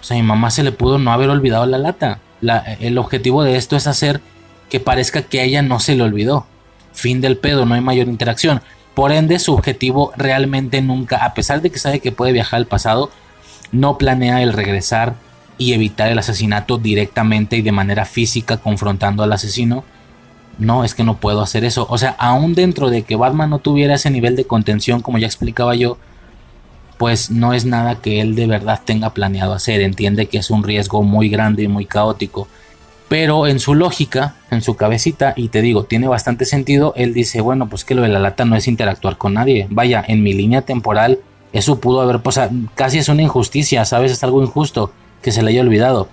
[0.00, 2.20] o sea, a mi mamá se le pudo no haber olvidado la lata.
[2.80, 4.20] el objetivo de esto es hacer
[4.68, 6.46] que parezca que a ella no se le olvidó.
[6.92, 8.60] Fin del pedo, no hay mayor interacción.
[8.98, 12.66] Por ende, su objetivo realmente nunca, a pesar de que sabe que puede viajar al
[12.66, 13.12] pasado,
[13.70, 15.14] no planea el regresar
[15.56, 19.84] y evitar el asesinato directamente y de manera física confrontando al asesino.
[20.58, 21.86] No, es que no puedo hacer eso.
[21.88, 25.28] O sea, aún dentro de que Batman no tuviera ese nivel de contención, como ya
[25.28, 25.96] explicaba yo,
[26.98, 29.80] pues no es nada que él de verdad tenga planeado hacer.
[29.80, 32.48] Entiende que es un riesgo muy grande y muy caótico.
[33.08, 37.40] Pero en su lógica, en su cabecita, y te digo, tiene bastante sentido, él dice,
[37.40, 39.66] bueno, pues que lo de la lata no es interactuar con nadie.
[39.70, 41.20] Vaya, en mi línea temporal,
[41.52, 42.38] eso pudo haber, pues
[42.74, 44.12] casi es una injusticia, ¿sabes?
[44.12, 46.08] Es algo injusto que se le haya olvidado.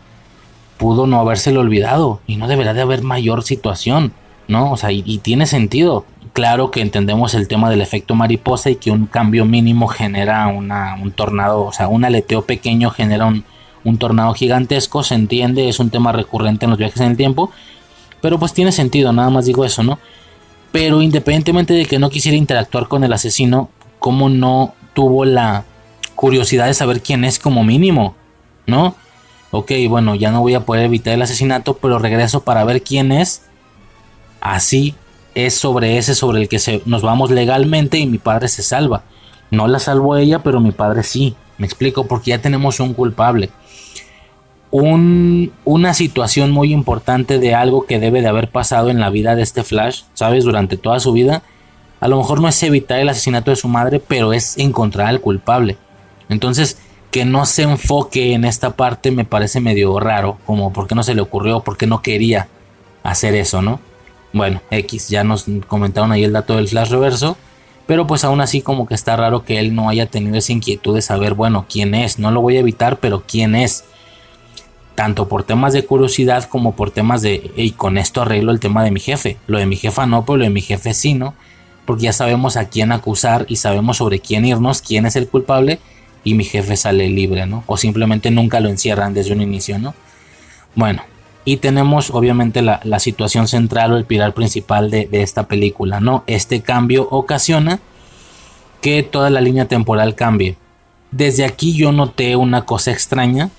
[0.78, 4.14] Pudo no habérselo olvidado y no deberá de haber mayor situación,
[4.48, 4.72] ¿no?
[4.72, 6.06] O sea, y, tiene sentido.
[6.32, 10.96] Claro que entendemos el tema del efecto mariposa y que un cambio mínimo genera una,
[11.02, 13.46] un tornado, o sea, un aleteo pequeño genera un,
[13.86, 17.52] un tornado gigantesco, se entiende, es un tema recurrente en los viajes en el tiempo,
[18.22, 20.00] pero pues tiene sentido, nada más digo eso, ¿no?
[20.74, 25.64] Pero independientemente de que no quisiera interactuar con el asesino, ¿cómo no tuvo la
[26.16, 28.16] curiosidad de saber quién es como mínimo?
[28.68, 28.96] ¿no?
[29.52, 33.12] Ok, bueno, ya no voy a poder evitar el asesinato, pero regreso para ver quién
[33.12, 33.44] es.
[34.42, 34.96] Así
[35.34, 39.04] es sobre ese sobre el que se, nos vamos legalmente y mi padre se salva.
[39.52, 41.36] No la salvo ella, pero mi padre sí.
[41.58, 43.50] Me explico, porque ya tenemos un culpable.
[44.78, 49.34] Un, una situación muy importante de algo que debe de haber pasado en la vida
[49.34, 50.44] de este Flash, ¿sabes?
[50.44, 51.44] Durante toda su vida.
[52.02, 55.22] A lo mejor no es evitar el asesinato de su madre, pero es encontrar al
[55.22, 55.78] culpable.
[56.28, 56.78] Entonces,
[57.10, 61.04] que no se enfoque en esta parte me parece medio raro, como por qué no
[61.04, 62.50] se le ocurrió, por qué no quería
[63.02, 63.80] hacer eso, ¿no?
[64.34, 67.38] Bueno, X, ya nos comentaron ahí el dato del flash reverso,
[67.88, 70.96] pero pues aún así como que está raro que él no haya tenido esa inquietud
[70.96, 73.86] de saber, bueno, quién es, no lo voy a evitar, pero quién es.
[74.96, 78.84] Tanto por temas de curiosidad como por temas de, y con esto arreglo el tema
[78.84, 79.38] de mi jefe.
[79.48, 81.34] Lo de mi jefa no, pero lo de mi jefe sí, ¿no?
[81.86, 85.80] Porque ya sabemos a quién acusar y sabemos sobre quién irnos, quién es el culpable
[86.24, 87.64] y mi jefe sale libre, ¿no?
[87.68, 89.94] O simplemente nunca lo encierran desde un inicio, ¿no?
[90.74, 91.04] Bueno,
[91.46, 96.24] y tenemos obviamente la, situación central o el pilar principal de, esta película, ¿no?
[96.26, 97.80] Este cambio ocasiona
[98.82, 100.58] que toda la línea temporal cambie.
[101.12, 103.52] Desde aquí yo noté una cosa extraña,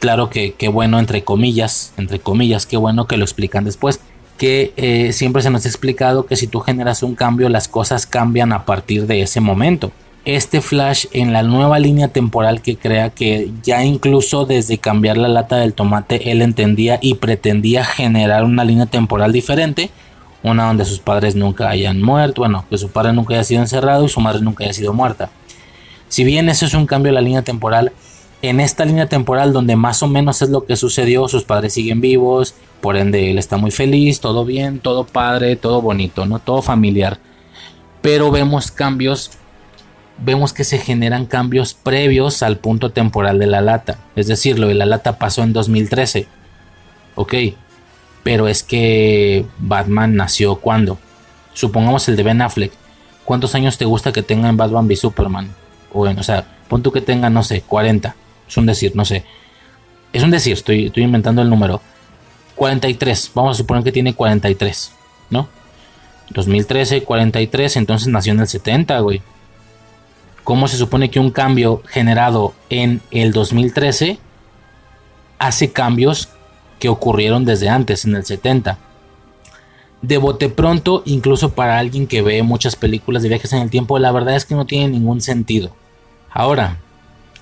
[0.00, 4.00] claro que, bueno, entre comillas, entre comillas, qué bueno que lo explican después,
[4.36, 8.06] que eh, siempre se nos ha explicado que si tú generas un cambio, las cosas
[8.06, 9.92] cambian a partir de ese momento
[10.24, 15.28] este Flash en la nueva línea temporal que crea que ya incluso desde cambiar la
[15.28, 19.90] lata del tomate él entendía y pretendía generar una línea temporal diferente,
[20.42, 24.04] una donde sus padres nunca hayan muerto, bueno, que su padre nunca haya sido encerrado
[24.04, 25.30] y su madre nunca haya sido muerta.
[26.08, 27.92] Si bien eso es un cambio en la línea temporal,
[28.42, 32.00] en esta línea temporal donde más o menos es lo que sucedió, sus padres siguen
[32.00, 36.62] vivos, por ende él está muy feliz, todo bien, todo padre, todo bonito, no todo
[36.62, 37.18] familiar.
[38.00, 39.32] Pero vemos cambios
[40.22, 43.98] vemos que se generan cambios previos al punto temporal de la lata.
[44.16, 46.26] Es decir, lo de la lata pasó en 2013.
[47.14, 47.34] Ok,
[48.22, 50.98] pero es que Batman nació cuando.
[51.52, 52.72] Supongamos el de Ben Affleck.
[53.24, 55.54] ¿Cuántos años te gusta que tenga en Batman v Superman?
[55.92, 58.14] Bueno, o sea, pon tú que tenga, no sé, 40.
[58.50, 59.24] Es un decir, no sé.
[60.12, 61.80] Es un decir, estoy, estoy inventando el número.
[62.56, 64.92] 43, vamos a suponer que tiene 43,
[65.30, 65.48] ¿no?
[66.30, 69.22] 2013, 43, entonces nació en el 70, güey
[70.50, 74.18] cómo se supone que un cambio generado en el 2013
[75.38, 76.28] hace cambios
[76.80, 78.76] que ocurrieron desde antes, en el 70.
[80.02, 83.98] De bote pronto, incluso para alguien que ve muchas películas de viajes en el tiempo,
[84.00, 85.70] la verdad es que no tiene ningún sentido.
[86.30, 86.78] Ahora,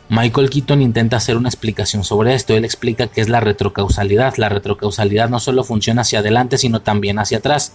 [0.09, 2.55] Michael Keaton intenta hacer una explicación sobre esto.
[2.55, 4.37] Él explica que es la retrocausalidad.
[4.37, 7.75] La retrocausalidad no solo funciona hacia adelante, sino también hacia atrás.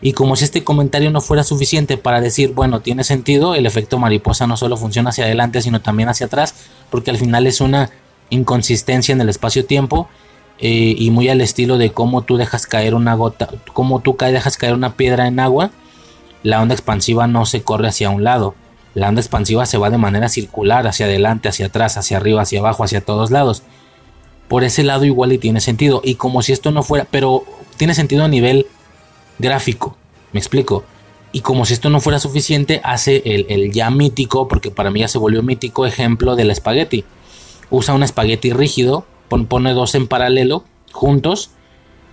[0.00, 3.98] Y como si este comentario no fuera suficiente para decir, bueno, tiene sentido, el efecto
[3.98, 6.56] mariposa no solo funciona hacia adelante, sino también hacia atrás,
[6.90, 7.90] porque al final es una
[8.28, 10.08] inconsistencia en el espacio-tiempo
[10.58, 14.56] eh, y muy al estilo de cómo tú dejas caer una gota, cómo tú dejas
[14.56, 15.70] caer una piedra en agua,
[16.42, 18.56] la onda expansiva no se corre hacia un lado,
[18.94, 22.60] la onda expansiva se va de manera circular, hacia adelante, hacia atrás, hacia arriba, hacia
[22.60, 23.62] abajo, hacia todos lados.
[24.48, 26.02] Por ese lado igual y tiene sentido.
[26.04, 27.44] Y como si esto no fuera, pero
[27.78, 28.66] tiene sentido a nivel
[29.38, 29.96] gráfico.
[30.32, 30.84] Me explico.
[31.32, 35.08] Y como si esto no fuera suficiente, hace el, ya mítico, porque para mí ya
[35.08, 37.04] se volvió mítico, ejemplo del espagueti.
[37.70, 39.06] Usa un espagueti rígido,
[39.48, 41.50] pone dos en paralelo, juntos,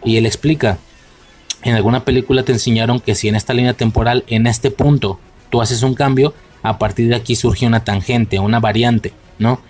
[0.06, 0.78] Y él explica,
[1.64, 5.62] en alguna película te enseñaron que si en esta línea temporal, en este punto, tú
[5.62, 9.62] haces un cambio, a partir de aquí surge una tangente, una variante, ¿no?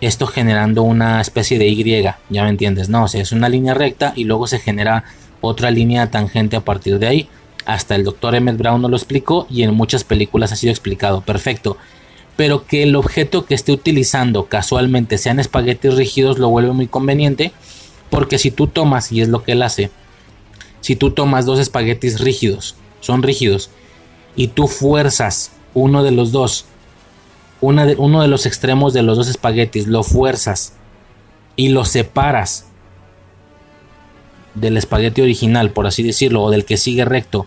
[0.00, 3.04] Esto generando una especie de Y, ya me entiendes, ¿no?
[3.04, 5.04] O sea, es una línea recta y luego se genera
[5.40, 7.28] otra línea tangente a partir de ahí.
[7.64, 11.22] Hasta el doctor Emmett Brown no lo explicó y en muchas películas ha sido explicado,
[11.22, 11.78] perfecto.
[12.36, 17.52] Pero que el objeto que esté utilizando casualmente sean espaguetis rígidos lo vuelve muy conveniente
[18.10, 19.90] porque si tú tomas, y es lo que él hace,
[20.80, 23.70] si tú tomas dos espaguetis rígidos, son rígidos,
[24.36, 26.66] y tú fuerzas uno de los dos,
[27.60, 30.72] de, uno de los extremos de los dos espaguetis, lo fuerzas
[31.54, 32.66] y lo separas
[34.54, 37.46] del espagueti original, por así decirlo, o del que sigue recto,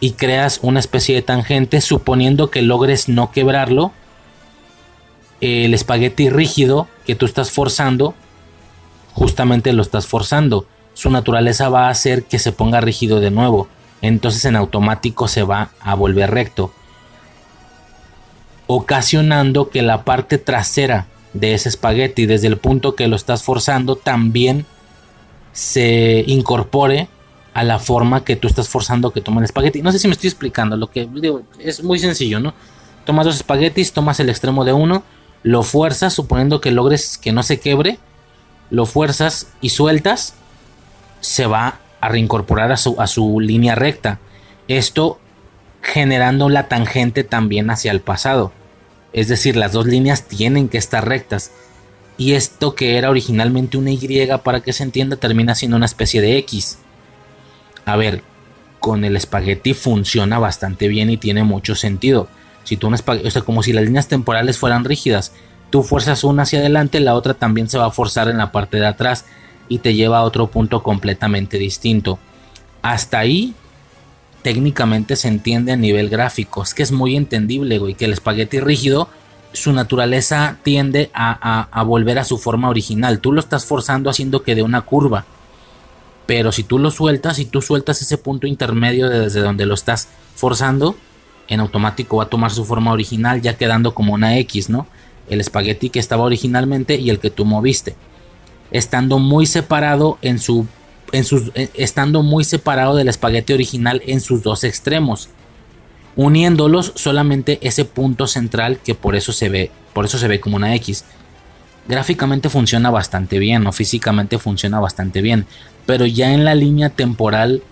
[0.00, 3.92] y creas una especie de tangente, suponiendo que logres no quebrarlo,
[5.40, 8.14] el espagueti rígido que tú estás forzando,
[9.12, 13.68] justamente lo estás forzando su naturaleza va a hacer que se ponga rígido de nuevo.
[14.00, 16.72] Entonces en automático se va a volver recto.
[18.66, 23.96] Ocasionando que la parte trasera de ese espagueti, desde el punto que lo estás forzando,
[23.96, 24.66] también
[25.52, 27.08] se incorpore
[27.54, 29.80] a la forma que tú estás forzando que tome el espagueti.
[29.80, 32.52] No sé si me estoy explicando, lo que digo es muy sencillo, ¿no?
[33.04, 35.04] Tomas dos espaguetis, tomas el extremo de uno,
[35.42, 37.98] lo fuerzas suponiendo que logres que no se quebre,
[38.70, 40.34] lo fuerzas y sueltas
[41.20, 44.18] se va a reincorporar a su, a su línea recta.
[44.66, 45.20] Esto
[45.84, 48.52] generando la tangente también hacia el pasado.
[49.12, 51.52] Es decir, las dos líneas tienen que estar rectas.
[52.16, 56.20] Y esto que era originalmente una Y para que se entienda termina siendo una especie
[56.20, 56.78] de X.
[57.84, 58.22] A ver,
[58.80, 62.28] con el espagueti funciona bastante bien y tiene mucho sentido.
[62.64, 65.32] Si tú un o sea, como si las líneas temporales fueran rígidas,
[65.70, 68.78] tú fuerzas una hacia adelante, la otra también se va a forzar en la parte
[68.78, 69.26] de atrás
[69.68, 72.18] y te lleva a otro punto completamente distinto.
[72.80, 73.54] Hasta ahí
[74.44, 76.62] técnicamente se entiende a nivel gráfico.
[76.62, 79.08] Es que es muy entendible, güey, que el espagueti rígido,
[79.52, 83.20] su naturaleza tiende a, volver a su forma original.
[83.20, 85.24] Tú lo estás forzando haciendo que de una curva.
[86.26, 90.08] Pero si tú lo sueltas, y tú sueltas ese punto intermedio desde donde lo estás
[90.34, 90.94] forzando,
[91.48, 94.86] en automático va a tomar su forma original, ya quedando como una X, ¿no?
[95.30, 97.96] El espagueti que estaba originalmente y el que tú moviste
[98.70, 100.66] estando muy separado en su
[101.14, 105.28] en sus, eh, estando muy separado del espagueti original en sus dos extremos,
[106.16, 110.56] uniéndolos solamente ese punto central que por eso se ve, por eso se ve como
[110.56, 111.04] una X.
[111.86, 115.46] Gráficamente funciona bastante bien, o físicamente funciona bastante bien,
[115.86, 117.62] pero ya en la línea temporal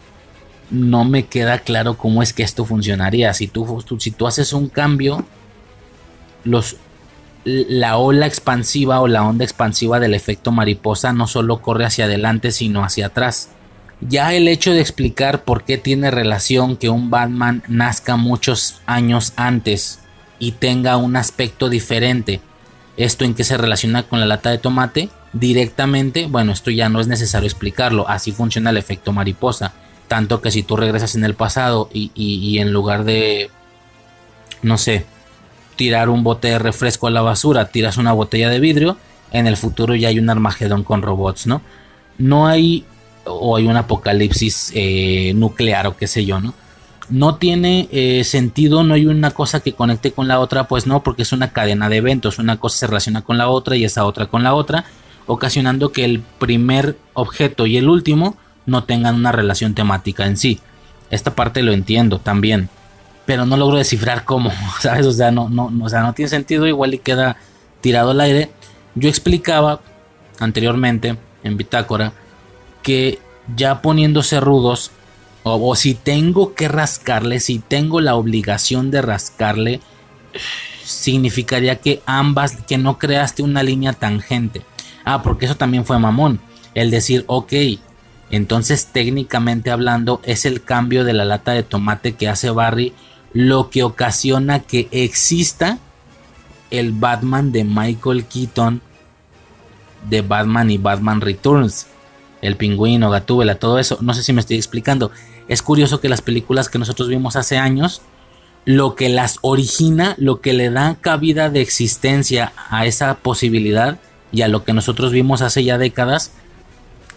[0.70, 3.34] no me queda claro cómo es que esto funcionaría.
[3.34, 5.24] Si tú, si tú haces un cambio,
[6.44, 6.76] los,
[7.44, 12.52] la ola expansiva o la onda expansiva del efecto mariposa no solo corre hacia adelante
[12.52, 13.50] sino hacia atrás.
[14.00, 19.32] Ya el hecho de explicar por qué tiene relación que un Batman nazca muchos años
[19.36, 20.00] antes
[20.38, 22.40] y tenga un aspecto diferente,
[22.96, 27.00] esto en qué se relaciona con la lata de tomate, directamente, bueno, esto ya no
[27.00, 29.72] es necesario explicarlo, así funciona el efecto mariposa.
[30.08, 33.50] Tanto que si tú regresas en el pasado y, y en lugar de,
[34.62, 35.06] no sé,
[35.76, 38.96] tirar un bote de refresco a la basura, tiras una botella de vidrio,
[39.32, 41.62] en el futuro ya hay un Armagedón con robots, ¿no?
[42.18, 42.84] No hay,
[43.24, 46.54] o hay un apocalipsis eh, nuclear o qué sé yo, ¿no?
[47.08, 51.02] No tiene eh, sentido, no hay una cosa que conecte con la otra, pues no,
[51.02, 54.04] porque es una cadena de eventos, una cosa se relaciona con la otra y esa
[54.04, 54.84] otra con la otra,
[55.26, 58.36] ocasionando que el primer objeto y el último
[58.66, 60.60] no tengan una relación temática en sí.
[61.10, 62.70] Esta parte lo entiendo también
[63.26, 65.06] pero no logro descifrar cómo, ¿sabes?
[65.06, 67.36] O sea, no, no, o sea, no tiene sentido, igual y queda
[67.80, 68.50] tirado al aire.
[68.94, 69.80] Yo explicaba
[70.38, 72.12] anteriormente en Bitácora
[72.82, 73.20] que
[73.56, 74.90] ya poniéndose rudos,
[75.44, 79.80] o, si tengo que rascarle, si tengo la obligación de rascarle,
[80.84, 84.62] significaría que ambas, que no creaste una línea tangente.
[85.04, 86.40] Ah, porque eso también fue mamón.
[86.74, 87.52] El decir, ok,
[88.30, 92.94] entonces técnicamente hablando es el cambio de la lata de tomate que hace Barry
[93.32, 95.78] lo que ocasiona que exista
[96.70, 98.80] el Batman de Michael Keaton
[100.08, 101.86] de Batman y Batman Returns.
[102.40, 103.98] El pingüino, Gatúbela, todo eso.
[104.00, 105.10] No sé si me estoy explicando.
[105.48, 108.02] Es curioso que las películas que nosotros vimos hace años,
[108.64, 113.98] lo que las origina, lo que le da cabida de existencia a esa posibilidad
[114.32, 116.32] y a lo que nosotros vimos hace ya décadas,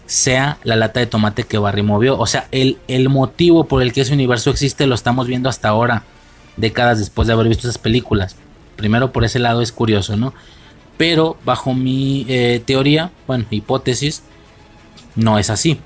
[0.06, 2.18] sea la lata de tomate que Barry movió.
[2.18, 5.68] O sea, el, el motivo por el que ese universo existe lo estamos viendo hasta
[5.68, 6.04] ahora,
[6.56, 8.36] décadas después de haber visto esas películas.
[8.76, 10.32] Primero por ese lado es curioso, ¿no?
[10.96, 14.22] Pero bajo mi eh, teoría, bueno, hipótesis,
[15.14, 15.78] no es así.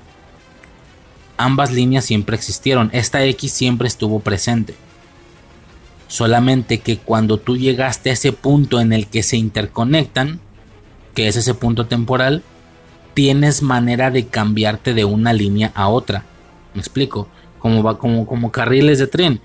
[1.37, 4.75] ambas líneas siempre existieron, esta X siempre estuvo presente.
[6.07, 10.39] Solamente que cuando tú llegaste a ese punto en el que se interconectan,
[11.15, 12.43] que es ese punto temporal,
[13.13, 16.25] tienes manera de cambiarte de una línea a otra.
[16.73, 17.27] Me explico,
[17.59, 19.41] como va como, como carriles de tren.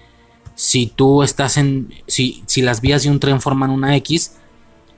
[0.55, 4.37] Si tú estás en si, si las vías de un tren forman una X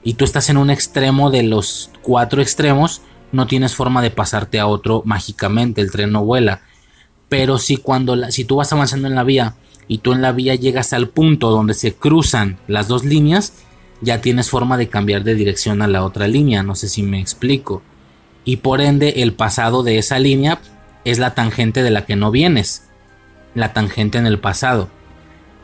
[0.03, 4.59] y tú estás en un extremo de los cuatro extremos, no tienes forma de pasarte
[4.59, 6.61] a otro mágicamente, el tren no vuela.
[7.27, 9.55] Pero si cuando la, si tú vas avanzando en la vía
[9.87, 13.53] y tú en la vía llegas al punto donde se cruzan las dos líneas,
[14.01, 17.19] ya tienes forma de cambiar de dirección a la otra línea, no sé si me
[17.19, 17.81] explico.
[18.49, 20.59] Y por ende el pasado de esa línea
[21.05, 22.89] es la tangente de la que no vienes,
[23.53, 24.89] la tangente en el pasado.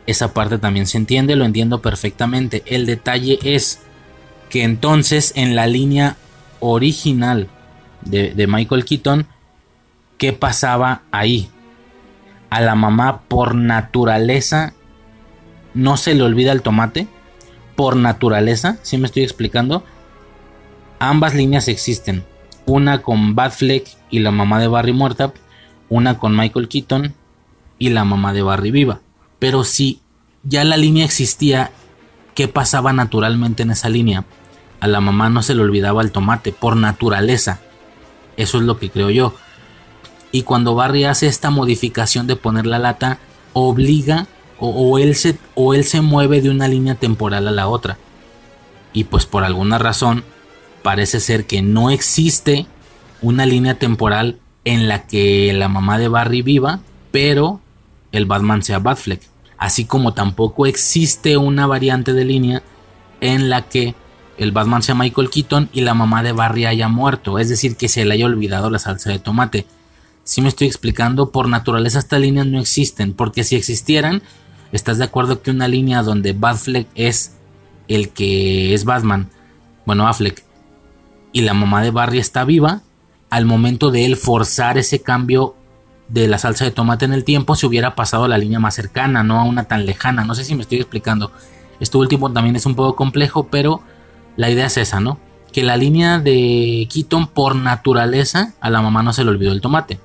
[0.05, 2.61] Esa parte también se entiende, lo entiendo perfectamente.
[2.67, 3.81] El detalle es
[4.51, 6.15] que entonces en la línea
[6.59, 7.47] original
[8.03, 9.25] de, Michael Keaton,
[10.19, 11.49] ¿qué pasaba ahí?
[12.51, 14.75] a la mamá por naturaleza
[15.73, 17.07] no se le olvida el tomate.
[17.75, 19.83] Por naturaleza, si me estoy explicando.
[20.99, 22.23] Ambas líneas existen.
[22.65, 25.33] Una con Batfleck y la mamá de Barry muerta.
[25.89, 27.13] Una con Michael Keaton
[27.77, 29.01] y la mamá de Barry viva.
[29.39, 30.01] Pero si
[30.43, 31.71] ya la línea existía,
[32.33, 34.25] ¿qué pasaba naturalmente en esa línea?
[34.79, 37.59] A la mamá no se le olvidaba el tomate, por naturaleza.
[38.37, 39.33] Eso es lo que creo yo.
[40.31, 43.19] Y cuando Barry hace esta modificación de poner la lata,
[43.53, 44.27] obliga
[44.59, 47.97] o, él se, o él se mueve de una línea temporal a la otra.
[48.93, 50.23] Y pues por alguna razón
[50.85, 52.67] parece ser que no existe
[53.23, 57.59] una línea temporal en la que la mamá de Barry viva, pero
[58.11, 59.19] el Batman sea Batfleck.
[59.57, 62.61] Así como tampoco existe una variante de línea
[63.19, 63.95] en la que
[64.37, 67.89] el Batman sea Michael Keaton y la mamá de Barry haya muerto, es decir, que
[67.89, 69.65] se le haya olvidado la salsa de tomate.
[70.23, 74.21] Si me estoy explicando, por naturaleza estas líneas no existen, porque si existieran,
[74.71, 77.37] ¿estás de acuerdo que una línea donde Batfleck es
[77.87, 79.31] el que es Batman,
[79.87, 80.44] bueno, Affleck,
[81.35, 82.81] y la mamá de Barry está viva,
[83.29, 85.53] al momento de él forzar ese cambio
[86.07, 88.73] de la salsa de tomate en el tiempo, se hubiera pasado a la línea más
[88.73, 90.23] cercana, no a una tan lejana.
[90.23, 91.33] No sé si me estoy explicando.
[91.81, 93.81] Esto último también es un poco complejo, pero
[94.37, 95.19] la idea es esa, ¿no?
[95.51, 99.59] Que la línea de Keaton por naturaleza a la mamá no se le olvidó el
[99.59, 99.99] tomate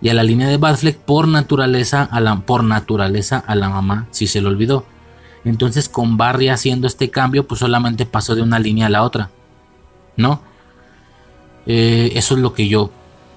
[0.00, 2.10] y a la línea de Batfleck por naturaleza
[2.46, 4.84] por naturaleza a la mamá si se le olvidó.
[5.44, 9.30] Entonces con Barry haciendo este cambio pues solamente pasó de una línea a la otra.
[10.18, 10.42] ¿No?
[11.64, 12.90] Eh, eso es lo que yo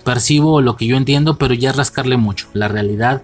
[0.04, 2.48] percibo, lo que yo entiendo, pero ya rascarle mucho.
[2.52, 3.24] La realidad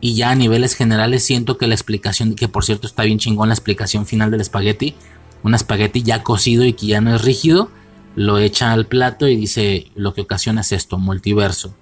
[0.00, 3.48] y ya a niveles generales siento que la explicación, que por cierto está bien chingón
[3.48, 4.94] la explicación final del espagueti,
[5.42, 7.70] un espagueti ya cocido y que ya no es rígido,
[8.14, 11.74] lo echa al plato y dice lo que ocasiona es esto, multiverso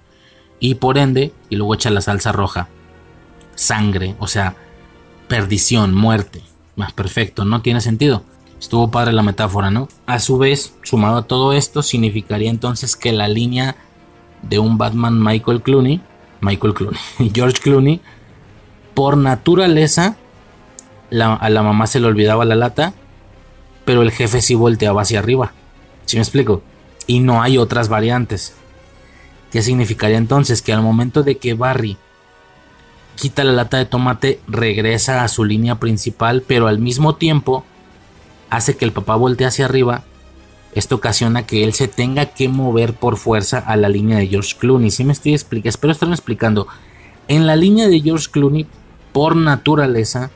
[0.59, 2.67] y por ende, y luego echa la salsa roja.
[3.55, 4.55] Sangre, o sea,
[5.27, 6.41] perdición, muerte.
[6.75, 8.23] Más perfecto, no tiene sentido.
[8.59, 9.87] Estuvo padre la metáfora, ¿no?
[10.05, 13.75] A su vez, sumado a todo esto, significaría entonces que la línea
[14.41, 16.01] de un Batman Michael Clooney,
[16.41, 16.99] Michael Clooney,
[17.33, 18.01] George Clooney,
[18.93, 20.17] por naturaleza,
[21.11, 22.93] a la mamá se le olvidaba la lata,
[23.85, 25.53] pero el jefe sí volteaba hacia arriba.
[26.05, 26.61] ¿Sí me explico?
[27.05, 28.55] Y no hay otras variantes.
[29.51, 30.61] ¿Qué significaría entonces?
[30.61, 31.97] Que al momento de que Barry
[33.17, 37.65] quita la lata de tomate, regresa a su línea principal, pero al mismo tiempo
[38.49, 40.03] hace que el papá voltee hacia arriba.
[40.73, 44.55] Esto ocasiona que él se tenga que mover por fuerza a la línea de George
[44.57, 44.91] Clooney.
[44.91, 46.67] Si me estoy explicando, espero estarme explicando.
[47.27, 48.67] En la línea de George Clooney,
[49.11, 50.31] por naturaleza,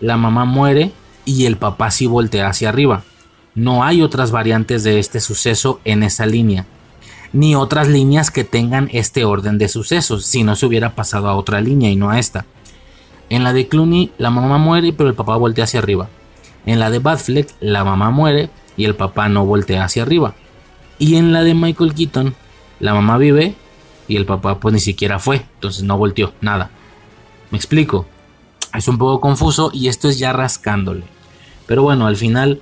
[0.00, 0.92] la mamá muere
[1.24, 3.02] y el papá sí voltea hacia arriba.
[3.54, 6.66] No hay otras variantes de este suceso en esa línea
[7.32, 11.36] ni otras líneas que tengan este orden de sucesos, si no se hubiera pasado a
[11.36, 12.46] otra línea y no a esta.
[13.30, 16.08] En la de Clooney, la mamá muere, pero el papá voltea hacia arriba.
[16.66, 20.34] En la de Batfleck, la mamá muere y el papá no voltea hacia arriba.
[20.98, 22.34] Y en la de Michael Keaton,
[22.80, 23.54] la mamá vive
[24.06, 26.70] y el papá pues ni siquiera fue, entonces no volteó, nada.
[27.50, 28.06] ¿Me explico?
[28.74, 31.04] Es un poco confuso y esto es ya rascándole.
[31.66, 32.60] Pero bueno, al final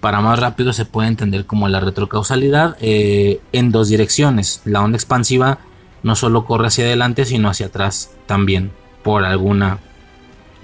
[0.00, 4.62] para más rápido se puede entender como la retrocausalidad eh, en dos direcciones.
[4.64, 5.58] La onda expansiva
[6.02, 8.70] no solo corre hacia adelante, sino hacia atrás también,
[9.02, 9.80] por alguna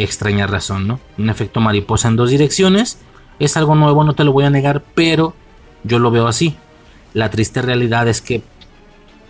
[0.03, 1.01] extraña razón, ¿no?
[1.19, 2.99] Un efecto mariposa en dos direcciones
[3.39, 5.35] es algo nuevo, no te lo voy a negar, pero
[5.85, 6.57] yo lo veo así.
[7.15, 8.43] La triste realidad es que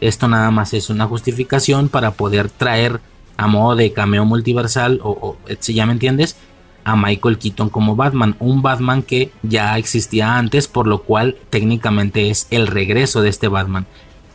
[0.01, 3.01] esto nada más es una justificación para poder traer
[3.36, 6.36] a modo de cameo multiversal, o, o ya me entiendes,
[6.84, 12.31] a Michael Keaton como Batman, un Batman que ya existía antes, por lo cual técnicamente
[12.31, 13.86] es el regreso de este Batman,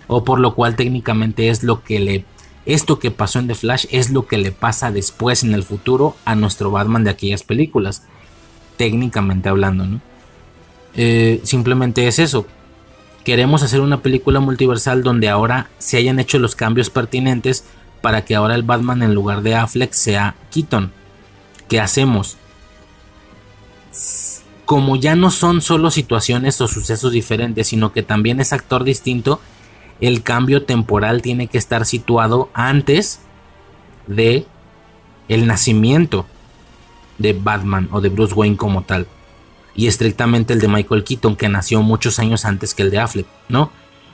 [0.08, 2.26] o por lo cual técnicamente es lo que le
[2.68, 6.18] esto que pasó en The Flash es lo que le pasa después en el futuro
[6.26, 8.04] a nuestro Batman de aquellas películas,
[8.76, 10.02] técnicamente hablando, ¿no?
[10.94, 12.46] Eh, simplemente es eso.
[13.24, 17.64] Queremos hacer una película multiversal donde ahora se hayan hecho los cambios pertinentes
[18.02, 20.92] para que ahora el Batman en lugar de Affleck sea Keaton.
[21.70, 22.36] ¿Qué hacemos?
[24.66, 29.40] Como ya no son solo situaciones o sucesos diferentes, sino que también es actor distinto,
[30.02, 33.22] el cambio temporal tiene que estar situado antes
[34.08, 34.46] de
[35.28, 36.26] el nacimiento
[37.18, 39.08] de Batman o de Bruce Wayne como tal.
[39.76, 43.28] Y estrictamente el de Michael Keaton, que nació muchos años antes que el de Affleck,
[43.50, 43.72] ¿no?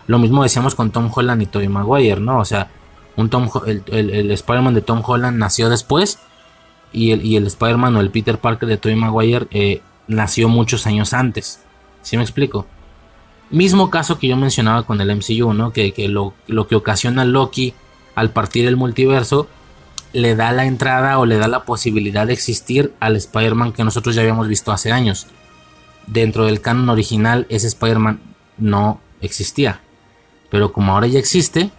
[0.07, 2.39] Lo mismo decíamos con Tom Holland y Tobey Maguire, ¿no?
[2.39, 2.69] O sea,
[3.15, 6.19] un Tom, el, Spider-Man de Tom Holland nació después
[6.91, 10.85] y el, y el Spider-Man o el Peter Parker de Tobey Maguire eh, nació muchos
[10.87, 11.61] años antes.
[12.01, 12.65] ¿Sí me explico?
[13.53, 15.71] Mismo caso que yo mencionaba con el MCU, ¿no?
[15.71, 17.75] Que, lo, lo, que ocasiona Loki
[18.15, 19.47] al partir el multiverso
[20.11, 24.15] le da la entrada o le da la posibilidad de existir al Spider-Man que nosotros
[24.15, 25.27] ya habíamos visto hace años.
[26.07, 28.21] Dentro del canon original ese Spider-Man
[28.57, 29.81] no existía.
[30.49, 31.69] Pero como ahora ya existe,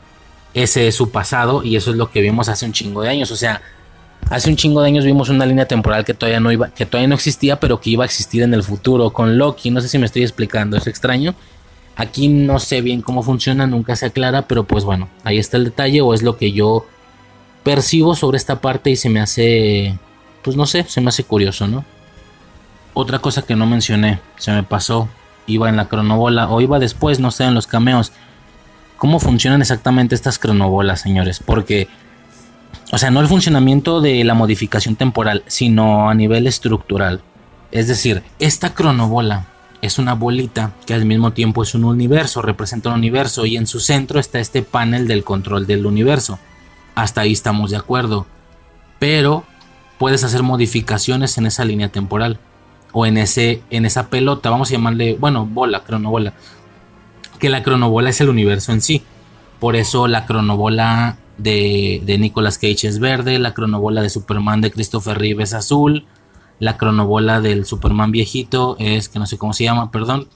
[0.55, 3.33] ese es su pasado y eso es lo que vimos hace un chingo de años.
[3.33, 3.63] O sea,
[4.31, 7.09] hace un chingo de años vimos una línea temporal que todavía no iba, que todavía
[7.09, 9.73] no existía, pero que iba a existir en el futuro con Loki.
[9.73, 11.35] No sé si me estoy explicando, es extraño.
[11.97, 15.65] Aquí no sé bien cómo funciona, nunca se aclara, pero pues bueno, ahí está el
[15.65, 16.87] detalle o es lo que yo
[17.63, 19.99] percibo sobre esta parte y se me hace,
[20.43, 21.85] pues no sé, se me hace curioso, ¿no?
[22.95, 25.09] Otra cosa que no mencioné, se me pasó,
[25.47, 28.13] iba en la cronobola o iba después, no sé, en los cameos
[28.97, 31.41] cómo funcionan exactamente estas cronobolas, señores.
[31.45, 31.89] Porque,
[32.93, 37.21] o sea, no el funcionamiento de la modificación temporal, sino a nivel estructural.
[37.71, 39.47] Es decir, esta cronobola
[39.85, 43.67] es una bolita que al mismo tiempo es un universo, representa un universo y en
[43.67, 46.39] su centro está este panel del control del universo.
[46.95, 48.27] Hasta ahí estamos de acuerdo.
[48.99, 49.45] Pero
[49.99, 52.39] puedes hacer modificaciones en esa línea temporal
[52.93, 56.35] o en ese en esa pelota, vamos a llamarle, bueno, bola, cronobola
[57.39, 59.03] que la cronobola es el universo en sí.
[59.61, 64.71] Por eso la cronobola de, de Nicolas Cage es verde, la cronobola de Superman de
[64.71, 66.07] Christopher Reeve es azul,
[66.59, 70.29] la cronobola del Superman viejito es, que no sé cómo se llama, perdón,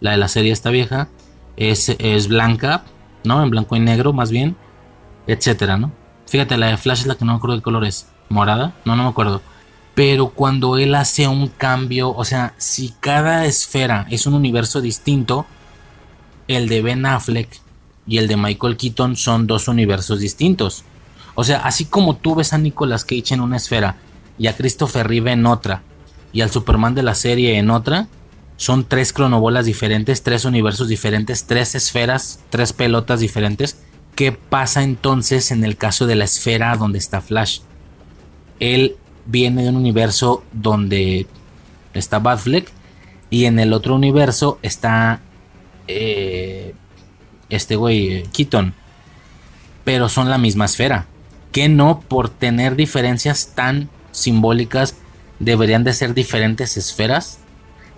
[0.00, 1.08] la de la serie esta vieja,
[1.56, 2.84] es, es blanca,
[3.24, 3.42] ¿no?
[3.42, 4.56] En blanco y negro más bien,
[5.26, 5.92] etcétera, ¿no?
[6.26, 8.08] Fíjate, la de Flash es la que no me acuerdo de color es.
[8.28, 8.72] ¿Morada?
[8.84, 9.42] No, no me acuerdo.
[9.94, 15.44] Pero cuando él hace un cambio, o sea, si cada esfera es un universo distinto,
[16.48, 17.60] el de Ben Affleck
[18.06, 20.84] y el de Michael Keaton son dos universos distintos.
[21.34, 23.96] O sea, así como tú ves a Nicolas Cage en una esfera
[24.38, 25.82] y a Christopher Reeve en otra
[26.32, 28.08] y al Superman de la serie en otra,
[28.56, 33.78] son tres cronobolas diferentes, tres universos diferentes, tres esferas, tres pelotas diferentes.
[34.14, 37.60] ¿Qué pasa entonces en el caso de la esfera donde está Flash?
[38.60, 38.96] Él
[39.26, 41.26] viene de un universo donde
[41.94, 42.70] está Batfleck
[43.30, 45.20] y en el otro universo está
[45.88, 46.74] eh,
[47.48, 48.74] este güey, eh, Keaton.
[49.84, 51.06] Pero son la misma esfera.
[51.50, 54.94] Que no por tener diferencias tan simbólicas
[55.40, 57.38] deberían de ser diferentes esferas.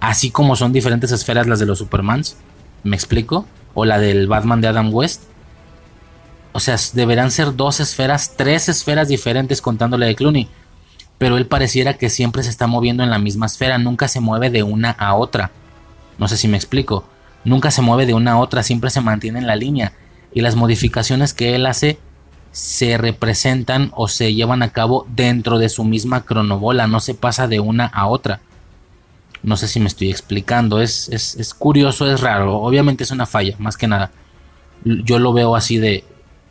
[0.01, 2.37] Así como son diferentes esferas las de los Supermans.
[2.83, 3.47] ¿Me explico?
[3.75, 5.25] O la del Batman de Adam West.
[6.53, 10.49] O sea, deberán ser dos esferas, tres esferas diferentes contándole de Clooney.
[11.19, 14.51] Pero él pareciera que siempre se está moviendo en la misma esfera, nunca se mueve
[14.51, 15.51] de una a otra.
[16.19, 17.05] No sé si me explico
[17.45, 19.93] nunca se mueve de una a otra, siempre se mantiene en la línea.
[20.33, 21.99] Y las modificaciones que él hace
[22.55, 27.49] se representan o se llevan a cabo dentro de su misma cronobola, no se pasa
[27.49, 28.41] de una a otra.
[29.43, 33.57] No sé si me estoy explicando, es, es, curioso, es raro, obviamente es una falla,
[33.59, 34.11] más que nada.
[34.85, 36.05] Yo lo veo así de,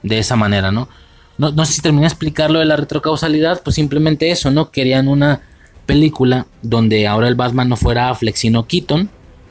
[0.04, 0.90] de esa manera, ¿no?
[1.38, 1.52] ¿no?
[1.52, 4.72] No sé si terminé de explicar lo de la retrocausalidad, pues simplemente eso, ¿no?
[4.72, 5.42] Querían una
[5.86, 9.10] película donde ahora el Batman no fuera Affleck sino Keaton,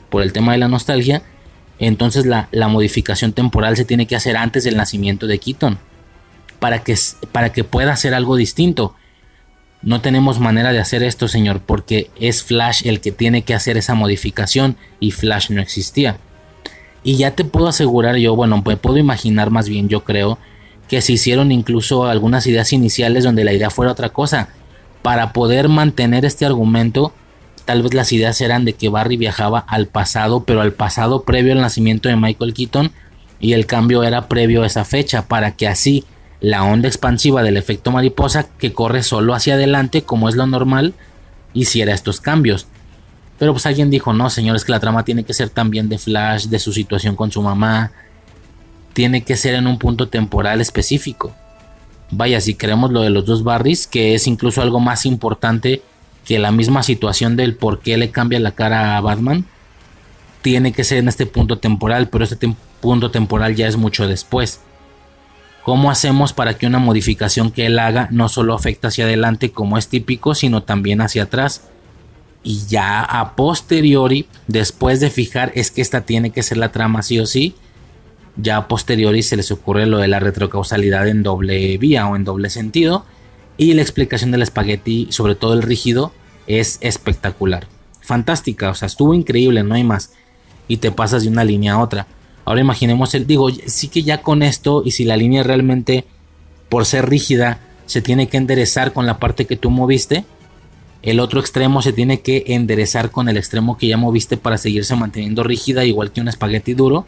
[0.09, 1.23] por el tema de la nostalgia,
[1.79, 5.79] entonces la, modificación temporal se tiene que hacer antes del nacimiento de Keaton.
[6.63, 6.95] Para que,
[7.33, 8.95] para que pueda hacer algo distinto.
[9.81, 13.75] No tenemos manera de hacer esto, señor, porque es Flash el que tiene que hacer
[13.75, 16.15] esa modificación y Flash no existía.
[17.03, 20.37] Y ya te puedo asegurar yo, bueno, me puedo imaginar más bien, yo creo,
[20.87, 24.47] que se hicieron incluso algunas ideas iniciales donde la idea fuera otra cosa.
[25.01, 27.11] Para poder mantener este argumento,
[27.65, 31.51] tal vez las ideas eran de que Barry viajaba al pasado, pero al pasado previo
[31.51, 32.93] al nacimiento de Michael Keaton
[33.41, 36.05] y el cambio era previo a esa fecha para que así
[36.43, 40.93] la onda expansiva del efecto mariposa que corre solo hacia adelante como es lo normal
[41.53, 42.67] hiciera estos cambios.
[43.39, 46.47] Pero pues alguien dijo, no señores, que la trama tiene que ser también de Flash,
[46.47, 47.93] de su situación con su mamá,
[48.91, 51.33] tiene que ser en un punto temporal específico.
[52.11, 55.81] vaya, si queremos lo de los dos Barrys, que es incluso algo más importante
[56.25, 59.45] que la misma situación del por qué le cambia la cara a Batman,
[60.41, 64.59] tiene que ser en este punto temporal, pero este punto temporal ya es mucho después.
[65.63, 69.77] ¿Cómo hacemos para que una modificación que él haga no solo afecte hacia adelante como
[69.77, 71.69] es típico, sino también hacia atrás?
[72.43, 77.01] Y ya a posteriori, después de fijar es que esta tiene que ser la trama
[77.01, 77.55] sí o sí,
[78.35, 82.23] ya a posteriori se les ocurre lo de la retrocausalidad en doble vía o en
[82.23, 83.05] doble sentido.
[83.57, 86.11] Y la explicación del espagueti, sobre todo el rígido,
[86.47, 87.67] es espectacular.
[88.01, 90.11] Fantástica, o sea, estuvo increíble, no hay más.
[90.67, 92.07] Y te pasas de una línea a otra.
[92.45, 96.05] Ahora imaginemos el, digo, sí que ya con esto, y si la línea realmente,
[96.69, 100.25] por ser rígida, se tiene que enderezar con la parte que tú moviste,
[101.01, 104.95] el otro extremo se tiene que enderezar con el extremo que ya moviste para seguirse
[104.95, 107.05] manteniendo rígida, igual que un espagueti duro,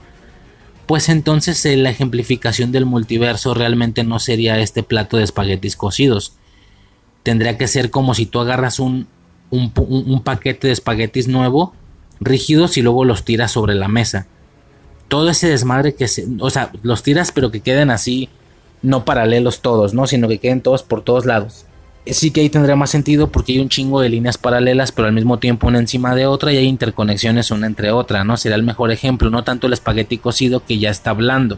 [0.86, 6.34] pues entonces eh, la ejemplificación del multiverso realmente no sería este plato de espaguetis cocidos.
[7.24, 9.08] Tendría que ser como si tú agarras un,
[9.50, 11.74] un, un paquete de espaguetis nuevo,
[12.20, 14.28] rígidos, y luego los tiras sobre la mesa
[15.08, 18.30] todo ese desmadre que se, o sea, los tiras pero que queden así,
[18.82, 20.08] no paralelos todos, ¿no?
[20.08, 21.66] Sino que queden todos por todos lados.
[22.06, 25.14] Sí que ahí tendría más sentido porque hay un chingo de líneas paralelas, pero al
[25.14, 28.38] mismo tiempo una encima de otra y hay interconexiones una entre otra, ¿no?
[28.38, 31.58] Sería el mejor ejemplo, no tanto el espagueti cocido que ya está hablando.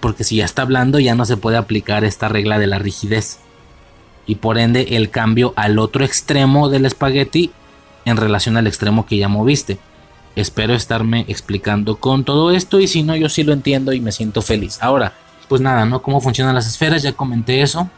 [0.00, 3.38] Porque si ya está hablando ya no se puede aplicar esta regla de la rigidez.
[4.26, 7.52] Y por ende el cambio al otro extremo del espagueti
[8.04, 9.78] en relación al extremo que ya moviste.
[10.36, 14.12] Espero estarme explicando con todo esto y si no yo sí lo entiendo y me
[14.12, 14.78] siento feliz.
[14.82, 15.14] Ahora,
[15.48, 16.02] pues nada, ¿no?
[16.02, 17.02] ¿Cómo funcionan las esferas?
[17.02, 17.88] Ya comenté eso.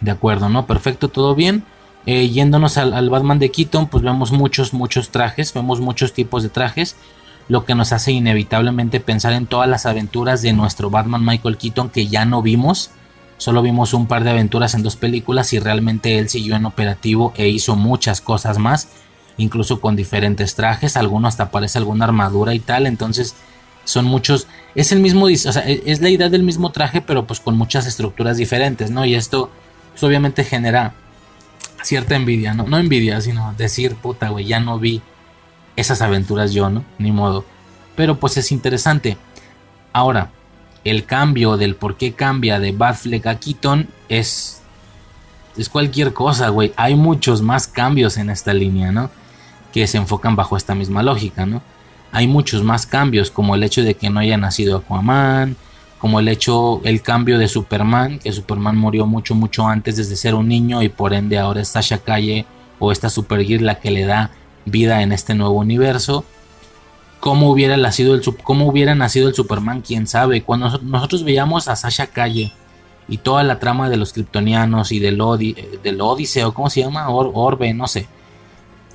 [0.00, 0.66] De acuerdo, ¿no?
[0.66, 1.64] Perfecto, todo bien.
[2.06, 6.48] Eh, yéndonos al, Batman de Keaton, pues vemos muchos, muchos trajes, vemos muchos tipos de
[6.48, 6.96] trajes,
[7.48, 11.90] lo que nos hace inevitablemente pensar en todas las aventuras de nuestro Batman Michael Keaton
[11.90, 12.90] que ya no vimos.
[13.36, 17.34] Solo vimos un par de aventuras en dos películas y realmente él siguió en operativo
[17.36, 18.88] e hizo muchas cosas más
[19.36, 23.34] incluso con diferentes trajes, alguno hasta parece alguna armadura y tal, entonces
[23.84, 27.40] son muchos, es el mismo, o e, es la idea del mismo traje, pero pues
[27.40, 29.04] con muchas estructuras diferentes, ¿no?
[29.04, 29.50] Y esto
[29.92, 30.94] pues, obviamente genera
[31.82, 32.64] cierta envidia, ¿no?
[32.64, 35.02] No envidia, sino decir, puta, güey, ya no vi
[35.76, 36.84] esas aventuras yo, ¿no?
[36.98, 37.44] Ni modo.
[37.96, 39.16] Pero pues es interesante.
[39.92, 40.30] Ahora,
[40.84, 44.60] el cambio del por qué cambia de Batfleck a Keaton es
[45.56, 46.72] es cualquier cosa, güey.
[46.76, 49.10] Hay muchos más cambios en esta línea, ¿no?
[49.72, 51.62] Que se enfocan bajo esta misma lógica, ¿no?
[52.12, 55.56] Hay muchos más cambios, como el hecho de que no haya nacido Aquaman,
[55.98, 60.34] como el hecho, el cambio de Superman, que Superman murió mucho, mucho antes desde ser
[60.34, 62.46] un niño y por ende ahora es Sasha Calle
[62.78, 64.30] o esta Supergirl la que le da
[64.64, 66.24] vida en este nuevo universo.
[67.20, 69.82] ¿Cómo hubiera, nacido el, cómo hubiera nacido el Superman?
[69.82, 70.42] ¿Quién sabe?
[70.42, 72.50] Cuando nosotros veíamos a Sasha Calle
[73.06, 77.10] y toda la trama de los kryptonianos y del, Odi, del Odiseo, ¿cómo se llama?
[77.10, 78.08] Orbe, no sé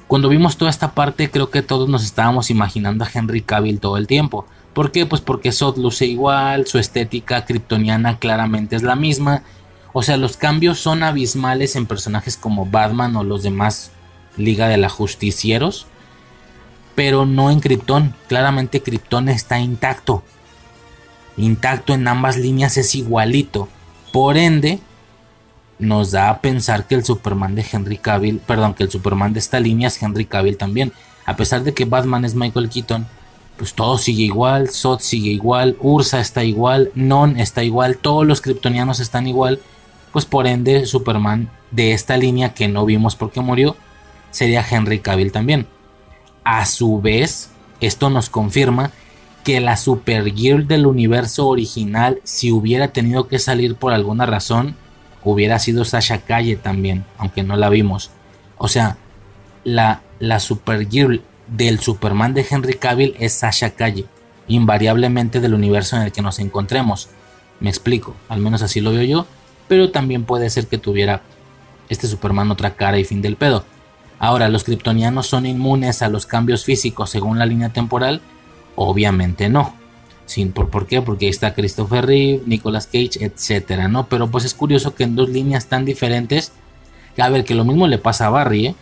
[0.07, 3.97] cuando vimos toda esta parte, creo que todos nos estábamos imaginando a Henry Cavill todo
[3.97, 4.45] el tiempo.
[4.73, 5.05] ¿Por qué?
[5.05, 9.43] Pues porque Sot luce igual, su estética kryptoniana claramente es la misma.
[9.93, 13.91] O sea, los cambios son abismales en personajes como Batman o los demás
[14.37, 15.87] Liga de la Justicieros.
[16.93, 18.13] Pero no en Krypton.
[18.27, 20.23] Claramente Krypton está intacto.
[21.37, 23.69] Intacto en ambas líneas es igualito.
[24.11, 24.79] Por ende,
[25.79, 29.39] nos da a pensar que el Superman de Henry Cavill, perdón, que el Superman de
[29.39, 30.93] esta línea es Henry Cavill también.
[31.25, 33.07] A pesar de que Batman es Michael Keaton,
[33.57, 38.41] pues todo sigue igual, Zod sigue igual, Ursa está igual, Non está igual, todos los
[38.41, 39.59] kryptonianos están igual,
[40.11, 43.75] pues por ende Superman de esta línea que no vimos porque murió
[44.31, 45.67] sería Henry Cavill también.
[46.43, 48.91] A su vez, esto nos confirma
[49.43, 54.75] que la Supergirl del universo original, si hubiera tenido que salir por alguna razón,
[55.25, 58.11] hubiera sido Sasha Calle también, aunque no la vimos.
[58.57, 58.97] O sea,
[59.65, 64.05] la, la Supergirl del Superman de Henry Cavill es Sasha Calle,
[64.47, 67.09] invariablemente del universo en el que nos encontremos.
[67.59, 69.27] Me explico, al menos así lo veo yo,
[69.67, 71.21] pero también puede ser que tuviera
[71.89, 73.65] este Superman otra cara y fin del pedo.
[74.19, 78.21] Ahora, ¿los kryptonianos son inmunes a los cambios físicos según la línea temporal?
[78.75, 79.75] Obviamente no.
[80.25, 81.01] Sin, por, ¿Por qué?
[81.01, 84.07] Porque ahí está Christopher Reeve, Nicolas Cage, etcétera, ¿no?
[84.07, 86.51] Pero pues es curioso que en dos líneas tan diferentes,
[87.17, 88.75] a ver, que lo mismo le pasa a Barry, ¿eh?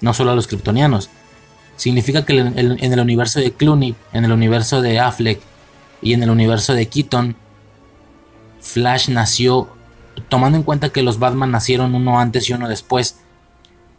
[0.00, 1.08] No solo a los kryptonianos.
[1.76, 5.40] Significa que en el, universo de Clooney, en el universo de Affleck
[6.02, 7.36] y en el universo de Keaton,
[8.60, 9.68] Flash nació,
[10.28, 13.20] tomando en cuenta que los Batman nacieron uno antes y uno después,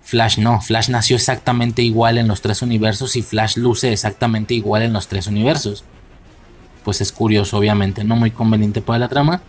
[0.02, 4.82] Flash no, Flash nació exactamente igual en los tres universos y Flash luce exactamente igual
[4.82, 5.86] en los tres universos
[6.84, 9.42] pues es curioso, obviamente, no muy conveniente para la trama.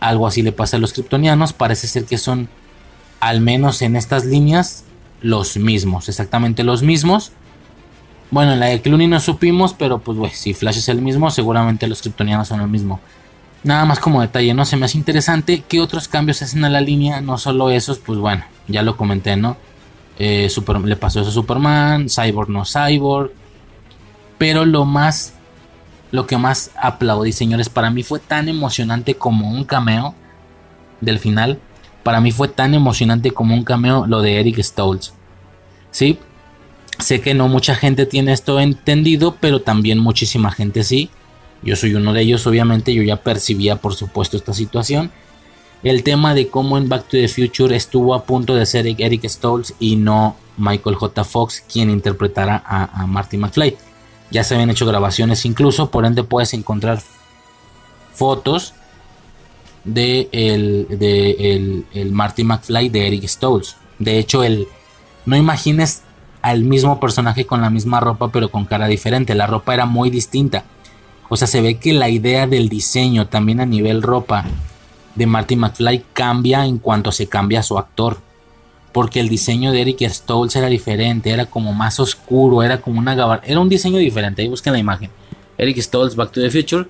[0.00, 1.52] Algo así le pasa a los kryptonianos.
[1.52, 2.48] Parece ser que son,
[3.20, 4.84] al menos en estas líneas,
[5.20, 6.08] los mismos.
[6.08, 7.32] Exactamente los mismos.
[8.30, 11.30] Bueno, en la de Clooney no supimos, pero pues, güey, si Flash es el mismo,
[11.30, 13.00] seguramente los kryptonianos son el mismo.
[13.62, 14.64] Nada más como detalle, ¿no?
[14.64, 18.18] Se me hace interesante qué otros cambios hacen a la línea, no solo esos, pues
[18.18, 19.56] bueno, ya lo comenté, ¿no?
[20.18, 20.48] Eh,
[20.84, 23.32] le pasó eso a Superman, Cyborg no Cyborg.
[24.38, 25.34] Pero lo más,
[26.12, 30.14] lo que más aplaudí, señores, para mí fue tan emocionante como un cameo
[31.00, 31.58] del final.
[32.04, 35.12] Para mí fue tan emocionante como un cameo lo de Eric Stoltz.
[35.90, 36.18] ¿Sí?
[36.98, 41.10] Sé que no mucha gente tiene esto entendido, pero también muchísima gente sí.
[41.62, 45.10] Yo soy uno de ellos, obviamente, yo ya percibía por supuesto esta situación.
[45.82, 49.28] El tema de cómo en Back to the Future estuvo a punto de ser Eric
[49.28, 51.24] Stoltz y no Michael J.
[51.24, 53.76] Fox quien interpretara a, Marty McFly.
[54.32, 57.02] Ya se habían hecho grabaciones incluso, por ende puedes encontrar
[58.14, 58.74] fotos
[59.84, 63.76] de el, de el, Marty McFly de Eric Stoltz.
[63.98, 64.66] De hecho, el,
[65.26, 66.02] no imagines
[66.40, 69.34] al mismo personaje con la misma ropa pero con cara diferente.
[69.34, 70.64] La ropa era muy distinta.
[71.28, 74.44] O sea, se ve que la idea del diseño también a nivel ropa
[75.14, 78.18] de Marty McFly cambia en cuanto se cambia su actor.
[78.92, 83.14] Porque el diseño de Eric Stoltz era diferente, era como más oscuro, era como una
[83.14, 83.50] gabardina.
[83.50, 85.10] Era un diseño diferente, ahí busquen la imagen.
[85.56, 86.86] Eric Stoltz, Back to the Future.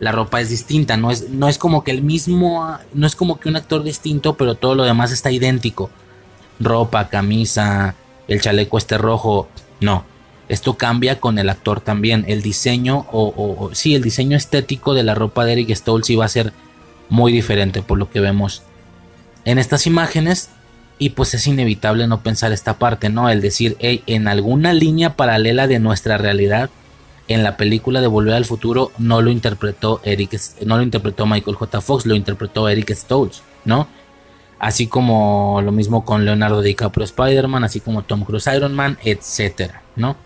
[0.00, 3.38] La ropa es distinta, no es, no es como que el mismo, no es como
[3.38, 5.90] que un actor distinto, pero todo lo demás está idéntico.
[6.58, 7.94] Ropa, camisa,
[8.26, 9.48] el chaleco este rojo,
[9.80, 10.04] no.
[10.48, 12.24] Esto cambia con el actor también.
[12.26, 16.28] El diseño, o, sí, el diseño estético de la ropa de Eric Stoltz iba a
[16.28, 16.52] ser
[17.08, 18.62] muy diferente por lo que vemos
[19.44, 20.50] en estas imágenes.
[21.00, 23.28] Y pues es inevitable no pensar esta parte, ¿no?
[23.28, 26.70] El decir, hey, en alguna línea paralela de nuestra realidad,
[27.26, 31.56] en la película de Volver al Futuro, no lo interpretó Eric, no lo interpretó Michael
[31.56, 31.80] J.
[31.80, 33.88] Fox, lo interpretó Eric Stoltz, ¿no?
[34.60, 39.82] Así como lo mismo con Leonardo DiCaprio Spider-Man, así como Tom Cruise Iron Man, etcétera,
[39.96, 40.16] ¿no?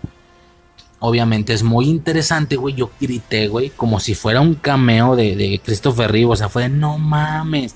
[1.05, 2.75] obviamente es muy interesante, güey.
[2.75, 6.31] Yo grité, güey, como si fuera un cameo de, Christopher Reeve.
[6.31, 7.75] O sea, fue de no mames.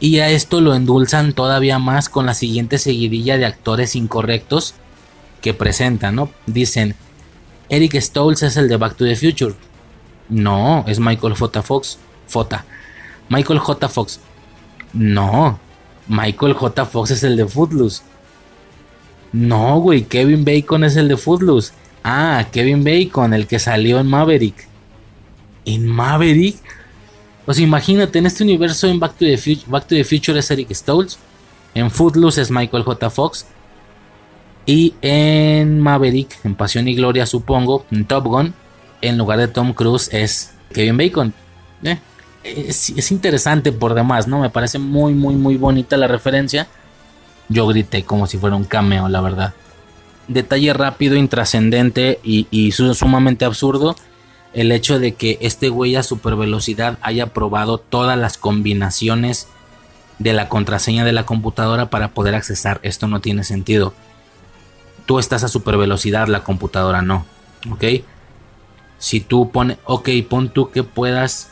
[0.00, 4.74] Y a esto lo endulzan todavía más con la siguiente seguidilla de actores incorrectos
[5.42, 6.30] que presentan, ¿no?
[6.46, 6.96] Dicen,
[7.68, 9.54] Eric Stoltz es el de Back to the Future.
[10.30, 11.62] No, es Michael J.
[11.62, 11.98] Fox.
[12.26, 12.64] Fota.
[13.28, 13.88] Michael J.
[13.88, 14.20] Fox.
[14.92, 15.58] No,
[16.08, 16.86] Michael J.
[16.86, 18.02] Fox es el de Footloose.
[19.32, 21.72] No, güey, Kevin Bacon es el de Footloose.
[22.02, 24.66] Ah, Kevin Bacon, el que salió en Maverick.
[25.64, 26.56] ¿En Maverick?
[27.50, 29.24] Pues imagínate, en este universo en Back to
[29.88, 31.18] the Future, es Eric Stoltz.
[31.74, 33.10] En Footloose es Michael J.
[33.10, 33.44] Fox.
[34.66, 38.54] Y en Maverick, en Pasión y Gloria, supongo, en Top Gun,
[39.00, 41.34] en lugar de Tom Cruise es Kevin Bacon.
[41.82, 41.98] Eh,
[42.44, 44.38] es, interesante por demás, ¿no?
[44.38, 46.68] Me parece muy, muy, muy bonita la referencia.
[47.48, 49.54] Yo grité como si fuera un cameo, la verdad
[50.28, 53.96] detalle rápido, intrascendente y, sumamente absurdo.
[54.52, 59.48] El hecho de que este güey a super velocidad haya probado todas las combinaciones
[60.20, 62.78] de la contraseña de la computadora para poder accesar.
[62.82, 63.94] Esto no tiene sentido.
[65.06, 67.24] Tú estás a super velocidad, la computadora no.
[67.70, 67.84] ¿Ok?
[68.98, 71.50] Si tú pones, ok, pon tú que puedas,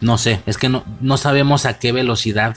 [0.00, 2.56] no sé, es que no, no sabemos a qué velocidad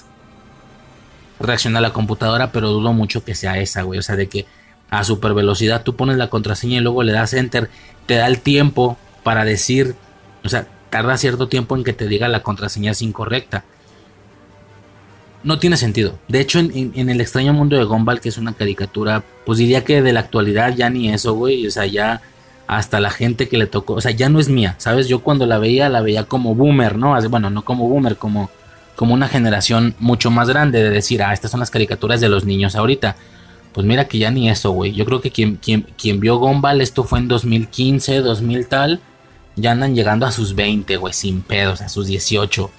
[1.42, 4.00] reacciona la computadora, pero dudo mucho que sea esa, güey.
[4.00, 4.46] O sea, de que
[4.90, 7.70] a super velocidad, tú pones la contraseña y luego le das enter,
[8.06, 9.96] te da el tiempo para decir,
[10.44, 13.64] o sea, tarda cierto tiempo en que te diga la contraseña es incorrecta.
[15.44, 16.20] No tiene sentido.
[16.28, 20.02] De hecho, en, el extraño mundo de Gumball, que es una caricatura, pues diría que
[20.02, 21.68] de la actualidad ya ni eso, güey.
[21.68, 22.22] O sea, ya
[22.68, 25.08] hasta la gente que le tocó, o sea, ya no es mía, ¿sabes?
[25.08, 27.20] Yo cuando la veía, la veía como boomer, ¿no?
[27.30, 28.50] Bueno, no como boomer, como,
[28.96, 32.46] como una generación mucho más grande de decir, ah, estas son las caricaturas de los
[32.46, 33.18] niños ahorita.
[33.74, 34.94] Pues mira que ya ni eso, güey.
[34.94, 39.02] Yo creo que quien, quien, quien vio Gumball, esto fue en 2015, 2000 tal,
[39.56, 42.70] ya andan llegando a sus 20, güey, sin pedos, a sus 18.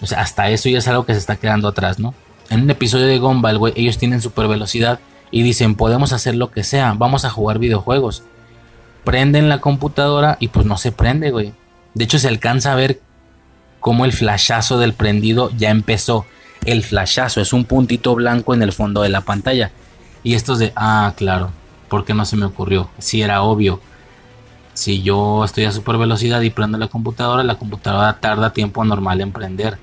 [0.00, 2.14] O sea, hasta eso ya es algo que se está quedando atrás, ¿no?
[2.50, 6.50] En un episodio de Gumball, güey, ellos tienen super velocidad y dicen, podemos hacer lo
[6.50, 8.22] que sea, vamos a jugar videojuegos.
[9.04, 11.52] Prenden la computadora y pues no se prende, güey.
[11.94, 13.00] De hecho, se alcanza a ver
[13.80, 16.24] cómo el flashazo del prendido ya empezó.
[16.64, 19.72] El flashazo es un puntito blanco en el fondo de la pantalla.
[20.22, 21.50] Y estos de, ah, claro,
[21.88, 22.88] ¿por qué no se me ocurrió?
[22.98, 23.80] Si era obvio.
[24.74, 29.20] Si yo estoy a super velocidad y prendo la computadora, la computadora tarda tiempo normal
[29.20, 29.78] en prender.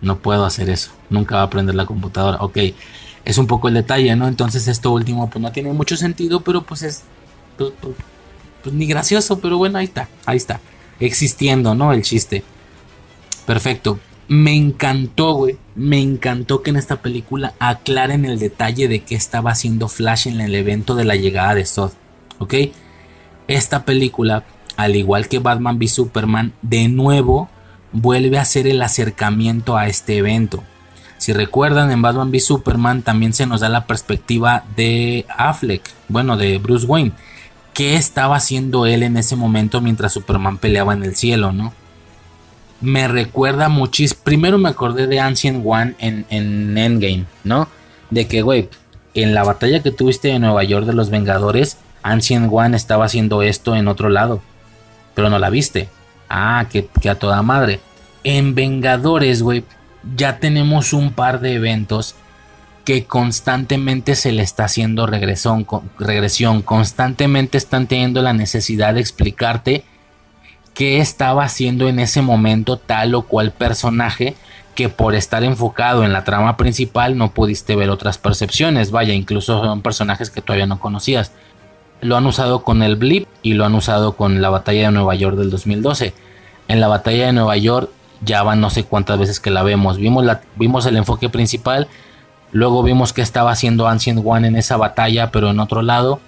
[0.00, 0.90] No puedo hacer eso.
[1.10, 2.38] Nunca va a prender la computadora.
[2.40, 2.58] Ok,
[3.24, 4.26] es un poco el detalle, ¿no?
[4.26, 7.04] Entonces esto último pues no tiene mucho sentido, pero pues es...
[7.56, 7.94] Pues, pues,
[8.62, 10.60] pues ni gracioso, pero bueno, ahí está, ahí está.
[10.98, 11.92] Existiendo, ¿no?
[11.92, 12.42] El chiste.
[13.46, 13.98] Perfecto.
[14.26, 15.58] Me encantó, güey.
[15.74, 20.40] Me encantó que en esta película aclaren el detalle de qué estaba haciendo Flash en
[20.40, 21.92] el evento de la llegada de Zod.
[22.38, 22.54] ¿Ok?
[23.48, 24.44] Esta película,
[24.76, 27.48] al igual que Batman v Superman, de nuevo
[27.92, 30.62] vuelve a hacer el acercamiento a este evento.
[31.18, 36.36] Si recuerdan, en Batman v Superman también se nos da la perspectiva de Affleck, bueno,
[36.36, 37.12] de Bruce Wayne.
[37.72, 41.72] ¿Qué estaba haciendo él en ese momento mientras Superman peleaba en el cielo, no?
[42.80, 44.20] Me recuerda muchísimo.
[44.22, 47.68] Primero me acordé de Ancient One en, en Endgame, ¿no?
[48.10, 48.68] De que, güey,
[49.14, 53.42] en la batalla que tuviste en Nueva York de los Vengadores, Ancient One estaba haciendo
[53.42, 54.40] esto en otro lado.
[55.14, 55.88] Pero no la viste.
[56.28, 57.80] Ah, que, a toda madre.
[58.22, 59.64] En Vengadores, güey,
[60.14, 62.14] ya tenemos un par de eventos
[62.84, 65.66] que constantemente se le está haciendo regresión,
[65.98, 69.84] regresión, constantemente están teniendo la necesidad de explicarte
[70.74, 74.34] qué estaba haciendo en ese momento tal o cual personaje
[74.74, 79.62] que por estar enfocado en la trama principal no pudiste ver otras percepciones, vaya, incluso
[79.64, 81.32] son personajes que todavía no conocías.
[82.04, 85.14] Lo han usado con el Blip y lo han usado con la batalla de Nueva
[85.14, 86.12] York del 2012.
[86.68, 87.88] En la batalla de Nueva York
[88.20, 89.96] ya van no sé cuántas veces que la vemos.
[89.96, 91.88] Vimos, la, vimos el enfoque principal,
[92.52, 96.20] luego vimos que estaba haciendo Ancient One en esa batalla, pero en otro lado.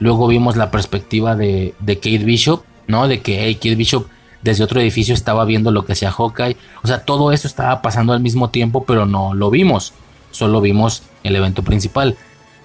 [0.00, 3.06] Luego vimos la perspectiva de, de Kate Bishop, ¿no?
[3.06, 4.08] De que Kate Bishop
[4.42, 6.56] desde otro edificio estaba viendo lo que hacía Hawkeye.
[6.82, 9.92] O sea, todo eso estaba pasando al mismo tiempo, pero no lo vimos.
[10.32, 12.16] Solo vimos el evento principal.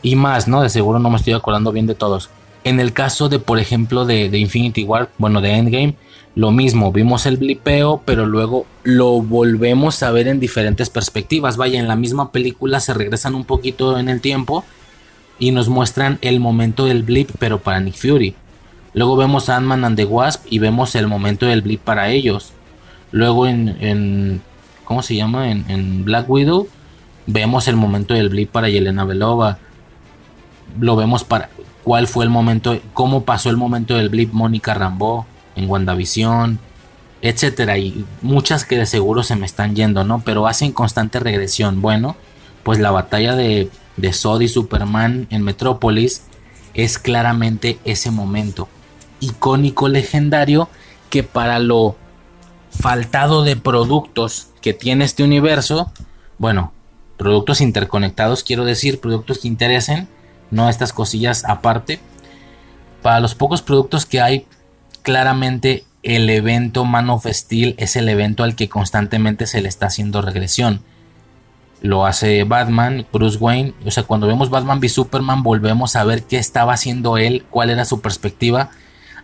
[0.01, 0.63] Y más, ¿no?
[0.63, 2.31] De seguro no me estoy acordando bien de todos.
[2.63, 5.95] En el caso de, por ejemplo, de, de Infinity War, bueno, de Endgame,
[6.37, 11.57] lo mismo, vimos el blipeo, pero luego lo volvemos a ver en diferentes perspectivas.
[11.57, 14.63] Vaya, en la misma película se regresan un poquito en el tiempo
[15.39, 18.35] y nos muestran el momento del blip, pero para Nick Fury.
[18.93, 22.53] Luego vemos a Ant-Man and the Wasp y vemos el momento del blip para ellos.
[23.11, 24.41] Luego en,
[24.83, 25.49] ¿cómo se llama?
[25.49, 26.67] En, en, Black Widow
[27.25, 29.57] vemos el momento del blip para Yelena Belova.
[30.79, 31.49] Lo vemos para
[31.87, 35.23] cuál fue el momento, cómo pasó el momento del blip Mónica Rambeau
[35.55, 36.59] en WandaVision,
[37.21, 40.19] etcétera, y muchas que de seguro se me están yendo, ¿no?
[40.19, 41.81] Pero hacen constante regresión.
[41.81, 42.17] Bueno,
[42.63, 46.23] pues la batalla de, de y Superman en Metrópolis
[46.73, 48.67] es claramente ese momento
[49.21, 50.67] icónico, legendario,
[51.09, 51.95] que para lo
[52.69, 55.93] faltado de productos que tiene este universo,
[56.37, 56.73] bueno,
[57.15, 60.09] productos interconectados, quiero decir, productos que interesen,
[60.51, 61.99] no estas cosillas aparte.
[63.01, 64.45] Para los pocos productos que hay
[65.01, 69.87] claramente el evento Man of Steel es el evento al que constantemente se le está
[69.87, 70.81] haciendo regresión.
[71.81, 73.73] Lo hace Batman, Bruce Wayne.
[73.85, 77.69] O sea, cuando vemos Batman v Superman, volvemos a ver qué estaba haciendo él, cuál
[77.69, 78.71] era su perspectiva.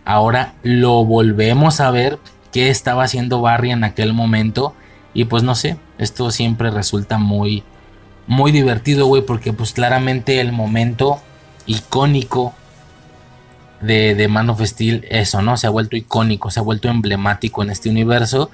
[0.04, 2.18] Ahora lo volvemos a ver
[2.52, 4.74] qué estaba haciendo Barry en aquel momento.
[5.14, 7.64] Y pues no sé, esto siempre resulta muy,
[8.26, 11.20] muy divertido, güey, porque pues claramente el momento
[11.66, 12.54] icónico
[13.80, 15.56] de, Man of Steel, eso, ¿no?
[15.56, 18.50] Se ha vuelto icónico, se ha vuelto emblemático en este universo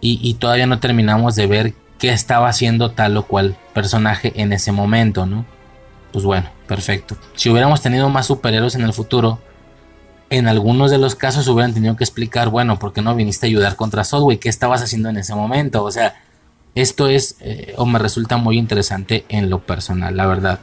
[0.00, 4.70] y, todavía no terminamos de ver qué estaba haciendo tal o cual personaje en ese
[4.70, 5.44] momento, ¿no?
[6.12, 7.16] Pues bueno, perfecto.
[7.34, 9.40] Si hubiéramos tenido más superhéroes en el futuro,
[10.30, 13.48] en algunos de los casos hubieran tenido que explicar, bueno, ¿por qué no viniste a
[13.48, 14.38] ayudar contra Sodway?
[14.38, 15.82] ¿Qué estabas haciendo en ese momento?
[15.82, 16.22] O sea,
[16.80, 20.60] esto es, eh, o me resulta muy interesante en lo personal, la verdad.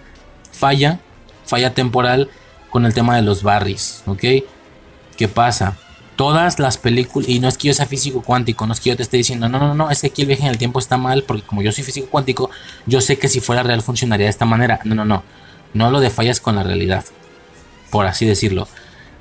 [0.52, 1.00] Falla,
[1.46, 2.30] falla temporal
[2.70, 4.24] con el tema de los barris, ¿ok?
[5.18, 5.78] ¿Qué pasa?
[6.16, 8.96] Todas las películas, y no es que yo sea físico cuántico, no es que yo
[8.96, 10.96] te esté diciendo, no, no, no, es que aquí el viaje en el tiempo está
[10.96, 12.50] mal, porque como yo soy físico cuántico,
[12.86, 14.80] yo sé que si fuera real funcionaría de esta manera.
[14.86, 15.24] No, no, no,
[15.74, 17.04] no hablo de fallas con la realidad,
[17.92, 18.70] por así decirlo.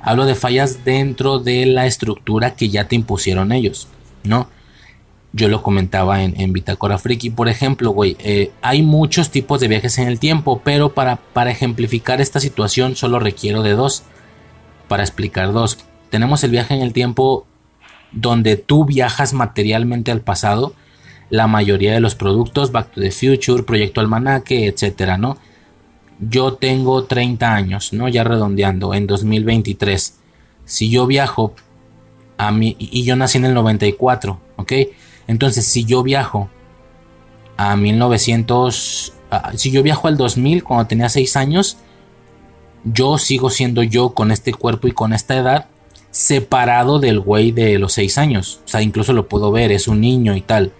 [0.01, 3.89] Hablo de fallas dentro de la estructura que ya te impusieron ellos,
[4.23, 4.47] ¿no?
[5.35, 9.67] Yo lo comentaba en, en Bitácora Friki, por ejemplo, güey, eh, hay muchos tipos de
[9.67, 14.03] viajes en el tiempo, pero para, para ejemplificar esta situación solo requiero de dos,
[14.87, 15.79] para explicar dos.
[16.09, 17.45] Tenemos el viaje en el tiempo
[18.13, 20.73] donde tú viajas materialmente al pasado,
[21.29, 25.37] la mayoría de los productos, Back to the Future, Proyecto Almanaque, etcétera, ¿no?
[26.21, 28.07] Yo tengo 30 años, ¿no?
[28.07, 30.17] Ya redondeando, en 2023.
[30.63, 31.53] Si yo viajo
[32.37, 34.71] a mí, y yo nací en el 94, ¿ok?
[35.27, 36.49] Entonces, si yo viajo
[37.57, 39.13] a 1900,
[39.55, 41.77] si yo viajo al 2000 cuando tenía 6 años,
[42.83, 45.65] yo sigo siendo yo con este cuerpo y con esta edad,
[46.11, 48.61] separado del güey de los 6 años.
[48.65, 50.71] O sea, incluso lo puedo ver, es un niño y tal.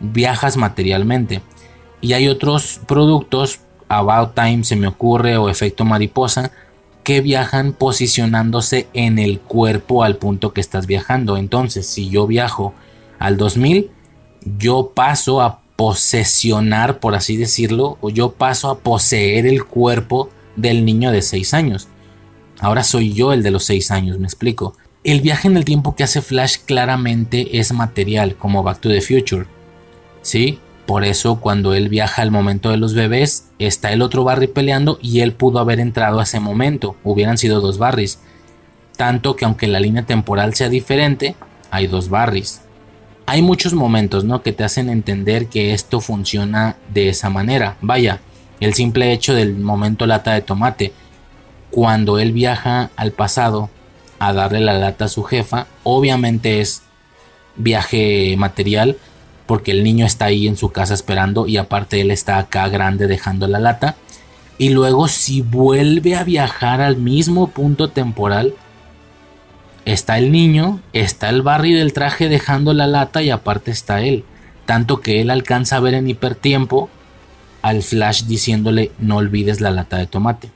[0.00, 1.42] Viajas materialmente.
[2.00, 6.52] Y hay otros productos, About Time se me ocurre, o Efecto Mariposa,
[7.02, 11.36] que viajan posicionándose en el cuerpo al punto que estás viajando.
[11.36, 12.74] Entonces, si yo viajo
[13.20, 13.90] al 2000,
[14.58, 20.84] yo paso a posesionar, por así decirlo, o yo paso a poseer el cuerpo del
[20.84, 21.86] niño de 6 años.
[22.58, 24.74] Ahora soy yo el de los 6 años, me explico.
[25.04, 29.00] El viaje en el tiempo que hace Flash claramente es material, como Back to the
[29.00, 29.46] Future.
[30.22, 30.58] ¿Sí?
[30.86, 34.98] Por eso cuando él viaja al momento de los bebés, está el otro Barry peleando
[35.00, 36.96] y él pudo haber entrado a ese momento.
[37.04, 38.18] Hubieran sido dos Barrys.
[38.96, 41.36] Tanto que aunque la línea temporal sea diferente,
[41.70, 42.62] hay dos Barrys.
[43.30, 44.42] Hay muchos momentos, ¿no?
[44.42, 47.76] Que te hacen entender que esto funciona de esa manera.
[47.80, 48.18] Vaya,
[48.58, 50.92] el simple hecho del momento lata de tomate.
[51.70, 53.70] Cuando él viaja al pasado
[54.18, 56.82] a darle la lata a su jefa, obviamente es
[57.54, 58.96] viaje material
[59.46, 63.06] porque el niño está ahí en su casa esperando y aparte él está acá grande
[63.06, 63.94] dejando la lata.
[64.58, 68.54] Y luego si vuelve a viajar al mismo punto temporal,
[69.84, 74.24] está el niño, está el Barry del traje dejando la lata y aparte está él.
[74.66, 76.90] Tanto que él alcanza a ver en hipertiempo
[77.62, 80.50] al Flash diciéndole no olvides la lata de tomate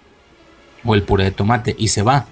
[0.84, 2.26] o el puré de tomate y se va.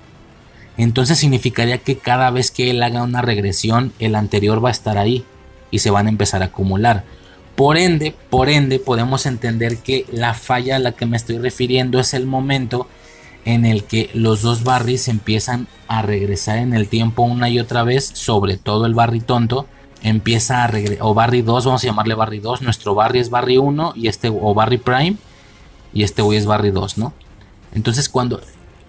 [0.77, 4.99] Entonces significaría que cada vez que él haga una regresión, el anterior va a estar
[4.99, 5.25] ahí
[5.71, 7.05] y se van a empezar a acumular.
[7.57, 12.01] Por ende, por ende, podemos entender que la falla a la que me estoy refiriendo
[12.01, 12.89] es el momento
[13.45, 17.83] en el que los dos Barrys empiezan a regresar en el tiempo una y otra
[17.83, 19.67] vez, sobre todo el Barry tonto,
[20.03, 23.59] empieza a regresar, o Barry 2, vamos a llamarle Barry 2, nuestro Barry es Barry
[23.59, 25.17] 1 y este, o Barry Prime,
[25.93, 27.13] y este güey es Barry 2, ¿no?
[27.73, 28.41] Entonces cuando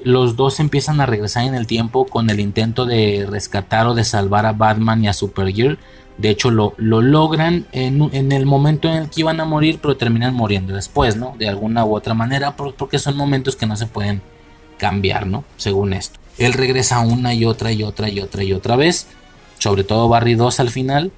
[0.03, 4.03] los dos empiezan a regresar en el tiempo con el intento de rescatar o de
[4.03, 5.77] salvar a Batman y a Supergirl,
[6.17, 9.79] de hecho lo, lo logran en, en, el momento en el que iban a morir,
[9.81, 11.35] pero terminan muriendo después, ¿no?
[11.39, 14.21] De alguna u otra manera, porque son momentos que no se pueden
[14.77, 15.43] cambiar, ¿no?
[15.57, 16.19] Según esto.
[16.37, 19.07] Él regresa una y otra y otra y otra y otra vez,
[19.59, 21.11] sobre todo Barry 2 al final,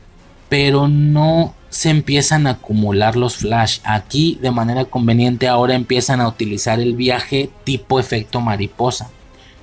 [0.49, 3.79] pero no se empiezan a acumular los flash.
[3.83, 9.09] Aquí de manera conveniente ahora empiezan a utilizar el viaje tipo efecto mariposa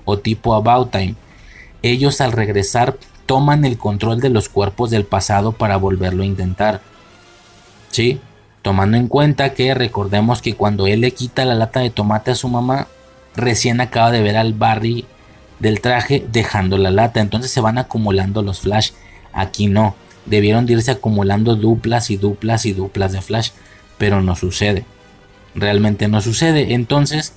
[0.04, 1.14] o tipo about time.
[1.82, 6.80] Ellos al regresar toman el control de los cuerpos del pasado para volverlo a intentar.
[7.90, 8.20] ¿Sí?
[8.62, 12.34] Tomando en cuenta que recordemos que cuando él le quita la lata de tomate a
[12.34, 12.88] su mamá,
[13.36, 15.06] recién acaba de ver al Barry
[15.58, 17.20] del traje dejando la lata.
[17.20, 18.90] Entonces se van acumulando los flash.
[19.32, 19.94] Aquí no.
[20.26, 23.50] Debieron de irse acumulando duplas y duplas y duplas de flash.
[23.98, 24.84] Pero no sucede.
[25.54, 26.74] Realmente no sucede.
[26.74, 27.34] Entonces,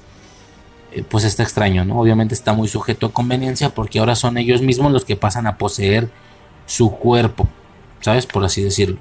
[0.92, 2.00] eh, pues está extraño, ¿no?
[2.00, 5.58] Obviamente está muy sujeto a conveniencia porque ahora son ellos mismos los que pasan a
[5.58, 6.10] poseer
[6.66, 7.48] su cuerpo.
[8.02, 8.26] ¿Sabes?
[8.26, 8.98] Por así decirlo.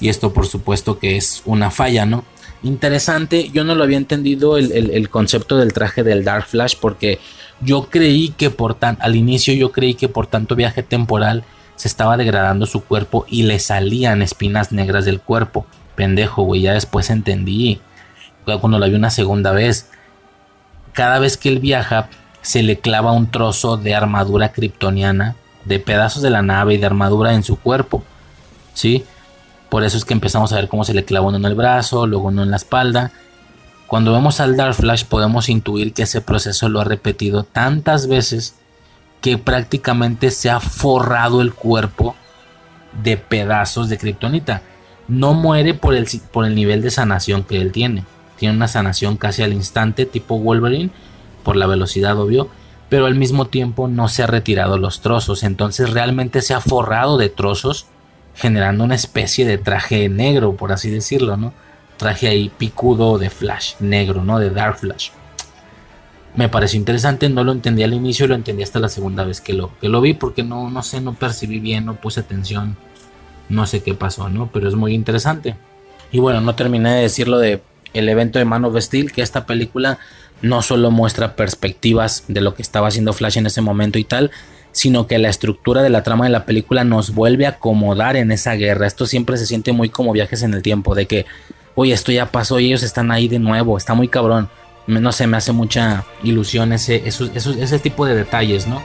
[0.00, 2.24] Y esto por supuesto que es una falla, ¿no?
[2.64, 7.20] Interesante, yo no lo había entendido el, el concepto del traje del Dark Flash porque
[7.60, 11.44] yo creí que por tan, al inicio yo creí que por tanto viaje temporal
[11.76, 15.66] se estaba degradando su cuerpo y le salían espinas negras del cuerpo.
[15.94, 17.80] Pendejo, güey, ya después entendí.
[18.44, 19.88] Cuando la vi una segunda vez.
[20.92, 22.08] Cada vez que él viaja,
[22.42, 25.34] se le clava un trozo de armadura kryptoniana,
[25.64, 28.04] de pedazos de la nave y de armadura en su cuerpo.
[28.74, 29.04] ¿Sí?
[29.74, 32.06] Por eso es que empezamos a ver cómo se le clava uno en el brazo,
[32.06, 33.10] luego uno en la espalda.
[33.88, 38.54] Cuando vemos al Dark Flash podemos intuir que ese proceso lo ha repetido tantas veces
[39.20, 42.14] que prácticamente se ha forrado el cuerpo
[43.02, 44.62] de pedazos de kriptonita.
[45.08, 48.04] No muere por el, por el nivel de sanación que él tiene.
[48.36, 50.92] Tiene una sanación casi al instante tipo Wolverine
[51.42, 52.48] por la velocidad obvio.
[52.88, 55.42] Pero al mismo tiempo no se ha retirado los trozos.
[55.42, 57.88] Entonces realmente se ha forrado de trozos
[58.34, 61.52] generando una especie de traje negro, por así decirlo, ¿no?
[61.96, 64.38] Traje ahí picudo de Flash, negro, ¿no?
[64.38, 65.10] De Dark Flash.
[66.34, 69.52] Me pareció interesante, no lo entendí al inicio, lo entendí hasta la segunda vez que
[69.52, 72.76] lo, que lo vi, porque no, no sé, no percibí bien, no puse atención,
[73.48, 74.50] no sé qué pasó, ¿no?
[74.52, 75.56] Pero es muy interesante.
[76.10, 79.22] Y bueno, no terminé de decir lo de el evento de Man of Steel, que
[79.22, 79.98] esta película
[80.42, 84.32] no solo muestra perspectivas de lo que estaba haciendo Flash en ese momento y tal,
[84.74, 88.32] sino que la estructura de la trama de la película nos vuelve a acomodar en
[88.32, 88.86] esa guerra.
[88.86, 91.26] Esto siempre se siente muy como viajes en el tiempo, de que,
[91.76, 94.50] oye, esto ya pasó y ellos están ahí de nuevo, está muy cabrón.
[94.86, 98.82] No sé, me hace mucha ilusión ese, ese tipo de detalles, ¿no?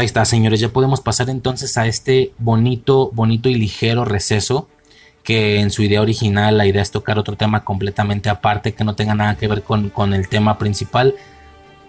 [0.00, 0.60] Ahí está, señores.
[0.60, 4.68] Ya podemos pasar entonces a este bonito, bonito y ligero receso.
[5.22, 8.94] Que en su idea original la idea es tocar otro tema completamente aparte que no
[8.94, 11.14] tenga nada que ver con, con el tema principal.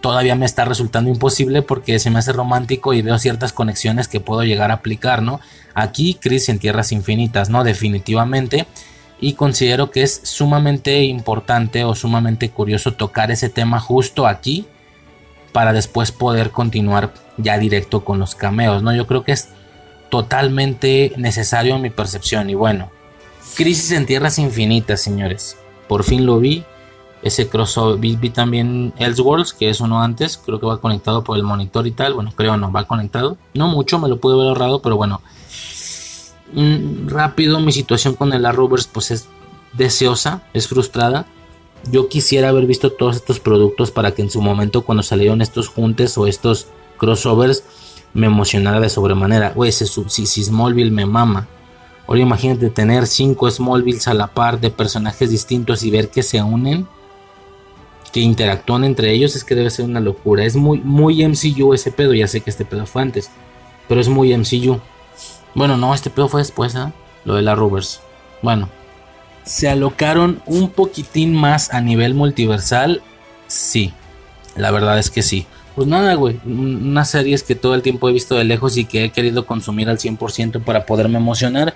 [0.02, 4.20] Todavía me está resultando imposible porque se me hace romántico y veo ciertas conexiones que
[4.20, 5.40] puedo llegar a aplicar, ¿no?
[5.74, 7.64] Aquí, Chris en Tierras Infinitas, ¿no?
[7.64, 8.68] Definitivamente
[9.22, 14.66] y considero que es sumamente importante o sumamente curioso tocar ese tema justo aquí
[15.52, 18.94] para después poder continuar ya directo con los cameos, ¿no?
[18.94, 19.50] Yo creo que es
[20.10, 22.90] totalmente necesario en mi percepción y bueno,
[23.56, 25.58] Crisis en Tierras Infinitas, señores.
[25.88, 26.64] Por fin lo vi.
[27.22, 28.00] Ese crossover.
[28.00, 30.38] Vi, también Elseworlds, que es uno antes.
[30.38, 32.14] Creo que va conectado por el monitor y tal.
[32.14, 33.38] Bueno, creo no, va conectado.
[33.54, 35.22] No mucho, me lo pude haber ahorrado, pero bueno.
[36.54, 39.28] Mm, rápido mi situación con el Arrowverse pues es
[39.74, 41.26] deseosa, es frustrada.
[41.92, 45.68] Yo quisiera haber visto todos estos productos para que en su momento cuando salieron estos
[45.68, 46.68] juntes o estos
[46.98, 47.64] crossovers
[48.14, 49.52] me emocionara de sobremanera.
[49.52, 51.48] Güey, si, si Smallville me mama.
[52.08, 56.42] Ahora imagínate tener cinco Smallvilles a la par de personajes distintos y ver que se
[56.42, 56.88] unen,
[58.12, 60.44] que interactúan entre ellos, es que debe ser una locura.
[60.44, 63.30] Es muy, muy MCU ese pedo, ya sé que este pedo fue antes,
[63.88, 64.80] pero es muy MCU.
[65.54, 66.92] Bueno, no, este pedo fue después, ¿eh?
[67.26, 68.02] Lo de la Rovers.
[68.42, 68.70] Bueno.
[69.50, 73.02] ¿Se alocaron un poquitín más a nivel multiversal?
[73.48, 73.92] Sí.
[74.56, 75.48] La verdad es que sí.
[75.74, 76.40] Pues nada, güey.
[76.46, 79.90] Unas series que todo el tiempo he visto de lejos y que he querido consumir
[79.90, 81.74] al 100% para poderme emocionar.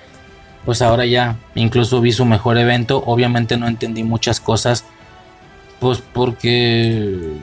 [0.65, 1.37] Pues ahora ya.
[1.55, 3.01] Incluso vi su mejor evento.
[3.07, 4.85] Obviamente no entendí muchas cosas.
[5.79, 7.37] Pues porque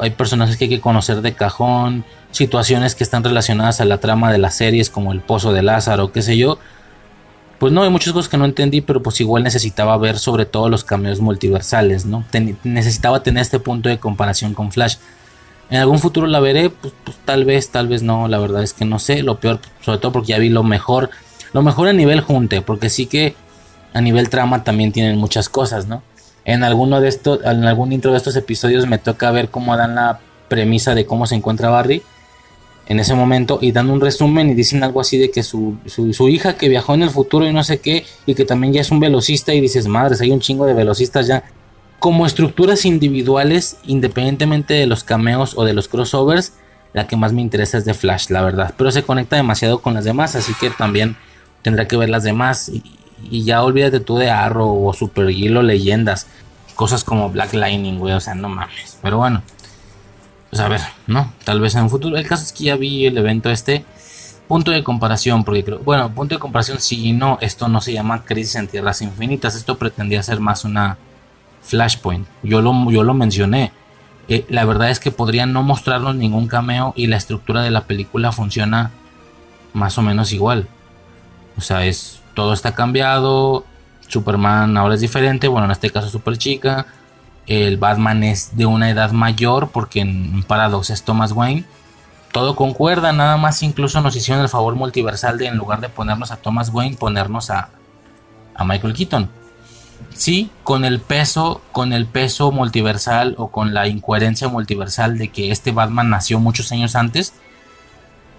[0.00, 4.32] hay personajes que hay que conocer de cajón situaciones que están relacionadas a la trama
[4.32, 6.58] de las series como el pozo de Lázaro, qué sé yo.
[7.58, 10.68] Pues no, hay muchas cosas que no entendí, pero pues igual necesitaba ver sobre todo
[10.68, 12.24] los cameos multiversales, ¿no?
[12.62, 14.96] necesitaba tener este punto de comparación con Flash.
[15.70, 18.72] En algún futuro la veré, pues, pues, tal vez, tal vez no, la verdad es
[18.72, 21.10] que no sé, lo peor, sobre todo porque ya vi lo mejor,
[21.52, 23.34] lo mejor a nivel junte, porque sí que
[23.92, 26.02] a nivel trama también tienen muchas cosas, ¿no?
[26.44, 29.96] En alguno de estos, en algún intro de estos episodios me toca ver cómo dan
[29.96, 32.02] la premisa de cómo se encuentra Barry
[32.88, 36.28] en ese momento y dan un resumen y dicen algo así de que su, su,
[36.28, 38.90] hija que viajó en el futuro y no sé qué y que también ya es
[38.90, 41.44] un velocista y dices, madres, hay un chingo de velocistas ya.
[41.98, 46.52] Como estructuras individuales, independientemente de los cameos o de los crossovers,
[46.94, 48.74] la que más me interesa es de Flash, la verdad.
[48.78, 51.16] Pero se conecta demasiado con las demás, así que también
[51.62, 52.70] tendrá que ver las demás.
[52.70, 52.82] Y,
[53.44, 56.28] ya olvídate tú de Arrow o Super Leyendas.
[56.76, 58.96] Cosas como Black Lightning, güey, o sea, no mames.
[59.02, 59.42] Pero bueno.
[60.50, 61.32] Pues a ver, ¿no?
[61.44, 62.16] Tal vez en un futuro.
[62.16, 63.84] El caso es que ya vi el evento este.
[64.46, 68.24] Punto de comparación, porque creo, bueno, punto de comparación y no, esto no se llama
[68.24, 70.96] Crisis en Tierras Infinitas, esto pretendía ser más una
[71.60, 72.26] Flashpoint.
[72.42, 73.72] Yo lo, yo lo mencioné.
[74.26, 77.84] Eh, la verdad es que podrían no mostrarnos ningún cameo y la estructura de la
[77.84, 78.90] película funciona
[79.74, 80.66] más o menos igual.
[81.58, 83.66] O sea, es todo está cambiado.
[84.06, 85.48] Superman ahora es diferente.
[85.48, 86.86] Bueno, en este caso Super Chica
[87.48, 91.64] el Batman es de una edad mayor porque en Paradox es Thomas Wayne.
[92.30, 96.30] Todo concuerda, nada más incluso nos hicieron el favor multiversal de en lugar de ponernos
[96.30, 97.70] a Thomas Wayne, ponernos a,
[98.54, 99.30] a Michael Keaton.
[100.14, 105.50] Sí, con el peso, con el peso multiversal o con la incoherencia multiversal de que
[105.50, 107.32] este Batman nació muchos años antes.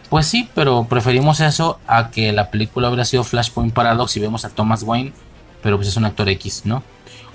[0.09, 4.45] Pues sí, pero preferimos eso a que la película hubiera sido Flashpoint Paradox y vemos
[4.45, 5.13] a Thomas Wayne,
[5.63, 6.83] pero pues es un actor X, ¿no?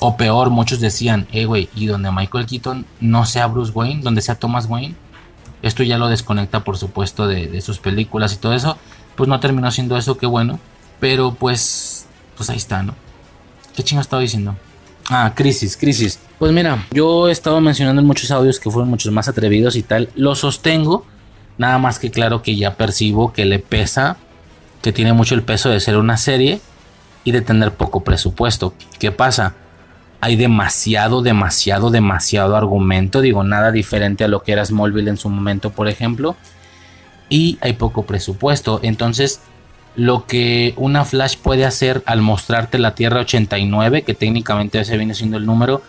[0.07, 4.21] O peor, muchos decían, eh, güey, y donde Michael Keaton no sea Bruce Wayne, donde
[4.21, 4.95] sea Thomas Wayne,
[5.63, 8.77] esto ya lo desconecta, por supuesto, de, sus películas y todo eso.
[9.17, 10.61] Pues no terminó siendo eso, qué bueno.
[11.01, 12.05] Pero pues,
[12.37, 12.95] pues ahí está, ¿no?
[13.75, 14.55] ¿Qué chingo estaba diciendo?
[15.09, 16.19] Ah, crisis, crisis.
[16.39, 19.83] Pues mira, yo he estado mencionando en muchos audios que fueron muchos más atrevidos y
[19.85, 20.11] tal.
[20.17, 21.07] Lo sostengo.
[21.57, 24.19] Nada más que claro que ya percibo que le pesa,
[24.83, 26.61] que tiene mucho el peso de ser una serie
[27.25, 28.75] y de tener poco presupuesto.
[28.99, 29.55] ¿Qué pasa?
[30.25, 33.21] Hay demasiado, demasiado, demasiado argumento.
[33.21, 36.35] Digo, nada diferente a lo que era Smallville en su momento, por ejemplo.
[37.29, 38.81] Y hay poco presupuesto.
[38.83, 39.43] Entonces,
[39.97, 45.13] lo que una Flash puede hacer al mostrarte la Tierra 89, que técnicamente ese viene
[45.13, 45.83] siendo el número,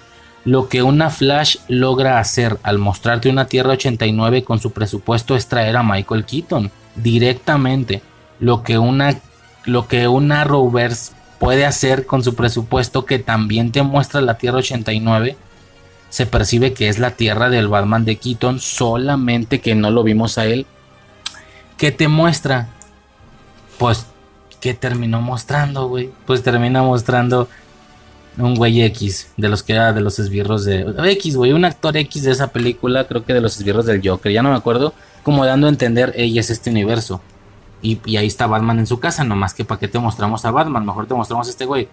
[0.44, 5.48] lo que una Flash logra hacer al mostrarte una Tierra 89 con su presupuesto es
[5.48, 8.02] traer a Michael Keaton directamente.
[8.42, 9.18] Lo que una,
[9.64, 14.60] lo que una Arrowverse puede hacer con su presupuesto que también te muestra la Tierra
[14.60, 15.38] 89.
[16.10, 20.38] Se percibe que es la tierra del Batman de Keaton, solamente que no lo vimos
[20.38, 20.66] a él.
[21.78, 22.70] ¿Qué te muestra?
[23.78, 24.06] Pues,
[24.62, 26.10] ¿qué terminó mostrando, güey?
[26.26, 27.50] Pues termina mostrando
[28.38, 30.86] un güey X, de los que era de los esbirros de...
[31.12, 34.32] X, güey, un actor X de esa película, creo que de los esbirros del Joker,
[34.32, 37.22] ya no me acuerdo, como dando a entender, ella es este universo.
[37.86, 40.86] Y, ahí está Batman en su casa, nomás que para qué te mostramos a Batman,
[40.86, 41.88] mejor te mostramos a este güey.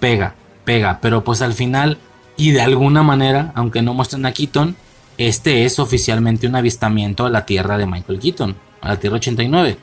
[0.00, 0.34] Pega,
[0.64, 1.98] pega, pero pues al final,
[2.38, 4.76] y de alguna manera, aunque no muestren a Keaton,
[5.18, 9.78] este es oficialmente un avistamiento a la Tierra de Michael Keaton, a la Tierra 89.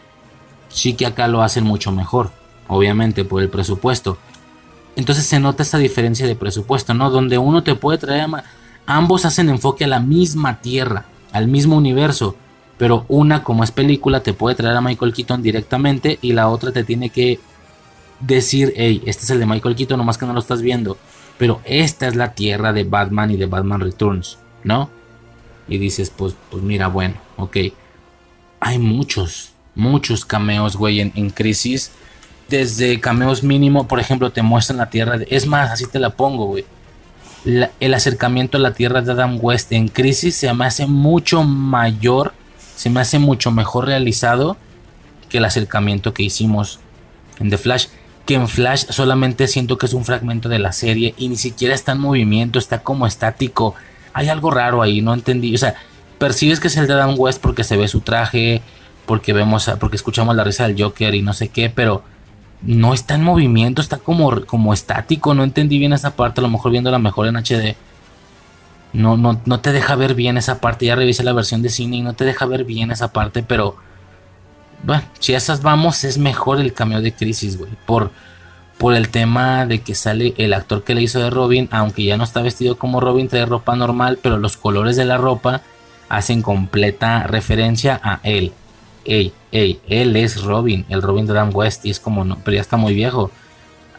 [0.69, 2.31] Sí que acá lo hacen mucho mejor,
[2.67, 4.17] obviamente por el presupuesto.
[4.95, 7.11] Entonces se nota esa diferencia de presupuesto, ¿no?
[7.11, 8.21] Donde uno te puede traer...
[8.21, 8.43] A...
[8.85, 12.35] Ambos hacen enfoque a la misma Tierra, al mismo universo.
[12.83, 16.73] Pero una, como es película, te puede traer a Michael Keaton directamente y la otra
[16.73, 17.39] te tiene que
[18.19, 20.97] decir, hey, este es el de Michael Keaton, nomás que no lo estás viendo.
[21.37, 24.89] Pero esta es la Tierra de Batman y de Batman Returns, ¿no?
[25.69, 27.55] Y dices, pues, pues mira, bueno, ok.
[28.59, 31.93] Hay muchos, muchos cameos, güey, en, en Crisis
[32.49, 35.19] desde cameos mínimo, por ejemplo, te muestran la tierra.
[35.29, 36.65] es más, así te la pongo, güey.
[37.45, 42.33] el acercamiento a la tierra de Adam West en Crisis se me hace mucho mayor,
[42.75, 44.57] se me hace mucho mejor realizado
[45.29, 46.79] que el acercamiento que hicimos
[47.39, 47.87] en The Flash.
[48.25, 51.75] Que en Flash solamente siento que es un fragmento de la serie y ni siquiera
[51.75, 53.75] está en movimiento, está como estático.
[54.13, 55.53] Hay algo raro ahí, no entendí.
[55.53, 55.75] O sea,
[56.19, 58.61] percibes que es el de Adam West porque se ve su traje,
[59.05, 62.03] porque vemos, porque escuchamos la risa del Joker y no sé qué, pero
[62.61, 65.33] no está en movimiento, está como, como estático.
[65.33, 67.75] No entendí bien esa parte, a lo mejor viéndola mejor en HD.
[68.93, 70.85] No, no, no te deja ver bien esa parte.
[70.85, 73.75] Ya revisé la versión de cine y no te deja ver bien esa parte, pero.
[74.83, 77.71] Bueno, si a esas vamos, es mejor el cambio de crisis, güey.
[77.85, 78.11] Por,
[78.77, 82.17] por el tema de que sale el actor que le hizo de Robin, aunque ya
[82.17, 85.61] no está vestido como Robin, trae ropa normal, pero los colores de la ropa
[86.09, 88.53] hacen completa referencia a él
[89.05, 92.55] ey, ey, él es Robin, el Robin de Dan West, y es como, no, pero
[92.55, 93.31] ya está muy viejo.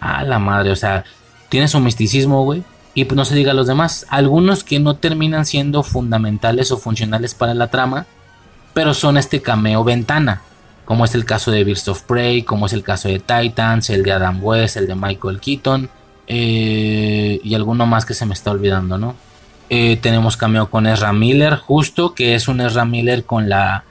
[0.01, 1.05] A la madre, o sea,
[1.49, 2.63] tiene su misticismo, güey.
[2.95, 4.07] Y pues no se diga a los demás.
[4.09, 8.07] Algunos que no terminan siendo fundamentales o funcionales para la trama,
[8.73, 10.43] pero son este cameo ventana.
[10.85, 14.03] Como es el caso de Birds of Prey, como es el caso de Titans, el
[14.03, 15.91] de Adam West, el de Michael Keaton.
[16.27, 19.15] Eh, y alguno más que se me está olvidando, ¿no?
[19.71, 23.85] Eh, tenemos cameo con Ezra Miller, justo que es un Ezra Miller con la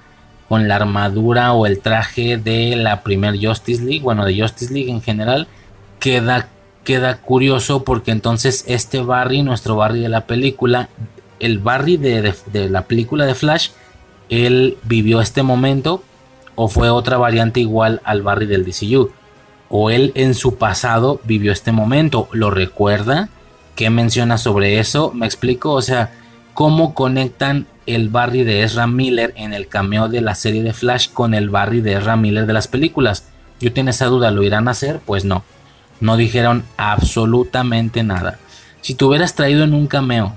[0.47, 4.91] con la armadura o el traje de la primer Justice League, bueno, de Justice League
[4.91, 5.47] en general,
[5.99, 6.47] queda,
[6.83, 10.89] queda curioso porque entonces este Barry, nuestro Barry de la película,
[11.39, 12.33] el Barry de,
[12.69, 13.69] la película de Flash,
[14.29, 16.03] él vivió este momento
[16.55, 19.11] o fue otra variante igual al Barry del DCU.
[19.69, 23.29] O él en su pasado vivió este momento, lo recuerda,
[23.75, 25.11] ¿qué menciona sobre eso?
[25.13, 26.11] Me explico, o sea,
[26.53, 31.09] cómo conectan el Barry de Ezra Miller en el cameo de la serie de Flash
[31.11, 33.25] con el Barry de Ezra Miller de las películas.
[33.59, 34.99] Yo tengo esa duda, ¿lo irán a hacer?
[35.05, 35.43] Pues no.
[36.03, 38.39] No dijeron absolutamente nada.
[38.81, 40.33] Si te hubieras traído en un cameo,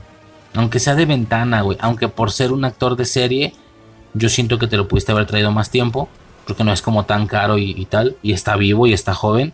[0.55, 3.53] aunque sea de ventana, güey, aunque por ser un actor de serie,
[4.15, 6.09] yo siento que te lo pudiste haber traído más tiempo,
[6.47, 9.53] porque no es como tan caro y, tal, y está vivo y está joven.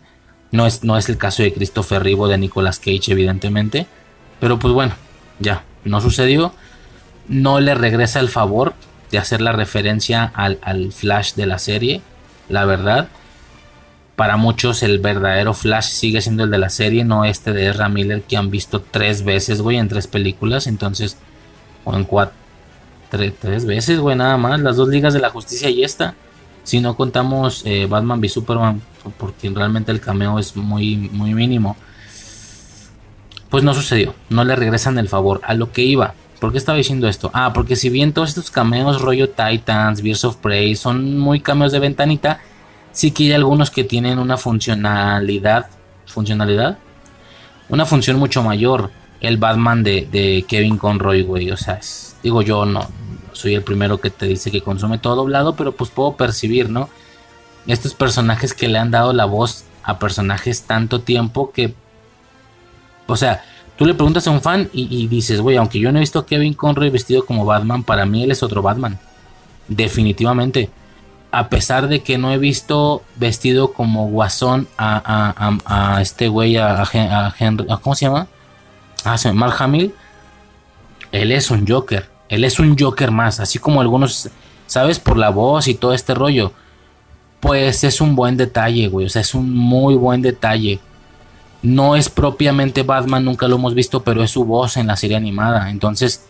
[0.51, 3.87] No es, no es el caso de Christopher Reeve de Nicolas Cage, evidentemente.
[4.39, 4.93] Pero pues bueno,
[5.39, 6.53] ya, no sucedió
[7.27, 8.73] no le regresa el favor
[9.11, 12.01] de hacer la referencia al, Flash de la serie,
[12.49, 13.07] la verdad.
[14.15, 17.89] Para muchos el verdadero Flash sigue siendo el de la serie, no este de Ezra
[17.89, 21.17] Miller que han visto tres veces, güey, en tres películas, entonces,
[21.83, 22.35] o en cuatro,
[23.09, 26.15] tres, veces, güey, nada más, las dos ligas de la justicia y esta.
[26.63, 28.81] Si no contamos eh, Batman v Superman,
[29.17, 31.75] porque realmente el cameo es muy, muy mínimo.
[33.49, 36.77] Pues no sucedió, no le regresan el favor a lo que iba ¿Por qué estaba
[36.77, 37.31] diciendo esto?
[37.33, 41.71] Ah, porque si bien todos estos cameos rollo Titans, Beers of Prey son muy cameos
[41.71, 42.41] de ventanita,
[42.93, 45.67] sí que hay algunos que tienen una funcionalidad,
[46.05, 46.77] funcionalidad,
[47.67, 48.91] una función mucho mayor.
[49.19, 51.79] El Batman de, Kevin Conroy, güey, o sea,
[52.21, 52.87] digo yo no
[53.31, 56.87] soy el primero que te dice que consume todo doblado, pero pues puedo percibir, ¿no?
[57.65, 61.73] Estos personajes que le han dado la voz a personajes tanto tiempo que,
[63.07, 63.43] o sea,
[63.77, 66.25] Tú le preguntas a un fan y, dices, güey, aunque yo no he visto a
[66.25, 68.99] Kevin Conroy vestido como Batman, para mí él es otro Batman.
[69.67, 70.69] Definitivamente.
[71.33, 76.83] A pesar de que no he visto vestido como Guasón a, este güey, a,
[77.37, 78.27] Henry, ¿cómo se llama?
[79.03, 79.93] Ah, llama Mark Hamill.
[81.11, 82.09] Él es un Joker.
[82.29, 83.39] Él es un Joker más.
[83.39, 84.29] Así como algunos,
[84.67, 84.99] ¿sabes?
[84.99, 86.53] Por la voz y todo este rollo.
[87.39, 89.07] Pues es un buen detalle, güey.
[89.07, 90.79] O sea, es un muy buen detalle
[91.63, 95.15] no es propiamente Batman, nunca lo hemos visto, pero es su voz en la serie
[95.15, 95.71] animada.
[95.71, 96.25] Entonces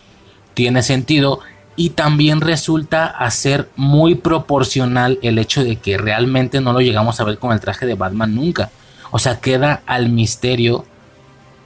[0.53, 1.39] tiene sentido
[1.75, 7.19] y también resulta a ser muy proporcional el hecho de que realmente no lo llegamos
[7.19, 8.69] a ver con el traje de Batman nunca.
[9.11, 10.85] O sea, queda al misterio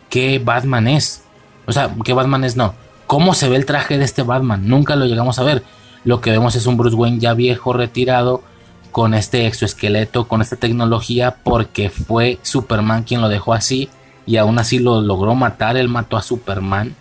[0.10, 1.24] qué Batman es.
[1.66, 2.74] O sea, qué Batman es no.
[3.06, 4.68] ¿Cómo se ve el traje de este Batman?
[4.68, 5.64] Nunca lo llegamos a ver.
[6.04, 8.44] Lo que vemos es un Bruce Wayne ya viejo, retirado,
[8.92, 13.90] con este exoesqueleto, con esta tecnología, porque fue Superman quien lo dejó así
[14.26, 15.78] y aún así lo logró matar.
[15.78, 16.96] Él mató a Superman.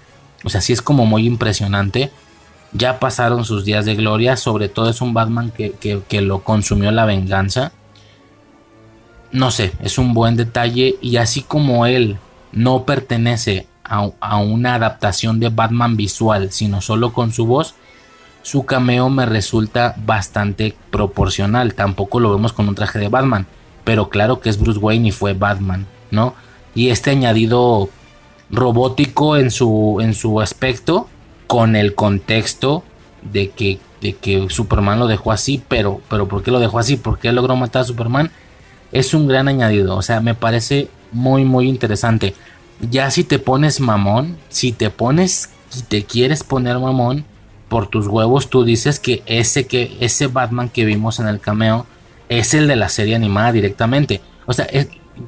[0.44, 2.10] O sea, sí es como muy impresionante.
[2.76, 4.36] Ya pasaron sus días de gloria.
[4.36, 7.72] Sobre todo es un Batman que, lo consumió la venganza.
[9.32, 10.96] No sé, es un buen detalle.
[11.00, 12.18] Y así como él
[12.52, 17.74] no pertenece a, a, una adaptación de Batman visual, sino solo con su voz,
[18.42, 21.74] su cameo me resulta bastante proporcional.
[21.74, 23.46] Tampoco lo vemos con un traje de Batman.
[23.84, 26.34] Pero claro que es Bruce Wayne y fue Batman, ¿no?
[26.74, 27.88] Y este añadido
[28.50, 31.08] robótico en su, en su aspecto
[31.47, 32.83] con el contexto
[33.23, 36.97] de que, de que Superman lo dejó así, pero, pero ¿por qué lo dejó así?
[36.97, 38.31] ¿Por qué logró matar a Superman?
[38.92, 42.34] Es un gran añadido, o sea, me parece muy, muy interesante.
[42.91, 47.25] Ya si te pones mamón, si te pones y te quieres poner mamón
[47.68, 51.86] por tus huevos, tú dices que ese, que ese Batman que vimos en el cameo
[52.28, 54.20] es el de la serie animada directamente.
[54.47, 54.68] O sea,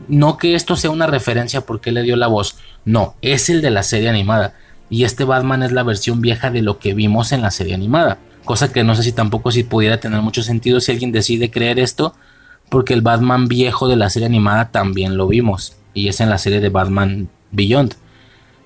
[0.08, 3.70] no que esto sea una referencia porque le dio la voz, no, es el de
[3.70, 4.54] la serie animada
[4.90, 8.18] y este Batman es la versión vieja de lo que vimos en la serie animada.
[8.44, 11.78] Cosa que no sé si tampoco si pudiera tener mucho sentido si alguien decide creer
[11.78, 12.14] esto,
[12.70, 16.38] porque el Batman viejo de la serie animada también lo vimos y es en la
[16.38, 17.94] serie de Batman Beyond.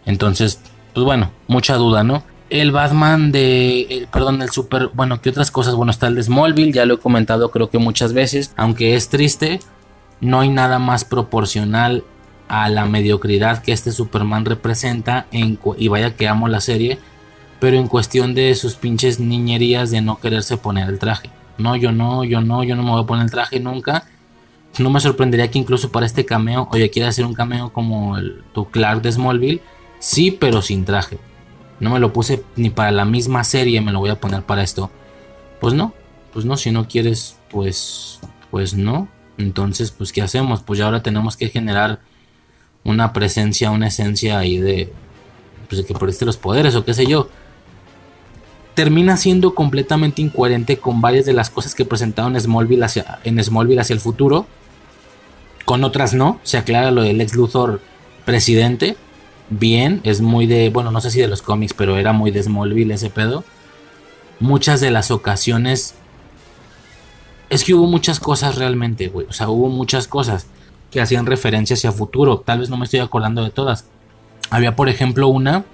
[0.06, 0.60] Entonces,
[0.94, 2.22] pues bueno, mucha duda, ¿no?
[2.50, 5.74] El Batman de, perdón, el super, bueno, ¿qué otras cosas?
[5.74, 9.08] Bueno, está el de Smallville, ya lo he comentado creo que muchas veces, aunque es
[9.08, 9.60] triste,
[10.20, 12.04] no hay nada más proporcional
[12.52, 15.26] a la mediocridad que este Superman representa.
[15.32, 16.98] En, y vaya que amo la serie.
[17.58, 21.30] Pero en cuestión de sus pinches niñerías de no quererse poner el traje.
[21.56, 24.04] No, yo no, yo no, yo no me voy a poner el traje nunca.
[24.78, 28.42] No me sorprendería que incluso para este cameo, oye, quiere hacer un cameo como el,
[28.52, 29.62] tu Clark de Smallville.
[29.98, 31.18] Sí, pero sin traje.
[31.80, 34.62] No me lo puse ni para la misma serie, me lo voy a poner para
[34.62, 34.90] esto.
[35.58, 35.94] Pues no,
[36.34, 39.08] pues no, si no quieres, pues, pues no.
[39.38, 40.62] Entonces, pues, ¿qué hacemos?
[40.62, 42.00] Pues ya ahora tenemos que generar
[42.84, 44.92] una presencia, una esencia ahí de,
[45.68, 47.28] pues de que perdiste los poderes o qué sé yo.
[48.74, 53.42] Termina siendo completamente incoherente con varias de las cosas que presentaron en Smallville hacia, en
[53.42, 54.46] Smallville hacia el futuro.
[55.64, 56.40] Con otras no.
[56.42, 57.80] Se aclara lo del ex Luthor
[58.24, 58.96] presidente.
[59.50, 62.42] Bien, es muy de, bueno, no sé si de los cómics, pero era muy de
[62.42, 63.44] Smallville ese pedo.
[64.40, 65.94] Muchas de las ocasiones...
[67.50, 69.26] Es que hubo muchas cosas realmente, güey.
[69.28, 70.46] O sea, hubo muchas cosas
[70.92, 72.40] que hacían referencia hacia futuro.
[72.40, 73.86] Tal vez no me estoy acordando de todas.
[74.50, 75.64] Había, por ejemplo, una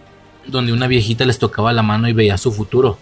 [0.47, 2.97] donde una viejita les tocaba la mano y veía su futuro.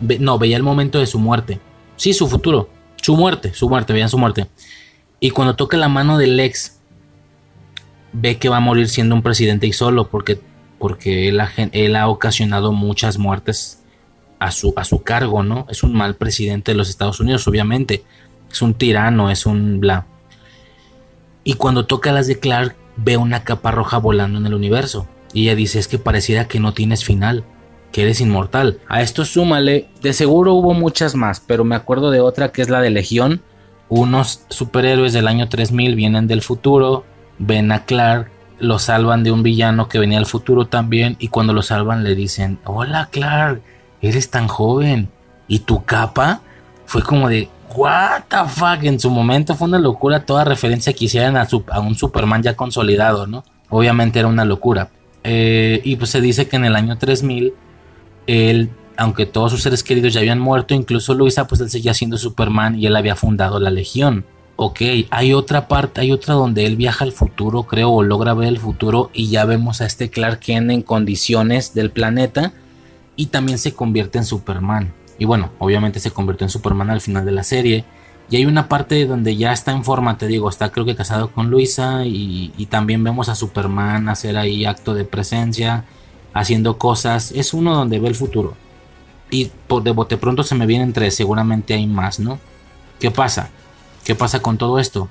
[0.00, 1.60] no, veía el momento de su muerte.
[1.96, 2.70] Sí, su futuro.
[3.02, 4.46] Su muerte, su muerte, veían su muerte.
[5.18, 6.78] Y cuando toca la mano del ex,
[8.12, 10.40] ve que va a morir siendo un presidente y solo, porque,
[10.78, 13.82] porque él, ha, él ha ocasionado muchas muertes
[14.38, 15.66] a su, a su cargo, ¿no?
[15.68, 18.04] Es un mal presidente de los Estados Unidos, obviamente.
[18.50, 20.06] Es un tirano, es un bla.
[21.44, 25.06] Y cuando toca las de Clark, ve una capa roja volando en el universo.
[25.32, 27.44] Y ella dice, es que pareciera que no tienes final,
[27.92, 28.80] que eres inmortal.
[28.88, 32.68] A esto súmale, de seguro hubo muchas más, pero me acuerdo de otra que es
[32.68, 33.42] la de Legión.
[33.88, 37.04] Unos superhéroes del año 3000 vienen del futuro,
[37.38, 41.52] ven a Clark, lo salvan de un villano que venía del futuro también, y cuando
[41.52, 43.62] lo salvan le dicen, hola Clark,
[44.02, 45.08] eres tan joven.
[45.48, 46.42] ¿Y tu capa?
[46.86, 51.04] Fue como de, what the fuck, en su momento fue una locura toda referencia que
[51.06, 51.46] hicieran a,
[51.80, 53.44] un Superman ya consolidado, ¿no?
[53.68, 54.90] Obviamente era una locura.
[55.22, 57.52] Eh, y pues se dice que en el año 3000,
[58.26, 62.18] él, aunque todos sus seres queridos ya habían muerto, incluso Luisa, pues él seguía siendo
[62.18, 64.24] Superman y él había fundado la Legión.
[64.56, 68.48] Ok, hay otra parte, hay otra donde él viaja al futuro, creo, o logra ver
[68.48, 72.52] el futuro y ya vemos a este Clark Kent en condiciones del planeta
[73.16, 74.92] y también se convierte en Superman.
[75.20, 77.84] Y bueno, obviamente se convirtió en Superman al final de la serie.
[78.30, 81.30] Y hay una parte donde ya está en forma, te digo, está creo que casado
[81.30, 85.84] con Luisa y, también vemos a Superman hacer ahí acto de presencia,
[86.32, 87.32] haciendo cosas.
[87.32, 88.56] Es uno donde ve el futuro.
[89.30, 92.38] Y por de bote pronto se me vienen tres, seguramente hay más, ¿no?
[92.98, 93.50] ¿Qué pasa?
[94.04, 95.10] ¿Qué pasa con todo esto?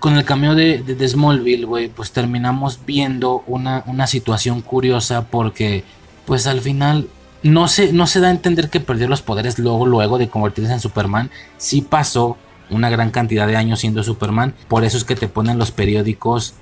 [0.00, 5.82] Con el cameo de, de, Smallville, güey, pues terminamos viendo una, una situación curiosa porque,
[6.26, 7.08] pues al final
[7.46, 10.72] no se, no se da a entender que perdió los poderes luego, luego de convertirse
[10.72, 11.30] en Superman.
[11.56, 12.36] Sí pasó
[12.70, 14.54] una gran cantidad de años siendo Superman.
[14.68, 16.54] Por eso es que te ponen los periódicos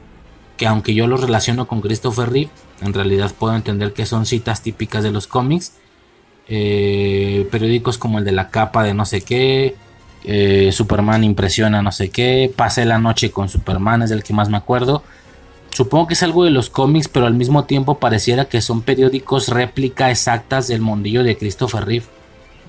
[0.57, 4.63] que aunque yo los relaciono con Christopher Reeve, en realidad puedo entender que son citas
[4.63, 5.75] típicas de los cómics.
[6.47, 9.77] Eh, periódicos como el de la capa de no sé qué,
[10.25, 14.51] eh, Superman impresiona no sé qué, pasé la noche con Superman es el que más
[14.51, 15.03] me acuerdo,
[15.75, 19.49] Supongo que es algo de los cómics, pero al mismo tiempo pareciera que son periódicos
[19.49, 22.07] réplica exactas del mondillo de Christopher Reeve.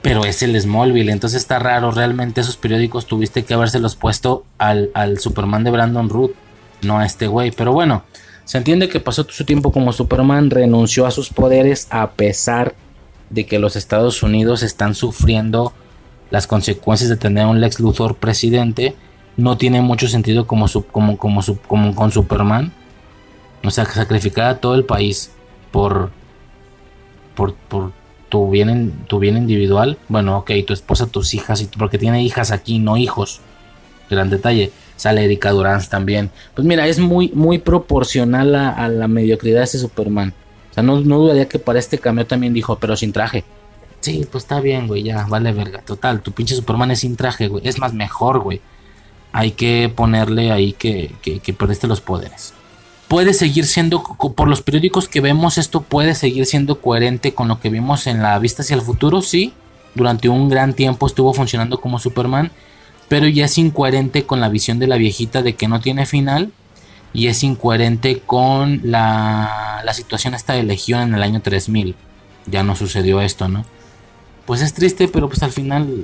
[0.02, 1.92] Pero es el Smallville, entonces está raro.
[1.92, 6.32] Realmente esos periódicos tuviste que habérselos puesto al, al Superman de Brandon Root,
[6.82, 7.52] no a este güey.
[7.52, 8.02] Pero bueno,
[8.44, 12.74] se entiende que pasó su tiempo como Superman, renunció a sus poderes a pesar
[13.30, 15.74] de que los Estados Unidos están sufriendo
[16.32, 18.96] las consecuencias de tener un Lex Luthor presidente.
[19.38, 22.74] No tiene mucho sentido como, como, como, como con Superman
[23.64, 25.32] o sea, sacrificar a todo el país
[25.72, 26.12] por,
[27.36, 27.92] por, por
[28.30, 29.98] tu, bien, tu bien individual.
[30.08, 33.42] Bueno, ok, tu esposa, tus hijas, porque tiene hijas aquí, no hijos.
[34.10, 34.72] Gran detalle.
[34.96, 35.52] Sale Erika
[35.90, 36.32] también.
[36.54, 40.34] Pues mira, es muy, muy proporcional a, la mediocridad de ese Superman.
[40.72, 43.44] O sea, no, no dudaría que para este cambio también dijo, pero sin traje.
[44.00, 45.82] Sí, pues está bien, güey, ya, vale verga.
[45.82, 47.68] Total, tu pinche Superman es sin traje, güey.
[47.68, 48.62] Es más mejor, güey.
[49.34, 52.54] Hay que ponerle ahí que, que, que perdiste los poderes
[53.16, 57.62] puede seguir siendo, por los periódicos que vemos, esto puede seguir siendo coherente con lo
[57.62, 59.54] que vimos en la vista hacia el futuro, sí.
[59.94, 62.52] Durante un gran tiempo estuvo funcionando como Superman,
[63.08, 66.52] pero ya es incoherente con la visión de la viejita de que no tiene final
[67.14, 71.96] y es incoherente con la, la situación esta de Legión en el año 3000.
[72.48, 73.64] Ya no sucedió esto, ¿no?
[74.46, 76.04] Pues es triste, pero pues al final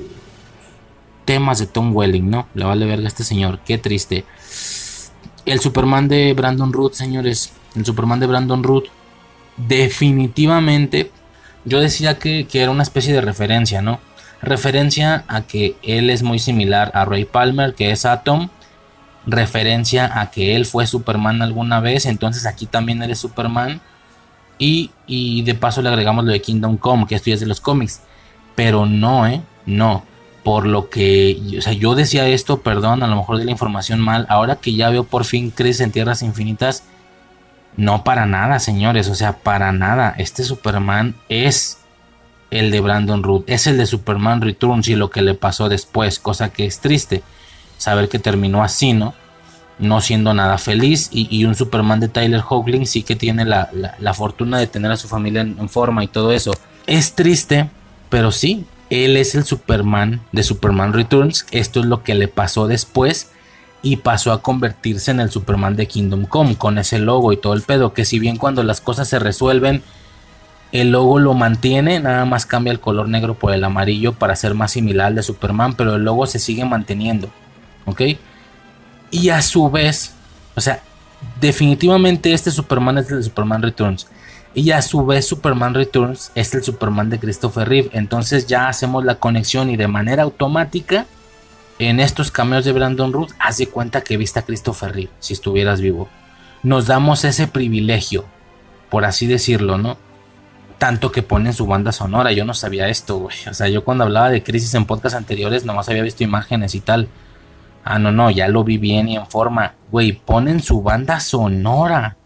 [1.26, 2.48] temas de Tom Welling, ¿no?
[2.54, 4.24] Le vale verga este señor, qué triste.
[5.46, 7.54] El Superman de Brandon Root, señores.
[7.76, 8.86] El Superman de Brandon Root.
[9.58, 11.12] Definitivamente.
[11.66, 14.00] Yo decía que, era una especie de referencia, ¿no?
[14.42, 18.50] Referencia a que él es muy similar a Ray Palmer, que es Atom.
[19.26, 22.06] Referencia a que él fue Superman alguna vez.
[22.06, 23.82] Entonces aquí también eres Superman.
[24.58, 27.48] Y, y de paso le agregamos lo de Kingdom Come, que esto ya es de
[27.48, 28.02] los cómics.
[28.56, 29.42] Pero no, ¿eh?
[29.66, 30.11] No
[30.44, 34.00] por lo que, o sea, yo decía esto, perdón, a lo mejor de la información
[34.00, 36.84] mal, ahora que ya veo por fin Crisis en Tierras Infinitas,
[37.78, 41.78] no para nada, señores, o sea, para nada, este Superman es
[42.50, 46.20] el de Brandon Root, es el de Superman Returns y lo que le pasó después,
[46.20, 47.24] cosa que es triste,
[47.78, 49.14] saber que terminó así, ¿no?
[49.80, 54.60] No siendo nada feliz y, un Superman de Tyler Hoagland sí que tiene la, fortuna
[54.60, 56.52] de tener a su familia en forma y todo eso.
[56.86, 57.68] Es triste,
[58.10, 61.46] pero sí, él es el Superman de Superman Returns.
[61.52, 63.32] Esto es lo que le pasó después.
[63.82, 66.58] Y pasó a convertirse en el Superman de Kingdom Come.
[66.58, 67.94] Con ese logo y todo el pedo.
[67.94, 69.82] Que si bien cuando las cosas se resuelven.
[70.74, 74.54] El logo lo mantiene, nada más cambia el color negro por el amarillo para ser
[74.54, 77.30] más similar al de Superman, pero el logo se sigue manteniendo.
[77.86, 78.02] ¿Ok?
[79.10, 80.14] Y a su vez,
[80.56, 80.82] o sea,
[81.42, 84.08] definitivamente este Superman es el de Superman Returns.
[84.54, 87.90] Y a su vez Superman Returns es el Superman de Christopher Reeve.
[87.94, 91.06] Entonces ya hacemos la conexión y de manera automática
[91.80, 95.34] en estos cameos de Brandon Root, haz de cuenta que viste a Christopher Reeve si
[95.34, 96.10] estuvieras vivo.
[96.64, 98.26] Nos damos ese privilegio,
[98.90, 99.98] por así decirlo, ¿no?
[100.78, 102.34] Tanto que ponen su banda sonora.
[102.34, 103.36] Yo no sabía esto, güey.
[103.50, 106.82] O sea, yo cuando hablaba de crisis en podcasts anteriores, nomás había visto imágenes y
[106.82, 107.08] tal.
[107.84, 109.74] Ah, no, no, ya lo vi bien y en forma.
[109.92, 112.18] Güey, ponen su banda sonora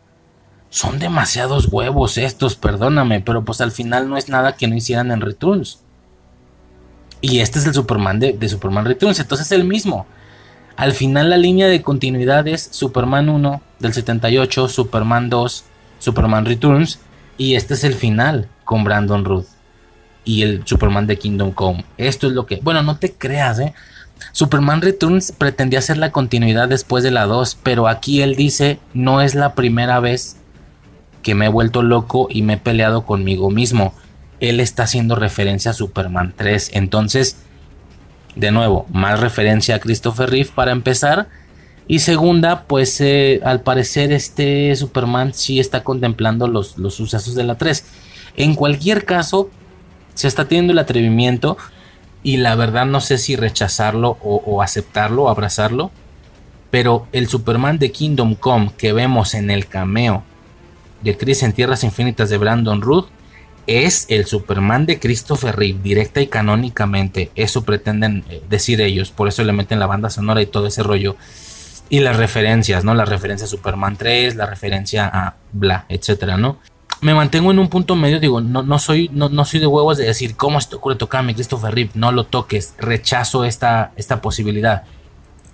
[0.75, 5.09] son demasiados huevos estos, perdóname, pero pues al final no es nada que no hicieran
[5.09, 5.79] en Returns.
[7.21, 10.05] Y este es el Superman de, Superman Returns, entonces es el mismo.
[10.75, 15.63] Al final la línea de continuidad es Superman 1 del 78, Superman 2,
[15.99, 16.99] Superman Returns,
[17.37, 19.47] y este es el final con Brandon Ruth
[20.25, 21.85] y el Superman de Kingdom Come.
[21.97, 23.73] Esto es lo que, bueno, no te creas, ¿eh?
[24.33, 29.21] Superman Returns pretendía ser la continuidad después de la 2, pero aquí él dice, no
[29.21, 30.35] es la primera vez
[31.25, 33.95] que me he vuelto loco y me he peleado conmigo mismo.
[34.39, 36.69] Él está haciendo referencia a Superman 3.
[36.73, 37.37] Entonces,
[38.35, 41.27] de nuevo, más referencia a Christopher Reeve para empezar.
[41.87, 47.43] Y segunda, pues eh, al parecer este Superman sí está contemplando los, los sucesos de
[47.43, 47.83] la 3.
[48.37, 49.49] En cualquier caso,
[50.13, 51.57] se está teniendo el atrevimiento
[52.21, 55.89] y la verdad no sé si rechazarlo o, o aceptarlo o abrazarlo.
[56.69, 60.23] Pero el Superman de Kingdom Come que vemos en el cameo
[61.01, 63.07] de Chris en Tierras Infinitas de Brandon Root
[63.67, 67.31] es el Superman de Christopher Reeve, directa y canónicamente.
[67.35, 70.83] Eso pretenden eh, decir ellos, por eso le meten la banda sonora y todo ese
[70.83, 71.15] rollo.
[71.89, 72.95] Y las referencias, ¿no?
[72.95, 76.57] La referencia a Superman 3, la referencia a bla, etcétera, ¿no?
[77.01, 79.97] Me mantengo en un punto medio, digo, no, no, soy, no, no soy de huevos
[79.97, 81.91] de decir, ¿cómo se te ocurre tocarme Christopher Reeve?
[81.93, 84.83] No lo toques, rechazo esta, esta posibilidad.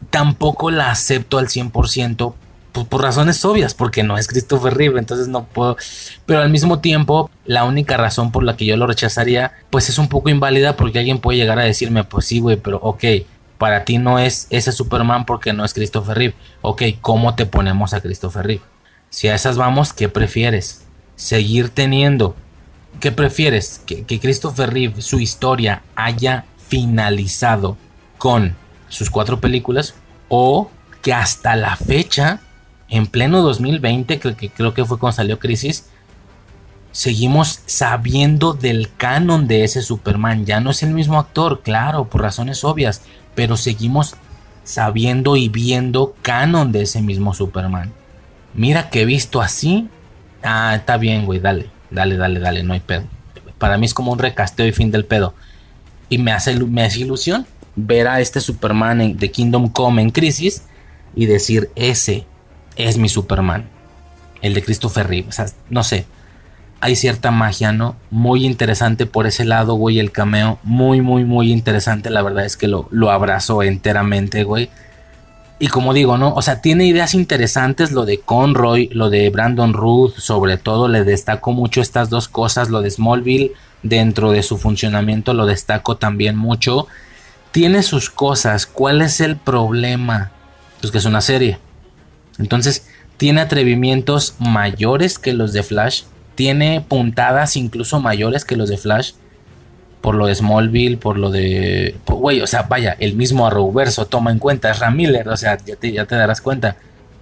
[0.10, 2.34] Tampoco la acepto al 100%
[2.72, 5.78] pues, por razones obvias, porque no es Christopher Reeve, entonces no puedo.
[6.26, 9.98] Pero al mismo tiempo, la única razón por la que yo lo rechazaría, pues es
[9.98, 13.04] un poco inválida, porque alguien puede llegar a decirme, pues sí, güey, pero ok,
[13.58, 16.36] para ti no es ese Superman porque no es Christopher Reeve.
[16.62, 18.64] Ok, ¿cómo te ponemos a Christopher Reeve?
[19.10, 20.86] Si a esas vamos, ¿qué prefieres?
[21.16, 22.36] ¿Seguir teniendo?
[23.00, 23.82] ¿Qué prefieres?
[23.86, 27.78] ¿Que, que Christopher Reeve, su historia, haya finalizado
[28.18, 28.56] con
[28.88, 29.94] sus cuatro películas?
[30.30, 32.42] ¿O que hasta la fecha,
[32.92, 35.88] en pleno 2020, creo que, fue cuando salió Crisis,
[36.92, 40.46] seguimos sabiendo del canon de ese Superman.
[40.46, 43.02] Ya no es el mismo actor, claro, por razones obvias,
[43.34, 44.16] pero seguimos
[44.66, 47.94] sabiendo y viendo canon de ese mismo Superman.
[48.54, 49.88] Mira que visto así.
[50.44, 53.04] Ah, está bien, güey, dale, dale, dale, dale, no hay pedo.
[53.58, 55.34] Para mí es como un recasteo y fin del pedo.
[56.10, 57.48] Y me hace, me hace ilusión
[57.78, 60.64] ver a este Superman de Kingdom Come en crisis
[61.16, 62.26] y decir, ese
[62.76, 63.70] es mi Superman.
[64.42, 65.30] El de Christopher Reeve.
[65.30, 66.06] O sea, no sé
[66.82, 67.96] hay cierta magia, ¿no?
[68.10, 70.58] Muy interesante por ese lado, güey, el cameo.
[70.64, 72.10] Muy, muy, muy interesante.
[72.10, 74.70] La verdad es que lo, lo abrazo enteramente, güey.
[75.60, 76.34] Y como digo, ¿no?
[76.34, 81.04] O sea, tiene ideas interesantes lo de Conroy, lo de Brandon Ruth, sobre todo le
[81.04, 83.52] destaco mucho estas dos cosas, lo de Smallville
[83.84, 86.88] dentro de su funcionamiento lo destaco también mucho.
[87.52, 90.32] Tiene sus cosas, ¿cuál es el problema?
[90.80, 91.60] Pues que es una serie.
[92.40, 92.88] Entonces,
[93.18, 96.04] tiene atrevimientos mayores que los de Flash,
[96.36, 99.12] tiene puntadas incluso mayores que los de Flash.
[100.02, 101.96] Por lo de Smallville, por lo de.
[102.08, 105.60] Güey, o sea, vaya, el mismo Arrowverso toma en cuenta, es Ram Miller, o sea,
[105.64, 106.78] ya te, ya te darás cuenta.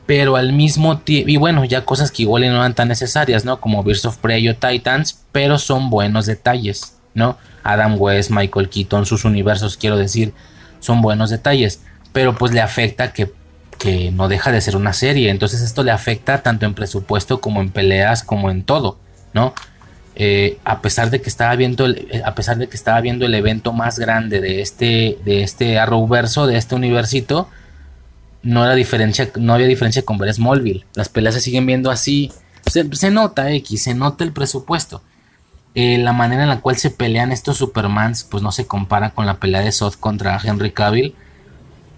[0.06, 1.30] Pero al mismo tiempo.
[1.30, 3.60] Y bueno, ya cosas que igual no eran tan necesarias, ¿no?
[3.60, 7.38] Como Birds of Prey o Titans, pero son buenos detalles, ¿no?
[7.64, 10.34] Adam West, Michael Keaton, sus universos, quiero decir,
[10.80, 11.82] son buenos detalles.
[12.14, 13.30] Pero pues le afecta que
[13.80, 15.32] que no deja de ser una serie.
[15.32, 19.00] Entonces esto le afecta tanto en presupuesto como en peleas, como en todo,
[19.34, 19.56] ¿no?
[20.22, 23.26] Eh, a pesar de que estaba viendo el, eh, a pesar de que estaba viendo
[23.26, 27.48] el evento más grande de este de este de este universito
[28.44, 32.34] no era diferencia no había diferencia con ver Smallville las peleas se siguen viendo así
[32.66, 35.02] se, nota X se nota el presupuesto
[35.74, 39.26] eh, la manera en la cual se pelean estos Supermans pues no se compara con
[39.26, 41.16] la pelea de Zod contra Henry Cavill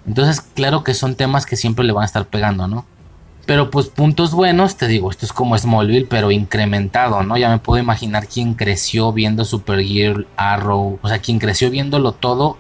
[0.08, 2.86] entonces, claro que son temas que siempre le van a estar pegando, ¿no?
[3.46, 7.38] Pero pues puntos buenos, te digo, esto es como Smallville, pero incrementado, ¿no?
[7.38, 12.58] Ya me puedo imaginar quién creció viendo Supergirl, Arrow, o sea, quien creció viéndolo todo,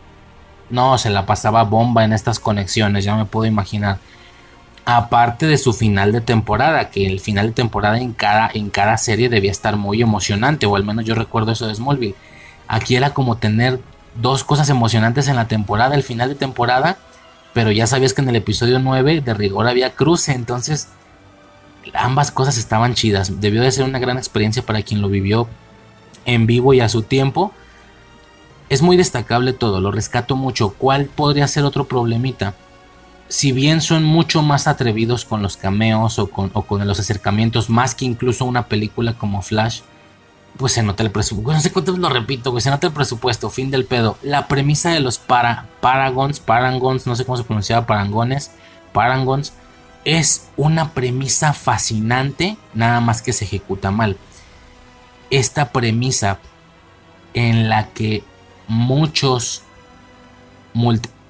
[0.70, 4.00] no, se la pasaba bomba en estas conexiones, ya me puedo imaginar.
[4.86, 8.98] Aparte de su final de temporada, que el final de temporada en cada, en cada
[8.98, 12.16] serie debía estar muy emocionante, o al menos yo recuerdo eso de Smallville.
[12.68, 13.80] Aquí era como tener
[14.16, 16.98] dos cosas emocionantes en la temporada, el final de temporada
[17.54, 20.88] pero ya sabías que en el episodio 9 de rigor había cruce, entonces
[21.94, 23.42] ambas cosas estaban chidas.
[23.42, 25.48] Debió de ser una gran experiencia para quien lo vivió
[26.26, 27.52] en vivo y a su tiempo.
[28.70, 30.70] Es muy destacable todo, lo rescato mucho.
[30.78, 32.56] ¿Cuál podría ser otro problemita?
[33.28, 37.70] Si bien son mucho más atrevidos con los cameos o con, o con los acercamientos,
[37.70, 39.82] más que incluso una película como Flash,
[40.58, 41.54] pues se nota el presupuesto.
[41.54, 42.62] No sé cuánto lo repito, güey.
[42.62, 44.18] Se nota el presupuesto, fin del pedo.
[44.22, 48.52] La premisa de los para, Paragons, Parangons, no sé cómo se pronunciaba, Parangones,
[48.94, 49.54] Parangons,
[50.06, 54.18] es una premisa fascinante, nada más que se ejecuta mal.
[55.30, 56.40] Esta premisa
[57.34, 58.24] en la que
[58.68, 59.64] muchos.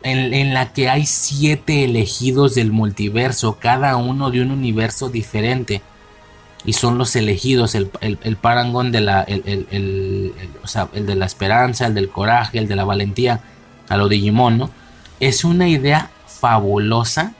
[0.04, 5.82] En la que hay siete elegidos del multiverso, cada uno de un universo diferente
[6.66, 10.34] y son los elegidos, el, el, parangón de la, el, el,
[11.06, 13.42] de la esperanza, el del coraje, el de la valentía,
[13.90, 14.70] a lo Digimon, ¿no?
[15.20, 17.34] Es una idea fabulosa,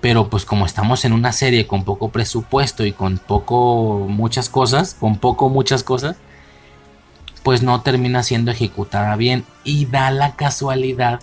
[0.00, 4.94] pero pues como estamos en una serie con poco presupuesto y con poco muchas cosas,
[4.94, 6.16] con poco muchas cosas,
[7.42, 11.20] pues no termina siendo ejecutada bien y da la casualidad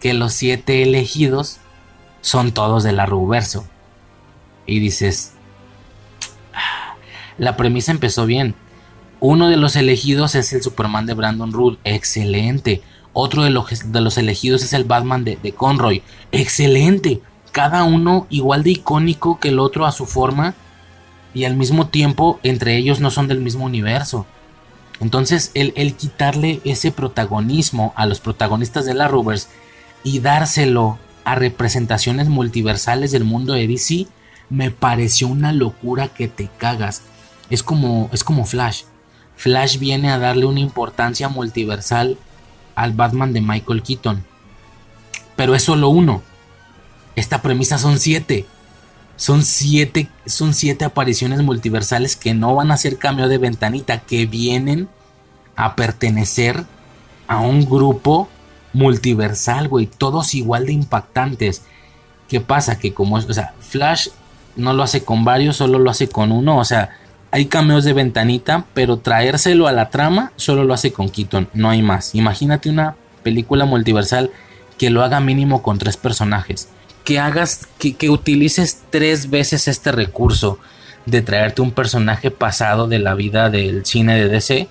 [0.00, 1.58] que los siete elegidos
[2.20, 3.64] son todos del Arrowverso.
[4.66, 5.34] Y dices,
[7.38, 8.54] la premisa empezó bien.
[9.20, 12.82] Uno de los elegidos es el Superman de Brandon Root, excelente.
[13.12, 17.20] Otro de los, elegidos es el Batman de, Conroy, excelente.
[17.52, 20.54] Cada uno igual de icónico que el otro a su forma
[21.34, 24.26] y al mismo tiempo entre ellos no son del mismo universo.
[24.98, 29.48] Entonces el, el quitarle ese protagonismo a los protagonistas de la Rovers
[30.04, 34.06] y dárselo a representaciones multiversales del mundo de DC
[34.52, 37.02] me pareció una locura que te cagas.
[37.48, 38.82] Es como, es como Flash.
[39.34, 42.18] Flash viene a darle una importancia multiversal
[42.74, 44.24] al Batman de Michael Keaton.
[45.36, 46.22] Pero es solo uno.
[47.16, 48.46] Esta premisa son siete.
[49.16, 54.26] Son siete, son siete apariciones multiversales que no van a ser cambio de ventanita, que
[54.26, 54.88] vienen
[55.56, 56.64] a pertenecer
[57.26, 58.28] a un grupo
[58.74, 59.86] multiversal, güey.
[59.86, 61.62] Todos igual de impactantes.
[62.28, 62.78] ¿Qué pasa?
[62.78, 64.08] Que como, o sea, Flash
[64.56, 66.58] no lo hace con varios, solo lo hace con uno.
[66.58, 66.90] O sea,
[67.30, 71.70] hay cameos de ventanita, pero traérselo a la trama solo lo hace con Keaton, no
[71.70, 72.14] hay más.
[72.14, 74.30] Imagínate una película multiversal
[74.78, 76.68] que lo haga mínimo con tres personajes.
[77.04, 80.58] Que hagas, que, utilices tres veces este recurso
[81.06, 84.68] de traerte un personaje pasado de la vida del cine de DC.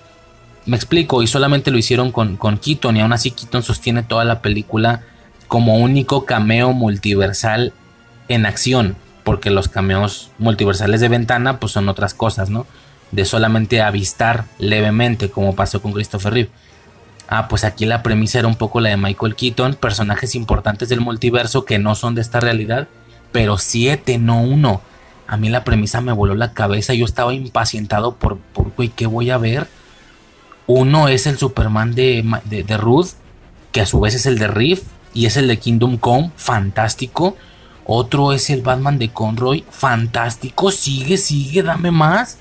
[0.64, 4.24] Me explico, y solamente lo hicieron con, con Keaton, y aún así Keaton sostiene toda
[4.24, 5.02] la película
[5.48, 7.72] como único cameo multiversal
[8.28, 12.66] en acción porque los cameos multiversales de ventana pues son otras cosas, ¿no?
[13.10, 16.50] De solamente avistar levemente como pasó con Christopher Reeve.
[17.28, 21.00] Ah, pues aquí la premisa era un poco la de Michael Keaton, personajes importantes del
[21.00, 22.88] multiverso que no son de esta realidad,
[23.30, 24.82] pero siete, no uno.
[25.26, 29.06] A mí la premisa me voló la cabeza, yo estaba impacientado por, por güey, ¿qué
[29.06, 29.66] voy a ver?
[30.66, 33.10] Uno es el Superman de, de, de Ruth,
[33.70, 34.82] que a su vez es el de Reeve,
[35.14, 37.36] y es el de Kingdom Come, fantástico.
[37.84, 39.64] Otro es el Batman de Conroy.
[39.70, 40.70] Fantástico.
[40.70, 42.38] Sigue, sigue, dame más.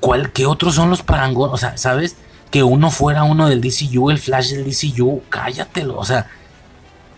[0.00, 1.54] ¿Cuál, ¿Qué otros son los parangones?
[1.54, 2.16] O sea, ¿sabes?
[2.50, 5.22] Que uno fuera uno del DCU, el Flash del DCU.
[5.28, 5.98] Cállatelo.
[5.98, 6.26] O sea,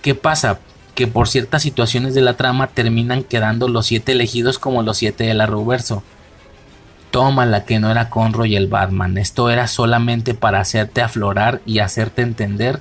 [0.02, 0.58] ¿qué pasa?
[0.94, 5.24] Que por ciertas situaciones de la trama terminan quedando los siete elegidos como los siete
[5.24, 6.02] de la Toma
[7.10, 9.18] Tómala que no era Conroy el Batman.
[9.18, 12.80] Esto era solamente para hacerte aflorar y hacerte entender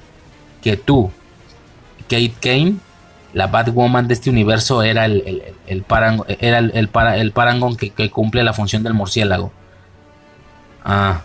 [0.61, 1.11] que tú,
[2.07, 2.75] Kate Kane,
[3.33, 5.85] la Batwoman de este universo era el, el, el
[6.39, 9.51] era el, para, el parangón que, cumple la función del murciélago.
[10.85, 11.21] Ah.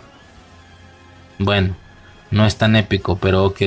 [1.37, 1.75] Bueno,
[2.31, 3.61] no es tan épico, pero ok.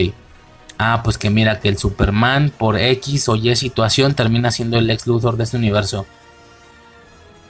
[0.79, 4.91] Ah, pues que mira que el Superman por X o Y situación termina siendo el
[4.91, 6.05] ex Luthor de este universo.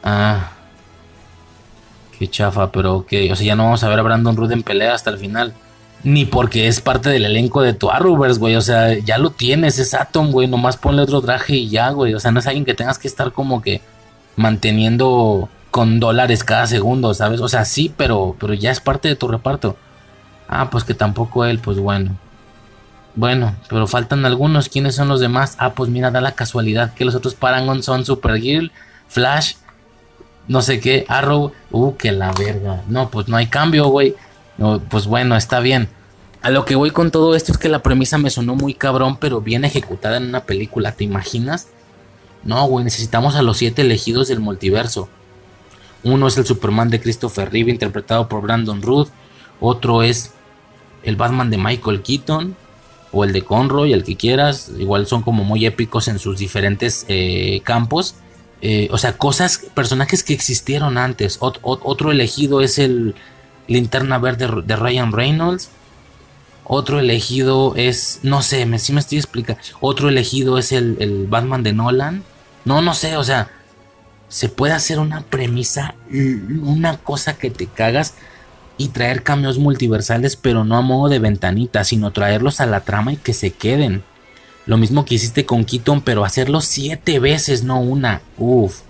[0.04, 0.50] Ah.
[2.18, 3.12] Qué chafa, pero ok.
[3.30, 5.54] O sea, ya no vamos a ver a Brandon Root en pelea hasta el final
[6.04, 8.56] ni porque es parte del elenco de tu Arrowverse, güey.
[8.56, 10.48] O sea, ya lo tienes, es Atom, güey.
[10.48, 12.14] Nomás ponle otro traje y ya, güey.
[12.14, 13.80] O sea, no es alguien que tengas que estar como que
[14.36, 17.40] manteniendo con dólares cada segundo, ¿sabes?
[17.40, 19.76] O sea, sí, pero, pero ya es parte de tu reparto.
[20.48, 22.16] Ah, pues que tampoco él, pues bueno.
[23.14, 24.68] Bueno, pero faltan algunos.
[24.68, 25.56] ¿Quiénes son los demás?
[25.58, 28.72] Ah, pues mira, da la casualidad que los otros Paragon son Supergirl,
[29.06, 29.54] Flash,
[30.48, 31.52] no sé qué, Arrow.
[31.70, 32.82] Uh, que la verga.
[32.88, 34.16] No, pues no hay cambio, güey
[34.88, 35.88] pues bueno, está bien.
[36.42, 39.16] A lo que voy con todo esto es que la premisa me sonó muy cabrón,
[39.16, 41.68] pero bien ejecutada en una película, ¿te imaginas?
[42.44, 45.08] No, güey, necesitamos a los siete elegidos del multiverso.
[46.02, 49.08] Uno es el Superman de Christopher Reeve, interpretado por Brandon Ruth.
[49.60, 50.32] Otro es
[51.04, 52.56] el Batman de Michael Keaton.
[53.12, 54.70] O el de Conroy, el que quieras.
[54.76, 58.16] Igual son como muy épicos en sus diferentes eh, campos.
[58.62, 61.38] Eh, o sea, cosas, personajes que existieron antes.
[61.40, 63.14] otro elegido es el
[63.68, 65.70] Linterna Verde de Ryan Reynolds.
[66.64, 69.60] Otro elegido es, no sé, me, si me estoy explicando.
[69.80, 72.22] Otro elegido es el, Batman de Nolan.
[72.64, 73.50] No, no sé, o sea,
[74.28, 75.96] se puede hacer una premisa,
[76.62, 78.14] una cosa que te cagas
[78.78, 83.12] y traer cambios multiversales, pero no a modo de ventanita, sino traerlos a la trama
[83.12, 84.02] y que se queden.
[84.64, 88.22] Lo mismo que hiciste con Keaton, pero hacerlo siete veces, no una.
[88.38, 88.82] Uf.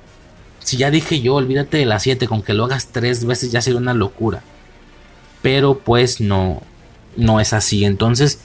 [0.59, 3.63] Si ya dije yo, olvídate de las siete, con que lo hagas tres veces ya
[3.63, 4.43] sería una locura
[5.43, 6.63] pero pues no,
[7.17, 7.85] no es así.
[7.85, 8.41] Entonces,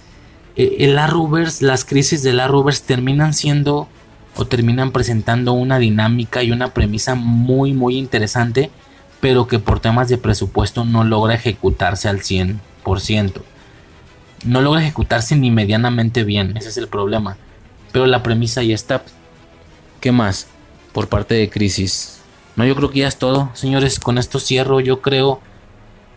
[0.55, 3.87] eh, el Arrowverse, las crisis del Arrowverse terminan siendo
[4.35, 8.69] o terminan presentando una dinámica y una premisa muy muy interesante,
[9.19, 13.41] pero que por temas de presupuesto no logra ejecutarse al 100%.
[14.45, 17.37] No logra ejecutarse ni medianamente bien, ese es el problema.
[17.91, 19.03] Pero la premisa ya está.
[19.99, 20.47] ¿Qué más?
[20.93, 22.19] Por parte de Crisis.
[22.55, 23.99] No, yo creo que ya es todo, señores.
[23.99, 25.41] Con esto cierro, yo creo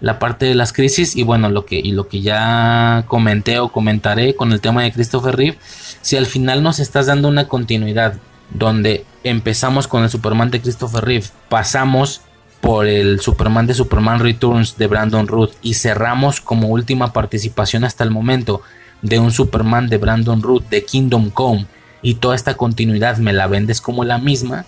[0.00, 3.70] la parte de las crisis y bueno, lo que, y lo que ya comenté o
[3.70, 5.58] comentaré con el tema de Christopher Reeve,
[6.00, 8.14] si al final nos estás dando una continuidad
[8.52, 12.22] donde empezamos con el Superman de Christopher Reeve, pasamos
[12.60, 18.04] por el Superman de Superman Returns de Brandon Root y cerramos como última participación hasta
[18.04, 18.62] el momento
[19.02, 21.66] de un Superman de Brandon Root de Kingdom Come
[22.02, 24.64] y toda esta continuidad me la vendes como la misma,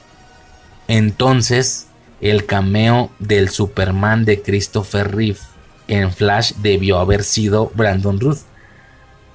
[0.88, 1.86] entonces
[2.22, 5.40] el cameo del Superman de Christopher Reeve
[5.88, 8.38] en Flash debió haber sido Brandon Ruth.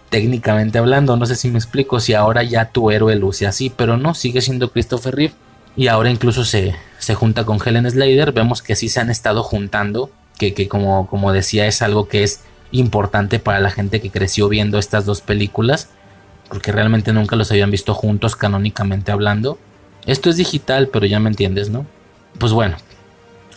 [0.09, 3.97] Técnicamente hablando, no sé si me explico, si ahora ya tu héroe luce así, pero
[3.97, 5.33] no, sigue siendo Christopher Reeve.
[5.75, 9.43] Y ahora incluso se, se junta con Helen Slater, vemos que sí se han estado
[9.43, 10.09] juntando,
[10.39, 14.47] que, que como, como decía es algo que es importante para la gente que creció
[14.47, 15.89] viendo estas dos películas,
[16.47, 19.59] porque realmente nunca los habían visto juntos canónicamente hablando.
[20.05, 21.85] Esto es digital, pero ya me entiendes, ¿no?
[22.39, 22.77] Pues bueno,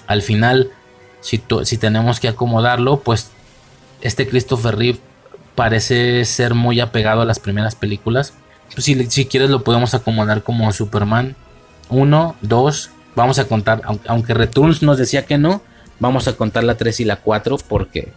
[0.06, 0.70] al final,
[1.20, 3.30] si, si tenemos que acomodarlo, pues
[4.00, 4.98] este Christopher Reeve
[5.54, 8.32] parece ser muy apegado a las primeras películas.
[8.72, 11.36] Pues si, si quieres lo podemos acomodar como Superman
[11.90, 15.62] 1, 2, vamos a contar, aunque Returns nos decía que no,
[15.98, 18.12] vamos a contar la 3 y la 4 porque,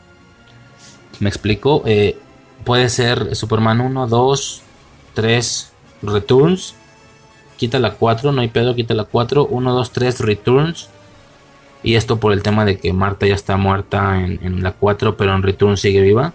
[1.20, 2.18] me explico, eh,
[2.64, 4.62] puede ser Superman 1, 2,
[5.14, 5.72] 3,
[6.04, 6.76] Returns,
[7.58, 10.90] quita la 4, no hay pedo, quita la 4, 1, 2, 3, Returns.
[11.84, 15.18] Y esto por el tema de que Marta ya está muerta en, en la 4,
[15.18, 16.34] pero en Returns sigue viva.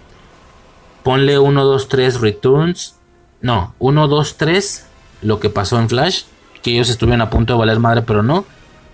[1.03, 2.97] Ponle 1, 2, 3 Returns.
[3.41, 4.87] No, 1, 2, 3
[5.23, 6.25] lo que pasó en Flash.
[6.63, 8.45] Que ellos estuvieron a punto de valer madre, pero no.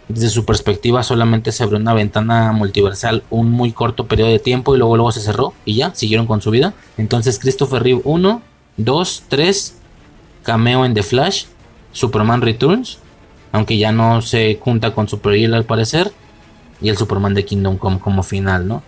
[0.08, 4.74] Desde su perspectiva solamente se abrió una ventana multiversal un muy corto periodo de tiempo
[4.74, 6.74] y luego luego se cerró y ya, siguieron con su vida.
[6.98, 8.42] Entonces Christopher Reeve 1,
[8.76, 9.78] 2, 3,
[10.42, 11.46] cameo en The Flash,
[11.94, 12.98] Superman Returns,
[13.52, 16.12] aunque ya no se junta con Supergirl al parecer,
[16.82, 18.82] y el Superman de Kingdom Come como final, ¿no?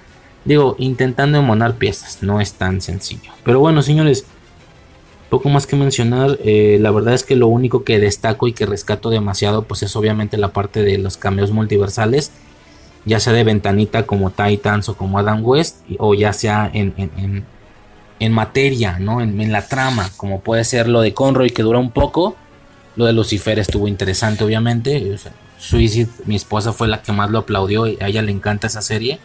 [0.44, 3.32] Digo, intentando emonar piezas, no es tan sencillo.
[3.42, 4.26] Pero bueno, señores,
[5.30, 8.66] poco más que mencionar, eh, la verdad es que lo único que destaco y que
[8.66, 12.30] rescato demasiado pues es obviamente la parte de los cambios multiversales,
[13.04, 16.92] ya sea de ventanita como Titans o como Adam West, o ya sea en,
[18.18, 19.20] en, materia, ¿no?
[19.20, 22.36] En, la trama, como puede ser lo de Conroy que dura un poco,
[22.96, 25.18] lo de Lucifer estuvo interesante obviamente, o
[25.58, 28.82] Suicide, mi esposa fue la que más lo aplaudió y a ella le encanta esa
[28.82, 29.20] serie.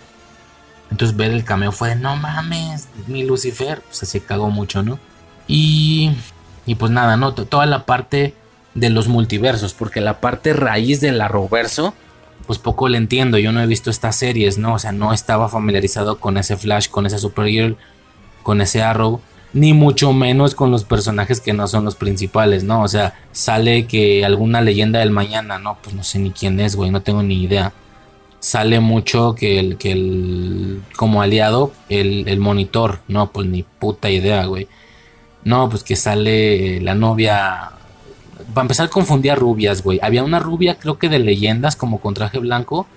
[0.89, 4.99] Entonces ver el cameo fue de no mames, mi Lucifer, pues se cagó mucho, ¿no?
[5.47, 6.11] Y,
[6.65, 7.33] y pues nada, ¿no?
[7.33, 8.33] Toda la parte
[8.73, 11.93] de los multiversos, porque la parte raíz del arroverso,
[12.45, 13.37] pues poco le entiendo.
[13.37, 14.73] Yo no he visto estas series, ¿no?
[14.73, 17.77] O sea, no estaba familiarizado con ese Flash, con ese Supergirl,
[18.43, 19.21] con ese Arrow,
[19.53, 22.83] ni mucho menos con los personajes que no son los principales, ¿no?
[22.83, 25.77] O sea, sale que alguna leyenda del mañana, ¿no?
[25.81, 27.73] Pues no sé ni quién es, güey, no tengo ni idea.
[28.39, 34.09] Sale mucho que el, que el, como aliado, el, el monitor, no, pues ni puta
[34.09, 34.67] idea, güey.
[35.43, 37.71] No, pues que sale la novia.
[38.53, 39.99] Para empezar, confundía rubias, güey.
[40.01, 42.87] Había una rubia, creo que de leyendas, como con traje blanco.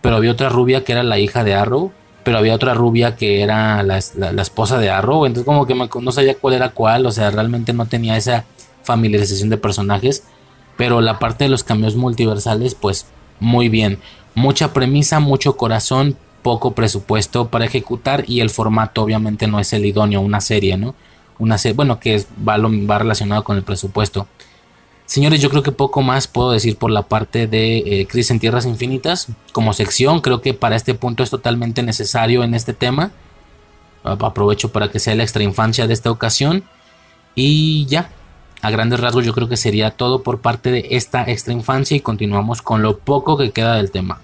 [0.00, 1.92] Pero había otra rubia que era la hija de Arrow.
[2.24, 5.26] Pero había otra rubia que era la, esposa de Arrow.
[5.26, 7.06] Entonces, como que no sabía cuál era cuál.
[7.06, 8.44] O sea, realmente no tenía esa
[8.84, 10.24] familiarización de personajes.
[10.76, 13.06] Pero la parte de los cambios multiversales, pues
[13.40, 13.98] muy bien.
[14.34, 18.24] Mucha premisa, mucho corazón, poco presupuesto para ejecutar.
[18.26, 20.94] Y el formato, obviamente, no es el idóneo, una serie, ¿no?
[21.42, 24.28] una bueno, que es, va, va relacionado con el presupuesto.
[25.06, 28.40] Señores, yo creo que poco más puedo decir por la parte de eh, Crisis en
[28.40, 29.28] Tierras Infinitas.
[29.52, 33.10] Como sección, creo que para este punto es totalmente necesario en este tema.
[34.04, 36.64] Aprovecho para que sea la extra infancia de esta ocasión.
[37.34, 38.10] Y ya,
[38.62, 42.00] a grandes rasgos yo creo que sería todo por parte de esta extra infancia y
[42.00, 44.20] continuamos con lo poco que queda del tema.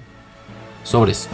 [0.85, 1.29] Sobres.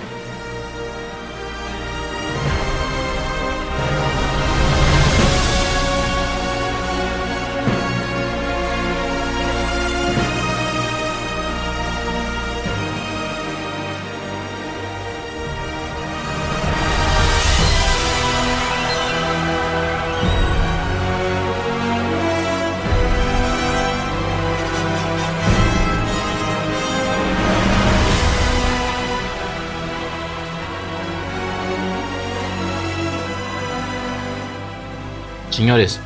[35.55, 36.01] Señores,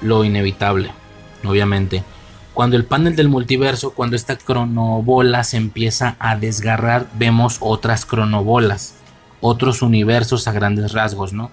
[0.00, 0.92] lo inevitable,
[1.44, 2.04] obviamente.
[2.54, 8.94] Cuando el panel del multiverso, cuando esta cronobola se empieza a desgarrar, vemos otras cronobolas,
[9.40, 11.50] otros universos a grandes rasgos, ¿no?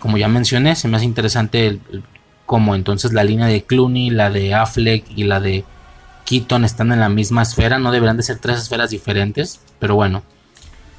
[0.00, 1.78] Como ya mencioné, se me hace interesante
[2.44, 5.64] cómo entonces la línea de Clooney, la de Affleck y la de
[6.26, 10.24] Keaton están en la misma esfera, no deberán de ser tres esferas diferentes, pero bueno,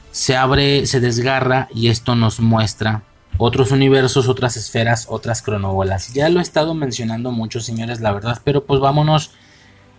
[0.10, 3.03] se abre, se desgarra y esto nos muestra
[3.38, 6.14] otros universos, otras esferas, otras cronobolas.
[6.14, 9.32] Ya lo he estado mencionando mucho, señores, la verdad, pero pues vámonos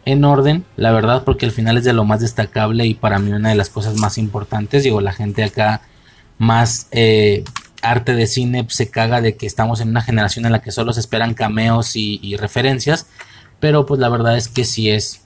[0.04, 3.32] en orden, la verdad, porque al final es de lo más destacable y para mí
[3.32, 4.84] una de las cosas más importantes.
[4.84, 5.82] Digo, la gente acá
[6.38, 7.44] más eh,
[7.82, 10.92] arte de cine se caga de que estamos en una generación en la que solo
[10.92, 13.08] se esperan cameos y, referencias,
[13.58, 15.22] pero pues la verdad es que sí es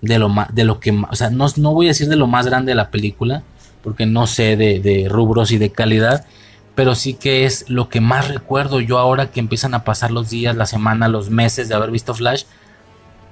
[0.00, 2.26] de lo más, de lo que, o sea, no, no voy a decir de lo
[2.26, 3.42] más grande de la película,
[3.82, 6.26] porque no sé de, de rubros y de calidad,
[6.74, 10.30] pero sí que es lo que más recuerdo yo ahora que empiezan a pasar los
[10.30, 12.44] días, la semana, los meses de haber visto Flash.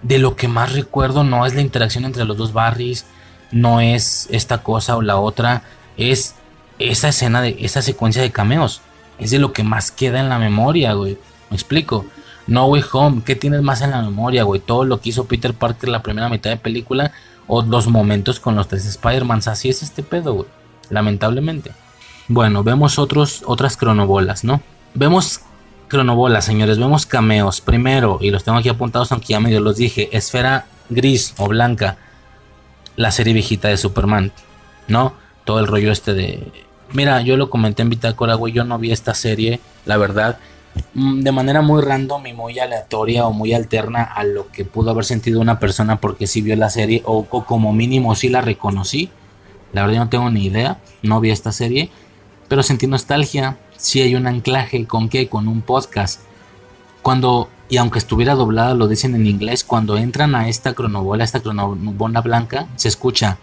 [0.02, 3.06] De lo que más recuerdo no es la interacción entre los dos Barrys,
[3.50, 5.62] no es esta cosa o la otra,
[5.96, 6.34] es
[6.78, 8.80] esa escena de esa secuencia de cameos.
[9.18, 11.18] Es de lo que más queda en la memoria, güey.
[11.50, 12.06] Me explico.
[12.46, 14.60] No Way Home, ¿qué tienes más en la memoria, güey?
[14.60, 17.12] Todo lo que hizo Peter Parker la primera mitad de película
[17.46, 19.48] o los momentos con los tres Spider-Mans.
[19.48, 20.48] Así es este pedo, güey.
[20.88, 21.72] Lamentablemente.
[22.30, 24.62] Bueno, vemos otros, otras cronobolas, ¿no?
[24.94, 25.40] Vemos
[25.88, 27.60] cronobolas, señores, vemos cameos.
[27.60, 31.96] Primero, y los tengo aquí apuntados, aunque ya medio los dije, esfera gris o blanca
[32.94, 34.30] la serie viejita de Superman,
[34.86, 35.14] ¿no?
[35.44, 36.52] Todo el rollo este de...
[36.92, 40.38] Mira, yo lo comenté en Bitácora, güey, yo no vi esta serie, la verdad,
[40.94, 44.92] mm, de manera muy random y muy aleatoria o muy alterna a lo que pudo
[44.92, 49.10] haber sentido una persona porque sí vio la serie o, como mínimo sí la reconocí.
[49.72, 51.90] La verdad no tengo ni idea, no vi esta serie,
[52.50, 56.22] pero sentí nostalgia, sí hay un anclaje con qué, con un podcast.
[57.00, 61.38] Cuando, y aunque estuviera doblada, lo dicen en inglés, cuando entran a esta cronobola, esta
[61.38, 63.38] cronobola blanca, se escucha,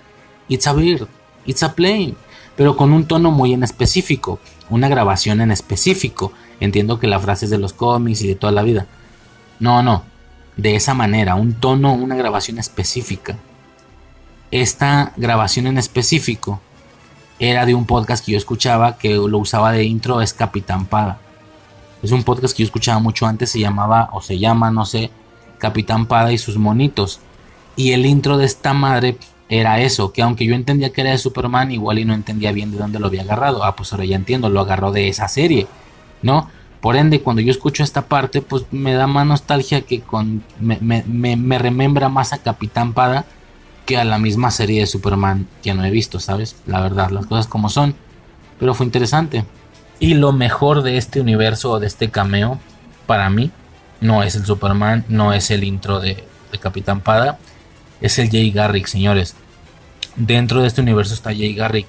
[0.50, 1.08] it's a bird,
[1.46, 2.16] it's a plane,
[2.58, 6.34] pero con un tono muy en específico, una grabación en específico.
[6.60, 8.88] Entiendo que la frase es de los cómics y de toda la vida.
[9.62, 10.04] No, no,
[10.58, 13.38] de esa manera, un tono, una grabación específica.
[14.52, 16.60] Esta grabación en específico
[17.40, 21.20] era de un podcast que yo escuchaba que lo usaba de intro, es Capitán Pada.
[22.02, 25.12] Es un podcast que yo escuchaba mucho antes, se llamaba o se llama, no sé,
[25.58, 27.20] Capitán Pada y sus monitos.
[27.76, 29.18] Y el intro de esta madre
[29.50, 32.72] era eso, que aunque yo entendía que era de Superman, igual y no entendía bien
[32.72, 33.64] de dónde lo había agarrado.
[33.64, 35.68] Ah, pues ahora ya entiendo, lo agarró de esa serie,
[36.22, 36.50] ¿no?
[36.82, 40.44] Por ende, cuando yo escucho esta parte, pues me da más nostalgia que con.
[40.60, 43.26] Me, me remembra más a Capitán Pada
[43.88, 46.58] que a la misma serie de Superman que no he visto, ¿sabes?
[46.68, 47.96] La verdad, las cosas como son.
[48.60, 49.46] Pero fue interesante.
[49.98, 52.60] Y lo mejor de este universo o de este cameo,
[53.08, 53.50] para mí,
[54.02, 56.24] no es el Superman, no es el intro de,
[56.60, 57.38] Capitán Pada,
[58.02, 59.36] es el Jay Garrick, señores.
[60.16, 61.88] Dentro de este universo está Jay Garrick,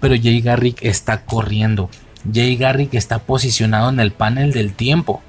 [0.00, 1.88] pero Jay Garrick está corriendo.
[2.32, 5.22] Jay Garrick está posicionado en el panel del tiempo.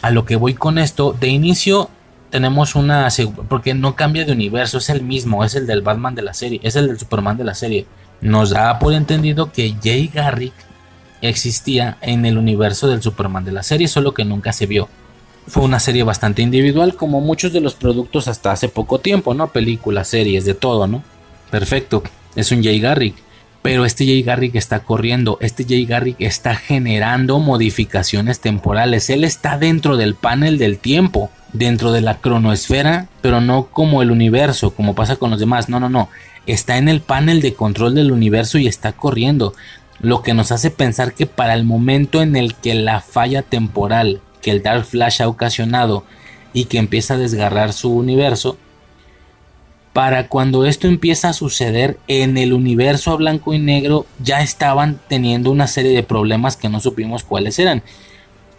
[0.00, 1.90] A lo que voy con esto, de inicio
[2.30, 3.08] tenemos una
[3.48, 6.60] porque no cambia de universo, es el mismo, es el del Batman de la serie,
[6.62, 7.86] es el del Superman de la serie.
[8.20, 10.54] Nos da por entendido que Jay Garrick
[11.22, 14.88] existía en el universo del Superman de la serie, solo que nunca se vio.
[15.46, 19.48] Fue una serie bastante individual, como muchos de los productos hasta hace poco tiempo, ¿no?
[19.48, 21.02] Películas, series, de todo, ¿no?
[21.50, 22.02] Perfecto,
[22.36, 23.16] es un Jay Garrick.
[23.62, 29.58] Pero este Jay Garrick está corriendo, este Jay Garrick está generando modificaciones temporales, él está
[29.58, 34.94] dentro del panel del tiempo dentro de la cronoesfera, pero no como el universo, como
[34.94, 35.68] pasa con los demás.
[35.68, 36.08] No, no, no.
[36.46, 39.54] Está en el panel de control del universo y está corriendo.
[40.00, 44.20] Lo que nos hace pensar que para el momento en el que la falla temporal
[44.40, 46.04] que el Dark Flash ha ocasionado
[46.52, 48.56] y que empieza a desgarrar su universo,
[49.92, 55.00] para cuando esto empieza a suceder en el universo a blanco y negro ya estaban
[55.08, 57.82] teniendo una serie de problemas que no supimos cuáles eran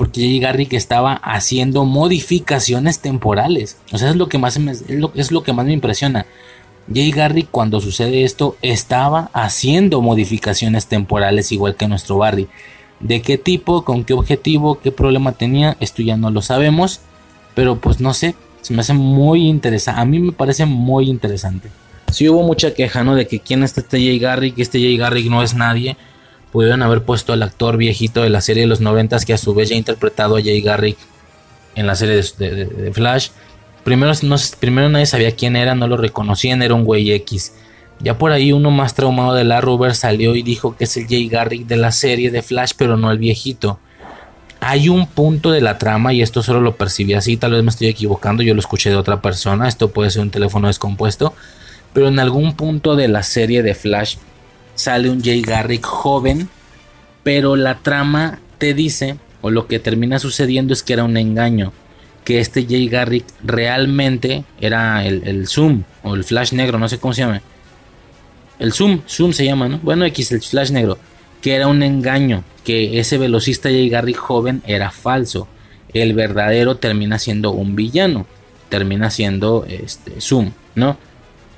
[0.01, 3.77] porque Jay Garrick estaba haciendo modificaciones temporales.
[3.91, 6.25] O sea, es lo que más me, es lo, que más me impresiona.
[6.91, 12.47] Jay Garrick cuando sucede esto estaba haciendo modificaciones temporales igual que nuestro Barry.
[12.99, 13.83] ¿De qué tipo?
[13.83, 14.79] ¿Con qué objetivo?
[14.79, 15.77] ¿Qué problema tenía?
[15.79, 17.01] Esto ya no lo sabemos.
[17.53, 18.33] Pero pues no sé.
[18.61, 20.01] Se me hace muy interesante.
[20.01, 21.69] A mí me parece muy interesante.
[22.11, 23.15] Sí hubo mucha queja, ¿no?
[23.15, 24.59] De que quién es este Jay Garrick.
[24.59, 25.97] Este Jay Garrick no es nadie
[26.51, 29.53] pudieron haber puesto al actor viejito de la serie de los noventas que a su
[29.53, 30.97] vez ya ha interpretado a Jay Garrick
[31.75, 33.29] en la serie de, Flash.
[33.83, 37.53] Primero, no, primero nadie sabía quién era, no lo reconocían, era un güey X.
[37.99, 41.07] Ya por ahí uno más traumado de la Ruber salió y dijo que es el
[41.07, 43.79] Jay Garrick de la serie de Flash, pero no el viejito.
[44.63, 47.71] Hay un punto de la trama, y esto solo lo percibí así, tal vez me
[47.71, 51.33] estoy equivocando, yo lo escuché de otra persona, esto puede ser un teléfono descompuesto,
[51.93, 54.17] pero en algún punto de la serie de Flash
[54.75, 56.47] sale un Jay Garrick joven,
[57.23, 61.73] pero la trama te dice, o lo que termina sucediendo es que era un engaño,
[62.23, 67.15] que este Jay Garrick realmente era el, Zoom, o el Flash negro, no sé cómo
[67.15, 67.41] se llama.
[68.59, 69.79] El Zoom, Zoom se llama, ¿no?
[69.79, 70.99] Bueno, X, el Flash negro,
[71.41, 75.47] que era un engaño, que ese velocista Jay Garrick joven era falso.
[75.93, 78.25] El verdadero termina siendo un villano,
[78.69, 80.97] termina siendo este Zoom, ¿no?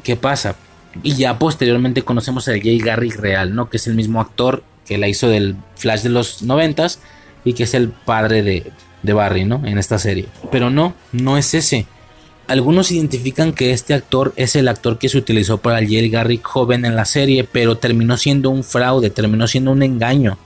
[0.03, 0.56] ¿Qué pasa?
[1.02, 3.70] Y ya posteriormente conocemos al Jay Garrick real, ¿no?
[3.70, 7.00] Que es el mismo actor que la hizo del Flash de los noventas
[7.45, 8.72] y que es el padre de,
[9.02, 9.62] de Barry, ¿no?
[9.66, 10.28] En esta serie.
[10.52, 11.86] Pero no, no es ese.
[12.47, 16.85] Algunos identifican que este actor es el actor que se utilizó para Jay Garrick joven
[16.85, 20.38] en la serie, pero terminó siendo un fraude, terminó siendo un engaño,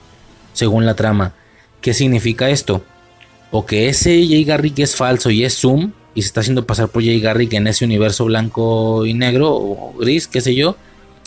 [0.52, 1.34] según la trama.
[1.80, 2.82] ¿Qué significa esto?
[3.50, 6.88] O que ese Jay Garrick es falso y es Zoom, y se está haciendo pasar
[6.88, 10.76] por Jay Garrick en ese universo blanco y negro o gris, qué sé yo.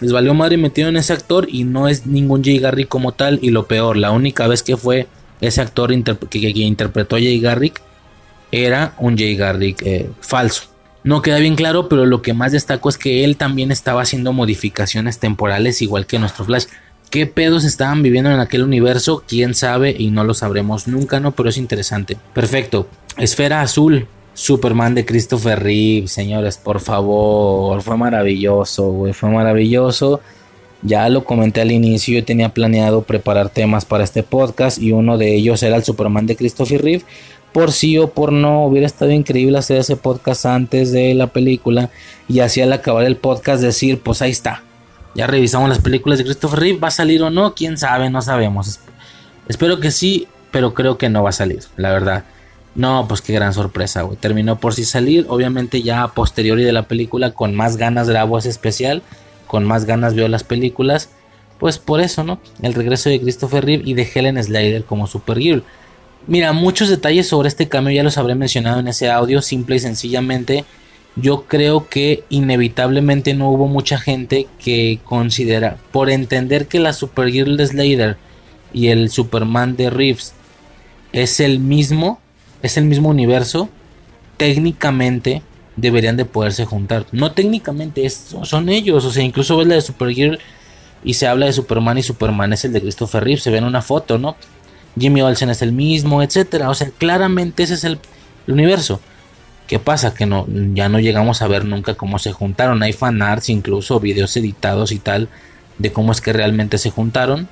[0.02, 3.40] Les valió madre metido en ese actor y no es ningún Jay Garrick como tal.
[3.42, 5.08] Y lo peor, la única vez que fue
[5.42, 5.92] ese actor
[6.30, 7.82] que, interpretó a Jay Garrick
[8.52, 10.64] era un Jay Garrick eh, falso.
[11.04, 14.34] No queda bien claro, pero lo que más destaco es que él también estaba haciendo
[14.34, 16.66] modificaciones temporales igual que nuestro Flash.
[17.10, 19.24] ¿Qué pedos estaban viviendo en aquel universo?
[19.28, 19.96] ¿Quién sabe?
[19.98, 21.32] Y no lo sabremos nunca, ¿no?
[21.32, 22.18] Pero es interesante.
[22.34, 22.88] Perfecto.
[23.18, 30.22] Esfera azul Superman de Christopher Reeve, señores, por favor, fue maravilloso, güey, fue maravilloso.
[30.84, 35.18] Ya lo comenté al inicio, yo tenía planeado preparar temas para este podcast y uno
[35.18, 37.04] de ellos era el Superman de Christopher Reeve.
[37.54, 41.90] Por sí o por no, hubiera estado increíble hacer ese podcast antes de la película
[42.28, 44.64] y así al acabar el podcast decir, pues ahí está.
[45.16, 48.22] Ya revisamos las películas de Christopher Reeve, va a salir o no, quién sabe, no
[48.22, 48.80] sabemos.
[49.50, 52.24] Espero que sí, pero creo que no va a salir, la verdad.
[52.74, 54.18] No, pues qué gran sorpresa, güey.
[54.18, 55.26] Terminó por sí salir.
[55.28, 59.04] Obviamente ya a posteriori de la película con más ganas grabo ese especial.
[59.48, 61.10] Con más ganas veo las películas.
[61.60, 62.40] Pues por eso, ¿no?
[62.62, 65.64] El regreso de Christopher Reeve y de Helen Slater como Supergirl.
[66.28, 69.42] Mira, muchos detalles sobre este cambio ya los habré mencionado en ese audio.
[69.42, 70.66] Simple y sencillamente,
[71.16, 77.58] yo creo que inevitablemente no hubo mucha gente que considera, por entender que la Supergirl
[77.58, 78.18] de Slater
[78.74, 80.34] y el Superman de Reeves
[81.12, 82.20] es el mismo,
[82.62, 83.70] es el mismo universo,
[84.38, 85.42] técnicamente
[85.76, 87.06] deberían de poderse juntar.
[87.12, 89.06] No técnicamente, son ellos.
[89.06, 90.40] O sea, incluso ves la de Supergirl
[91.04, 93.42] y se habla de Superman y Superman es el de Christopher Reeve.
[93.42, 94.36] Se ve en una foto, ¿no?
[95.00, 96.70] Jimmy Olsen es el mismo, etcétera.
[96.70, 98.00] O sea, claramente ese es el,
[98.48, 99.00] universo.
[99.68, 100.14] ¿Qué pasa?
[100.14, 102.84] Que no, ya no llegamos a ver nunca cómo se juntaron.
[102.84, 105.30] Hay fanarts, incluso videos editados y tal,
[105.78, 107.48] de cómo es que realmente se juntaron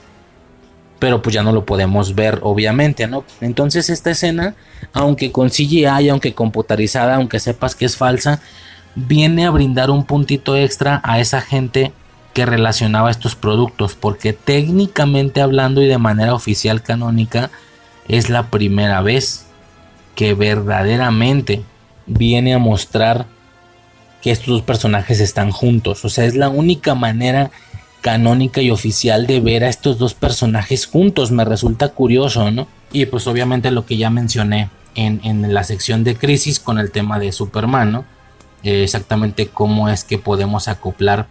[0.99, 3.23] pero pues ya no lo podemos ver obviamente, ¿no?
[3.41, 4.55] Entonces esta escena,
[4.93, 8.41] aunque con CGI, aunque computarizada, aunque sepas que es falsa,
[8.95, 11.93] viene a brindar un puntito extra a esa gente
[12.33, 17.49] que relacionaba estos productos, porque técnicamente hablando y de manera oficial canónica,
[18.07, 19.45] es la primera vez
[20.15, 21.63] que verdaderamente
[22.05, 23.25] viene a mostrar
[24.21, 27.51] que estos dos personajes están juntos, o sea, es la única manera
[28.01, 31.31] canónica y oficial de ver a estos dos personajes juntos.
[31.31, 32.67] Me resulta curioso, ¿no?
[32.91, 37.19] Y pues obviamente lo que ya mencioné en, la sección de crisis con el tema
[37.19, 38.05] de Superman, ¿no?
[38.63, 41.27] Eh, exactamente cómo es que podemos acoplar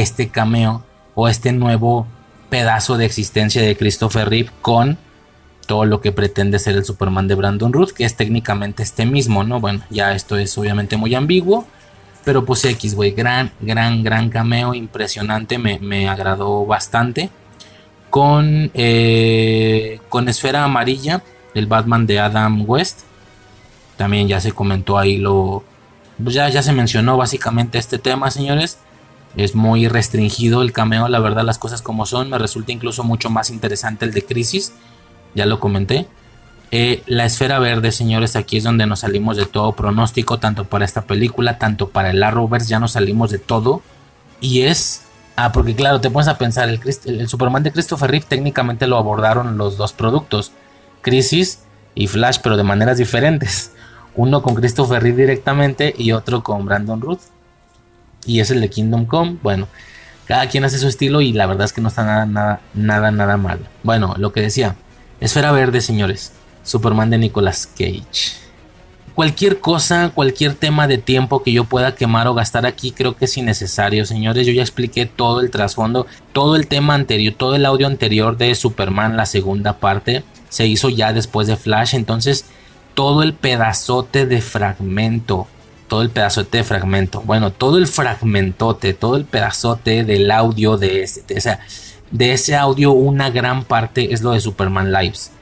[0.00, 0.84] este cameo
[1.14, 2.06] o este nuevo
[2.50, 4.98] pedazo de existencia de Christopher Reeve con
[5.66, 9.44] todo lo que pretende ser el Superman de Brandon Ruth, que es técnicamente este mismo,
[9.44, 9.60] ¿no?
[9.60, 11.66] Bueno, ya esto es obviamente muy ambiguo,
[12.24, 17.30] pero pues X, güey, gran, gran, gran cameo, impresionante, me, agradó bastante.
[18.10, 21.22] Con, eh, con Esfera Amarilla,
[21.54, 23.00] el Batman de Adam West.
[23.96, 25.64] También ya se comentó ahí lo...
[26.18, 28.78] Ya, ya se mencionó básicamente este tema, señores.
[29.36, 32.30] Es muy restringido el cameo, la verdad las cosas como son.
[32.30, 34.72] Me resulta incluso mucho más interesante el de Crisis.
[35.34, 36.08] Ya lo comenté.
[36.70, 40.84] Eh, la esfera verde, señores, aquí es donde nos salimos de todo pronóstico, tanto para
[40.84, 43.82] esta película, tanto para el Arrowverse, ya nos salimos de todo.
[44.40, 45.02] Y es.
[45.36, 48.96] Ah, porque claro, te pones a pensar, el, el Superman de Christopher Reeve técnicamente lo
[48.96, 50.52] abordaron los dos productos,
[51.02, 51.60] Crisis
[51.94, 53.72] y Flash, pero de maneras diferentes.
[54.14, 57.20] Uno con Christopher Reeve directamente y otro con Brandon Ruth.
[58.26, 59.36] Y es el de Kingdom Come.
[59.42, 59.68] Bueno,
[60.26, 63.10] cada quien hace su estilo y la verdad es que no está nada, nada, nada,
[63.10, 63.60] nada mal.
[63.82, 64.76] Bueno, lo que decía,
[65.20, 66.32] esfera verde, señores.
[66.64, 68.46] Superman de Nicolas Cage.
[69.14, 73.24] Cualquier cosa, cualquier tema de tiempo que yo pueda quemar o gastar aquí creo que
[73.24, 74.46] es innecesario, señores.
[74.46, 78.54] Yo ya expliqué todo el trasfondo, todo el tema anterior, todo el audio anterior de
[78.54, 81.94] Superman, la segunda parte, se hizo ya después de Flash.
[81.94, 82.44] Entonces,
[82.92, 85.46] todo el pedazote de fragmento,
[85.88, 91.02] todo el pedazote de fragmento, bueno, todo el fragmentote, todo el pedazote del audio de
[91.02, 91.60] ese, o sea,
[92.10, 95.32] de ese audio, una gran parte es lo de Superman Lives.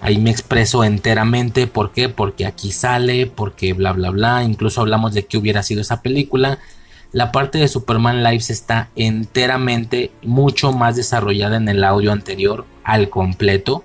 [0.00, 1.66] Ahí me expreso enteramente.
[1.66, 2.08] ¿Por qué?
[2.08, 4.44] Porque aquí sale, porque bla, bla, bla.
[4.44, 6.58] Incluso hablamos de qué hubiera sido esa película.
[7.12, 13.08] La parte de Superman Lives está enteramente mucho más desarrollada en el audio anterior al
[13.10, 13.84] completo.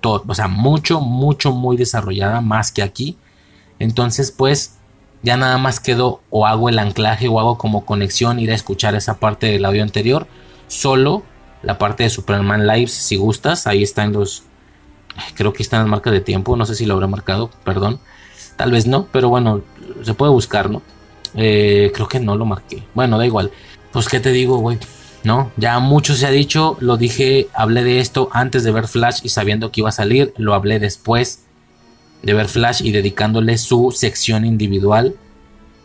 [0.00, 3.16] Todo, o sea, mucho, mucho, muy desarrollada más que aquí.
[3.78, 4.78] Entonces, pues,
[5.24, 8.94] ya nada más quedo o hago el anclaje o hago como conexión ir a escuchar
[8.94, 10.28] esa parte del audio anterior.
[10.68, 11.24] Solo
[11.62, 14.44] la parte de Superman Lives, si gustas, ahí está en los
[15.34, 16.56] Creo que está en marca de tiempo.
[16.56, 18.00] No sé si lo habrá marcado, perdón.
[18.56, 19.62] Tal vez no, pero bueno,
[20.02, 20.82] se puede buscar, ¿no?
[21.34, 22.82] Eh, creo que no lo marqué.
[22.94, 23.50] Bueno, da igual.
[23.92, 24.78] Pues, ¿qué te digo, güey?
[25.24, 26.76] No, ya mucho se ha dicho.
[26.80, 30.34] Lo dije, hablé de esto antes de ver Flash y sabiendo que iba a salir.
[30.36, 31.43] Lo hablé después
[32.24, 35.14] de ver Flash y dedicándole su sección individual.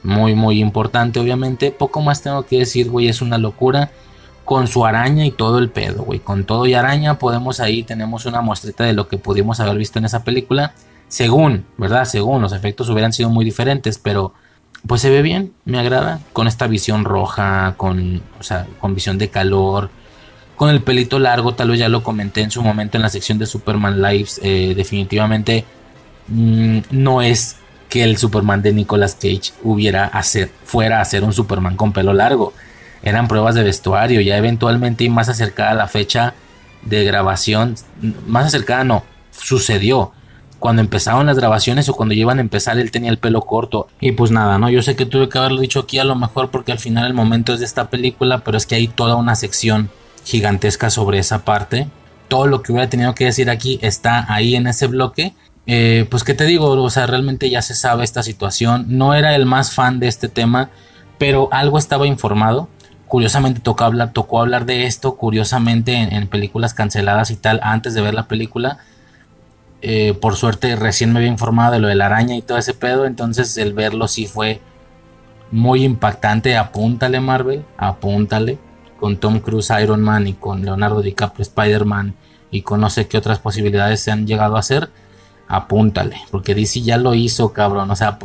[0.03, 1.71] Muy, muy importante, obviamente.
[1.71, 3.91] Poco más tengo que decir, güey, es una locura
[4.45, 6.19] con su araña y todo el pedo, güey.
[6.19, 9.99] Con todo y araña podemos ahí, tenemos una muestrita de lo que pudimos haber visto
[9.99, 10.73] en esa película.
[11.09, 12.05] Según, ¿verdad?
[12.05, 14.33] Según los efectos hubieran sido muy diferentes, pero
[14.87, 16.21] pues se ve bien, me agrada.
[16.31, 19.89] Con esta visión roja, con, o sea, con visión de calor,
[20.55, 23.37] con el pelito largo, tal vez ya lo comenté en su momento en la sección
[23.37, 24.39] de Superman Lives.
[24.41, 25.65] Eh, definitivamente
[26.29, 27.57] mm, no es
[27.89, 32.13] que el Superman de Nicolas Cage hubiera hacer, fuera a ser un Superman con pelo
[32.13, 32.53] largo.
[33.01, 36.35] Eran pruebas de vestuario, ya eventualmente y más acercada a la fecha
[36.83, 37.75] de grabación,
[38.27, 40.11] más acercada no, sucedió.
[40.59, 43.87] Cuando empezaron las grabaciones o cuando iban a empezar, él tenía el pelo corto.
[44.01, 44.69] Y pues nada, ¿no?
[44.69, 47.13] Yo sé que tuve que haberlo dicho aquí a lo mejor porque al final el
[47.13, 49.89] momento es de esta película, pero es que hay toda una sección
[50.25, 51.87] gigantesca sobre esa parte.
[52.27, 55.33] Todo lo que hubiera tenido que decir aquí está ahí en ese bloque.
[55.71, 58.85] Eh, pues que te digo, o sea, realmente ya se sabe esta situación.
[58.87, 60.71] No era el más fan de este tema,
[61.17, 62.69] pero algo estaba informado.
[63.07, 68.01] Curiosamente tocó hablar, tocó hablar de esto, curiosamente en películas canceladas y tal, antes de
[68.01, 68.79] ver la película
[69.81, 72.73] eh, por suerte recién me había informado de lo de la araña y todo ese
[72.73, 74.59] pedo, entonces el verlo sí fue
[75.51, 76.57] muy impactante.
[76.57, 78.57] Apúntale Marvel, apúntale
[78.99, 82.15] con Tom Cruise Iron Man y con Leonardo DiCaprio Spider-Man
[82.51, 84.89] y con no sé qué otras posibilidades se han llegado a hacer.
[85.49, 87.91] Apúntale, porque DC ya lo hizo, cabrón.
[87.91, 88.17] O sea,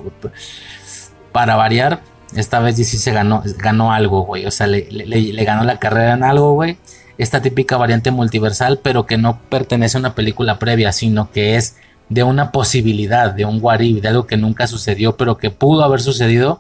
[1.33, 2.03] para variar,
[2.37, 4.47] esta vez DC se ganó, ganó algo, güey.
[4.47, 6.79] O sea, le, ganó la carrera en algo, güey
[7.19, 11.77] esta típica variante multiversal, pero que no pertenece a una película previa, sino que es
[12.09, 16.01] de una posibilidad, de un warib, de algo que nunca sucedió, pero que pudo haber
[16.01, 16.59] sucedido.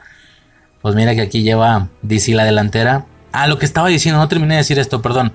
[0.80, 3.06] Pues mira que aquí lleva DC la delantera.
[3.32, 5.32] Ah, lo que estaba diciendo, no terminé de decir esto, perdón.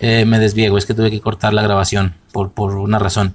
[0.00, 3.34] Eh, me desviego, es que tuve que cortar la grabación por, por una razón.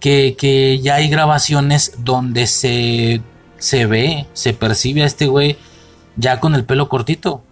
[0.00, 3.20] Que, ya hay grabaciones donde se,
[3.58, 5.58] se ve, se percibe a este güey
[6.16, 7.42] ya con el pelo cortito.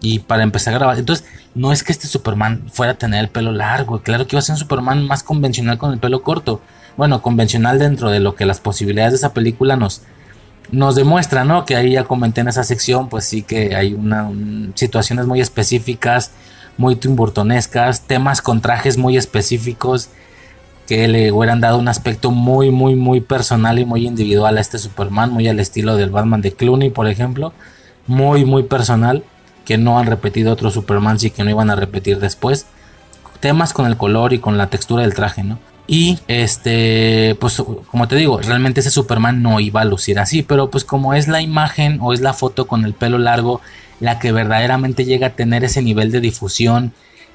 [0.00, 0.98] Y para empezar a grabar.
[0.98, 1.24] Entonces,
[1.54, 4.02] no es que este Superman fuera a tener el pelo largo.
[4.02, 6.60] Claro que iba a ser un Superman más convencional con el pelo corto.
[6.96, 10.02] Bueno, convencional dentro de lo que las posibilidades de esa película nos,
[10.72, 11.64] nos demuestran, ¿no?
[11.64, 14.30] Que ahí ya comenté en esa sección, pues sí que hay una,
[14.74, 16.32] situaciones muy específicas,
[16.76, 20.08] muy timburtonescas, temas con trajes muy específicos
[20.92, 24.78] que le hubieran dado un aspecto muy, muy, muy personal y muy individual a este
[24.78, 27.54] Superman, muy al estilo del Batman de Clooney, por ejemplo.
[28.06, 29.24] Muy, muy personal
[29.64, 32.66] que no han repetido otros Superman y que no iban a repetir después.
[33.40, 35.58] Temas con el color y con la textura del traje, ¿no?
[35.86, 40.70] Y este, pues como te digo, realmente ese Superman no iba a lucir así, pero
[40.70, 43.62] pues como es la imagen o es la foto con el pelo largo
[43.98, 46.92] la que verdaderamente llega a tener ese nivel de difusión,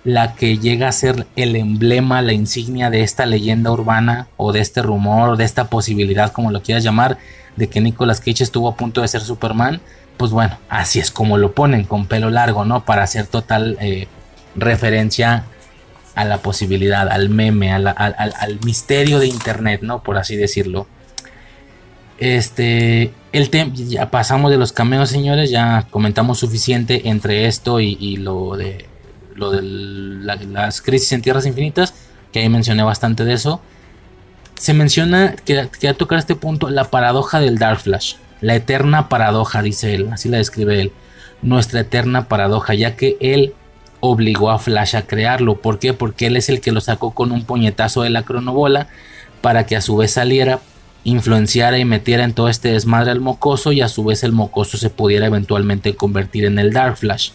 [0.08, 4.62] la que llega a ser el emblema, la insignia de esta leyenda urbana o de
[4.62, 7.18] este rumor, de esta posibilidad, como lo quieras llamar,
[7.58, 9.82] de que Nicolas Cage estuvo a punto de ser Superman,
[10.16, 12.86] pues bueno, así es como lo ponen con pelo largo, ¿no?
[12.86, 14.08] Para hacer total eh,
[14.56, 15.44] referencia
[16.16, 20.04] a la posibilidad, al meme, al, misterio de internet, ¿no?
[20.04, 20.88] Por así decirlo.
[22.18, 28.16] Este, el tema, ya pasamos de los cameos, señores, ya comentamos suficiente entre esto y,
[28.16, 28.87] lo de
[29.38, 31.94] lo de las crisis en tierras infinitas,
[32.32, 33.62] que ahí mencioné bastante de eso.
[34.56, 38.16] Se menciona que, que a tocar este punto la paradoja del Dark Flash.
[38.42, 40.92] La eterna paradoja, dice él, así la describe él.
[41.42, 43.54] Nuestra eterna paradoja, ya que él
[44.00, 45.62] obligó a Flash a crearlo.
[45.62, 45.94] ¿Por qué?
[45.94, 48.88] Porque él es el que lo sacó con un puñetazo de la cronobola
[49.42, 50.60] para que a su vez saliera,
[51.04, 54.78] influenciara y metiera en todo este desmadre al mocoso y a su vez el mocoso
[54.78, 57.32] se pudiera eventualmente convertir en el Dark Flash.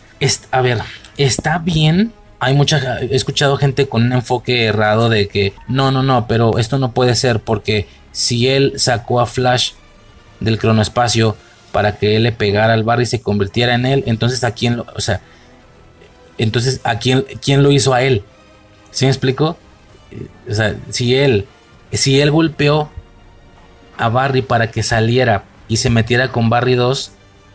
[0.51, 0.79] a ver,
[1.17, 2.13] está bien.
[2.41, 6.59] Hay mucha, he escuchado gente con un enfoque errado de que no, no, no, pero
[6.59, 9.73] esto no puede ser porque si él sacó a Flash
[10.41, 11.37] del cronoespacio
[11.71, 14.05] para que él le pegara al barrio y se convirtiera en él.
[14.07, 15.21] Entonces, ¿a quién lo, o sea,
[16.39, 18.23] entonces, ¿a quién, quién lo hizo a él?
[18.91, 19.57] ¿Sí me explico?
[20.49, 21.47] O sea, si él,
[21.93, 22.91] si él golpeó
[23.97, 27.13] a Barry para que saliera y se metiera con Barry 2,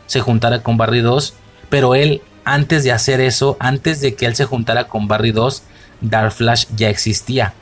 [0.08, 1.34] se juntara con Barry 2,
[1.70, 5.64] pero él, antes de hacer eso, antes de que él se juntara con Barry 2,
[6.00, 7.54] Dark Flash ya existía.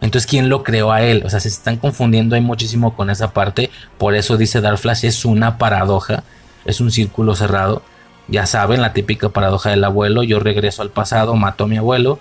[0.00, 1.24] Entonces, ¿quién lo creó a él?
[1.26, 3.68] O sea, se están confundiendo ahí muchísimo con esa parte.
[3.98, 6.22] Por eso dice Dark Flash, es una paradoja,
[6.64, 7.82] es un círculo cerrado.
[8.28, 10.22] Ya saben, la típica paradoja del abuelo.
[10.22, 12.20] Yo regreso al pasado, mato a mi abuelo,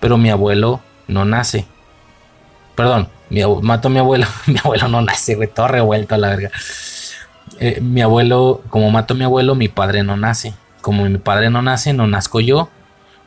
[0.00, 1.64] pero mi abuelo no nace.
[2.74, 3.08] Perdón,
[3.62, 6.50] mato a mi abuelo, mi abuelo no nace, güey, todo revuelto a la verga.
[7.58, 10.52] Eh, mi abuelo, como mato a mi abuelo, mi padre no nace.
[10.84, 12.68] Como mi padre no nace, no nazco yo.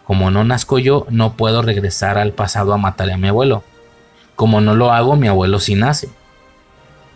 [0.04, 3.64] Como no nazco yo, no puedo regresar al pasado a matarle a mi abuelo.
[4.36, 6.08] Como no lo hago, mi abuelo sí nace.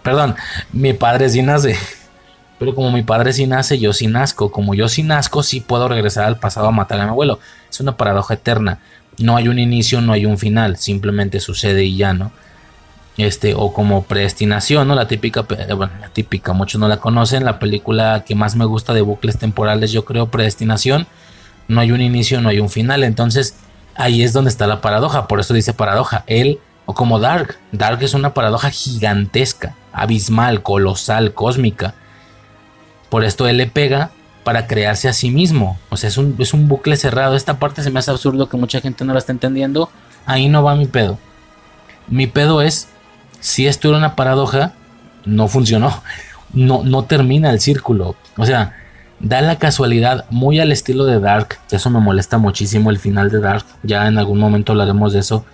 [0.02, 0.34] Perdón,
[0.74, 1.78] mi padre sí nace.
[2.58, 4.52] Pero como mi padre sí nace, yo sí nazco.
[4.52, 7.38] Como yo sí nazco, sí puedo regresar al pasado a matar a mi abuelo.
[7.70, 8.80] Es una paradoja eterna.
[9.20, 10.78] No hay un inicio, no hay un final.
[10.78, 12.32] Simplemente sucede y ya, ¿no?
[13.24, 14.96] Este, o como predestinación, ¿no?
[14.96, 17.46] La típica, eh, bueno, la típica, muchos no la conocen.
[17.46, 21.08] La película que más me gusta de bucles temporales, yo creo, predestinación.
[21.68, 23.04] No hay un inicio, no hay un final.
[23.04, 23.56] Entonces,
[23.96, 25.28] ahí es donde está la paradoja.
[25.28, 26.24] Por eso dice paradoja.
[26.28, 27.58] Él o como Dark.
[27.72, 29.76] Dark es una paradoja gigantesca.
[29.94, 31.94] abismal, colosal, cósmica.
[33.10, 34.12] Por esto él le pega
[34.44, 35.78] para crearse a sí mismo.
[35.90, 37.36] O sea, es un, es un bucle cerrado.
[37.36, 39.90] Esta parte se me hace absurdo que mucha gente no la está entendiendo.
[40.26, 41.18] Ahí no va mi pedo.
[42.08, 42.90] Mi pedo es,
[43.42, 44.74] si esto era una paradoja,
[45.26, 46.02] no funcionó.
[46.54, 48.16] No, no termina el círculo.
[48.38, 48.76] O sea,
[49.20, 51.60] da la casualidad muy al estilo de Dark.
[51.70, 53.66] Eso me molesta muchísimo el final de Dark.
[53.84, 55.46] Ya en algún momento hablaremos de eso.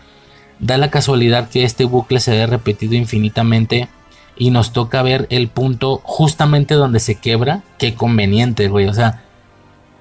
[0.59, 3.89] Da la casualidad que este bucle se haya repetido infinitamente
[4.35, 7.63] y nos toca ver el punto justamente donde se quebra.
[7.77, 8.87] Qué conveniente, güey.
[8.87, 9.23] O sea,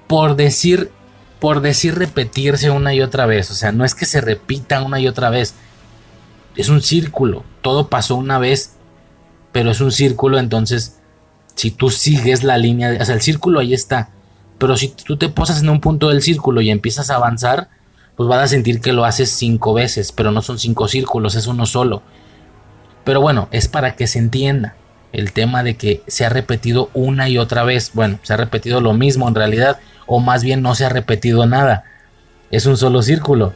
[0.06, 0.90] por decir,
[1.39, 3.50] por decir repetirse una y otra vez.
[3.50, 5.55] O sea, no es que se repita una y otra vez.
[6.56, 7.44] Es un círculo.
[7.62, 8.76] Todo pasó una vez,
[9.52, 10.38] pero es un círculo.
[10.38, 10.98] Entonces,
[11.54, 14.10] si tú sigues la línea, o sea, el círculo ahí está.
[14.58, 17.68] Pero si tú te posas en un punto del círculo y empiezas a avanzar,
[18.16, 21.46] pues vas a sentir que lo haces cinco veces, pero no son cinco círculos, es
[21.46, 22.02] uno solo.
[23.04, 24.74] Pero bueno, es para que se entienda
[25.12, 27.90] el tema de que se ha repetido una y otra vez.
[27.94, 31.46] Bueno, se ha repetido lo mismo en realidad, o más bien no se ha repetido
[31.46, 31.84] nada.
[32.50, 33.52] Es un solo círculo.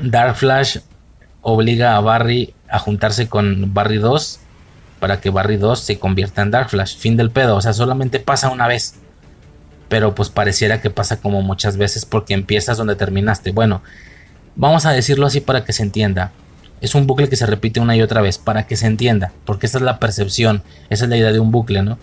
[0.00, 0.78] Dark Flash
[1.42, 4.40] obliga a Barry a juntarse con Barry 2
[5.00, 6.96] para que Barry 2 se convierta en Dark Flash.
[6.96, 8.94] Fin del pedo, o sea, solamente pasa una vez
[9.88, 13.52] pero pues pareciera que pasa como muchas veces porque empiezas donde terminaste.
[13.52, 13.82] Bueno,
[14.54, 16.32] vamos a decirlo así para que se entienda.
[16.80, 19.66] Es un bucle que se repite una y otra vez para que se entienda, porque
[19.66, 21.98] esa es la percepción, esa es la idea de un bucle, ¿no?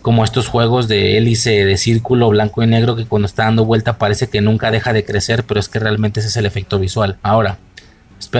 [0.00, 3.98] Como estos juegos de hélice, de círculo blanco y negro que cuando está dando vuelta
[3.98, 7.18] parece que nunca deja de crecer, pero es que realmente ese es el efecto visual.
[7.22, 7.58] Ahora,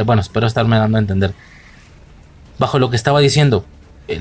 [0.04, 1.34] bueno, espero estarme dando a entender.
[2.58, 3.64] Bajo lo que estaba diciendo,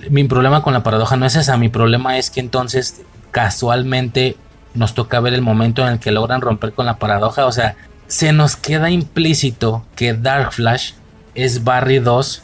[0.10, 4.36] mi problema con la paradoja no es esa, mi problema es que entonces casualmente
[4.74, 7.46] nos toca ver el momento en el que logran romper con la paradoja.
[7.46, 7.76] O sea,
[8.08, 10.94] se nos queda implícito que Dark Flash
[11.36, 12.44] es Barry 2,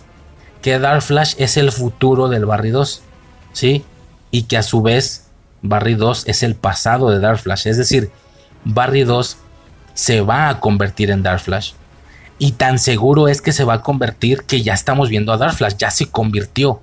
[0.61, 3.01] que Dark Flash es el futuro del Barry 2,
[3.53, 3.85] ¿sí?
[4.31, 5.27] Y que a su vez
[5.61, 7.67] Barry 2 es el pasado de Dark Flash.
[7.67, 8.11] Es decir,
[8.65, 9.37] Barry 2
[9.93, 11.73] se va a convertir en Dark Flash.
[12.39, 15.55] Y tan seguro es que se va a convertir que ya estamos viendo a Dark
[15.55, 16.81] Flash, ya se convirtió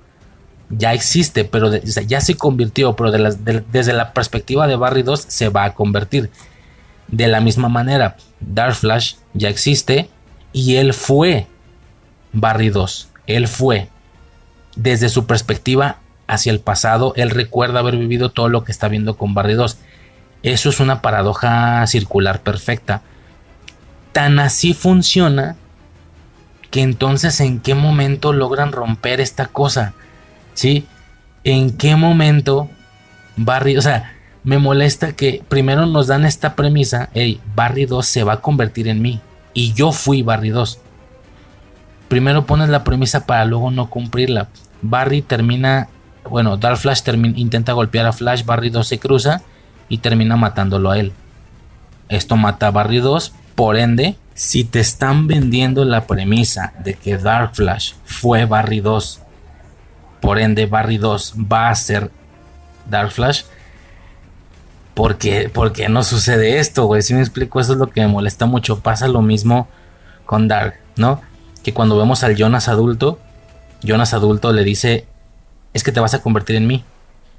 [0.71, 5.65] ya existe, pero ya se convirtió, pero desde la perspectiva de Barry 2 se va
[5.65, 6.29] a convertir.
[7.07, 10.09] De la misma manera, Dark Flash ya existe
[10.53, 11.47] y él fue
[12.31, 13.09] Barry 2.
[13.27, 13.89] Él fue.
[14.75, 15.97] Desde su perspectiva
[16.27, 19.77] hacia el pasado, él recuerda haber vivido todo lo que está viendo con Barry 2.
[20.43, 23.01] Eso es una paradoja circular perfecta.
[24.11, 25.55] Tan así funciona
[26.69, 29.93] que entonces en qué momento logran romper esta cosa
[30.53, 30.85] ¿sí?
[31.43, 32.69] ¿En qué momento
[33.37, 38.23] Barry, o sea, me molesta que primero nos dan esta premisa, hey, Barry 2 se
[38.23, 39.19] va a convertir en mí
[39.53, 40.79] y yo fui Barry 2.
[42.07, 44.49] Primero pones la premisa para luego no cumplirla.
[44.81, 45.87] Barry termina,
[46.29, 47.01] bueno, Dark Flash
[47.35, 49.41] intenta golpear a Flash, Barry 2 se cruza
[49.89, 51.13] y termina matándolo a él.
[52.09, 57.19] Esto mata a Barry 2, por ende, si te están vendiendo la premisa de que
[57.19, 59.21] Dark Flash fue Barry 2
[60.19, 62.09] por ende, Barry 2 va a ser
[62.89, 63.43] Dark Flash.
[64.95, 65.51] ¿Por qué,
[65.91, 67.03] no sucede esto, güey?
[67.03, 68.79] Si me explico, eso es lo que me molesta mucho.
[68.79, 69.67] Pasa lo mismo
[70.25, 71.21] con Dark, ¿no?
[71.61, 73.19] Que cuando vemos al Jonas adulto,
[73.83, 75.05] Jonas adulto le dice,
[75.75, 76.83] es que te vas a convertir en mí.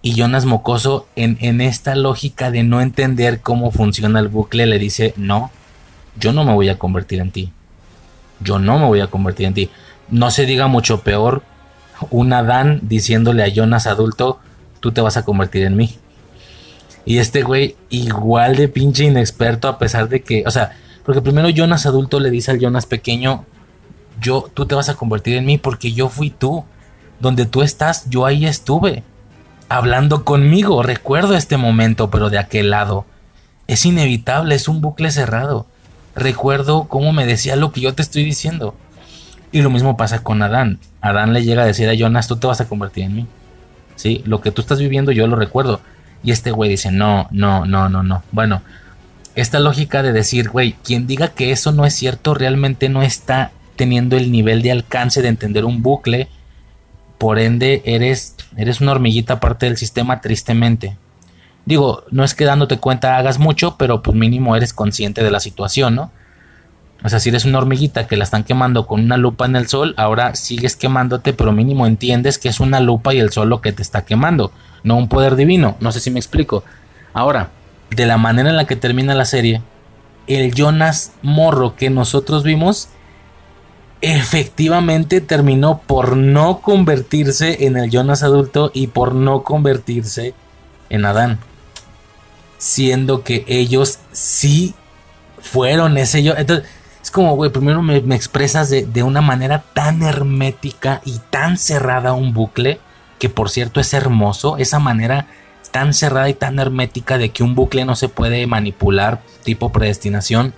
[0.03, 4.79] Y Jonas mocoso, en, en esta lógica de no entender cómo funciona el bucle, le
[4.79, 5.51] dice, no,
[6.19, 7.53] yo no me voy a convertir en ti.
[8.41, 9.71] Yo no me voy a convertir en ti.
[10.09, 11.43] No se diga mucho peor
[12.11, 14.41] un Adán diciéndole a Jonas adulto,
[14.81, 15.99] tú te vas a convertir en mí.
[17.05, 20.73] Y este güey igual de pinche inexperto a pesar de que, o sea,
[21.05, 23.45] porque primero Jonas adulto le dice al Jonas pequeño,
[24.21, 26.65] yo, tú te vas a convertir en mí porque yo fui tú.
[27.19, 29.05] Donde tú estás, yo ahí estuve.
[29.69, 33.05] Hablando conmigo, recuerdo este momento, pero de aquel lado.
[33.69, 35.67] Es inevitable, es un bucle cerrado.
[36.15, 38.75] Recuerdo cómo me decía lo que yo te estoy diciendo.
[39.51, 40.79] Y lo mismo pasa con Adán.
[41.01, 43.27] Adán le llega a decir a Jonas, tú te vas a convertir en mí.
[43.97, 45.81] Sí, lo que tú estás viviendo yo lo recuerdo.
[46.25, 48.23] Y este güey dice, no, no, no, no, no.
[48.33, 48.63] Bueno,
[49.35, 53.53] esta lógica de decir, güey, quien diga que eso no es cierto realmente no está
[53.77, 56.29] teniendo el nivel de alcance de entender un bucle.
[57.19, 60.97] Por ende, eres, eres una hormiguita parte del sistema, tristemente.
[61.65, 65.41] Digo, no es que dándote cuenta hagas mucho, pero pues mínimo eres consciente de la
[65.41, 66.11] situación, ¿no?
[67.05, 69.67] O sea, si eres una hormiguita que la están quemando con una lupa en el
[69.67, 73.61] sol, ahora sigues quemándote, pero mínimo entiendes que es una lupa y el sol lo
[73.61, 74.53] que te está quemando,
[74.85, 75.77] no un poder divino.
[75.81, 76.63] No sé si me explico.
[77.13, 77.51] Ahora,
[77.91, 79.63] de la manera en la que termina la serie,
[80.29, 82.89] el Jonas Morro que nosotros vimos
[84.01, 90.35] efectivamente terminó por no convertirse en el Jonas adulto y por no convertirse
[90.89, 91.39] en Adán.
[92.63, 94.75] Siendo que ellos sí
[95.41, 96.35] fueron ese yo.
[96.37, 96.69] Entonces,
[97.03, 102.13] es como, güey, primero me, expresas de, de, una manera tan hermética y tan cerrada
[102.13, 102.79] un bucle,
[103.19, 105.27] que por cierto es hermoso, esa manera
[105.73, 110.55] tan cerrada y tan hermética de que un bucle no se puede manipular, tipo predestinación,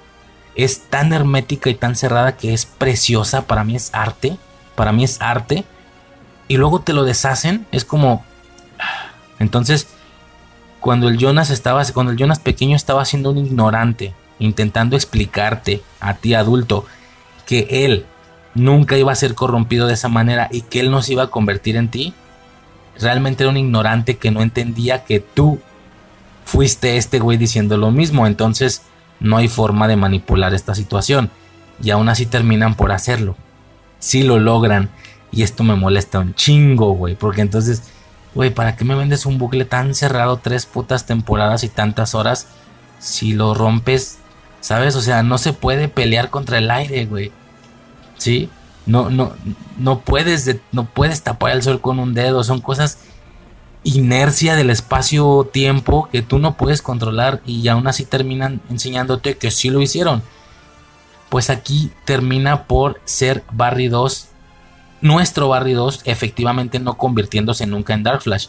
[0.56, 4.36] es tan hermética y tan cerrada que es preciosa, para mí es arte,
[4.74, 5.64] para mí es arte,
[6.48, 8.22] y luego te lo deshacen, es como...
[9.38, 9.88] Entonces,
[10.84, 16.12] cuando el Jonas estaba, cuando el Jonas pequeño estaba siendo un ignorante, intentando explicarte a
[16.12, 16.84] ti adulto
[17.46, 18.04] que él
[18.54, 21.30] nunca iba a ser corrompido de esa manera y que él no se iba a
[21.30, 22.12] convertir en ti,
[23.00, 25.58] realmente era un ignorante que no entendía que tú
[26.44, 28.26] fuiste este güey diciendo lo mismo.
[28.26, 28.82] Entonces
[29.20, 31.30] no hay forma de manipular esta situación.
[31.82, 33.36] Y aún así terminan por hacerlo.
[34.00, 34.90] Si lo logran.
[35.32, 37.14] Y esto me molesta un chingo, güey.
[37.14, 37.93] Porque entonces,
[38.34, 42.48] güey, ¿para qué me vendes un bucle tan cerrado tres putas temporadas y tantas horas?
[42.98, 44.18] Si lo rompes,
[44.60, 44.96] ¿sabes?
[44.96, 47.32] O sea, no se puede pelear contra el aire, güey.
[48.16, 48.48] ¿Sí?
[48.86, 49.32] No, no,
[49.78, 52.44] no puedes, no puedes tapar el sol con un dedo.
[52.44, 52.98] Son cosas
[53.84, 59.70] inercia del espacio-tiempo que tú no puedes controlar y aún así terminan enseñándote que sí
[59.70, 60.22] lo hicieron.
[61.28, 64.28] Pues aquí termina por ser Barry 2,
[65.00, 68.48] nuestro Barry 2, efectivamente no convirtiéndose nunca en Dark Flash.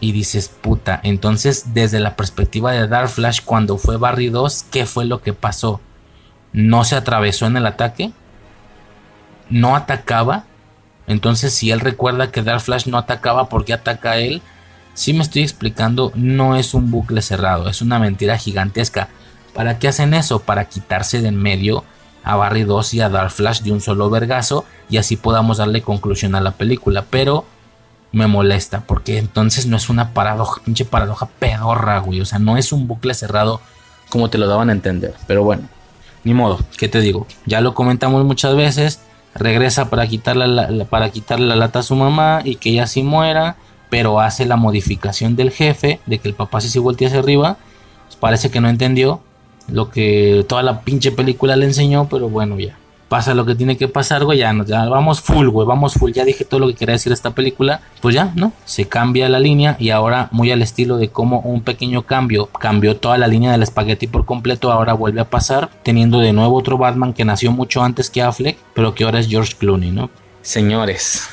[0.00, 4.86] Y dices, puta, entonces desde la perspectiva de Dark Flash, cuando fue Barry 2, ¿qué
[4.86, 5.80] fue lo que pasó?
[6.52, 8.12] ¿No se atravesó en el ataque?
[9.50, 10.44] no atacaba.
[11.06, 14.42] Entonces, si él recuerda que Dark Flash no atacaba, ¿por qué ataca a él?
[14.94, 19.08] Si me estoy explicando, no es un bucle cerrado, es una mentira gigantesca.
[19.52, 20.40] ¿Para qué hacen eso?
[20.40, 21.84] Para quitarse de en medio
[22.24, 25.82] a Barry 2 y a Dark Flash de un solo vergazo y así podamos darle
[25.82, 27.04] conclusión a la película.
[27.10, 27.44] Pero
[28.12, 32.20] me molesta porque entonces no es una paradoja, pinche paradoja pedorra, güey.
[32.20, 33.60] O sea, no es un bucle cerrado
[34.08, 35.14] como te lo daban a entender.
[35.26, 35.68] Pero bueno,
[36.24, 37.26] ni modo, ¿qué te digo?
[37.46, 39.00] Ya lo comentamos muchas veces
[39.34, 43.02] regresa para quitarle la, para quitarle la lata a su mamá y que ella sí
[43.02, 43.56] muera,
[43.90, 47.56] pero hace la modificación del jefe de que el papá sí se voltea hacia arriba.
[48.06, 49.20] Pues parece que no entendió
[49.68, 52.76] lo que toda la pinche película le enseñó, pero bueno, ya
[53.14, 54.52] pasa lo que tiene que pasar, güey, ya,
[54.88, 58.14] vamos full, güey, vamos full, ya dije todo lo que quería decir esta película, pues
[58.14, 58.52] ya, ¿no?
[58.64, 62.96] Se cambia la línea y ahora muy al estilo de cómo un pequeño cambio cambió
[62.96, 66.76] toda la línea del espagueti por completo, ahora vuelve a pasar, teniendo de nuevo otro
[66.76, 70.10] Batman que nació mucho antes que Affleck, pero que ahora es George Clooney, ¿no?
[70.42, 71.28] Señores,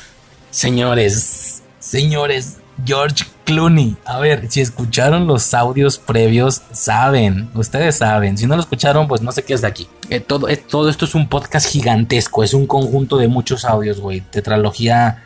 [0.50, 3.96] señores, señores, George Clooney.
[4.04, 8.38] A ver, si escucharon los audios previos, saben, ustedes saben.
[8.38, 9.88] Si no lo escucharon, pues no sé qué es de aquí.
[10.10, 14.00] Eh, todo, eh, todo esto es un podcast gigantesco, es un conjunto de muchos audios,
[14.00, 14.20] güey.
[14.20, 15.22] Tetralogía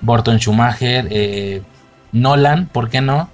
[0.00, 1.62] Burton Schumacher, eh,
[2.12, 3.30] Nolan, ¿por qué no?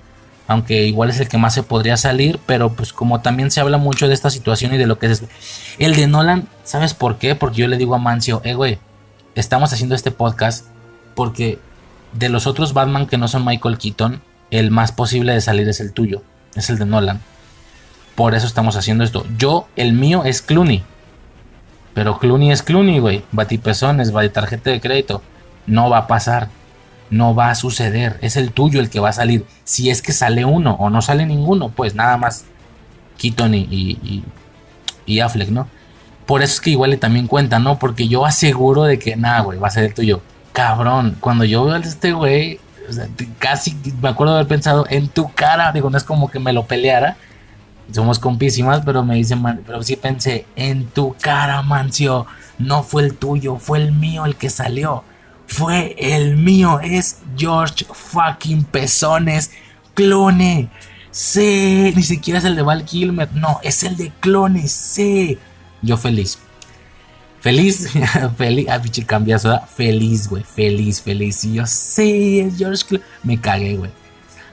[0.49, 3.79] Aunque igual es el que más se podría salir, pero pues como también se habla
[3.79, 5.25] mucho de esta situación y de lo que es...
[5.79, 7.35] El de Nolan, ¿sabes por qué?
[7.35, 8.79] Porque yo le digo a Mancio, eh, güey,
[9.35, 10.67] estamos haciendo este podcast
[11.15, 11.59] porque
[12.13, 15.81] de los otros Batman que no son Michael Keaton, el más posible de salir es
[15.81, 16.23] el tuyo,
[16.55, 17.21] es el de Nolan.
[18.15, 19.27] Por eso estamos haciendo esto.
[19.37, 20.83] Yo, el mío es Clooney.
[21.93, 23.25] Pero Clooney es Clooney, güey.
[23.31, 25.23] Batipezones, tarjeta de crédito.
[25.67, 26.49] No va a pasar.
[27.11, 28.19] No va a suceder.
[28.23, 29.45] Es el tuyo el que va a salir.
[29.65, 32.47] Si es que sale uno o no sale ninguno, pues nada más
[33.19, 34.25] Keaton y,
[35.07, 35.69] y, Affleck, ¿no?
[36.25, 37.79] Por eso es que igual le también cuenta, ¿no?
[37.79, 40.23] Porque yo aseguro de que nada, güey, va a ser el tuyo
[40.57, 42.59] cabrón, cuando yo veo a este güey,
[43.39, 46.55] casi me acuerdo de haber pensado en tu cara, digo, no es como que me
[46.55, 47.19] lo peleara,
[47.93, 52.25] somos compísimas, pero me dicen, pero sí pensé, en tu cara, Mancio,
[52.57, 55.05] no fue el tuyo, fue el mío el que salió,
[55.47, 59.51] fue el mío, es George fucking Pezones,
[59.93, 60.71] clone,
[61.11, 65.39] sí, ni siquiera es el de Val Kilmer, no, es el de clones, sí,
[65.83, 66.39] yo feliz.
[67.47, 67.89] Feliz,
[68.37, 71.45] feliz, ah, pinche cambiazo, feliz, güey, feliz, feliz.
[71.45, 73.93] Y yo, sí, es George Me cagué, güey.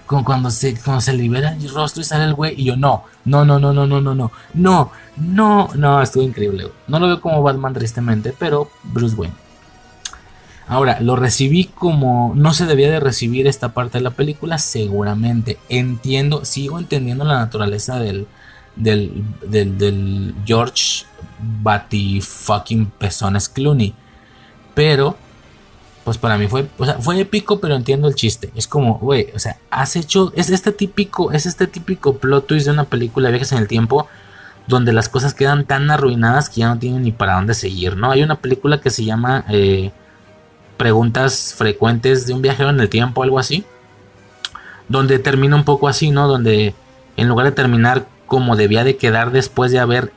[0.06, 2.54] Como cuando se, cuando se libera el rostro y sale el güey.
[2.56, 6.66] Y yo, no, no, no, no, no, no, no, no, no, no, no, estuvo increíble,
[6.66, 6.76] güey.
[6.88, 9.34] No lo veo como Batman tristemente, pero Bruce Wayne.
[10.68, 15.58] Ahora, lo recibí como no se debía de recibir esta parte de la película, seguramente.
[15.68, 18.28] Entiendo, sigo entendiendo la naturaleza del,
[18.76, 21.06] del, del, del George
[21.62, 23.94] Bati fucking Pezones Clooney.
[24.74, 25.16] Pero,
[26.04, 28.52] pues para mí fue, o sea, fue épico, pero entiendo el chiste.
[28.56, 32.66] Es como, güey, o sea, has hecho, es este típico, es este típico plot twist
[32.66, 34.08] de una película de viajes en el tiempo,
[34.68, 38.12] donde las cosas quedan tan arruinadas que ya no tienen ni para dónde seguir, ¿no?
[38.12, 39.92] Hay una película que se llama eh,
[40.78, 43.64] Preguntas frecuentes de un viajero en el tiempo, algo así,
[44.90, 46.28] donde termina un poco así, ¿no?
[46.28, 46.74] Donde
[47.16, 50.12] en lugar de terminar como debía de quedar después de haber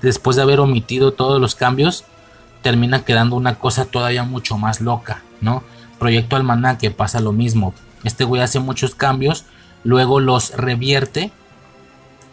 [0.00, 2.04] después de haber omitido todos los cambios,
[2.62, 5.64] termina quedando una cosa todavía mucho más loca, ¿no?
[5.98, 7.74] Proyecto Almanaque pasa lo mismo.
[8.04, 9.44] Este güey hace muchos cambios,
[9.82, 11.32] luego los revierte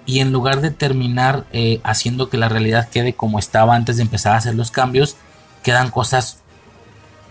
[0.05, 4.03] y en lugar de terminar eh, haciendo que la realidad quede como estaba antes de
[4.03, 5.17] empezar a hacer los cambios,
[5.63, 6.43] quedan cosas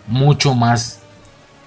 [0.09, 0.99] mucho más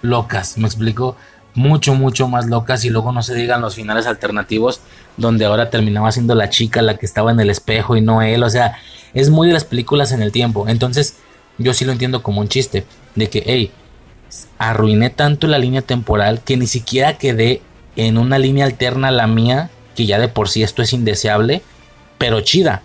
[0.02, 1.16] locas, me explico,
[1.54, 4.82] mucho, mucho más locas y luego no se digan los finales alternativos
[5.22, 8.44] donde ahora terminaba siendo la chica la que estaba en el espejo y no él,
[8.44, 8.78] o sea,
[9.14, 11.18] es muy de las películas en el tiempo, entonces
[11.58, 12.86] yo sí lo entiendo como un chiste,
[13.16, 13.72] de que, hey,
[14.58, 17.62] arruiné tanto la línea temporal que ni siquiera quedé
[17.96, 21.62] en una línea alterna a la mía que ya de por sí esto es indeseable,
[22.18, 22.82] pero chida,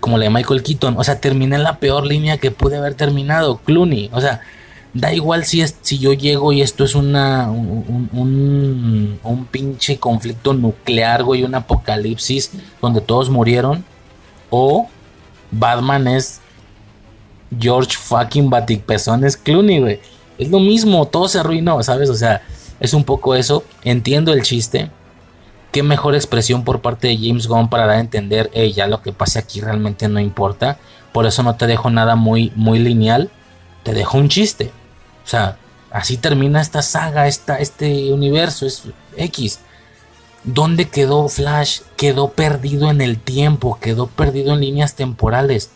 [0.00, 0.96] como la de Michael Keaton.
[0.96, 4.10] O sea, terminé en la peor línea que pude haber terminado, Clooney.
[4.12, 4.40] O sea,
[4.94, 10.54] da igual si, es, si yo llego y esto es una, un, un, pinche conflicto
[10.54, 13.84] nuclear, güey, un apocalipsis donde todos murieron,
[14.50, 14.88] o
[15.50, 16.40] Batman es
[17.58, 20.00] George fucking Batikpezones Clooney, güey.
[20.38, 22.10] Es lo mismo, todo se arruinó, ¿sabes?
[22.10, 22.42] O sea,
[22.80, 23.64] es un poco eso.
[23.82, 24.90] Entiendo el chiste,
[25.72, 29.02] qué mejor expresión por parte de James Gunn para dar a entender, hey, ya lo
[29.02, 30.78] que pase aquí realmente no importa.
[31.12, 33.30] Por eso no te dejo nada muy, muy lineal,
[33.82, 34.70] te dejo un chiste.
[35.24, 35.58] O sea,
[35.90, 38.84] así termina esta saga, esta, este universo, es
[39.16, 39.60] X.
[40.44, 41.80] ¿Dónde quedó Flash?
[41.96, 45.70] Quedó perdido en el tiempo, quedó perdido en líneas temporales.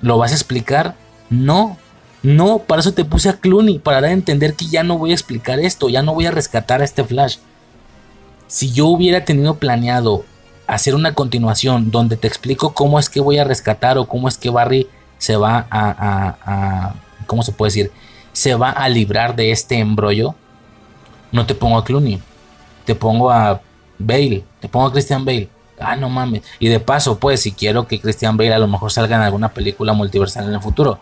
[0.00, 0.96] ¿Lo vas a explicar?
[1.30, 1.78] No,
[2.22, 5.10] no, para eso te puse a Clooney, para dar a entender que ya no voy
[5.10, 7.38] a explicar esto, ya no voy a rescatar a este Flash
[8.52, 10.26] si yo hubiera tenido planeado
[10.66, 14.36] hacer una continuación donde te explico cómo es que voy a rescatar o cómo es
[14.36, 16.94] que Barry se va a,
[17.26, 17.92] ¿cómo se puede decir?
[18.32, 20.34] Se va a librar de este embrollo.
[21.30, 22.20] No te pongo a Clooney,
[22.84, 23.60] te pongo a
[23.98, 25.48] Bale, te pongo a Christian Bale.
[25.78, 26.42] Ah, no mames.
[26.58, 29.48] Y de paso, pues, si quiero que Christian Bale a lo mejor salga en alguna
[29.48, 30.98] película multiversal en el futuro.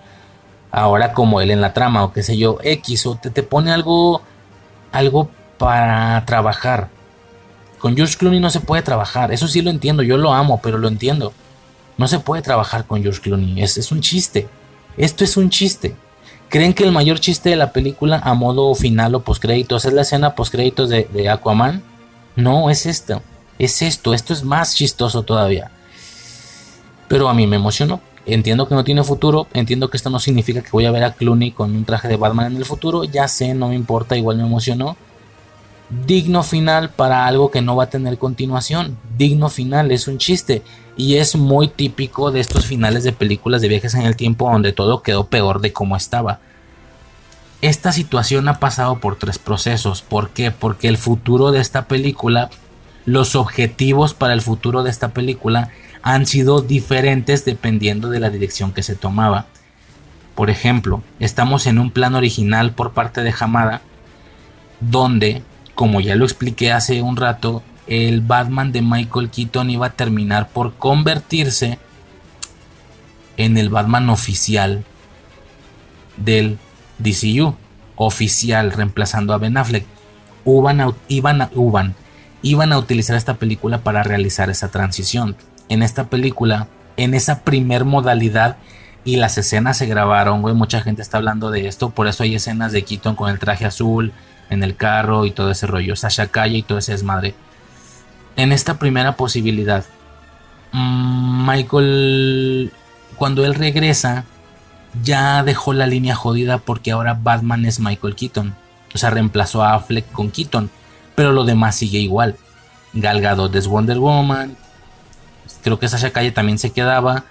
[0.71, 3.73] Ahora como él en la trama o qué sé yo, X o te, te pone
[3.73, 4.23] algo,
[4.93, 6.89] algo para trabajar
[7.81, 9.33] con George Clooney no se puede trabajar.
[9.33, 10.03] Eso sí lo entiendo.
[10.03, 11.33] Yo lo amo, pero lo entiendo.
[11.97, 13.63] No se puede trabajar con George Clooney.
[13.63, 14.49] Es, es un chiste.
[14.97, 15.97] Esto es un chiste.
[16.51, 20.03] ¿Creen que el mayor chiste de la película a modo final o postcréditos es la
[20.03, 21.81] escena postcréditos de, de Aquaman?
[22.35, 23.23] No, es esto.
[23.61, 24.15] Es esto.
[24.15, 25.71] Esto es más chistoso todavía.
[27.07, 28.01] Pero a mí me emocionó.
[28.27, 29.47] Entiendo que no tiene futuro.
[29.55, 32.17] Entiendo que esto no significa que voy a ver a Clooney con un traje de
[32.17, 33.05] Batman en el futuro.
[33.05, 34.17] Ya sé, no me importa.
[34.17, 34.97] Igual me emocionó
[35.91, 38.97] digno final para algo que no va a tener continuación.
[39.17, 40.63] Digno final, es un chiste.
[41.01, 44.75] Y es muy típico de estos finales de películas de viajes en el tiempo donde
[44.75, 46.41] todo quedó peor de como estaba.
[47.63, 50.03] Esta situación ha pasado por tres procesos.
[50.03, 50.51] ¿Por qué?
[50.51, 52.51] Porque el futuro de esta película,
[53.07, 55.71] los objetivos para el futuro de esta película
[56.03, 59.47] han sido diferentes dependiendo de la dirección que se tomaba.
[60.35, 63.81] Por ejemplo, estamos en un plan original por parte de Hamada
[64.81, 65.43] donde
[65.75, 70.49] como ya lo expliqué hace un rato, el Batman de Michael Keaton iba a terminar
[70.49, 71.79] por convertirse
[73.37, 74.85] en el Batman oficial
[76.17, 76.59] del
[76.99, 77.57] DCU.
[77.97, 79.85] Oficial, reemplazando a Ben Affleck.
[80.47, 80.81] Iban
[82.73, 85.37] a, utilizar esta película para realizar esa transición.
[85.69, 88.57] En esta película, en esa primer modalidad,
[89.05, 92.35] y las escenas se grabaron, güey, mucha gente está hablando de esto, por eso hay
[92.35, 94.13] escenas de Keaton con el traje azul,
[94.51, 97.35] en el carro y todo ese rollo, Sasha Calle y todo ese desmadre.
[98.41, 99.85] En esta primera posibilidad,
[100.73, 102.73] mm, Michael,
[103.17, 104.25] cuando él regresa,
[105.03, 108.55] ya dejó la línea jodida porque ahora Batman es Michael Keaton.
[108.95, 110.71] O sea, reemplazó a Affleck con Keaton.
[111.15, 112.37] Pero lo demás sigue igual.
[112.95, 114.57] Gal Gadot es Wonder Woman.
[115.63, 117.25] Creo que Sasha Calle también se quedaba.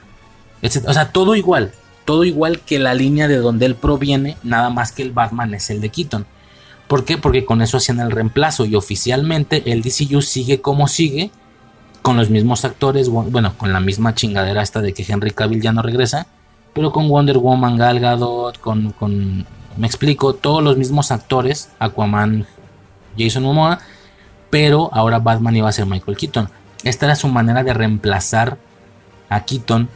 [0.85, 1.71] O sea, todo igual.
[2.05, 4.38] Todo igual que la línea de donde él proviene.
[4.43, 6.27] Nada más que el Batman es el de Keaton.
[6.89, 7.19] ¿Por qué?
[7.19, 11.29] Porque con eso hacían el reemplazo y oficialmente el DCU sigue como sigue,
[12.01, 15.71] con los mismos actores, bueno, con la misma chingadera esta de que Henry Cavill ya
[15.71, 16.25] no regresa,
[16.73, 19.45] pero con Wonder Woman, Gal Gadot, con, con
[19.77, 22.47] me explico, todos los mismos actores, Aquaman,
[23.15, 23.77] Jason Momoa,
[24.49, 26.49] pero ahora Batman iba a ser Michael Keaton.
[26.83, 28.57] Esta era su manera de reemplazar
[29.29, 29.89] a Keaton,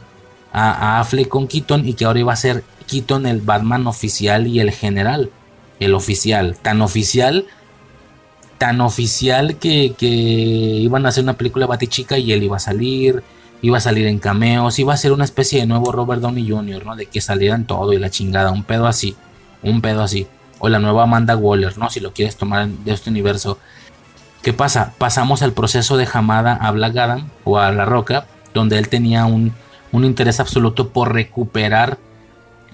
[0.52, 4.46] a, a Affleck con Keaton y que ahora iba a ser Keaton el Batman oficial
[4.46, 5.32] y el general
[5.80, 7.46] el oficial, tan oficial,
[8.58, 13.22] tan oficial que, iban a hacer una película Batichica y él iba a salir
[13.62, 16.84] iba a salir en cameos, iba a ser una especie de nuevo Robert Downey Jr.,
[16.84, 16.96] ¿no?
[16.96, 19.16] De que salieran todo y la chingada, un pedo así,
[19.62, 20.26] un pedo así.
[20.58, 21.88] O la nueva Amanda Waller, ¿no?
[21.88, 23.58] Si lo quieres tomar de este universo.
[24.42, 24.92] ¿Qué pasa?
[24.98, 29.24] Pasamos al proceso de Hamada a Black Adam o a La Roca, donde él tenía
[29.24, 29.54] un,
[29.92, 31.96] un interés absoluto por recuperar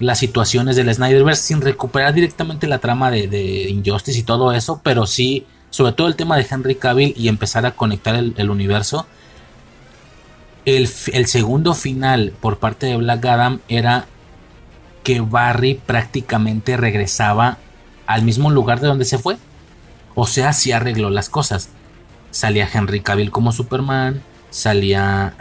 [0.01, 5.05] las situaciones del Snyderverse sin recuperar directamente la trama de, Injustice y todo eso, pero
[5.05, 9.05] sí, sobre todo el tema de Henry Cavill y empezar a conectar el, universo.
[10.65, 14.05] El, el, segundo final por parte de Black Adam era
[15.03, 17.57] que Barry prácticamente regresaba
[18.05, 19.37] al mismo lugar de donde se fue.
[20.15, 21.69] O sea, sí arregló las cosas.
[22.31, 24.21] Salía Henry Cavill como Superman,
[24.51, 25.33] salía,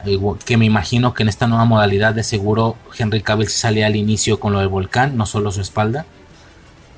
[0.46, 4.40] que me imagino que en esta nueva modalidad de seguro Henry Cavill salía al inicio
[4.40, 6.06] con lo del volcán, no solo su espalda.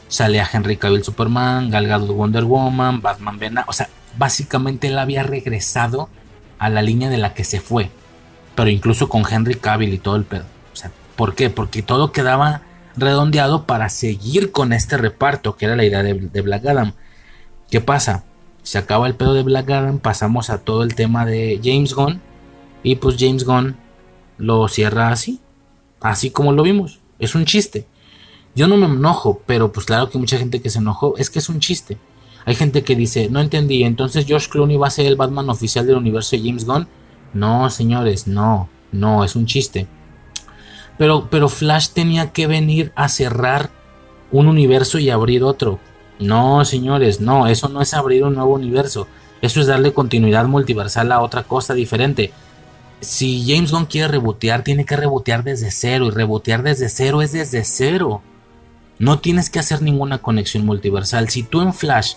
[0.08, 5.22] Salía Henry Cavill Superman, Gal Gadot Wonder Woman, Batman Ben, o sea, básicamente él había
[5.22, 6.10] regresado
[6.58, 7.90] a la línea de la que se fue,
[8.54, 10.44] pero incluso con Henry Cavill y todo el pedo.
[10.72, 11.48] O sea, ¿por qué?
[11.48, 12.60] Porque todo quedaba
[12.94, 16.92] redondeado para seguir con este reparto, que era la idea de, de Black Adam.
[17.70, 18.24] ¿Qué pasa?
[18.62, 22.20] Se acaba el pedo de Black Adam, pasamos a todo el tema de James Gunn
[22.82, 23.76] y pues James Gunn
[24.38, 25.40] lo cierra así,
[26.00, 27.86] así como lo vimos, es un chiste.
[28.54, 31.38] Yo no me enojo, pero pues claro que mucha gente que se enojó es que
[31.38, 31.98] es un chiste.
[32.44, 35.86] Hay gente que dice, no entendí, entonces George Clooney va a ser el Batman oficial
[35.86, 36.88] del universo de James Gunn.
[37.32, 39.86] No, señores, no, no, es un chiste.
[40.98, 43.70] Pero, pero Flash tenía que venir a cerrar
[44.30, 45.78] un universo y abrir otro.
[46.22, 49.08] No, señores, no, eso no es abrir un nuevo universo.
[49.40, 52.32] Eso es darle continuidad multiversal a otra cosa diferente.
[53.00, 56.06] Si James Gunn quiere rebotear, tiene que rebotear desde cero.
[56.06, 58.22] Y rebotear desde cero es desde cero.
[58.98, 61.28] No tienes que hacer ninguna conexión multiversal.
[61.28, 62.14] Si tú en Flash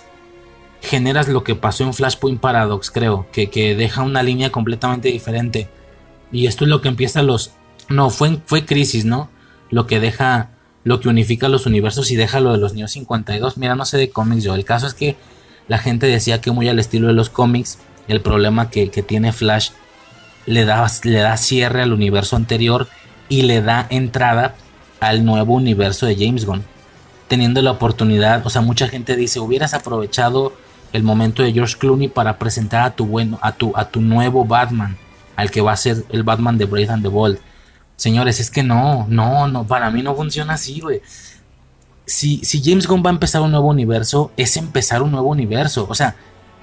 [0.82, 5.67] generas lo que pasó en Flashpoint Paradox, creo, que, que deja una línea completamente diferente.
[6.32, 7.53] Y esto es lo que empieza los...
[7.90, 9.30] No, fue, fue Crisis, ¿no?
[9.72, 10.51] Lo que deja
[10.85, 13.57] lo que unifica los universos y deja lo de los Neo 52.
[13.57, 14.53] Mira, no sé de cómics yo.
[14.53, 15.17] El caso es que
[15.67, 19.72] la gente decía que muy al estilo de los cómics, el problema que, tiene Flash
[20.45, 22.88] le da, le da cierre al universo anterior
[23.30, 24.53] y le da entrada
[24.99, 26.64] al nuevo universo de James Gunn.
[27.27, 30.53] Teniendo la oportunidad, o sea, mucha gente dice, hubieras aprovechado
[30.93, 34.45] el momento de George Clooney para presentar a tu bueno, a tu, a tu nuevo
[34.45, 34.97] Batman,
[35.35, 37.39] al que va a ser el Batman de Brave and the Bold
[37.95, 41.01] Señores, es que no, no, no, para mí no funciona así, güey.
[42.06, 45.88] Si, si James Gunn va a empezar un nuevo universo, es empezar un nuevo universo.
[45.90, 46.15] O sea,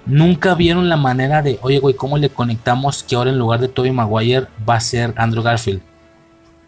[0.06, 3.68] nunca vieron la manera de, oye, güey, ¿cómo le conectamos que ahora en lugar de
[3.68, 5.80] Tobey Maguire va a ser Andrew Garfield?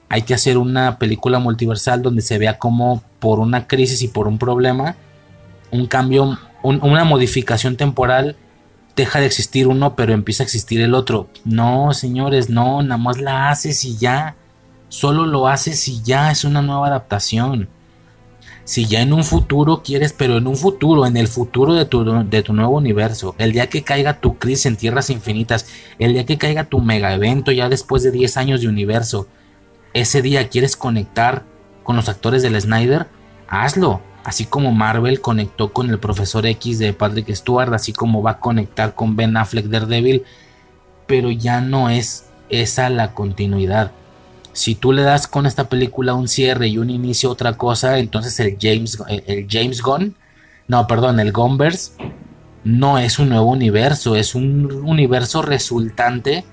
[0.08, 4.28] Hay que hacer una película multiversal donde se vea como por una crisis y por
[4.28, 4.96] un problema,
[5.70, 8.36] un cambio, una modificación temporal,
[8.96, 11.28] deja de existir uno, pero empieza a existir el otro.
[11.44, 14.36] No, señores, no, nada más la haces y ya.
[14.94, 17.68] Solo lo haces si ya es una nueva adaptación.
[18.62, 22.04] Si ya en un futuro quieres, pero en un futuro, en el futuro de tu,
[22.04, 25.66] de tu nuevo universo, el día que caiga tu crisis en tierras infinitas,
[25.98, 29.26] el día que caiga tu mega evento ya después de 10 años de universo,
[29.94, 31.44] ese día quieres conectar
[31.82, 33.08] con los actores del Snyder,
[33.48, 34.00] hazlo.
[34.22, 38.38] Así como Marvel conectó con el Profesor X de Patrick Stewart, así como va a
[38.38, 40.22] conectar con Ben Affleck Daredevil,
[41.08, 43.90] pero ya no es esa la continuidad
[44.54, 48.38] si tú le das con esta película un cierre y un inicio otra cosa, entonces
[48.38, 50.14] el James, el, James Gunn,
[50.68, 51.92] no, perdón, el Gunverse
[52.62, 56.44] no es un nuevo universo, es un universo resultante.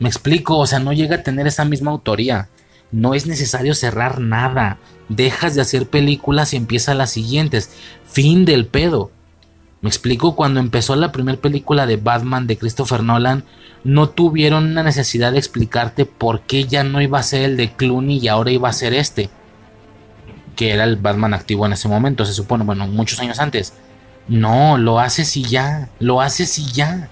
[0.00, 2.48] Me explico, o sea, no llega a tener esa misma autoría.
[2.90, 4.78] No es necesario cerrar nada.
[5.08, 7.70] Dejas de hacer películas y empieza las siguientes.
[8.04, 9.10] Fin del pedo.
[9.80, 13.44] Me explico, cuando empezó la primera película de Batman de Christopher Nolan,
[13.84, 17.72] no tuvieron la necesidad de explicarte por qué ya no iba a ser el de
[17.72, 19.30] Clooney y ahora iba a ser este.
[20.56, 23.74] Que era el Batman activo en ese momento, se supone, bueno, muchos años antes.
[24.28, 27.08] No, lo haces y ya, lo haces y ya.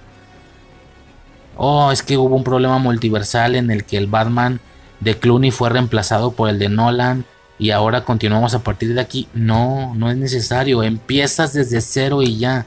[1.57, 4.61] Oh, es que hubo un problema multiversal en el que el Batman
[5.01, 7.25] de Clooney fue reemplazado por el de Nolan
[7.59, 9.29] y ahora continuamos a partir de aquí.
[9.35, 10.83] No, no es necesario.
[10.83, 12.67] Empiezas desde cero y ya.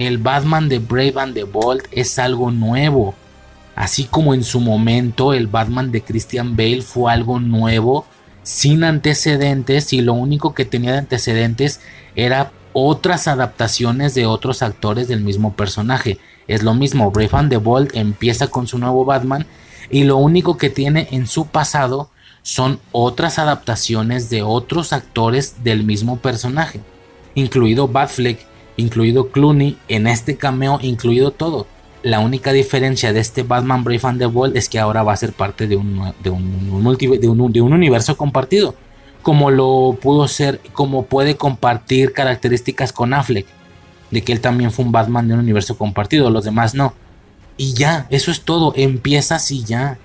[0.00, 3.14] El Batman de Brave and the Bold es algo nuevo.
[3.76, 8.06] Así como en su momento el Batman de Christian Bale fue algo nuevo,
[8.42, 11.82] sin antecedentes, y lo único que tenía de antecedentes
[12.16, 16.18] era otras adaptaciones de otros actores del mismo personaje.
[16.48, 19.44] Es lo mismo, Brave and the Bold empieza con su nuevo Batman
[19.90, 22.08] y lo único que tiene en su pasado
[22.40, 26.80] son otras adaptaciones de otros actores del mismo personaje,
[27.34, 31.66] incluido Batfleck, incluido Clooney, en este cameo, incluido todo.
[32.02, 35.16] La única diferencia de este Batman Brave and the Bold es que ahora va a
[35.16, 38.74] ser parte de un, de un, de un, de un universo compartido.
[39.22, 43.46] Como lo pudo ser, como puede compartir características con Affleck.
[44.10, 46.94] De que él también fue un Batman de un universo compartido, los demás no.
[47.58, 48.72] Y ya, eso es todo.
[48.76, 49.98] Empieza así ya.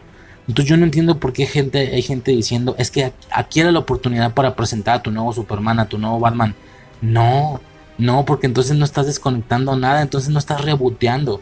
[0.47, 3.79] Entonces yo no entiendo por qué gente, hay gente diciendo, es que aquí era la
[3.79, 6.53] oportunidad para presentar a tu nuevo Superman, a tu nuevo Batman.
[7.01, 7.61] No,
[7.97, 11.41] no, porque entonces no estás desconectando nada, entonces no estás reboteando.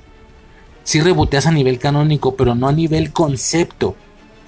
[0.84, 3.96] Sí reboteas a nivel canónico, pero no a nivel concepto.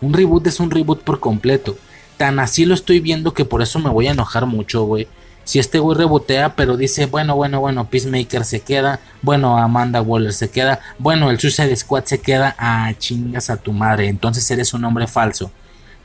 [0.01, 1.77] Un reboot es un reboot por completo.
[2.17, 5.08] Tan así lo estoy viendo que por eso me voy a enojar mucho, güey.
[5.45, 10.34] Si este güey rebotea, pero dice, bueno, bueno, bueno, Peacemaker se queda, bueno, Amanda Waller
[10.34, 14.74] se queda, bueno, el Suicide Squad se queda, ah, chingas a tu madre, entonces eres
[14.74, 15.51] un hombre falso.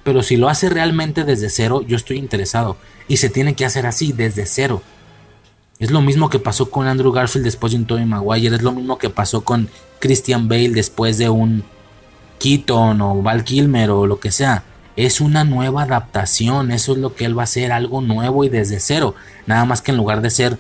[0.05, 2.77] Pero si lo hace realmente desde cero, yo estoy interesado.
[3.09, 4.83] Y se tiene que hacer así, desde cero.
[5.81, 8.71] Es lo mismo que pasó con Andrew Garfield después de un Tobey Maguire, es lo
[8.71, 9.69] mismo que pasó con
[9.99, 11.65] Christian Bale después de un
[12.39, 14.63] Keaton o Val Kilmer o lo que sea
[14.97, 18.49] es una nueva adaptación, eso es lo que él va a hacer, algo nuevo y
[18.49, 19.15] desde cero.
[19.47, 20.59] Nada más que en lugar de ser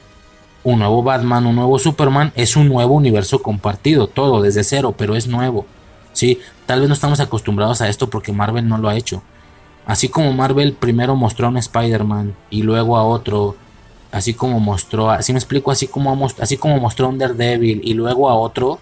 [0.62, 5.16] un nuevo Batman, un nuevo Superman, es un nuevo universo compartido, todo desde cero, pero
[5.16, 5.66] es nuevo.
[6.12, 9.22] Sí, tal vez no estamos acostumbrados a esto porque Marvel no lo ha hecho.
[9.86, 13.56] Así como Marvel primero mostró a un Spider-Man y luego a otro,
[14.12, 18.28] así como mostró, así me explico, así como, así como mostró un Daredevil y luego
[18.28, 18.78] a otro,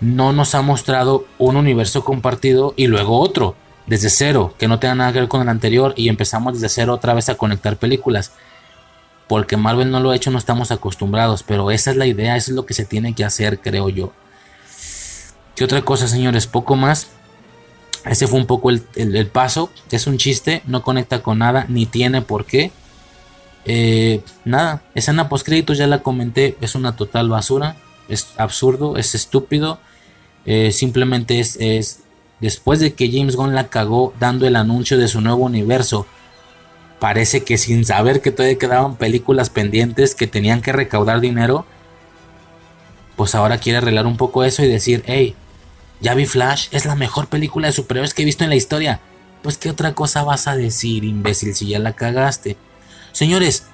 [0.00, 3.56] no nos ha mostrado un universo compartido y luego otro
[3.88, 6.92] desde cero, que no tenga nada que ver con el anterior y empezamos desde cero
[6.92, 8.32] otra vez a conectar películas.
[9.26, 12.50] Porque Marvel no lo ha hecho, no estamos acostumbrados, pero esa es la idea, eso
[12.50, 14.12] es lo que se tiene que hacer, creo yo.
[15.56, 16.46] ¿Qué otra cosa, señores?
[16.46, 17.08] Poco más.
[18.04, 19.70] Ese fue un poco el, paso.
[19.90, 22.70] Es un chiste, no conecta con nada, ni tiene por qué.
[23.64, 27.76] Eh, nada, escena post ya la comenté, es una total basura,
[28.08, 29.78] es absurdo, es estúpido.
[30.46, 32.00] Eh, simplemente es, es
[32.40, 36.06] después de que James Gunn la cagó dando el anuncio de su nuevo universo,
[36.98, 41.66] parece que sin saber que todavía quedaban películas pendientes que tenían que recaudar dinero,
[43.16, 45.34] pues ahora quiere arreglar un poco eso y decir, hey,
[46.00, 49.00] ya vi Flash, es la mejor película de superhéroes que he visto en la historia.
[49.42, 52.56] Pues qué otra cosa vas a decir, imbécil, si ya la cagaste.
[53.12, 53.66] Señores,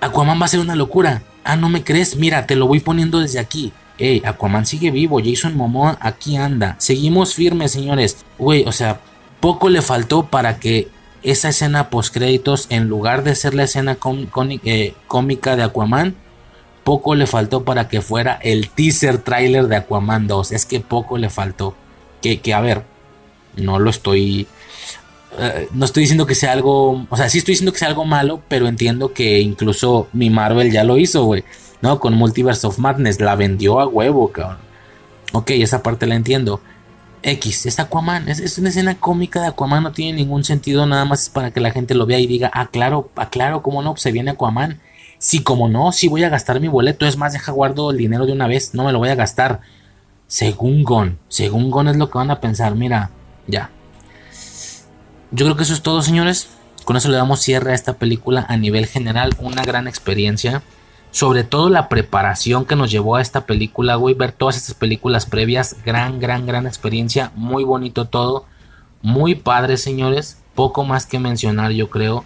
[0.00, 1.22] Aquaman va a ser una locura.
[1.44, 2.16] Ah, ¿no me crees?
[2.16, 3.72] Mira, te lo voy poniendo desde aquí.
[3.98, 6.76] Ey, Aquaman sigue vivo, Jason Momoa aquí anda.
[6.78, 8.24] Seguimos firmes, señores.
[8.38, 9.00] Güey, o sea,
[9.40, 10.88] poco le faltó para que
[11.22, 13.98] esa escena post créditos, en lugar de ser la escena
[14.64, 16.14] eh, cómica de Aquaman,
[16.84, 20.52] poco le faltó para que fuera el teaser trailer de Aquaman 2.
[20.52, 21.74] Es que poco le faltó.
[22.22, 22.84] Que, que a ver,
[23.56, 24.46] no lo estoy.
[25.38, 27.06] Eh, no estoy diciendo que sea algo.
[27.10, 30.70] O sea, sí estoy diciendo que sea algo malo, pero entiendo que incluso mi Marvel
[30.70, 31.44] ya lo hizo, güey.
[31.80, 32.00] ¿no?
[32.00, 34.58] Con Multiverse of Madness, la vendió a huevo, cabrón.
[35.32, 36.60] Ok, esa parte la entiendo.
[37.22, 41.24] X, es Aquaman, es, una escena cómica de Aquaman, no tiene ningún sentido, nada más
[41.24, 43.96] es para que la gente lo vea y diga, ah, claro, ah, claro, cómo no,
[43.96, 44.80] se viene Aquaman.
[45.18, 48.24] Sí, como no, sí voy a gastar mi boleto, es más, deja guardo el dinero
[48.24, 49.60] de una vez, no me lo voy a gastar.
[50.28, 53.10] Según Gon, según Gon es lo que van a pensar, mira,
[53.46, 53.70] ya.
[55.30, 56.48] Yo creo que eso es todo, señores.
[56.84, 60.62] Con eso le damos cierre a esta película a nivel general, una gran experiencia.
[61.10, 65.26] Sobre todo la preparación que nos llevó a esta película, güey, ver todas estas películas
[65.26, 68.46] previas, gran, gran, gran experiencia, muy bonito todo,
[69.02, 72.24] muy padre, señores, poco más que mencionar, yo creo,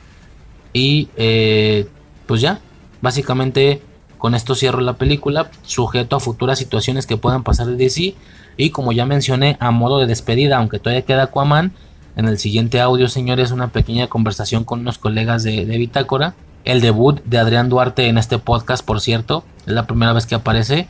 [0.73, 1.87] y eh,
[2.27, 2.61] pues ya,
[3.01, 3.83] básicamente
[4.19, 8.15] con esto cierro la película, sujeto a futuras situaciones que puedan pasar de DC,
[8.57, 11.73] y como ya mencioné, a modo de despedida, aunque todavía queda Aquaman,
[12.17, 16.35] en el siguiente audio, señores, una pequeña conversación con unos colegas de, de Bitácora.
[16.65, 20.35] El debut de Adrián Duarte en este podcast, por cierto, es la primera vez que
[20.35, 20.89] aparece,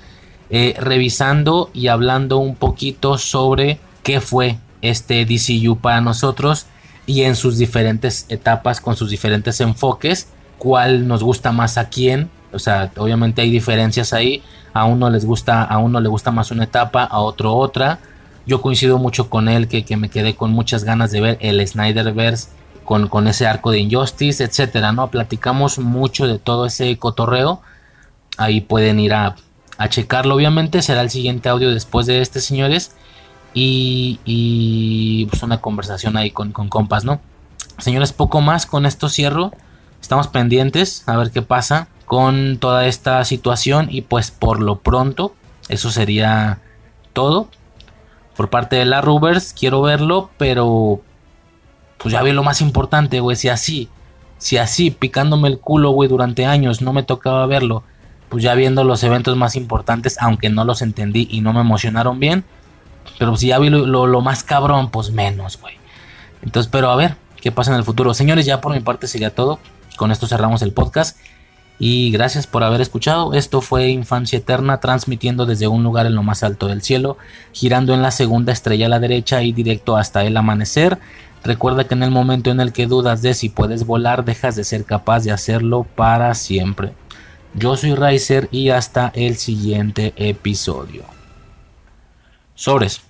[0.51, 6.67] eh, revisando y hablando un poquito sobre qué fue este DCU para nosotros
[7.07, 10.29] y en sus diferentes etapas, con sus diferentes enfoques,
[10.59, 14.43] cuál nos gusta más a quién, o sea, obviamente hay diferencias ahí,
[14.75, 17.99] a uno les gusta, a uno le gusta más una etapa, a otro otra.
[18.47, 21.67] Yo coincido mucho con él, que, que me quedé con muchas ganas de ver el
[21.67, 22.49] Snyderverse
[22.85, 25.09] con, ese arco de Injustice, etcétera, ¿no?
[25.11, 27.63] Platicamos mucho de todo ese cotorreo.
[28.37, 29.37] Ahí pueden ir a,
[29.89, 30.83] checarlo, obviamente.
[30.83, 32.95] Será el siguiente audio después de este, señores.
[33.55, 37.21] Y, y pues una conversación ahí con, con compas, ¿no?
[37.79, 38.67] Señores, poco más.
[38.67, 39.53] Con esto cierro.
[40.01, 43.89] Estamos pendientes a ver qué pasa con toda esta situación.
[43.91, 45.35] Y pues por lo pronto,
[45.69, 46.61] eso sería
[47.13, 47.49] todo.
[48.37, 51.01] Por parte de la Rubers, quiero verlo, pero
[51.99, 53.89] pues ya vi lo más importante, güey, si así,
[54.39, 57.85] si así, picándome el culo, güey, durante años no me tocaba verlo,
[58.29, 62.19] pues ya viendo los eventos más importantes, aunque no los entendí y no me emocionaron
[62.19, 62.45] bien,
[63.19, 65.77] pero si ya vi lo, lo más cabrón, pues menos, güey.
[66.43, 68.15] Entonces, pero a ver, ¿qué pasa en el futuro?
[68.15, 69.59] Señores, ya por mi parte sería todo.
[69.97, 71.19] Con esto cerramos el podcast.
[71.85, 73.35] Y gracias por haber escuchado.
[73.35, 77.19] Esto fue Infancia Eterna transmitiendo desde un lugar en lo más alto del cielo,
[77.51, 81.01] girando en la segunda estrella a la derecha y directo hasta el amanecer.
[81.43, 84.63] Recuerda que en el momento en el que dudas de si puedes volar, dejas de
[84.63, 86.93] ser capaz de hacerlo para siempre.
[87.53, 91.03] Yo soy Riser y hasta el siguiente episodio.
[92.55, 93.01] Sobres.